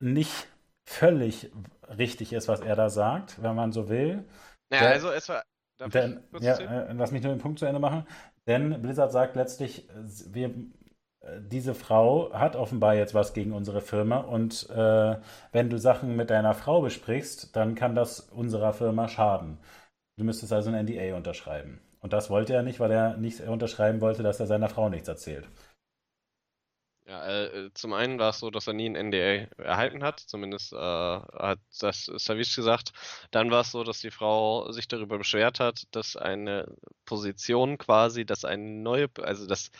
nicht 0.00 0.46
völlig 0.88 1.50
richtig 1.98 2.32
ist, 2.32 2.46
was 2.46 2.60
er 2.60 2.76
da 2.76 2.88
sagt, 2.88 3.42
wenn 3.42 3.56
man 3.56 3.72
so 3.72 3.88
will. 3.88 4.24
Ja, 4.72 4.78
der, 4.78 4.90
also 4.90 5.10
es 5.10 5.28
war. 5.28 5.42
Denn, 5.92 6.22
ja, 6.38 6.56
äh, 6.56 6.92
lass 6.92 7.10
mich 7.10 7.22
nur 7.24 7.32
den 7.32 7.40
Punkt 7.40 7.58
zu 7.58 7.66
Ende 7.66 7.80
machen. 7.80 8.06
Denn 8.46 8.80
Blizzard 8.80 9.10
sagt 9.10 9.34
letztlich, 9.34 9.88
wir, 10.28 10.50
äh, 11.20 11.40
diese 11.40 11.74
Frau 11.74 12.32
hat 12.32 12.54
offenbar 12.54 12.94
jetzt 12.94 13.14
was 13.14 13.32
gegen 13.32 13.52
unsere 13.54 13.80
Firma 13.80 14.18
und 14.18 14.70
äh, 14.70 15.16
wenn 15.50 15.68
du 15.68 15.78
Sachen 15.78 16.14
mit 16.14 16.30
deiner 16.30 16.54
Frau 16.54 16.80
besprichst, 16.80 17.56
dann 17.56 17.74
kann 17.74 17.96
das 17.96 18.20
unserer 18.20 18.72
Firma 18.72 19.08
schaden. 19.08 19.58
Du 20.20 20.24
müsstest 20.26 20.52
also 20.52 20.68
ein 20.68 20.84
NDA 20.84 21.16
unterschreiben. 21.16 21.80
Und 22.00 22.12
das 22.12 22.28
wollte 22.28 22.52
er 22.52 22.62
nicht, 22.62 22.78
weil 22.78 22.90
er 22.90 23.16
nicht 23.16 23.40
unterschreiben 23.40 24.02
wollte, 24.02 24.22
dass 24.22 24.38
er 24.38 24.46
seiner 24.46 24.68
Frau 24.68 24.90
nichts 24.90 25.08
erzählt. 25.08 25.48
Ja, 27.06 27.26
äh, 27.26 27.70
zum 27.72 27.94
einen 27.94 28.18
war 28.18 28.28
es 28.28 28.38
so, 28.38 28.50
dass 28.50 28.66
er 28.66 28.74
nie 28.74 28.86
ein 28.86 28.96
NDA 28.96 29.48
erhalten 29.56 30.04
hat, 30.04 30.20
zumindest 30.20 30.74
äh, 30.74 30.76
hat 30.76 31.58
das 31.80 32.04
Savic 32.04 32.54
gesagt. 32.54 32.92
Dann 33.30 33.50
war 33.50 33.62
es 33.62 33.70
so, 33.70 33.82
dass 33.82 34.00
die 34.00 34.10
Frau 34.10 34.70
sich 34.72 34.88
darüber 34.88 35.16
beschwert 35.16 35.58
hat, 35.58 35.84
dass 35.90 36.16
eine 36.16 36.70
Position 37.06 37.78
quasi, 37.78 38.26
dass 38.26 38.44
eine 38.44 38.62
neue, 38.62 39.08
also 39.22 39.46
dass 39.46 39.70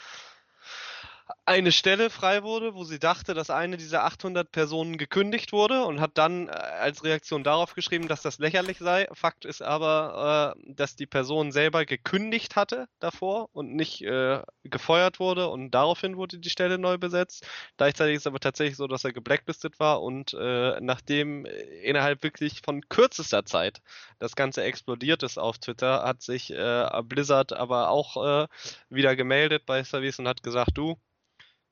eine 1.45 1.73
Stelle 1.73 2.11
frei 2.11 2.43
wurde, 2.43 2.75
wo 2.75 2.85
sie 2.85 2.99
dachte, 2.99 3.35
dass 3.35 3.51
eine 3.51 3.77
dieser 3.77 4.05
800 4.05 4.51
Personen 4.51 4.99
gekündigt 4.99 5.53
wurde 5.53 5.85
und 5.85 6.01
hat 6.01 6.13
dann 6.19 6.49
äh, 6.49 6.53
als 6.53 7.05
Reaktion 7.05 7.45
darauf 7.45 7.75
geschrieben, 7.75 8.09
dass 8.09 8.23
das 8.23 8.39
lächerlich 8.39 8.79
sei. 8.79 9.09
Fakt 9.13 9.45
ist 9.45 9.63
aber, 9.63 10.55
äh, 10.57 10.73
dass 10.75 10.97
die 10.97 11.07
Person 11.07 11.53
selber 11.53 11.85
gekündigt 11.85 12.57
hatte 12.57 12.89
davor 13.01 13.49
und 13.53 13.75
nicht 13.75 14.03
äh, 14.03 14.43
gefeuert 14.65 15.21
wurde 15.21 15.49
und 15.49 15.71
daraufhin 15.73 16.17
wurde 16.17 16.39
die 16.39 16.51
Stelle 16.51 16.79
neu 16.79 16.99
besetzt. 16.99 17.47
Gleichzeitig 17.77 18.17
ist 18.17 18.23
es 18.23 18.27
aber 18.27 18.41
tatsächlich 18.41 18.77
so, 18.77 18.87
dass 18.87 19.05
er 19.05 19.13
geblacklistet 19.13 19.81
war 19.81 20.03
und 20.03 20.35
äh, 20.35 20.81
nachdem 20.81 21.47
innerhalb 21.83 22.23
wirklich 22.23 22.63
von 22.65 22.89
kürzester 22.89 23.45
Zeit 23.45 23.83
das 24.19 24.37
Ganze 24.37 24.63
explodiert 24.63 25.23
ist 25.23 25.39
auf 25.39 25.59
Twitter, 25.59 26.05
hat 26.05 26.23
sich 26.23 26.51
äh, 26.53 26.89
Blizzard 27.05 27.53
aber 27.53 27.91
auch 27.91 28.45
äh, 28.45 28.49
wieder 28.89 29.17
gemeldet 29.17 29.67
bei 29.67 29.85
Service 29.85 30.19
und 30.19 30.29
hat 30.29 30.43
gesagt, 30.43 30.71
du, 30.75 30.99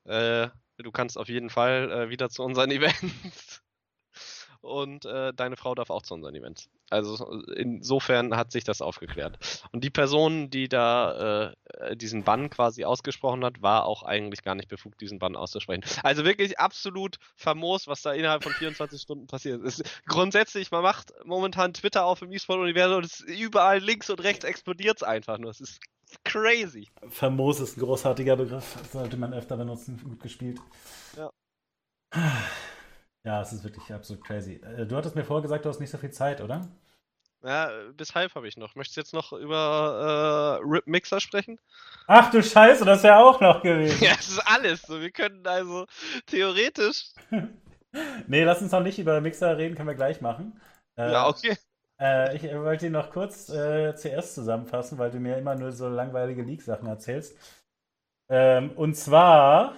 äh, 0.08 0.48
du 0.78 0.90
kannst 0.92 1.18
auf 1.18 1.28
jeden 1.28 1.50
Fall 1.50 1.90
äh, 1.90 2.10
wieder 2.10 2.30
zu 2.30 2.42
unseren 2.42 2.70
Events. 2.72 3.62
Und 4.60 5.04
äh, 5.04 5.32
deine 5.34 5.56
Frau 5.56 5.74
darf 5.74 5.90
auch 5.90 6.02
zu 6.02 6.14
unseren 6.14 6.34
Events. 6.34 6.68
Also 6.90 7.42
insofern 7.54 8.36
hat 8.36 8.50
sich 8.50 8.64
das 8.64 8.82
aufgeklärt. 8.82 9.38
Und 9.72 9.84
die 9.84 9.90
Person, 9.90 10.50
die 10.50 10.68
da 10.68 11.52
äh, 11.78 11.96
diesen 11.96 12.24
Bann 12.24 12.50
quasi 12.50 12.84
ausgesprochen 12.84 13.44
hat, 13.44 13.62
war 13.62 13.84
auch 13.84 14.02
eigentlich 14.02 14.42
gar 14.42 14.54
nicht 14.54 14.68
befugt, 14.68 15.00
diesen 15.00 15.18
Bann 15.18 15.36
auszusprechen. 15.36 15.84
Also 16.02 16.24
wirklich 16.24 16.58
absolut 16.58 17.18
famos, 17.36 17.86
was 17.86 18.02
da 18.02 18.12
innerhalb 18.12 18.42
von 18.42 18.52
24 18.52 19.00
Stunden 19.00 19.26
passiert 19.26 19.62
ist. 19.62 19.84
Grundsätzlich, 20.06 20.70
man 20.70 20.82
macht 20.82 21.12
momentan 21.24 21.72
Twitter 21.72 22.04
auf 22.04 22.22
im 22.22 22.32
E-Sport-Universum 22.32 22.98
und 22.98 23.04
es 23.04 23.20
überall 23.20 23.78
links 23.78 24.10
und 24.10 24.20
rechts 24.22 24.44
explodiert 24.44 24.96
es 24.96 25.02
einfach 25.02 25.38
nur. 25.38 25.50
Es 25.50 25.60
ist 25.60 25.80
crazy. 26.24 26.88
Famos 27.08 27.60
ist 27.60 27.76
ein 27.76 27.80
großartiger 27.80 28.36
Begriff. 28.36 28.76
Das 28.78 28.92
sollte 28.92 29.16
man 29.16 29.32
öfter 29.34 29.56
benutzen. 29.56 30.00
Gut 30.02 30.20
gespielt. 30.20 30.58
Ja. 31.16 31.30
Ja, 33.28 33.42
es 33.42 33.52
ist 33.52 33.62
wirklich 33.62 33.92
absolut 33.92 34.24
crazy. 34.24 34.54
Äh, 34.54 34.86
du 34.86 34.96
hattest 34.96 35.14
mir 35.14 35.22
vorher 35.22 35.42
gesagt, 35.42 35.62
du 35.62 35.68
hast 35.68 35.80
nicht 35.80 35.90
so 35.90 35.98
viel 35.98 36.10
Zeit, 36.10 36.40
oder? 36.40 36.66
Ja, 37.44 37.70
bis 37.92 38.14
halb 38.14 38.34
habe 38.34 38.48
ich 38.48 38.56
noch. 38.56 38.74
Möchtest 38.74 38.96
du 38.96 39.00
jetzt 39.02 39.12
noch 39.12 39.34
über 39.34 40.60
äh, 40.62 40.66
Rip 40.66 40.86
Mixer 40.86 41.20
sprechen? 41.20 41.60
Ach 42.06 42.30
du 42.30 42.42
Scheiße, 42.42 42.86
das 42.86 43.00
ist 43.00 43.04
ja 43.04 43.22
auch 43.22 43.38
noch 43.38 43.62
gewesen. 43.62 43.98
ja, 44.02 44.14
das 44.16 44.30
ist 44.30 44.38
alles. 44.38 44.80
So, 44.80 44.98
wir 44.98 45.10
können 45.10 45.46
also 45.46 45.84
theoretisch. 46.24 47.10
nee, 48.26 48.44
lass 48.44 48.62
uns 48.62 48.72
noch 48.72 48.82
nicht 48.82 48.98
über 48.98 49.20
Mixer 49.20 49.58
reden, 49.58 49.74
können 49.74 49.88
wir 49.88 49.94
gleich 49.94 50.22
machen. 50.22 50.58
Äh, 50.96 51.12
ja, 51.12 51.28
okay. 51.28 51.58
Äh, 52.00 52.34
ich 52.34 52.44
wollte 52.44 52.86
ihn 52.86 52.92
noch 52.92 53.10
kurz 53.10 53.50
äh, 53.50 53.92
CS 53.92 54.36
zusammenfassen, 54.36 54.96
weil 54.96 55.10
du 55.10 55.20
mir 55.20 55.36
immer 55.36 55.54
nur 55.54 55.72
so 55.72 55.86
langweilige 55.86 56.40
Leak-Sachen 56.40 56.88
erzählst. 56.88 57.36
Ähm, 58.30 58.70
und 58.70 58.94
zwar 58.94 59.74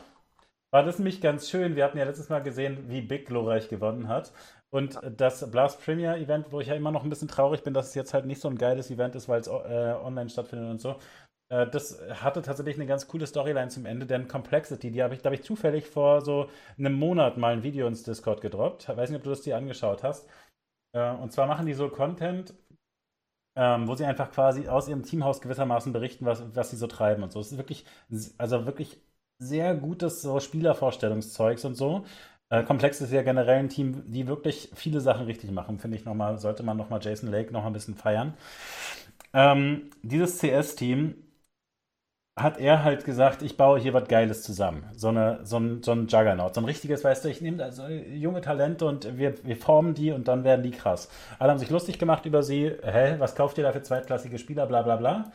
war 0.70 0.82
das 0.84 0.98
nämlich 0.98 1.20
ganz 1.20 1.50
schön. 1.50 1.76
Wir 1.76 1.84
hatten 1.84 1.98
ja 1.98 2.04
letztes 2.04 2.28
Mal 2.28 2.42
gesehen, 2.42 2.88
wie 2.88 3.00
Big 3.00 3.26
glorreich 3.26 3.68
gewonnen 3.68 4.08
hat. 4.08 4.32
Und 4.70 5.00
das 5.16 5.50
Blast 5.50 5.82
Premier 5.84 6.16
Event, 6.16 6.52
wo 6.52 6.60
ich 6.60 6.68
ja 6.68 6.74
immer 6.74 6.92
noch 6.92 7.02
ein 7.02 7.10
bisschen 7.10 7.28
traurig 7.28 7.62
bin, 7.64 7.74
dass 7.74 7.88
es 7.88 7.94
jetzt 7.94 8.14
halt 8.14 8.26
nicht 8.26 8.40
so 8.40 8.48
ein 8.48 8.56
geiles 8.56 8.90
Event 8.90 9.16
ist, 9.16 9.28
weil 9.28 9.40
es 9.40 9.48
äh, 9.48 9.50
online 9.50 10.30
stattfindet 10.30 10.70
und 10.70 10.80
so. 10.80 10.96
Äh, 11.50 11.68
das 11.68 12.00
hatte 12.22 12.42
tatsächlich 12.42 12.76
eine 12.76 12.86
ganz 12.86 13.08
coole 13.08 13.26
Storyline 13.26 13.68
zum 13.68 13.84
Ende, 13.84 14.06
denn 14.06 14.28
Complexity, 14.28 14.90
die 14.92 15.02
habe 15.02 15.14
ich, 15.14 15.24
habe 15.24 15.34
ich 15.34 15.42
zufällig 15.42 15.86
vor 15.88 16.22
so 16.22 16.48
einem 16.78 16.94
Monat 16.94 17.36
mal 17.36 17.52
ein 17.52 17.62
Video 17.64 17.86
ins 17.86 18.04
Discord 18.04 18.40
gedroppt. 18.40 18.88
Ich 18.88 18.96
weiß 18.96 19.10
nicht, 19.10 19.18
ob 19.18 19.24
du 19.24 19.30
das 19.30 19.42
dir 19.42 19.56
angeschaut 19.56 20.02
hast. 20.04 20.28
Äh, 20.94 21.10
und 21.16 21.32
zwar 21.32 21.46
machen 21.46 21.66
die 21.66 21.74
so 21.74 21.88
Content, 21.88 22.54
ähm, 23.56 23.88
wo 23.88 23.94
sie 23.94 24.04
einfach 24.04 24.30
quasi 24.30 24.68
aus 24.68 24.88
ihrem 24.88 25.02
Teamhaus 25.02 25.40
gewissermaßen 25.40 25.92
berichten, 25.92 26.26
was, 26.26 26.54
was 26.54 26.70
sie 26.70 26.76
so 26.76 26.86
treiben 26.86 27.22
und 27.24 27.32
so. 27.32 27.40
Es 27.40 27.52
ist 27.52 27.58
wirklich, 27.58 27.84
also 28.38 28.66
wirklich 28.66 29.00
sehr 29.40 29.74
gutes 29.74 30.22
so 30.22 30.38
Spielervorstellungszeugs 30.38 31.64
und 31.64 31.74
so. 31.74 32.04
Äh, 32.50 32.62
Komplex 32.64 33.00
ist 33.00 33.12
ja 33.12 33.22
generell 33.22 33.58
ein 33.60 33.68
Team, 33.68 34.04
die 34.06 34.28
wirklich 34.28 34.70
viele 34.74 35.00
Sachen 35.00 35.26
richtig 35.26 35.50
machen, 35.50 35.78
finde 35.78 35.96
ich 35.96 36.04
nochmal, 36.04 36.38
sollte 36.38 36.62
man 36.62 36.76
nochmal 36.76 37.00
Jason 37.02 37.30
Lake 37.30 37.52
noch 37.52 37.64
ein 37.64 37.72
bisschen 37.72 37.94
feiern. 37.94 38.34
Ähm, 39.32 39.90
dieses 40.02 40.38
CS-Team 40.38 41.14
hat 42.36 42.58
er 42.58 42.84
halt 42.84 43.04
gesagt, 43.04 43.42
ich 43.42 43.56
baue 43.56 43.78
hier 43.78 43.92
was 43.92 44.08
Geiles 44.08 44.42
zusammen. 44.42 44.84
So, 44.94 45.08
eine, 45.08 45.40
so, 45.44 45.58
ein, 45.58 45.82
so 45.82 45.92
ein 45.92 46.06
Juggernaut. 46.06 46.54
So 46.54 46.60
ein 46.60 46.64
richtiges, 46.64 47.04
weißt 47.04 47.24
du, 47.24 47.28
ich 47.28 47.40
nehme 47.40 47.58
da 47.58 47.70
so 47.70 47.86
junge 47.86 48.40
Talente 48.40 48.86
und 48.86 49.18
wir, 49.18 49.44
wir 49.44 49.56
formen 49.56 49.94
die 49.94 50.10
und 50.12 50.26
dann 50.28 50.44
werden 50.44 50.62
die 50.62 50.70
krass. 50.70 51.08
Alle 51.38 51.50
haben 51.50 51.58
sich 51.58 51.70
lustig 51.70 51.98
gemacht 51.98 52.26
über 52.26 52.42
sie. 52.42 52.72
Hä, 52.82 53.16
was 53.18 53.34
kauft 53.34 53.58
ihr 53.58 53.64
da 53.64 53.72
für 53.72 53.82
zweitklassige 53.82 54.38
Spieler, 54.38 54.66
bla 54.66 54.82
bla 54.82 54.96
bla. 54.96 55.32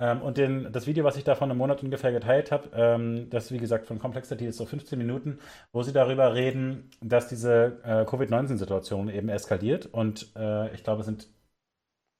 Ähm, 0.00 0.22
und 0.22 0.38
den, 0.38 0.72
das 0.72 0.86
Video, 0.86 1.04
was 1.04 1.16
ich 1.16 1.24
da 1.24 1.34
vor 1.34 1.46
einem 1.48 1.58
Monat 1.58 1.82
ungefähr 1.82 2.12
geteilt 2.12 2.52
habe, 2.52 2.70
ähm, 2.72 3.28
das 3.30 3.50
wie 3.50 3.58
gesagt 3.58 3.86
von 3.86 3.98
Complexity 3.98 4.46
ist 4.46 4.56
so 4.56 4.66
15 4.66 4.98
Minuten, 4.98 5.38
wo 5.72 5.82
sie 5.82 5.92
darüber 5.92 6.34
reden, 6.34 6.90
dass 7.00 7.28
diese 7.28 7.80
äh, 7.84 8.04
Covid-19-Situation 8.04 9.08
eben 9.08 9.28
eskaliert. 9.28 9.86
Und 9.86 10.34
äh, 10.36 10.72
ich 10.74 10.84
glaube, 10.84 11.00
es 11.00 11.06
sind, 11.06 11.28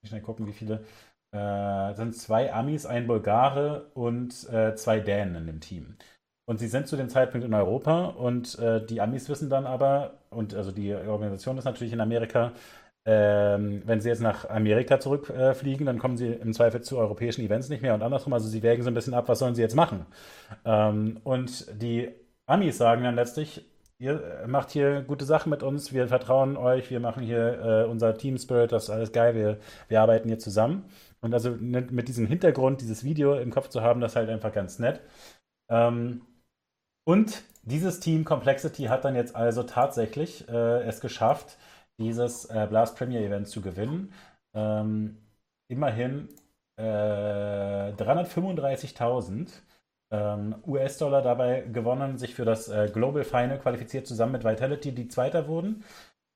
ich 0.02 0.09
schnell 0.10 0.22
gucken, 0.22 0.46
wie 0.46 0.52
viele 0.52 0.84
äh, 1.32 1.94
sind 1.94 2.16
zwei 2.16 2.52
Amis, 2.52 2.86
ein 2.86 3.06
Bulgare 3.06 3.90
und 3.94 4.48
äh, 4.50 4.74
zwei 4.74 5.00
Dänen 5.00 5.36
in 5.36 5.46
dem 5.46 5.60
Team. 5.60 5.96
Und 6.46 6.59
sie 6.59 6.68
sind 6.68 6.88
zu 6.88 6.96
dem 6.96 7.10
Zeitpunkt 7.10 7.46
in 7.46 7.52
Europa 7.52 8.06
und 8.06 8.59
äh, 8.59 8.84
die 8.84 9.02
Amis 9.02 9.28
wissen 9.28 9.50
dann 9.50 9.66
aber, 9.66 10.14
und 10.30 10.55
also 10.55 10.72
die 10.72 10.94
Organisation 10.94 11.59
ist 11.59 11.64
natürlich 11.64 11.92
in 11.92 12.00
Amerika, 12.00 12.52
ähm, 13.10 13.80
wenn 13.86 14.02
sie 14.02 14.10
jetzt 14.10 14.20
nach 14.20 14.51
Amerika 14.51 15.01
zurückfliegen, 15.01 15.86
dann 15.86 15.98
kommen 15.98 16.18
sie 16.18 16.26
im 16.26 16.52
Zweifel 16.52 16.82
zu 16.82 16.98
europäischen 16.98 17.43
Events 17.43 17.70
nicht 17.70 17.80
mehr 17.80 17.94
und 17.94 18.02
andersrum. 18.02 18.35
Also 18.35 18.48
sie 18.48 18.62
wägen 18.62 18.82
so 18.82 18.90
ein 18.90 18.94
bisschen 18.94 19.14
ab, 19.14 19.28
was 19.28 19.39
sollen 19.39 19.55
sie 19.55 19.62
jetzt 19.62 19.74
machen. 19.74 20.05
Ähm, 20.66 21.18
und 21.24 21.66
die 21.80 22.10
Amis 22.44 22.76
sagen 22.76 23.05
dann 23.05 23.14
letztlich, 23.14 23.64
ihr 23.98 24.44
macht 24.47 24.72
hier 24.72 25.01
gute 25.01 25.24
Sachen 25.24 25.48
mit 25.48 25.62
uns, 25.62 25.94
wir 25.94 26.06
vertrauen 26.06 26.59
euch, 26.59 26.90
wir 26.90 27.01
machen 27.01 27.22
hier 27.22 27.86
äh, 27.86 27.90
unser 27.90 28.14
Team 28.18 28.36
Spirit, 28.36 28.72
das 28.72 28.85
ist 28.85 28.90
alles 28.90 29.12
geil, 29.12 29.35
wir, 29.35 29.56
wir 29.89 30.02
arbeiten 30.02 30.28
hier 30.28 30.39
zusammen. 30.39 30.85
Und 31.22 31.32
also 31.32 31.52
mit 31.59 32.09
diesem 32.09 32.26
Hintergrund, 32.26 32.82
dieses 32.82 33.05
Video 33.05 33.39
im 33.39 33.51
Kopf 33.51 33.70
zu 33.70 33.80
haben, 33.80 34.02
das 34.02 34.12
ist 34.12 34.16
halt 34.16 34.28
einfach 34.28 34.52
ganz 34.52 34.78
nett. 34.78 35.01
Ähm, 35.70 36.26
und 37.05 37.43
dieses 37.62 38.01
Team 38.01 38.26
Complexity 38.26 38.85
hat 38.85 39.06
dann 39.06 39.16
jetzt 39.16 39.35
also 39.35 39.62
tatsächlich 39.62 40.47
äh, 40.51 40.82
es 40.82 41.01
geschafft, 41.01 41.56
dieses 41.98 42.44
äh, 42.46 42.66
Blast 42.68 42.96
Premier 42.96 43.20
Event 43.20 43.48
zu 43.48 43.60
gewinnen. 43.60 44.12
Ähm, 44.54 45.18
immerhin 45.68 46.28
äh, 46.76 47.92
335.000 47.92 49.62
ähm, 50.10 50.56
US-Dollar 50.66 51.22
dabei 51.22 51.62
gewonnen, 51.62 52.16
sich 52.18 52.34
für 52.34 52.44
das 52.44 52.68
äh, 52.68 52.88
Global 52.92 53.24
Final 53.24 53.58
qualifiziert, 53.58 54.06
zusammen 54.06 54.32
mit 54.32 54.44
Vitality, 54.44 54.92
die 54.92 55.08
Zweiter 55.08 55.48
wurden. 55.48 55.84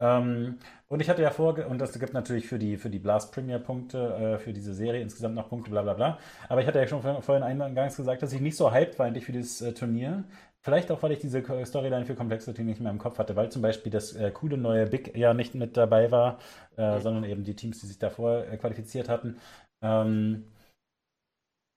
Ähm, 0.00 0.58
und 0.88 1.00
ich 1.00 1.08
hatte 1.08 1.22
ja 1.22 1.30
vor, 1.30 1.56
und 1.66 1.78
das 1.78 1.98
gibt 1.98 2.12
natürlich 2.12 2.46
für 2.48 2.58
die, 2.58 2.76
für 2.76 2.90
die 2.90 2.98
Blast 2.98 3.32
Premier 3.32 3.58
Punkte, 3.58 4.36
äh, 4.36 4.38
für 4.38 4.52
diese 4.52 4.74
Serie 4.74 5.00
insgesamt 5.00 5.34
noch 5.36 5.48
Punkte, 5.48 5.70
bla 5.70 5.82
bla 5.82 5.94
bla. 5.94 6.18
Aber 6.48 6.60
ich 6.60 6.66
hatte 6.66 6.80
ja 6.80 6.86
schon 6.88 7.02
vorhin 7.22 7.42
eingangs 7.44 7.96
gesagt, 7.96 8.22
dass 8.22 8.32
ich 8.32 8.40
nicht 8.40 8.56
so 8.56 8.72
hyped 8.72 8.98
war 8.98 9.06
eigentlich 9.06 9.24
für 9.24 9.32
dieses 9.32 9.62
äh, 9.62 9.72
Turnier. 9.72 10.24
Vielleicht 10.64 10.92
auch, 10.92 11.02
weil 11.02 11.12
ich 11.12 11.18
diese 11.18 11.42
Storyline 11.64 12.06
für 12.06 12.14
Complexity 12.14 12.62
nicht 12.62 12.80
mehr 12.80 12.92
im 12.92 12.98
Kopf 12.98 13.18
hatte, 13.18 13.34
weil 13.34 13.50
zum 13.50 13.62
Beispiel 13.62 13.90
das 13.90 14.14
äh, 14.14 14.30
coole 14.30 14.56
neue 14.56 14.86
Big 14.86 15.16
ja 15.16 15.34
nicht 15.34 15.56
mit 15.56 15.76
dabei 15.76 16.10
war, 16.12 16.38
äh, 16.78 16.96
mhm. 16.96 17.00
sondern 17.00 17.24
eben 17.24 17.42
die 17.42 17.56
Teams, 17.56 17.80
die 17.80 17.86
sich 17.86 17.98
davor 17.98 18.46
äh, 18.46 18.56
qualifiziert 18.56 19.08
hatten. 19.08 19.38
Ähm, 19.82 20.44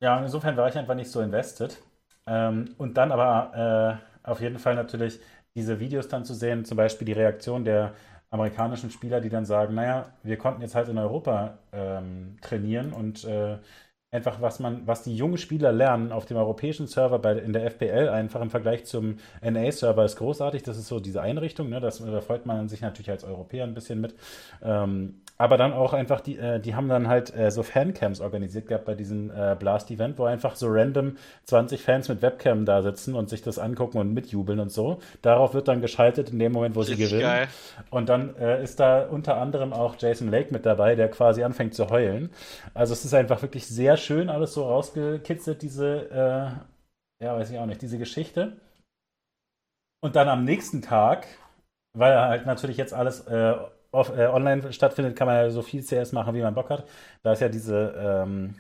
ja, 0.03 0.21
insofern 0.21 0.55
war 0.55 0.69
ich 0.69 0.77
einfach 0.77 0.93
nicht 0.93 1.09
so 1.09 1.21
invested. 1.21 1.81
Ähm, 2.27 2.75
und 2.77 2.95
dann 2.97 3.11
aber 3.11 4.01
äh, 4.23 4.27
auf 4.29 4.39
jeden 4.41 4.59
Fall 4.59 4.75
natürlich 4.75 5.19
diese 5.55 5.79
Videos 5.79 6.07
dann 6.07 6.25
zu 6.25 6.35
sehen, 6.35 6.65
zum 6.65 6.77
Beispiel 6.77 7.05
die 7.05 7.13
Reaktion 7.13 7.63
der 7.63 7.93
amerikanischen 8.29 8.91
Spieler, 8.91 9.21
die 9.21 9.29
dann 9.29 9.45
sagen, 9.45 9.75
naja, 9.75 10.11
wir 10.21 10.37
konnten 10.37 10.61
jetzt 10.61 10.75
halt 10.75 10.89
in 10.89 10.97
Europa 10.97 11.57
ähm, 11.71 12.37
trainieren 12.41 12.93
und 12.93 13.23
äh, 13.23 13.57
einfach, 14.15 14.41
was 14.41 14.59
man, 14.59 14.87
was 14.87 15.03
die 15.03 15.15
jungen 15.15 15.37
Spieler 15.37 15.71
lernen 15.71 16.11
auf 16.11 16.25
dem 16.25 16.37
europäischen 16.37 16.87
Server 16.87 17.19
bei, 17.19 17.33
in 17.33 17.53
der 17.53 17.65
FPL 17.65 18.09
einfach 18.09 18.41
im 18.41 18.49
Vergleich 18.49 18.85
zum 18.85 19.17
NA-Server 19.41 20.05
ist 20.05 20.15
großartig. 20.15 20.63
Das 20.63 20.77
ist 20.77 20.87
so 20.87 20.99
diese 20.99 21.21
Einrichtung, 21.21 21.69
ne? 21.69 21.79
das, 21.79 21.99
da 21.99 22.21
freut 22.21 22.45
man 22.45 22.67
sich 22.69 22.81
natürlich 22.81 23.11
als 23.11 23.23
Europäer 23.23 23.65
ein 23.65 23.73
bisschen 23.73 24.01
mit. 24.01 24.15
Ähm, 24.63 25.21
aber 25.37 25.57
dann 25.57 25.73
auch 25.73 25.93
einfach, 25.93 26.21
die, 26.21 26.37
äh, 26.37 26.59
die 26.59 26.75
haben 26.75 26.87
dann 26.87 27.07
halt 27.07 27.35
äh, 27.35 27.51
so 27.51 27.61
Fancams 27.63 28.21
organisiert 28.21 28.67
gehabt 28.67 28.85
bei 28.85 28.95
diesem 28.95 29.31
äh, 29.31 29.55
Blast-Event, 29.59 30.17
wo 30.17 30.23
einfach 30.23 30.55
so 30.55 30.67
random 30.69 31.17
20 31.43 31.81
Fans 31.81 32.07
mit 32.07 32.21
Webcam 32.21 32.65
da 32.65 32.81
sitzen 32.81 33.15
und 33.15 33.29
sich 33.29 33.41
das 33.41 33.59
angucken 33.59 33.97
und 33.97 34.13
mitjubeln 34.13 34.59
und 34.59 34.71
so. 34.71 34.99
Darauf 35.21 35.53
wird 35.53 35.67
dann 35.67 35.81
geschaltet 35.81 36.29
in 36.29 36.39
dem 36.39 36.53
Moment, 36.53 36.75
wo 36.75 36.83
sie 36.83 36.95
gewinnen. 36.95 37.21
Geil. 37.21 37.47
Und 37.89 38.07
dann 38.07 38.35
äh, 38.37 38.63
ist 38.63 38.79
da 38.79 39.05
unter 39.05 39.37
anderem 39.37 39.73
auch 39.73 39.95
Jason 39.99 40.29
Lake 40.29 40.53
mit 40.53 40.65
dabei, 40.65 40.95
der 40.95 41.09
quasi 41.09 41.43
anfängt 41.43 41.73
zu 41.73 41.89
heulen. 41.89 42.29
Also 42.73 42.93
es 42.93 43.03
ist 43.03 43.13
einfach 43.13 43.41
wirklich 43.41 43.67
sehr 43.67 43.97
schön 43.97 44.29
alles 44.29 44.53
so 44.53 44.63
rausgekitzelt, 44.63 45.61
diese, 45.61 46.09
äh, 47.19 47.23
ja, 47.25 47.35
weiß 47.35 47.51
ich 47.51 47.59
auch 47.59 47.65
nicht, 47.65 47.81
diese 47.81 47.97
Geschichte. 47.97 48.53
Und 50.01 50.15
dann 50.15 50.29
am 50.29 50.45
nächsten 50.45 50.81
Tag, 50.81 51.27
weil 51.93 52.17
halt 52.17 52.45
natürlich 52.45 52.77
jetzt 52.77 52.93
alles 52.93 53.21
äh, 53.27 53.55
off, 53.95 54.15
äh, 54.15 54.27
online 54.27 54.72
stattfindet, 54.73 55.15
kann 55.15 55.27
man 55.27 55.38
ja 55.38 55.49
so 55.49 55.61
viel 55.61 55.84
CS 55.84 56.11
machen, 56.11 56.34
wie 56.35 56.41
man 56.41 56.53
Bock 56.53 56.69
hat. 56.69 56.85
Da 57.23 57.34
ist 57.34 57.41
ja 57.41 57.49
diese, 57.49 57.93
ähm, 57.97 58.55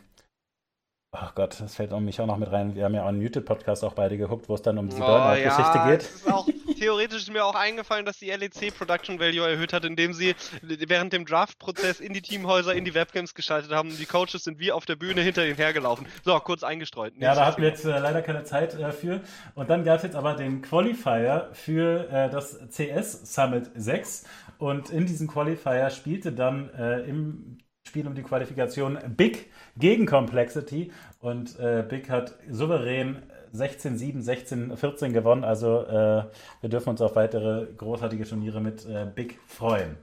Ach 1.17 1.33
Gott, 1.33 1.61
das 1.61 1.75
fällt 1.75 1.93
um 1.93 2.03
mich 2.03 2.19
auch 2.19 2.25
noch 2.25 2.37
mit 2.37 2.51
rein. 2.51 2.75
Wir 2.75 2.83
haben 2.83 2.93
ja 2.93 3.03
auch 3.03 3.07
einen 3.07 3.21
Muted-Podcast 3.21 3.83
auch 3.83 3.93
beide 3.93 4.17
geguckt, 4.17 4.49
wo 4.49 4.55
es 4.55 4.61
dann 4.61 4.77
um 4.77 4.89
diese 4.89 5.01
oh, 5.01 5.05
Burnout-Geschichte 5.05 5.77
ja, 5.77 5.89
geht. 5.89 6.01
Ist 6.01 6.31
auch, 6.31 6.47
theoretisch 6.77 7.23
ist 7.23 7.31
mir 7.31 7.45
auch 7.45 7.55
eingefallen, 7.55 8.05
dass 8.05 8.19
die 8.19 8.29
LEC 8.29 8.77
Production 8.77 9.19
Value 9.19 9.47
erhöht 9.47 9.71
hat, 9.71 9.85
indem 9.85 10.13
sie 10.13 10.35
während 10.61 11.13
dem 11.13 11.25
Draft-Prozess 11.25 11.99
in 11.99 12.13
die 12.13 12.21
Teamhäuser, 12.21 12.73
in 12.73 12.83
die 12.83 12.93
Webcams 12.93 13.33
geschaltet 13.33 13.71
haben. 13.71 13.95
Die 13.97 14.05
Coaches 14.05 14.43
sind 14.43 14.59
wie 14.59 14.71
auf 14.71 14.85
der 14.85 14.97
Bühne 14.97 15.21
hinter 15.21 15.45
ihnen 15.45 15.55
hergelaufen. 15.55 16.05
So, 16.23 16.37
kurz 16.39 16.63
eingestreut. 16.63 17.13
Ja, 17.17 17.33
da 17.33 17.45
hatten 17.45 17.61
wir 17.61 17.69
jetzt 17.69 17.85
äh, 17.85 17.97
leider 17.97 18.21
keine 18.21 18.43
Zeit 18.43 18.73
äh, 18.73 18.91
für. 18.91 19.21
Und 19.53 19.69
dann 19.69 19.83
gab 19.83 19.97
es 19.97 20.03
jetzt 20.03 20.15
aber 20.15 20.33
den 20.33 20.61
Qualifier 20.61 21.49
für 21.53 22.09
äh, 22.11 22.29
das 22.29 22.59
CS 22.69 23.33
Summit 23.33 23.71
6. 23.75 24.25
Und 24.57 24.89
in 24.89 25.05
diesem 25.05 25.27
Qualifier 25.27 25.89
spielte 25.89 26.31
dann 26.31 26.69
äh, 26.73 27.01
im 27.01 27.57
Spiel 27.95 28.07
um 28.07 28.15
die 28.15 28.23
Qualifikation 28.23 28.99
Big 29.15 29.49
gegen 29.77 30.05
Complexity 30.05 30.91
und 31.21 31.57
äh, 31.59 31.81
Big 31.87 32.09
hat 32.09 32.37
souverän 32.49 33.23
16-7, 33.53 34.21
16-14 34.21 35.13
gewonnen. 35.13 35.45
Also 35.45 35.83
äh, 35.83 36.29
wir 36.59 36.69
dürfen 36.69 36.89
uns 36.89 36.99
auf 36.99 37.15
weitere 37.15 37.67
großartige 37.77 38.25
Turniere 38.25 38.59
mit 38.59 38.85
äh, 38.85 39.05
Big 39.05 39.39
freuen. 39.47 39.95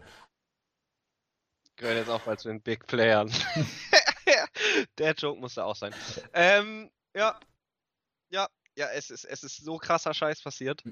Gehört 1.76 1.98
jetzt 1.98 2.08
auch 2.08 2.24
mal 2.24 2.38
zu 2.38 2.48
den 2.48 2.62
Big 2.62 2.86
Playern. 2.86 3.30
Der 4.96 5.12
Joke 5.12 5.38
musste 5.38 5.62
auch 5.62 5.76
sein. 5.76 5.94
Ähm, 6.32 6.90
ja, 7.14 7.38
ja, 8.30 8.48
ja, 8.74 8.88
es 8.94 9.10
ist, 9.10 9.26
es 9.26 9.42
ist 9.42 9.58
so 9.58 9.76
krasser 9.76 10.14
Scheiß 10.14 10.40
passiert. 10.40 10.82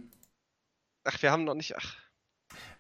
Ach, 1.05 1.23
wir 1.23 1.33
haben 1.33 1.45
noch 1.45 1.55
nicht. 1.55 1.75
Ach, 1.79 1.97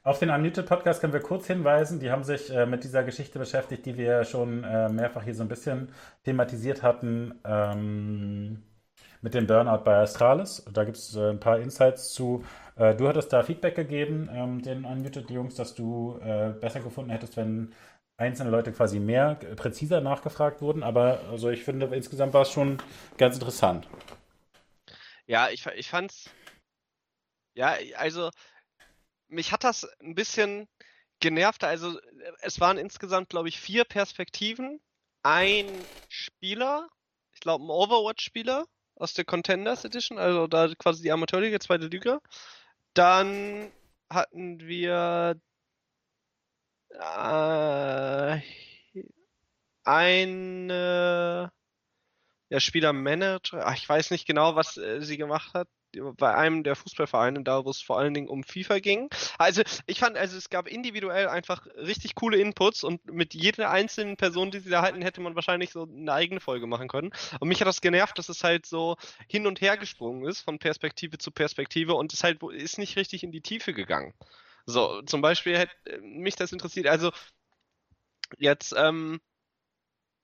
auf 0.02 0.18
den 0.18 0.30
Unmuted 0.30 0.66
Podcast 0.66 1.00
können 1.00 1.12
wir 1.12 1.20
kurz 1.20 1.46
hinweisen. 1.46 2.00
Die 2.00 2.10
haben 2.10 2.24
sich 2.24 2.50
äh, 2.50 2.66
mit 2.66 2.84
dieser 2.84 3.04
Geschichte 3.04 3.38
beschäftigt, 3.38 3.84
die 3.84 3.96
wir 3.96 4.24
schon 4.24 4.64
äh, 4.64 4.88
mehrfach 4.88 5.24
hier 5.24 5.34
so 5.34 5.42
ein 5.42 5.48
bisschen 5.48 5.92
thematisiert 6.24 6.82
hatten, 6.82 7.38
ähm, 7.44 8.62
mit 9.20 9.34
dem 9.34 9.46
Burnout 9.46 9.84
bei 9.84 9.96
Astralis. 9.96 10.64
Da 10.72 10.84
gibt 10.84 10.96
es 10.96 11.14
äh, 11.16 11.30
ein 11.30 11.40
paar 11.40 11.58
Insights 11.58 12.12
zu. 12.14 12.44
Äh, 12.76 12.94
du 12.94 13.08
hattest 13.08 13.32
da 13.32 13.42
Feedback 13.42 13.74
gegeben, 13.74 14.30
ähm, 14.32 14.62
den 14.62 14.84
Unmuted 14.84 15.30
Jungs, 15.30 15.54
dass 15.54 15.74
du 15.74 16.18
äh, 16.22 16.50
besser 16.50 16.80
gefunden 16.80 17.10
hättest, 17.10 17.36
wenn 17.36 17.74
einzelne 18.16 18.50
Leute 18.50 18.72
quasi 18.72 19.00
mehr 19.00 19.34
präziser 19.34 20.00
nachgefragt 20.00 20.62
wurden. 20.62 20.82
Aber 20.82 21.20
also 21.30 21.50
ich 21.50 21.64
finde, 21.64 21.86
insgesamt 21.94 22.32
war 22.32 22.42
es 22.42 22.50
schon 22.50 22.78
ganz 23.18 23.34
interessant. 23.36 23.86
Ja, 25.26 25.48
ich, 25.50 25.66
ich 25.76 25.90
fand's. 25.90 26.30
Ja, 27.54 27.74
also 27.96 28.30
mich 29.30 29.52
hat 29.52 29.64
das 29.64 29.84
ein 30.00 30.14
bisschen 30.14 30.68
genervt. 31.20 31.64
Also 31.64 31.98
es 32.40 32.60
waren 32.60 32.78
insgesamt, 32.78 33.30
glaube 33.30 33.48
ich, 33.48 33.60
vier 33.60 33.84
Perspektiven. 33.84 34.80
Ein 35.22 35.66
Spieler, 36.08 36.88
ich 37.32 37.40
glaube 37.40 37.64
ein 37.64 37.70
Overwatch-Spieler 37.70 38.66
aus 38.94 39.14
der 39.14 39.24
Contenders 39.24 39.84
Edition, 39.84 40.18
also 40.18 40.46
da 40.46 40.68
quasi 40.74 41.02
die 41.02 41.12
Amateurliga, 41.12 41.60
zweite 41.60 41.86
Liga. 41.86 42.20
Dann 42.94 43.70
hatten 44.08 44.60
wir 44.60 45.40
äh, 46.90 48.40
eine 49.84 51.52
ja, 52.48 52.60
Spielermanager. 52.60 53.72
Ich 53.74 53.88
weiß 53.88 54.10
nicht 54.10 54.26
genau, 54.26 54.56
was 54.56 54.76
äh, 54.76 55.00
sie 55.00 55.16
gemacht 55.16 55.54
hat. 55.54 55.68
Bei 56.16 56.34
einem 56.34 56.62
der 56.62 56.76
Fußballvereine, 56.76 57.42
da 57.42 57.64
wo 57.64 57.70
es 57.70 57.80
vor 57.80 57.98
allen 57.98 58.14
Dingen 58.14 58.28
um 58.28 58.44
FIFA 58.44 58.78
ging. 58.78 59.08
Also 59.38 59.62
ich 59.86 59.98
fand, 59.98 60.16
also 60.16 60.36
es 60.36 60.50
gab 60.50 60.68
individuell 60.68 61.28
einfach 61.28 61.66
richtig 61.76 62.14
coole 62.14 62.38
Inputs 62.38 62.84
und 62.84 63.04
mit 63.12 63.34
jeder 63.34 63.70
einzelnen 63.70 64.16
Person, 64.16 64.50
die 64.50 64.60
sie 64.60 64.70
da 64.70 64.82
halten, 64.82 65.02
hätte 65.02 65.20
man 65.20 65.34
wahrscheinlich 65.34 65.70
so 65.70 65.84
eine 65.84 66.12
eigene 66.12 66.40
Folge 66.40 66.66
machen 66.66 66.88
können. 66.88 67.10
Und 67.40 67.48
mich 67.48 67.60
hat 67.60 67.68
das 67.68 67.80
genervt, 67.80 68.18
dass 68.18 68.28
es 68.28 68.44
halt 68.44 68.66
so 68.66 68.96
hin 69.28 69.46
und 69.46 69.60
her 69.60 69.76
gesprungen 69.76 70.26
ist 70.26 70.40
von 70.40 70.58
Perspektive 70.58 71.18
zu 71.18 71.30
Perspektive 71.30 71.94
und 71.94 72.12
es 72.12 72.22
halt 72.24 72.42
ist 72.42 72.78
nicht 72.78 72.96
richtig 72.96 73.22
in 73.22 73.32
die 73.32 73.42
Tiefe 73.42 73.74
gegangen. 73.74 74.14
So, 74.66 75.02
zum 75.02 75.20
Beispiel 75.20 75.58
hätte 75.58 76.00
mich 76.02 76.36
das 76.36 76.52
interessiert, 76.52 76.86
also 76.86 77.10
jetzt 78.38 78.74
ähm, 78.76 79.20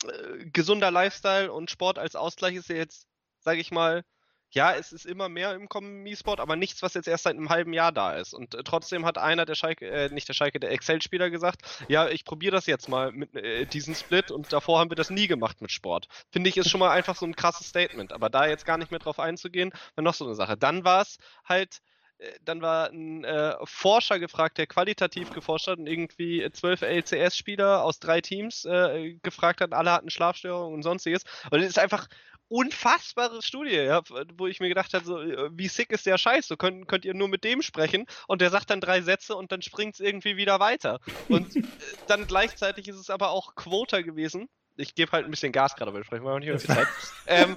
äh, 0.05 0.47
gesunder 0.53 0.91
Lifestyle 0.91 1.53
und 1.53 1.71
Sport 1.71 1.99
als 1.99 2.17
Ausgleich 2.17 2.55
ist 2.57 2.69
ja 2.69 2.77
jetzt, 2.77 3.07
sage 3.41 3.61
ich 3.61 3.71
mal, 3.71 4.05
ja, 4.51 4.75
es 4.75 4.93
ist 4.93 5.07
immer 5.07 5.29
mehr 5.29 5.55
im 5.55 5.69
Kombi-Sport, 5.69 6.41
aber 6.41 6.57
nichts, 6.57 6.83
was 6.83 6.95
jetzt 6.95 7.09
erst 7.09 7.25
seit 7.25 7.37
einem 7.37 7.51
halben 7.51 7.73
Jahr 7.73 7.93
da 7.93 8.13
ist. 8.15 8.33
Und 8.33 8.55
äh, 8.55 8.63
trotzdem 8.63 9.05
hat 9.05 9.19
einer 9.19 9.45
der 9.45 9.55
Schalke, 9.55 9.89
äh, 9.89 10.09
nicht 10.11 10.29
der 10.29 10.35
Schalke, 10.35 10.61
der 10.61 10.71
Excel-Spieler 10.71 11.31
gesagt, 11.31 11.63
ja, 11.89 12.09
ich 12.09 12.25
probiere 12.25 12.53
das 12.53 12.67
jetzt 12.67 12.89
mal 12.89 13.13
mit 13.13 13.35
äh, 13.35 13.67
diesem 13.67 13.95
Split 13.95 14.31
und 14.31 14.53
davor 14.53 14.79
haben 14.79 14.91
wir 14.91 14.97
das 14.97 15.11
nie 15.11 15.27
gemacht 15.27 15.61
mit 15.61 15.73
Sport. 15.73 16.09
Finde 16.31 16.49
ich, 16.49 16.57
ist 16.57 16.71
schon 16.71 16.81
mal 16.81 16.91
einfach 16.91 17.17
so 17.17 17.27
ein 17.27 17.37
krasses 17.37 17.69
Statement. 17.69 18.13
Aber 18.13 18.31
da 18.31 18.47
jetzt 18.47 18.67
gar 18.67 18.79
nicht 18.79 18.91
mehr 18.91 19.01
drauf 19.01 19.19
einzugehen, 19.19 19.73
war 19.95 20.05
noch 20.05 20.15
so 20.15 20.25
eine 20.25 20.35
Sache. 20.35 20.57
Dann 20.57 20.85
war 20.85 21.03
es 21.03 21.19
halt 21.45 21.81
äh, 22.19 22.33
dann 22.43 22.63
war 22.63 22.91
ein 22.91 23.25
äh, 23.25 23.55
Forscher 23.65 24.19
gefragt, 24.19 24.59
der 24.59 24.67
qualitativ 24.67 25.31
geforscht 25.31 25.67
hat 25.67 25.79
und 25.79 25.87
irgendwie 25.87 26.49
zwölf 26.53 26.83
LCS-Spieler 26.83 27.83
aus 27.83 27.99
drei 27.99 28.21
Teams 28.21 28.65
äh, 28.65 29.15
gefragt 29.23 29.61
hat, 29.61 29.73
alle 29.73 29.93
hatten 29.93 30.11
Schlafstörungen 30.11 30.75
und 30.75 30.83
sonstiges. 30.83 31.23
Und 31.51 31.61
es 31.61 31.69
ist 31.69 31.79
einfach 31.79 32.09
unfassbare 32.49 33.43
Studie, 33.43 33.75
ja, 33.75 34.03
wo 34.37 34.47
ich 34.47 34.61
mir 34.61 34.69
gedacht 34.69 34.95
habe, 34.95 35.05
so, 35.05 35.21
äh, 35.21 35.51
wie 35.53 35.69
sick 35.69 35.91
ist 35.91 36.07
der 36.07 36.19
Scheiß? 36.19 36.47
So 36.47 36.57
könnt, 36.57 36.89
könnt 36.89 37.05
ihr 37.05 37.15
nur 37.15 37.29
mit 37.29 37.45
dem 37.45 37.63
sprechen 37.63 38.07
und 38.29 38.41
der 38.41 38.51
sagt 38.51 38.71
dann 38.71 38.81
drei 38.81 39.01
Sätze 39.03 39.37
und 39.37 39.53
dann 39.53 39.63
springt 39.63 39.95
es 39.95 40.01
irgendwie 40.01 40.37
wieder 40.37 40.61
weiter. 40.61 41.01
Und 41.27 41.57
äh, 41.57 41.63
dann 42.07 42.27
gleichzeitig 42.27 42.89
ist 42.89 42.97
es 42.97 43.11
aber 43.11 43.31
auch 43.31 43.55
Quota 43.55 44.03
gewesen. 44.03 44.49
Ich 44.77 44.95
gebe 44.95 45.13
halt 45.13 45.25
ein 45.25 45.31
bisschen 45.31 45.53
Gas 45.53 45.75
gerade, 45.75 45.93
weil 45.93 46.05
sprechen 46.05 46.25
wir 46.25 46.33
auch 46.33 46.39
nicht 46.39 46.49
mehr 46.49 46.59
viel 46.59 46.75
Zeit. 46.75 46.89
ähm, 47.27 47.57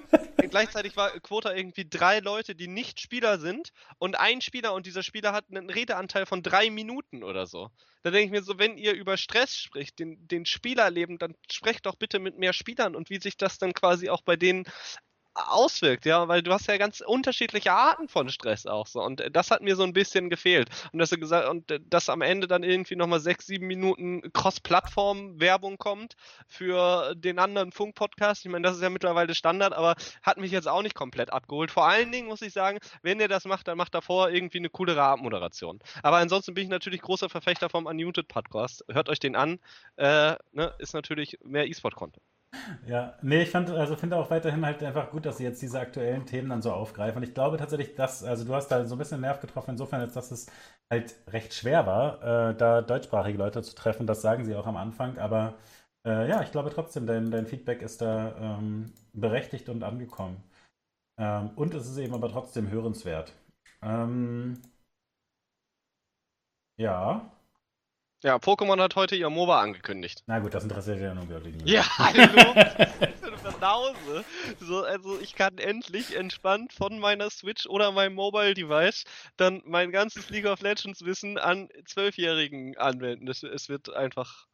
gleichzeitig 0.50 0.96
war 0.96 1.12
Quota 1.20 1.54
irgendwie 1.54 1.88
drei 1.88 2.20
Leute, 2.20 2.56
die 2.56 2.68
nicht 2.68 3.00
Spieler 3.00 3.40
sind 3.40 3.72
und 3.98 4.20
ein 4.20 4.42
Spieler 4.42 4.74
und 4.74 4.86
dieser 4.86 5.04
Spieler 5.04 5.34
hat 5.34 5.46
einen 5.50 5.70
Redeanteil 5.70 6.26
von 6.26 6.42
drei 6.42 6.70
Minuten 6.70 7.24
oder 7.24 7.46
so. 7.46 7.70
Da 8.04 8.12
denke 8.12 8.26
ich 8.26 8.32
mir 8.32 8.42
so, 8.42 8.58
wenn 8.58 8.78
ihr 8.78 8.94
über 8.94 9.18
Stress 9.18 9.58
spricht, 9.58 10.00
den, 10.00 10.28
den 10.28 10.46
Spielerleben, 10.46 11.18
dann 11.18 11.36
sprecht 11.52 11.86
doch 11.86 11.96
bitte 11.96 12.20
mit 12.20 12.38
mehr 12.38 12.54
Spielern 12.54 12.96
und 12.96 13.10
wie 13.10 13.20
sich 13.20 13.36
das 13.36 13.58
dann 13.58 13.74
quasi 13.74 14.10
auch 14.10 14.22
bei 14.22 14.38
denen 14.38 14.64
auswirkt, 15.36 16.06
ja, 16.06 16.28
weil 16.28 16.42
du 16.42 16.52
hast 16.52 16.68
ja 16.68 16.78
ganz 16.78 17.02
unterschiedliche 17.02 17.72
Arten 17.72 18.08
von 18.08 18.30
Stress 18.30 18.66
auch 18.66 18.88
so 18.88 19.02
und 19.02 19.24
das 19.32 19.52
hat 19.52 19.62
mir 19.62 19.76
so 19.76 19.84
ein 19.84 19.94
bisschen 19.94 20.30
gefehlt 20.30 20.70
und 20.92 21.00
dass 21.00 21.12
er 21.12 21.18
gesagt 21.18 21.48
und 21.48 21.80
dass 21.90 22.10
am 22.10 22.22
Ende 22.22 22.48
dann 22.48 22.64
irgendwie 22.64 22.96
nochmal 22.96 23.20
sechs, 23.20 23.48
sieben 23.48 23.68
Minuten 23.68 24.22
Cross-Plattform-Werbung 24.34 25.78
kommt 25.78 26.16
für 26.48 27.16
den 27.16 27.40
anderen 27.40 27.72
Funk-Podcast. 27.72 28.46
Ich 28.46 28.52
meine, 28.52 28.68
das 28.68 28.78
ist 28.78 28.84
ja 28.84 28.90
mittlerweile 28.90 29.36
Standard, 29.36 29.74
aber 29.74 29.96
hat 30.24 30.38
mich 30.38 30.52
jetzt 30.52 30.68
auch 30.68 30.82
nicht 30.82 30.96
komplett 30.96 31.32
abgeholt. 31.32 31.72
Vor 31.72 31.88
allen 31.88 32.12
Dingen 32.12 32.28
muss 32.28 32.42
ich 32.42 32.54
sagen, 32.54 32.80
wenn 33.02 33.20
ihr 33.20 33.28
das 33.28 33.46
macht, 33.46 33.68
dann 33.68 33.78
macht 33.78 33.94
davor 33.94 34.30
irgendwie 34.30 34.60
eine 34.60 34.70
coolere 34.70 35.02
Abmoderation. 35.04 35.80
Aber 36.04 36.18
ansonsten 36.18 36.54
bin 36.54 36.66
ich 36.66 36.70
natürlich 36.70 37.02
großer 37.02 37.30
Verfechter 37.30 37.70
vom 37.70 37.86
Unmuted 37.86 38.28
Podcast. 38.28 38.84
Hört 38.90 39.10
euch 39.10 39.20
den 39.20 39.36
an, 39.36 39.60
äh, 39.98 40.36
ne, 40.52 40.74
ist 40.80 40.94
natürlich 40.94 41.38
mehr 41.44 41.68
E-Sport-Content. 41.68 42.24
Ja, 42.88 43.14
nee, 43.22 43.44
ich 43.44 43.56
also 43.56 43.96
finde 43.96 44.18
auch 44.18 44.30
weiterhin 44.30 44.66
halt 44.66 44.84
einfach 44.84 45.12
gut, 45.12 45.26
dass 45.26 45.38
sie 45.38 45.44
jetzt 45.44 45.62
diese 45.62 45.80
aktuellen 45.80 46.26
Themen 46.26 46.50
dann 46.50 46.62
so 46.62 46.72
aufgreifen. 46.72 47.18
Und 47.18 47.24
ich 47.24 47.34
glaube 47.34 47.58
tatsächlich, 47.58 47.96
dass, 47.96 48.24
also 48.24 48.44
du 48.46 48.54
hast 48.54 48.68
da 48.70 48.86
so 48.86 48.96
ein 48.96 48.98
bisschen 48.98 49.22
Nerv 49.22 49.40
getroffen, 49.40 49.72
insofern, 49.72 50.02
als 50.02 50.14
dass 50.14 50.32
es 50.32 50.48
halt 50.92 51.16
recht 51.28 51.54
schwer 51.54 51.86
war, 51.86 52.50
äh, 52.52 52.56
da 52.56 52.82
deutschsprachige 52.82 53.38
Leute 53.38 53.62
zu 53.62 53.76
treffen. 53.76 54.08
Das 54.08 54.22
sagen 54.22 54.44
sie 54.46 54.56
auch 54.56 54.68
am 54.68 54.78
Anfang. 54.78 55.18
Aber 55.20 55.56
äh, 56.06 56.28
ja, 56.28 56.42
ich 56.42 56.52
glaube 56.52 56.70
trotzdem, 56.72 57.06
dein, 57.08 57.32
dein 57.32 57.46
Feedback 57.48 57.82
ist 57.82 58.02
da 58.02 58.36
ähm, 58.58 58.92
berechtigt 59.14 59.70
und 59.70 59.84
angekommen. 59.84 60.44
Ähm, 61.20 61.52
und 61.56 61.74
es 61.76 61.88
ist 61.90 61.98
eben 61.98 62.14
aber 62.16 62.30
trotzdem 62.32 62.70
hörenswert. 62.72 63.34
Ähm, 63.84 64.62
ja. 66.78 67.30
Ja, 68.22 68.36
Pokémon 68.36 68.82
hat 68.82 68.98
heute 68.98 69.16
ihr 69.16 69.30
MOBA 69.30 69.62
angekündigt. 69.62 70.24
Na 70.28 70.40
gut, 70.40 70.54
das 70.54 70.64
interessiert 70.64 71.00
ja 71.00 71.14
nun 71.14 71.30
wirklich 71.30 71.56
nicht. 71.56 71.70
Ja, 71.70 71.86
hallo! 71.98 72.34
So, 74.60 74.84
also 74.84 75.20
ich 75.22 75.36
kann 75.36 75.58
endlich 75.58 76.18
entspannt 76.18 76.74
von 76.74 77.00
meiner 77.00 77.30
Switch 77.30 77.66
oder 77.66 77.94
meinem 77.94 78.16
Mobile 78.16 78.54
Device 78.54 79.06
dann 79.38 79.62
mein 79.66 79.92
ganzes 79.92 80.30
League 80.30 80.46
of 80.46 80.62
Legends 80.62 81.06
Wissen 81.06 81.38
an 81.38 81.70
Zwölfjährigen 81.86 82.78
anwenden. 82.78 83.28
Es, 83.30 83.44
es 83.44 83.70
wird 83.70 83.94
einfach 83.94 84.48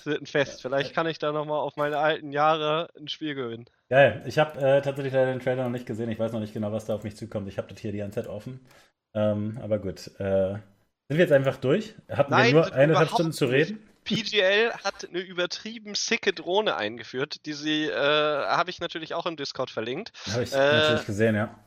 es 0.00 0.06
wird 0.06 0.20
ein 0.20 0.26
Fest. 0.26 0.60
Vielleicht 0.60 0.94
kann 0.94 1.06
ich 1.06 1.18
da 1.18 1.32
nochmal 1.32 1.60
auf 1.60 1.76
meine 1.76 1.96
alten 1.96 2.32
Jahre 2.32 2.90
ein 2.98 3.08
Spiel 3.08 3.34
gewinnen. 3.34 3.64
Geil. 3.88 4.22
Ich 4.26 4.38
habe 4.38 4.60
äh, 4.60 4.82
tatsächlich 4.82 5.14
leider 5.14 5.32
den 5.32 5.40
Trailer 5.40 5.64
noch 5.64 5.70
nicht 5.70 5.86
gesehen. 5.86 6.10
Ich 6.10 6.18
weiß 6.18 6.32
noch 6.32 6.40
nicht 6.40 6.52
genau, 6.52 6.72
was 6.72 6.84
da 6.84 6.94
auf 6.94 7.04
mich 7.04 7.16
zukommt. 7.16 7.48
Ich 7.48 7.56
habe 7.56 7.68
das 7.68 7.78
hier 7.78 7.92
die 7.92 7.98
ganze 7.98 8.20
Zeit 8.22 8.30
offen. 8.30 8.60
Ähm, 9.14 9.58
aber 9.62 9.78
gut. 9.78 10.10
Äh, 10.20 10.58
sind 11.08 11.18
wir 11.18 11.24
jetzt 11.24 11.32
einfach 11.32 11.56
durch? 11.58 11.94
Hatten 12.08 12.30
Nein, 12.30 12.54
wir 12.54 12.62
nur 12.62 12.72
eineinhalb 12.72 13.10
Stunden 13.10 13.32
zu 13.32 13.46
reden? 13.46 13.78
PGL 14.04 14.72
hat 14.84 15.08
eine 15.08 15.20
übertrieben 15.20 15.94
sicke 15.94 16.32
Drohne 16.32 16.76
eingeführt, 16.76 17.46
die 17.46 17.54
sie, 17.54 17.84
äh, 17.86 17.94
habe 17.94 18.70
ich 18.70 18.80
natürlich 18.80 19.14
auch 19.14 19.26
im 19.26 19.36
Discord 19.36 19.70
verlinkt. 19.70 20.12
Habe 20.30 20.44
ich 20.44 20.52
äh, 20.52 20.56
natürlich 20.56 21.06
gesehen, 21.06 21.34
ja. 21.34 21.58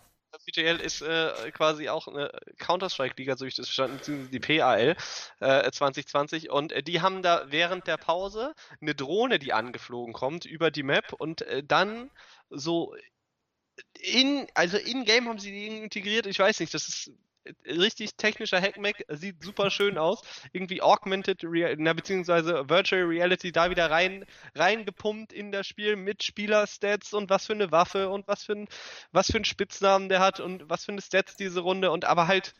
PGL 0.45 0.79
ist 0.79 1.01
äh, 1.01 1.31
quasi 1.51 1.89
auch 1.89 2.07
eine 2.07 2.31
Counter-Strike-Liga, 2.59 3.35
so 3.35 3.45
ich 3.45 3.55
das 3.55 3.67
verstanden, 3.67 4.29
die 4.31 4.39
PAL 4.39 4.95
äh, 5.39 5.71
2020. 5.71 6.49
Und 6.51 6.71
äh, 6.71 6.83
die 6.83 7.01
haben 7.01 7.21
da 7.21 7.45
während 7.49 7.87
der 7.87 7.97
Pause 7.97 8.53
eine 8.81 8.93
Drohne, 8.93 9.39
die 9.39 9.53
angeflogen 9.53 10.13
kommt 10.13 10.45
über 10.45 10.71
die 10.71 10.83
Map 10.83 11.13
und 11.13 11.41
äh, 11.41 11.63
dann 11.63 12.11
so 12.49 12.95
in, 13.99 14.47
also 14.53 14.77
in-game 14.77 15.27
haben 15.27 15.39
sie 15.39 15.51
die 15.51 15.83
integriert. 15.83 16.25
Ich 16.25 16.39
weiß 16.39 16.59
nicht, 16.59 16.73
das 16.73 16.87
ist 16.87 17.11
richtig 17.65 18.15
technischer 18.15 18.61
Hackmack, 18.61 19.03
sieht 19.09 19.43
super 19.43 19.69
schön 19.69 19.97
aus. 19.97 20.21
Irgendwie 20.53 20.81
Augmented 20.81 21.43
Reality, 21.43 21.93
beziehungsweise 21.93 22.69
Virtual 22.69 23.03
Reality 23.03 23.51
da 23.51 23.69
wieder 23.69 23.89
rein, 23.89 24.25
reingepumpt 24.55 25.33
in 25.33 25.51
das 25.51 25.67
Spiel 25.67 25.95
mit 25.95 26.23
Spielerstats 26.23 27.13
und 27.13 27.29
was 27.29 27.45
für 27.45 27.53
eine 27.53 27.71
Waffe 27.71 28.09
und 28.09 28.27
was 28.27 28.43
für 28.43 28.53
ein, 28.53 28.67
was 29.11 29.27
für 29.31 29.37
ein 29.37 29.45
Spitznamen 29.45 30.09
der 30.09 30.19
hat 30.19 30.39
und 30.39 30.69
was 30.69 30.85
für 30.85 30.91
eine 30.91 31.01
Stats 31.01 31.35
diese 31.35 31.61
Runde 31.61 31.91
und 31.91 32.05
aber 32.05 32.27
halt 32.27 32.53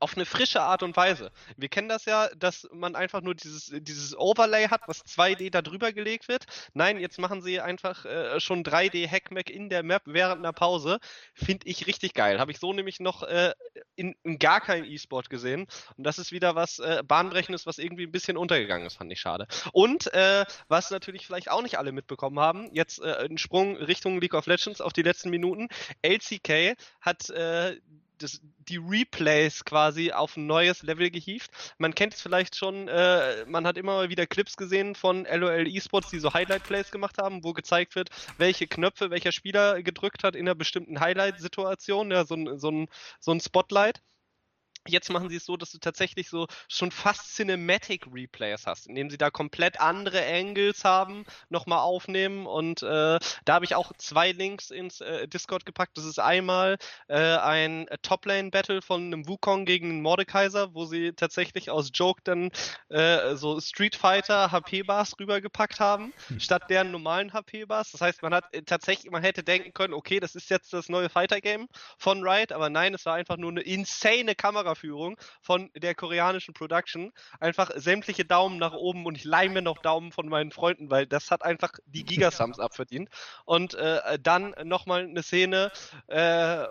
auf 0.00 0.16
eine 0.16 0.26
frische 0.26 0.60
Art 0.60 0.82
und 0.82 0.96
Weise. 0.96 1.30
Wir 1.56 1.68
kennen 1.68 1.88
das 1.88 2.04
ja, 2.04 2.28
dass 2.36 2.68
man 2.72 2.94
einfach 2.94 3.22
nur 3.22 3.34
dieses, 3.34 3.72
dieses 3.72 4.16
Overlay 4.16 4.68
hat, 4.68 4.82
was 4.86 5.04
2D 5.04 5.50
da 5.50 5.62
drüber 5.62 5.92
gelegt 5.92 6.28
wird. 6.28 6.46
Nein, 6.74 6.98
jetzt 6.98 7.18
machen 7.18 7.42
sie 7.42 7.60
einfach 7.60 8.04
äh, 8.04 8.40
schon 8.40 8.62
3D-Hackmack 8.62 9.50
in 9.50 9.68
der 9.68 9.82
Map 9.82 10.02
während 10.06 10.38
einer 10.38 10.52
Pause. 10.52 10.98
Finde 11.34 11.66
ich 11.66 11.86
richtig 11.86 12.14
geil. 12.14 12.38
Habe 12.38 12.52
ich 12.52 12.58
so 12.58 12.72
nämlich 12.72 13.00
noch 13.00 13.22
äh, 13.22 13.52
in, 13.96 14.14
in, 14.22 14.38
gar 14.38 14.60
keinem 14.60 14.84
E-Sport 14.84 15.30
gesehen. 15.30 15.66
Und 15.96 16.04
das 16.04 16.18
ist 16.18 16.32
wieder 16.32 16.54
was 16.54 16.78
äh, 16.78 17.02
Bahnbrechendes, 17.06 17.66
was 17.66 17.78
irgendwie 17.78 18.04
ein 18.04 18.12
bisschen 18.12 18.36
untergegangen 18.36 18.86
ist, 18.86 18.96
fand 18.96 19.12
ich 19.12 19.20
schade. 19.20 19.46
Und 19.72 20.12
äh, 20.12 20.44
was 20.68 20.90
natürlich 20.90 21.26
vielleicht 21.26 21.50
auch 21.50 21.62
nicht 21.62 21.78
alle 21.78 21.92
mitbekommen 21.92 22.38
haben, 22.38 22.70
jetzt 22.72 23.00
äh, 23.00 23.28
ein 23.28 23.38
Sprung 23.38 23.76
Richtung 23.76 24.20
League 24.20 24.34
of 24.34 24.46
Legends 24.46 24.80
auf 24.80 24.92
die 24.92 25.02
letzten 25.02 25.30
Minuten. 25.30 25.68
LCK 26.02 26.76
hat 27.00 27.30
äh, 27.30 27.78
das, 28.18 28.40
die 28.68 28.76
Replays 28.76 29.64
quasi 29.64 30.12
auf 30.12 30.36
ein 30.36 30.46
neues 30.46 30.82
Level 30.82 31.10
gehievt. 31.10 31.50
Man 31.78 31.94
kennt 31.94 32.14
es 32.14 32.22
vielleicht 32.22 32.56
schon, 32.56 32.88
äh, 32.88 33.44
man 33.46 33.66
hat 33.66 33.76
immer 33.76 33.94
mal 33.94 34.08
wieder 34.08 34.26
Clips 34.26 34.56
gesehen 34.56 34.94
von 34.94 35.24
LOL 35.24 35.66
Esports, 35.66 36.10
die 36.10 36.18
so 36.18 36.32
Highlight-Plays 36.32 36.90
gemacht 36.90 37.18
haben, 37.18 37.44
wo 37.44 37.52
gezeigt 37.52 37.94
wird, 37.94 38.10
welche 38.36 38.66
Knöpfe 38.66 39.10
welcher 39.10 39.32
Spieler 39.32 39.82
gedrückt 39.82 40.24
hat 40.24 40.36
in 40.36 40.46
einer 40.46 40.54
bestimmten 40.54 41.00
Highlight-Situation, 41.00 42.10
ja, 42.10 42.24
so 42.24 42.36
so 42.56 42.86
so 43.20 43.32
ein 43.32 43.40
Spotlight. 43.40 44.02
Jetzt 44.88 45.10
machen 45.10 45.28
sie 45.28 45.36
es 45.36 45.44
so, 45.44 45.56
dass 45.56 45.72
du 45.72 45.78
tatsächlich 45.78 46.28
so 46.28 46.46
schon 46.68 46.90
fast 46.90 47.34
Cinematic 47.34 48.06
Replays 48.12 48.66
hast, 48.66 48.86
indem 48.86 49.10
sie 49.10 49.18
da 49.18 49.30
komplett 49.30 49.80
andere 49.80 50.24
Angles 50.24 50.84
haben, 50.84 51.24
nochmal 51.48 51.80
aufnehmen. 51.80 52.46
Und 52.46 52.82
äh, 52.82 53.18
da 53.44 53.54
habe 53.54 53.64
ich 53.64 53.74
auch 53.74 53.92
zwei 53.98 54.32
Links 54.32 54.70
ins 54.70 55.00
äh, 55.00 55.28
Discord 55.28 55.66
gepackt. 55.66 55.96
Das 55.98 56.04
ist 56.04 56.18
einmal 56.18 56.78
äh, 57.08 57.18
ein 57.18 57.86
Toplane-Battle 58.02 58.82
von 58.82 59.06
einem 59.06 59.28
Wukong 59.28 59.64
gegen 59.64 59.90
einen 59.90 60.02
Mordekaiser, 60.02 60.74
wo 60.74 60.86
sie 60.86 61.12
tatsächlich 61.12 61.70
aus 61.70 61.90
Joke 61.92 62.22
dann 62.24 62.50
äh, 62.88 63.36
so 63.36 63.60
Street 63.60 63.96
Fighter 63.96 64.50
HP-Bars 64.50 65.18
rübergepackt 65.20 65.80
haben, 65.80 66.12
hm. 66.28 66.40
statt 66.40 66.64
deren 66.70 66.90
normalen 66.90 67.32
HP-Bars. 67.32 67.92
Das 67.92 68.00
heißt, 68.00 68.22
man 68.22 68.34
hat 68.34 68.52
äh, 68.54 68.62
tatsächlich, 68.62 69.10
man 69.10 69.22
hätte 69.22 69.42
denken 69.42 69.72
können, 69.72 69.94
okay, 69.94 70.20
das 70.20 70.34
ist 70.34 70.50
jetzt 70.50 70.72
das 70.72 70.88
neue 70.88 71.08
Fighter-Game 71.08 71.68
von 71.98 72.26
Riot, 72.26 72.52
aber 72.52 72.70
nein, 72.70 72.94
es 72.94 73.04
war 73.06 73.14
einfach 73.14 73.36
nur 73.36 73.50
eine 73.50 73.60
insane 73.60 74.34
Kamera 74.34 74.74
Kameraführung 74.78 75.16
von 75.40 75.70
der 75.74 75.94
koreanischen 75.94 76.54
Production. 76.54 77.12
Einfach 77.40 77.70
sämtliche 77.74 78.24
Daumen 78.24 78.58
nach 78.58 78.72
oben 78.72 79.06
und 79.06 79.16
ich 79.16 79.24
leih 79.24 79.48
mir 79.48 79.62
noch 79.62 79.78
Daumen 79.78 80.12
von 80.12 80.28
meinen 80.28 80.50
Freunden, 80.50 80.90
weil 80.90 81.06
das 81.06 81.30
hat 81.30 81.44
einfach 81.44 81.72
die 81.86 82.04
Gigasums 82.04 82.58
abverdient. 82.58 83.08
Und 83.44 83.74
äh, 83.74 84.18
dann 84.20 84.54
nochmal 84.64 85.04
eine 85.04 85.22
Szene, 85.22 85.70
äh, 86.06 86.18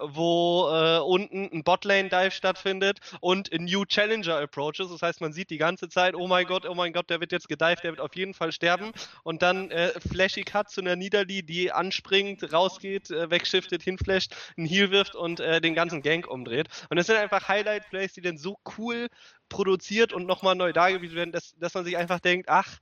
wo 0.02 0.70
äh, 0.70 1.00
unten 1.00 1.50
ein 1.52 1.64
Botlane-Dive 1.64 2.32
stattfindet 2.32 3.00
und 3.20 3.50
New 3.58 3.86
Challenger 3.86 4.40
Approaches. 4.40 4.90
Das 4.90 5.02
heißt, 5.02 5.22
man 5.22 5.34
sieht 5.34 5.50
die 5.50 5.58
ganze 5.58 5.90
Zeit, 5.90 6.16
oh 6.16 6.28
mein 6.28 6.46
Gott, 6.46 6.66
oh 6.66 6.76
mein 6.76 6.94
Gott, 6.94 7.10
der 7.10 7.20
wird 7.20 7.32
jetzt 7.32 7.50
gedived, 7.50 7.84
der 7.84 7.92
wird 7.92 8.02
auf 8.02 8.16
jeden 8.16 8.34
Fall 8.34 8.52
sterben. 8.52 8.92
Und 9.24 9.42
dann 9.42 9.72
äh, 9.72 9.92
Flashy 10.00 10.44
Cut 10.44 10.70
zu 10.70 10.82
einer 10.82 10.96
Niederli, 10.96 11.44
die 11.44 11.72
anspringt, 11.72 12.52
rausgeht, 12.54 13.12
äh, 13.12 13.30
wegshiftet, 13.30 13.84
hinflasht, 13.84 14.36
einen 14.58 14.68
Heal 14.68 14.92
wirft 14.92 15.16
und 15.16 15.40
äh, 15.40 15.62
den 15.62 15.76
ganzen 15.76 16.02
Gank 16.02 16.28
umdreht. 16.28 16.68
Und 16.90 16.98
das 16.98 17.08
sind 17.08 17.18
einfach 17.18 17.50
Highlight-Plays, 17.88 18.14
die 18.14 18.22
dann 18.22 18.38
so 18.38 18.58
cool 18.78 19.08
produziert 19.50 20.14
und 20.14 20.26
nochmal 20.26 20.56
neu 20.56 20.74
dargewiesen 20.74 21.16
werden, 21.16 21.32
dass, 21.32 21.56
dass 21.58 21.74
man 21.74 21.86
sich 21.86 21.98
einfach 21.98 22.20
denkt, 22.20 22.50
ach, 22.50 22.80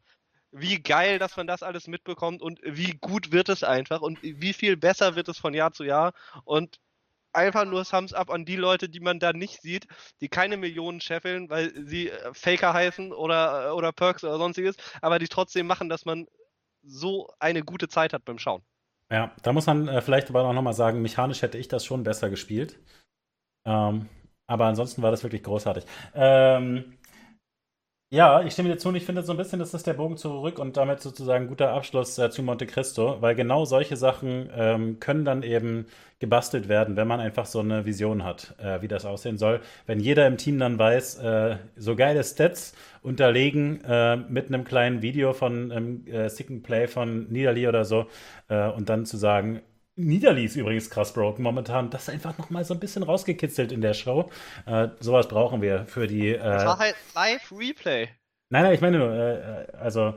wie 0.52 0.82
geil, 0.82 1.20
dass 1.20 1.36
man 1.36 1.48
das 1.48 1.64
alles 1.64 1.88
mitbekommt 1.88 2.42
und 2.42 2.60
wie 2.64 2.98
gut 3.02 3.32
wird 3.32 3.50
es 3.50 3.64
einfach 3.64 4.02
und 4.02 4.22
wie 4.22 4.54
viel 4.54 4.78
besser 4.78 5.16
wird 5.16 5.28
es 5.28 5.38
von 5.38 5.54
Jahr 5.54 5.74
zu 5.74 5.84
Jahr 5.84 6.14
und 6.46 6.80
einfach 7.34 7.66
nur 7.66 7.84
Thumbs 7.84 8.14
up 8.14 8.30
an 8.30 8.46
die 8.46 8.56
Leute, 8.56 8.88
die 8.88 9.02
man 9.02 9.20
da 9.20 9.34
nicht 9.34 9.62
sieht, 9.62 9.88
die 10.22 10.30
keine 10.30 10.56
Millionen 10.56 11.02
scheffeln, 11.02 11.50
weil 11.50 11.74
sie 11.86 12.10
äh, 12.10 12.34
Faker 12.34 12.74
heißen 12.74 13.12
oder, 13.12 13.68
äh, 13.68 13.72
oder 13.72 13.92
Perks 13.92 14.24
oder 14.24 14.38
sonstiges, 14.38 14.78
aber 15.02 15.20
die 15.20 15.28
trotzdem 15.28 15.68
machen, 15.68 15.90
dass 15.90 16.06
man 16.06 16.28
so 16.82 17.30
eine 17.40 17.64
gute 17.64 17.90
Zeit 17.90 18.14
hat 18.14 18.24
beim 18.24 18.40
Schauen. 18.40 18.64
Ja, 19.12 19.36
da 19.44 19.52
muss 19.52 19.66
man 19.66 19.90
äh, 19.90 20.02
vielleicht 20.02 20.30
aber 20.30 20.46
auch 20.46 20.54
nochmal 20.54 20.74
sagen, 20.74 21.02
mechanisch 21.02 21.42
hätte 21.42 21.58
ich 21.58 21.68
das 21.68 21.84
schon 21.84 22.04
besser 22.04 22.30
gespielt. 22.30 22.80
Ähm, 23.66 24.08
aber 24.48 24.66
ansonsten 24.66 25.02
war 25.02 25.12
das 25.12 25.24
wirklich 25.24 25.44
großartig. 25.44 25.86
Ähm, 26.14 26.96
ja, 28.12 28.42
ich 28.44 28.54
stimme 28.54 28.70
dir 28.70 28.78
zu 28.78 28.90
und 28.90 28.96
ich 28.96 29.04
finde 29.04 29.24
so 29.24 29.34
ein 29.34 29.38
bisschen, 29.38 29.60
das 29.60 29.74
ist 29.74 29.88
der 29.88 29.94
Bogen 29.94 30.16
zurück 30.16 30.60
und 30.60 30.78
damit 30.78 31.02
sozusagen 31.02 31.48
guter 31.48 31.72
Abschluss 31.74 32.18
äh, 32.18 32.30
zu 32.30 32.44
Monte 32.44 32.66
Cristo, 32.68 33.18
weil 33.20 33.36
genau 33.36 33.66
solche 33.66 33.98
Sachen 33.98 34.50
ähm, 34.56 35.00
können 35.00 35.26
dann 35.26 35.44
eben 35.44 35.88
gebastelt 36.20 36.70
werden, 36.70 36.96
wenn 36.96 37.08
man 37.08 37.20
einfach 37.20 37.46
so 37.46 37.60
eine 37.60 37.86
Vision 37.86 38.24
hat, 38.24 38.56
äh, 38.60 38.82
wie 38.82 38.88
das 38.88 39.06
aussehen 39.06 39.38
soll. 39.38 39.60
Wenn 39.86 40.00
jeder 40.00 40.28
im 40.28 40.38
Team 40.38 40.60
dann 40.60 40.80
weiß, 40.80 41.18
äh, 41.18 41.58
so 41.76 41.96
geile 41.96 42.24
Stats 42.24 42.74
unterlegen 43.02 43.84
äh, 43.84 44.18
mit 44.18 44.48
einem 44.48 44.64
kleinen 44.64 45.02
Video 45.02 45.34
von 45.34 45.72
einem 45.72 46.08
äh, 46.08 46.30
Sicken 46.30 46.64
Play 46.64 46.88
von 46.88 47.28
Niederli 47.32 47.68
oder 47.68 47.86
so 47.86 48.06
äh, 48.50 48.70
und 48.70 48.88
dann 48.88 49.06
zu 49.06 49.18
sagen, 49.18 49.62
Niederli 49.98 50.46
ist 50.46 50.56
übrigens 50.56 50.90
krass 50.90 51.14
broken 51.14 51.44
momentan. 51.44 51.90
Das 51.90 52.04
ist 52.04 52.10
einfach 52.10 52.38
nochmal 52.38 52.66
so 52.66 52.74
ein 52.74 52.80
bisschen 52.80 53.04
rausgekitzelt 53.04 53.72
in 53.72 53.82
der 53.82 53.94
Show. 53.94 54.30
Äh, 54.66 54.90
sowas 55.00 55.28
brauchen 55.28 55.62
wir 55.62 55.86
für 55.86 56.08
die. 56.08 56.30
Äh, 56.30 56.40
das 56.40 56.66
war 56.66 56.80
halt 56.80 56.96
Live-Replay. 57.16 58.10
Nein, 58.50 58.64
nein, 58.64 58.74
ich 58.74 58.82
meine 58.82 59.00
nur, 59.00 59.14
äh, 59.14 59.68
also, 59.78 60.16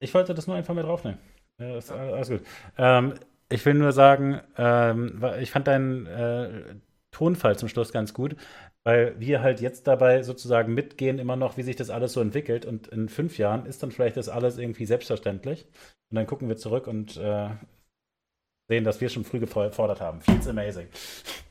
ich 0.00 0.14
wollte 0.14 0.34
das 0.34 0.46
nur 0.46 0.56
einfach 0.56 0.74
mit 0.74 0.84
draufnehmen. 0.84 1.18
Äh, 1.60 1.78
ist, 1.78 1.90
alles 1.90 2.28
gut. 2.28 2.42
Ähm, 2.78 3.14
ich 3.48 3.64
will 3.64 3.74
nur 3.74 3.92
sagen, 3.92 4.40
ähm, 4.56 5.22
ich 5.40 5.50
fand 5.50 5.66
deinen 5.66 6.06
äh, 6.06 6.76
Tonfall 7.10 7.58
zum 7.58 7.68
Schluss 7.68 7.92
ganz 7.92 8.12
gut, 8.14 8.36
weil 8.84 9.18
wir 9.18 9.40
halt 9.40 9.60
jetzt 9.60 9.86
dabei 9.86 10.22
sozusagen 10.22 10.74
mitgehen, 10.74 11.18
immer 11.18 11.36
noch, 11.36 11.56
wie 11.56 11.62
sich 11.62 11.76
das 11.76 11.90
alles 11.90 12.12
so 12.12 12.20
entwickelt. 12.20 12.66
Und 12.66 12.88
in 12.88 13.08
fünf 13.08 13.38
Jahren 13.38 13.66
ist 13.66 13.82
dann 13.82 13.90
vielleicht 13.90 14.16
das 14.16 14.28
alles 14.28 14.58
irgendwie 14.58 14.86
selbstverständlich. 14.86 15.66
Und 16.10 16.16
dann 16.16 16.26
gucken 16.26 16.48
wir 16.48 16.56
zurück 16.56 16.86
und 16.86 17.16
äh, 17.16 17.50
sehen, 18.68 18.84
dass 18.84 19.00
wir 19.00 19.08
schon 19.08 19.24
früh 19.24 19.38
gefordert 19.38 20.00
haben. 20.00 20.20
Feels 20.20 20.48
amazing. 20.48 20.88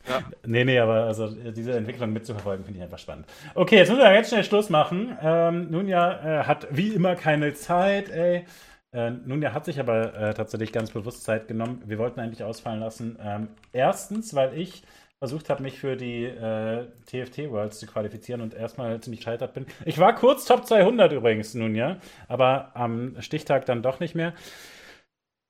Ja. 0.08 0.22
Nee, 0.46 0.64
nee, 0.66 0.78
aber 0.78 1.06
also 1.06 1.28
diese 1.30 1.74
Entwicklung 1.74 2.14
mitzuverfolgen, 2.14 2.64
finde 2.64 2.78
ich 2.78 2.84
einfach 2.84 3.00
spannend. 3.00 3.26
Okay, 3.56 3.78
jetzt 3.78 3.90
müssen 3.90 4.04
wir 4.04 4.14
jetzt 4.14 4.30
schnell 4.30 4.44
Schluss 4.44 4.70
machen. 4.70 5.18
Ähm, 5.20 5.72
Nunja 5.72 6.42
äh, 6.42 6.44
hat 6.44 6.68
wie 6.70 6.90
immer 6.90 7.16
keine 7.16 7.56
Zeit, 7.56 8.10
ey. 8.10 8.46
Äh, 8.94 9.10
Nunja 9.10 9.54
hat 9.54 9.66
sich 9.66 9.80
aber 9.80 10.14
äh, 10.14 10.34
tatsächlich 10.36 10.72
ganz 10.72 10.92
bewusst 10.92 11.24
Zeit 11.24 11.48
genommen. 11.48 11.82
Wir 11.86 11.98
wollten 11.98 12.20
eigentlich 12.20 12.44
ausfallen 12.44 12.80
lassen. 12.80 13.18
Ähm, 13.20 13.48
erstens, 13.74 14.36
weil 14.36 14.56
ich 14.58 14.84
versucht 15.18 15.50
habe, 15.50 15.64
mich 15.64 15.80
für 15.80 15.96
die 15.96 16.26
äh, 16.26 16.86
TFT 17.08 17.50
Worlds 17.50 17.80
zu 17.80 17.88
qualifizieren 17.88 18.42
und 18.42 18.54
erstmal 18.54 19.00
ziemlich 19.02 19.22
gescheitert 19.22 19.56
bin. 19.56 19.66
Ich 19.86 19.98
war 19.98 20.14
kurz 20.14 20.46
Top 20.46 20.68
200 20.68 21.12
übrigens 21.14 21.56
nun, 21.56 21.74
ja, 21.74 21.98
aber 22.28 22.72
am 22.76 23.20
Stichtag 23.22 23.66
dann 23.66 23.82
doch 23.82 24.00
nicht 24.00 24.14
mehr. 24.14 24.34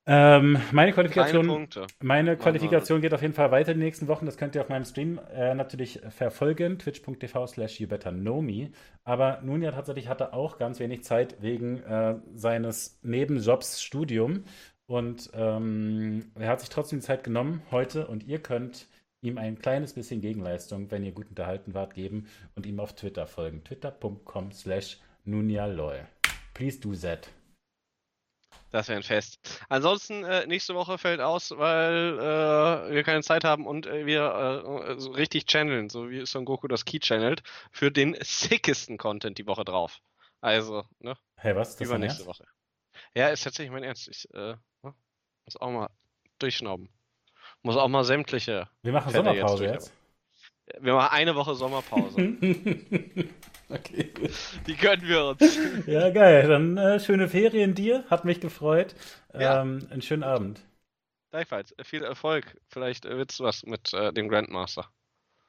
Ähm, 0.08 0.58
meine 0.70 0.92
Qualifikation, 0.92 1.68
meine 2.00 2.36
Qualifikation 2.36 3.00
geht 3.00 3.12
auf 3.12 3.22
jeden 3.22 3.34
Fall 3.34 3.50
weiter 3.50 3.72
in 3.72 3.78
den 3.78 3.86
nächsten 3.86 4.06
Wochen. 4.06 4.24
Das 4.24 4.36
könnt 4.36 4.54
ihr 4.54 4.60
auf 4.60 4.68
meinem 4.68 4.84
Stream 4.84 5.18
äh, 5.34 5.52
natürlich 5.54 6.00
verfolgen. 6.10 6.78
Twitch.tv 6.78 7.46
slash 7.48 7.80
you 7.80 7.88
better 7.88 8.12
know 8.12 8.40
me. 8.40 8.70
Aber 9.02 9.40
nun 9.42 9.62
ja 9.62 9.72
tatsächlich 9.72 10.06
hatte 10.08 10.32
auch 10.32 10.58
ganz 10.58 10.78
wenig 10.78 11.02
Zeit 11.02 11.42
wegen 11.42 11.82
äh, 11.82 12.16
seines 12.34 13.00
Nebenjobs 13.02 13.82
Studium. 13.82 14.44
Und 14.86 15.30
ähm, 15.34 16.30
er 16.38 16.50
hat 16.50 16.60
sich 16.60 16.68
trotzdem 16.68 17.00
Zeit 17.00 17.24
genommen 17.24 17.62
heute 17.72 18.06
und 18.06 18.22
ihr 18.28 18.38
könnt 18.38 18.86
ihm 19.22 19.38
ein 19.38 19.58
kleines 19.58 19.94
bisschen 19.94 20.20
Gegenleistung, 20.20 20.92
wenn 20.92 21.02
ihr 21.02 21.10
gut 21.10 21.28
unterhalten 21.28 21.74
wart, 21.74 21.94
geben 21.94 22.28
und 22.54 22.64
ihm 22.64 22.78
auf 22.78 22.94
Twitter 22.94 23.26
folgen. 23.26 23.64
Twitter.com 23.64 24.52
slash 24.52 25.00
nunjaloy. 25.24 25.98
Please 26.54 26.78
do 26.78 26.94
that. 26.94 27.28
Das 28.76 28.88
wäre 28.88 28.98
ein 28.98 29.02
Fest. 29.02 29.38
Ansonsten, 29.70 30.22
äh, 30.24 30.46
nächste 30.46 30.74
Woche 30.74 30.98
fällt 30.98 31.22
aus, 31.22 31.50
weil 31.50 32.18
äh, 32.18 32.92
wir 32.92 33.04
keine 33.04 33.22
Zeit 33.22 33.42
haben 33.42 33.66
und 33.66 33.86
äh, 33.86 34.04
wir 34.04 34.84
äh, 34.86 35.00
so 35.00 35.12
richtig 35.12 35.46
channeln, 35.46 35.88
so 35.88 36.10
wie 36.10 36.26
Son 36.26 36.44
Goku 36.44 36.68
das 36.68 36.84
Key 36.84 36.98
channelt, 36.98 37.42
für 37.72 37.90
den 37.90 38.18
sickesten 38.20 38.98
Content 38.98 39.38
die 39.38 39.46
Woche 39.46 39.64
drauf. 39.64 40.02
Also, 40.42 40.84
ne? 40.98 41.16
Hey, 41.36 41.56
was? 41.56 41.76
Das 41.76 41.88
Übernächste 41.88 42.26
Woche. 42.26 42.44
Ja, 43.14 43.28
ist 43.28 43.44
tatsächlich 43.44 43.72
mein 43.72 43.82
Ernst. 43.82 44.08
Ich 44.08 44.28
äh, 44.34 44.56
ne? 44.82 44.94
muss 45.46 45.56
auch 45.58 45.70
mal 45.70 45.88
durchschnauben. 46.38 46.90
Muss 47.62 47.78
auch 47.78 47.88
mal 47.88 48.04
sämtliche. 48.04 48.68
Wir 48.82 48.92
machen 48.92 49.10
Fälle 49.10 49.24
Sommerpause 49.24 49.64
jetzt. 49.64 49.90
jetzt. 50.66 50.84
Wir 50.84 50.92
machen 50.92 51.14
eine 51.14 51.34
Woche 51.34 51.54
Sommerpause. 51.54 52.18
okay. 53.68 54.12
Die 54.66 54.76
gönnen 54.76 55.06
wir 55.06 55.24
uns. 55.26 55.58
Ja, 55.86 56.10
geil. 56.10 56.48
Dann 56.48 56.76
äh, 56.76 57.00
schöne 57.00 57.28
Ferien 57.28 57.74
dir. 57.74 58.04
Hat 58.08 58.24
mich 58.24 58.40
gefreut. 58.40 58.94
Ja. 59.32 59.62
Ähm, 59.62 59.86
einen 59.90 60.02
schönen 60.02 60.22
Abend. 60.22 60.60
Gleichfalls. 61.30 61.74
Viel 61.82 62.02
Erfolg. 62.02 62.56
Vielleicht 62.68 63.06
äh, 63.06 63.16
wird's 63.16 63.40
was 63.40 63.64
mit 63.64 63.92
äh, 63.92 64.12
dem 64.12 64.28
Grandmaster. 64.28 64.90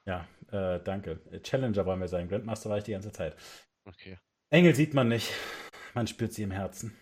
Ja, 0.06 0.28
äh, 0.52 0.80
danke. 0.84 1.20
Challenger 1.44 1.86
wollen 1.86 2.00
wir 2.00 2.08
sein. 2.08 2.30
Grandmaster 2.30 2.70
war 2.70 2.78
ich 2.78 2.86
die 2.86 2.92
ganze 2.92 3.12
Zeit. 3.12 3.36
Okay. 3.86 4.18
Engel 4.50 4.74
sieht 4.74 4.94
man 4.94 5.10
nicht. 5.10 5.32
Man 5.94 6.08
spürt 6.08 6.34
sie 6.34 6.44
im 6.44 6.52
Herzen. 6.52 6.96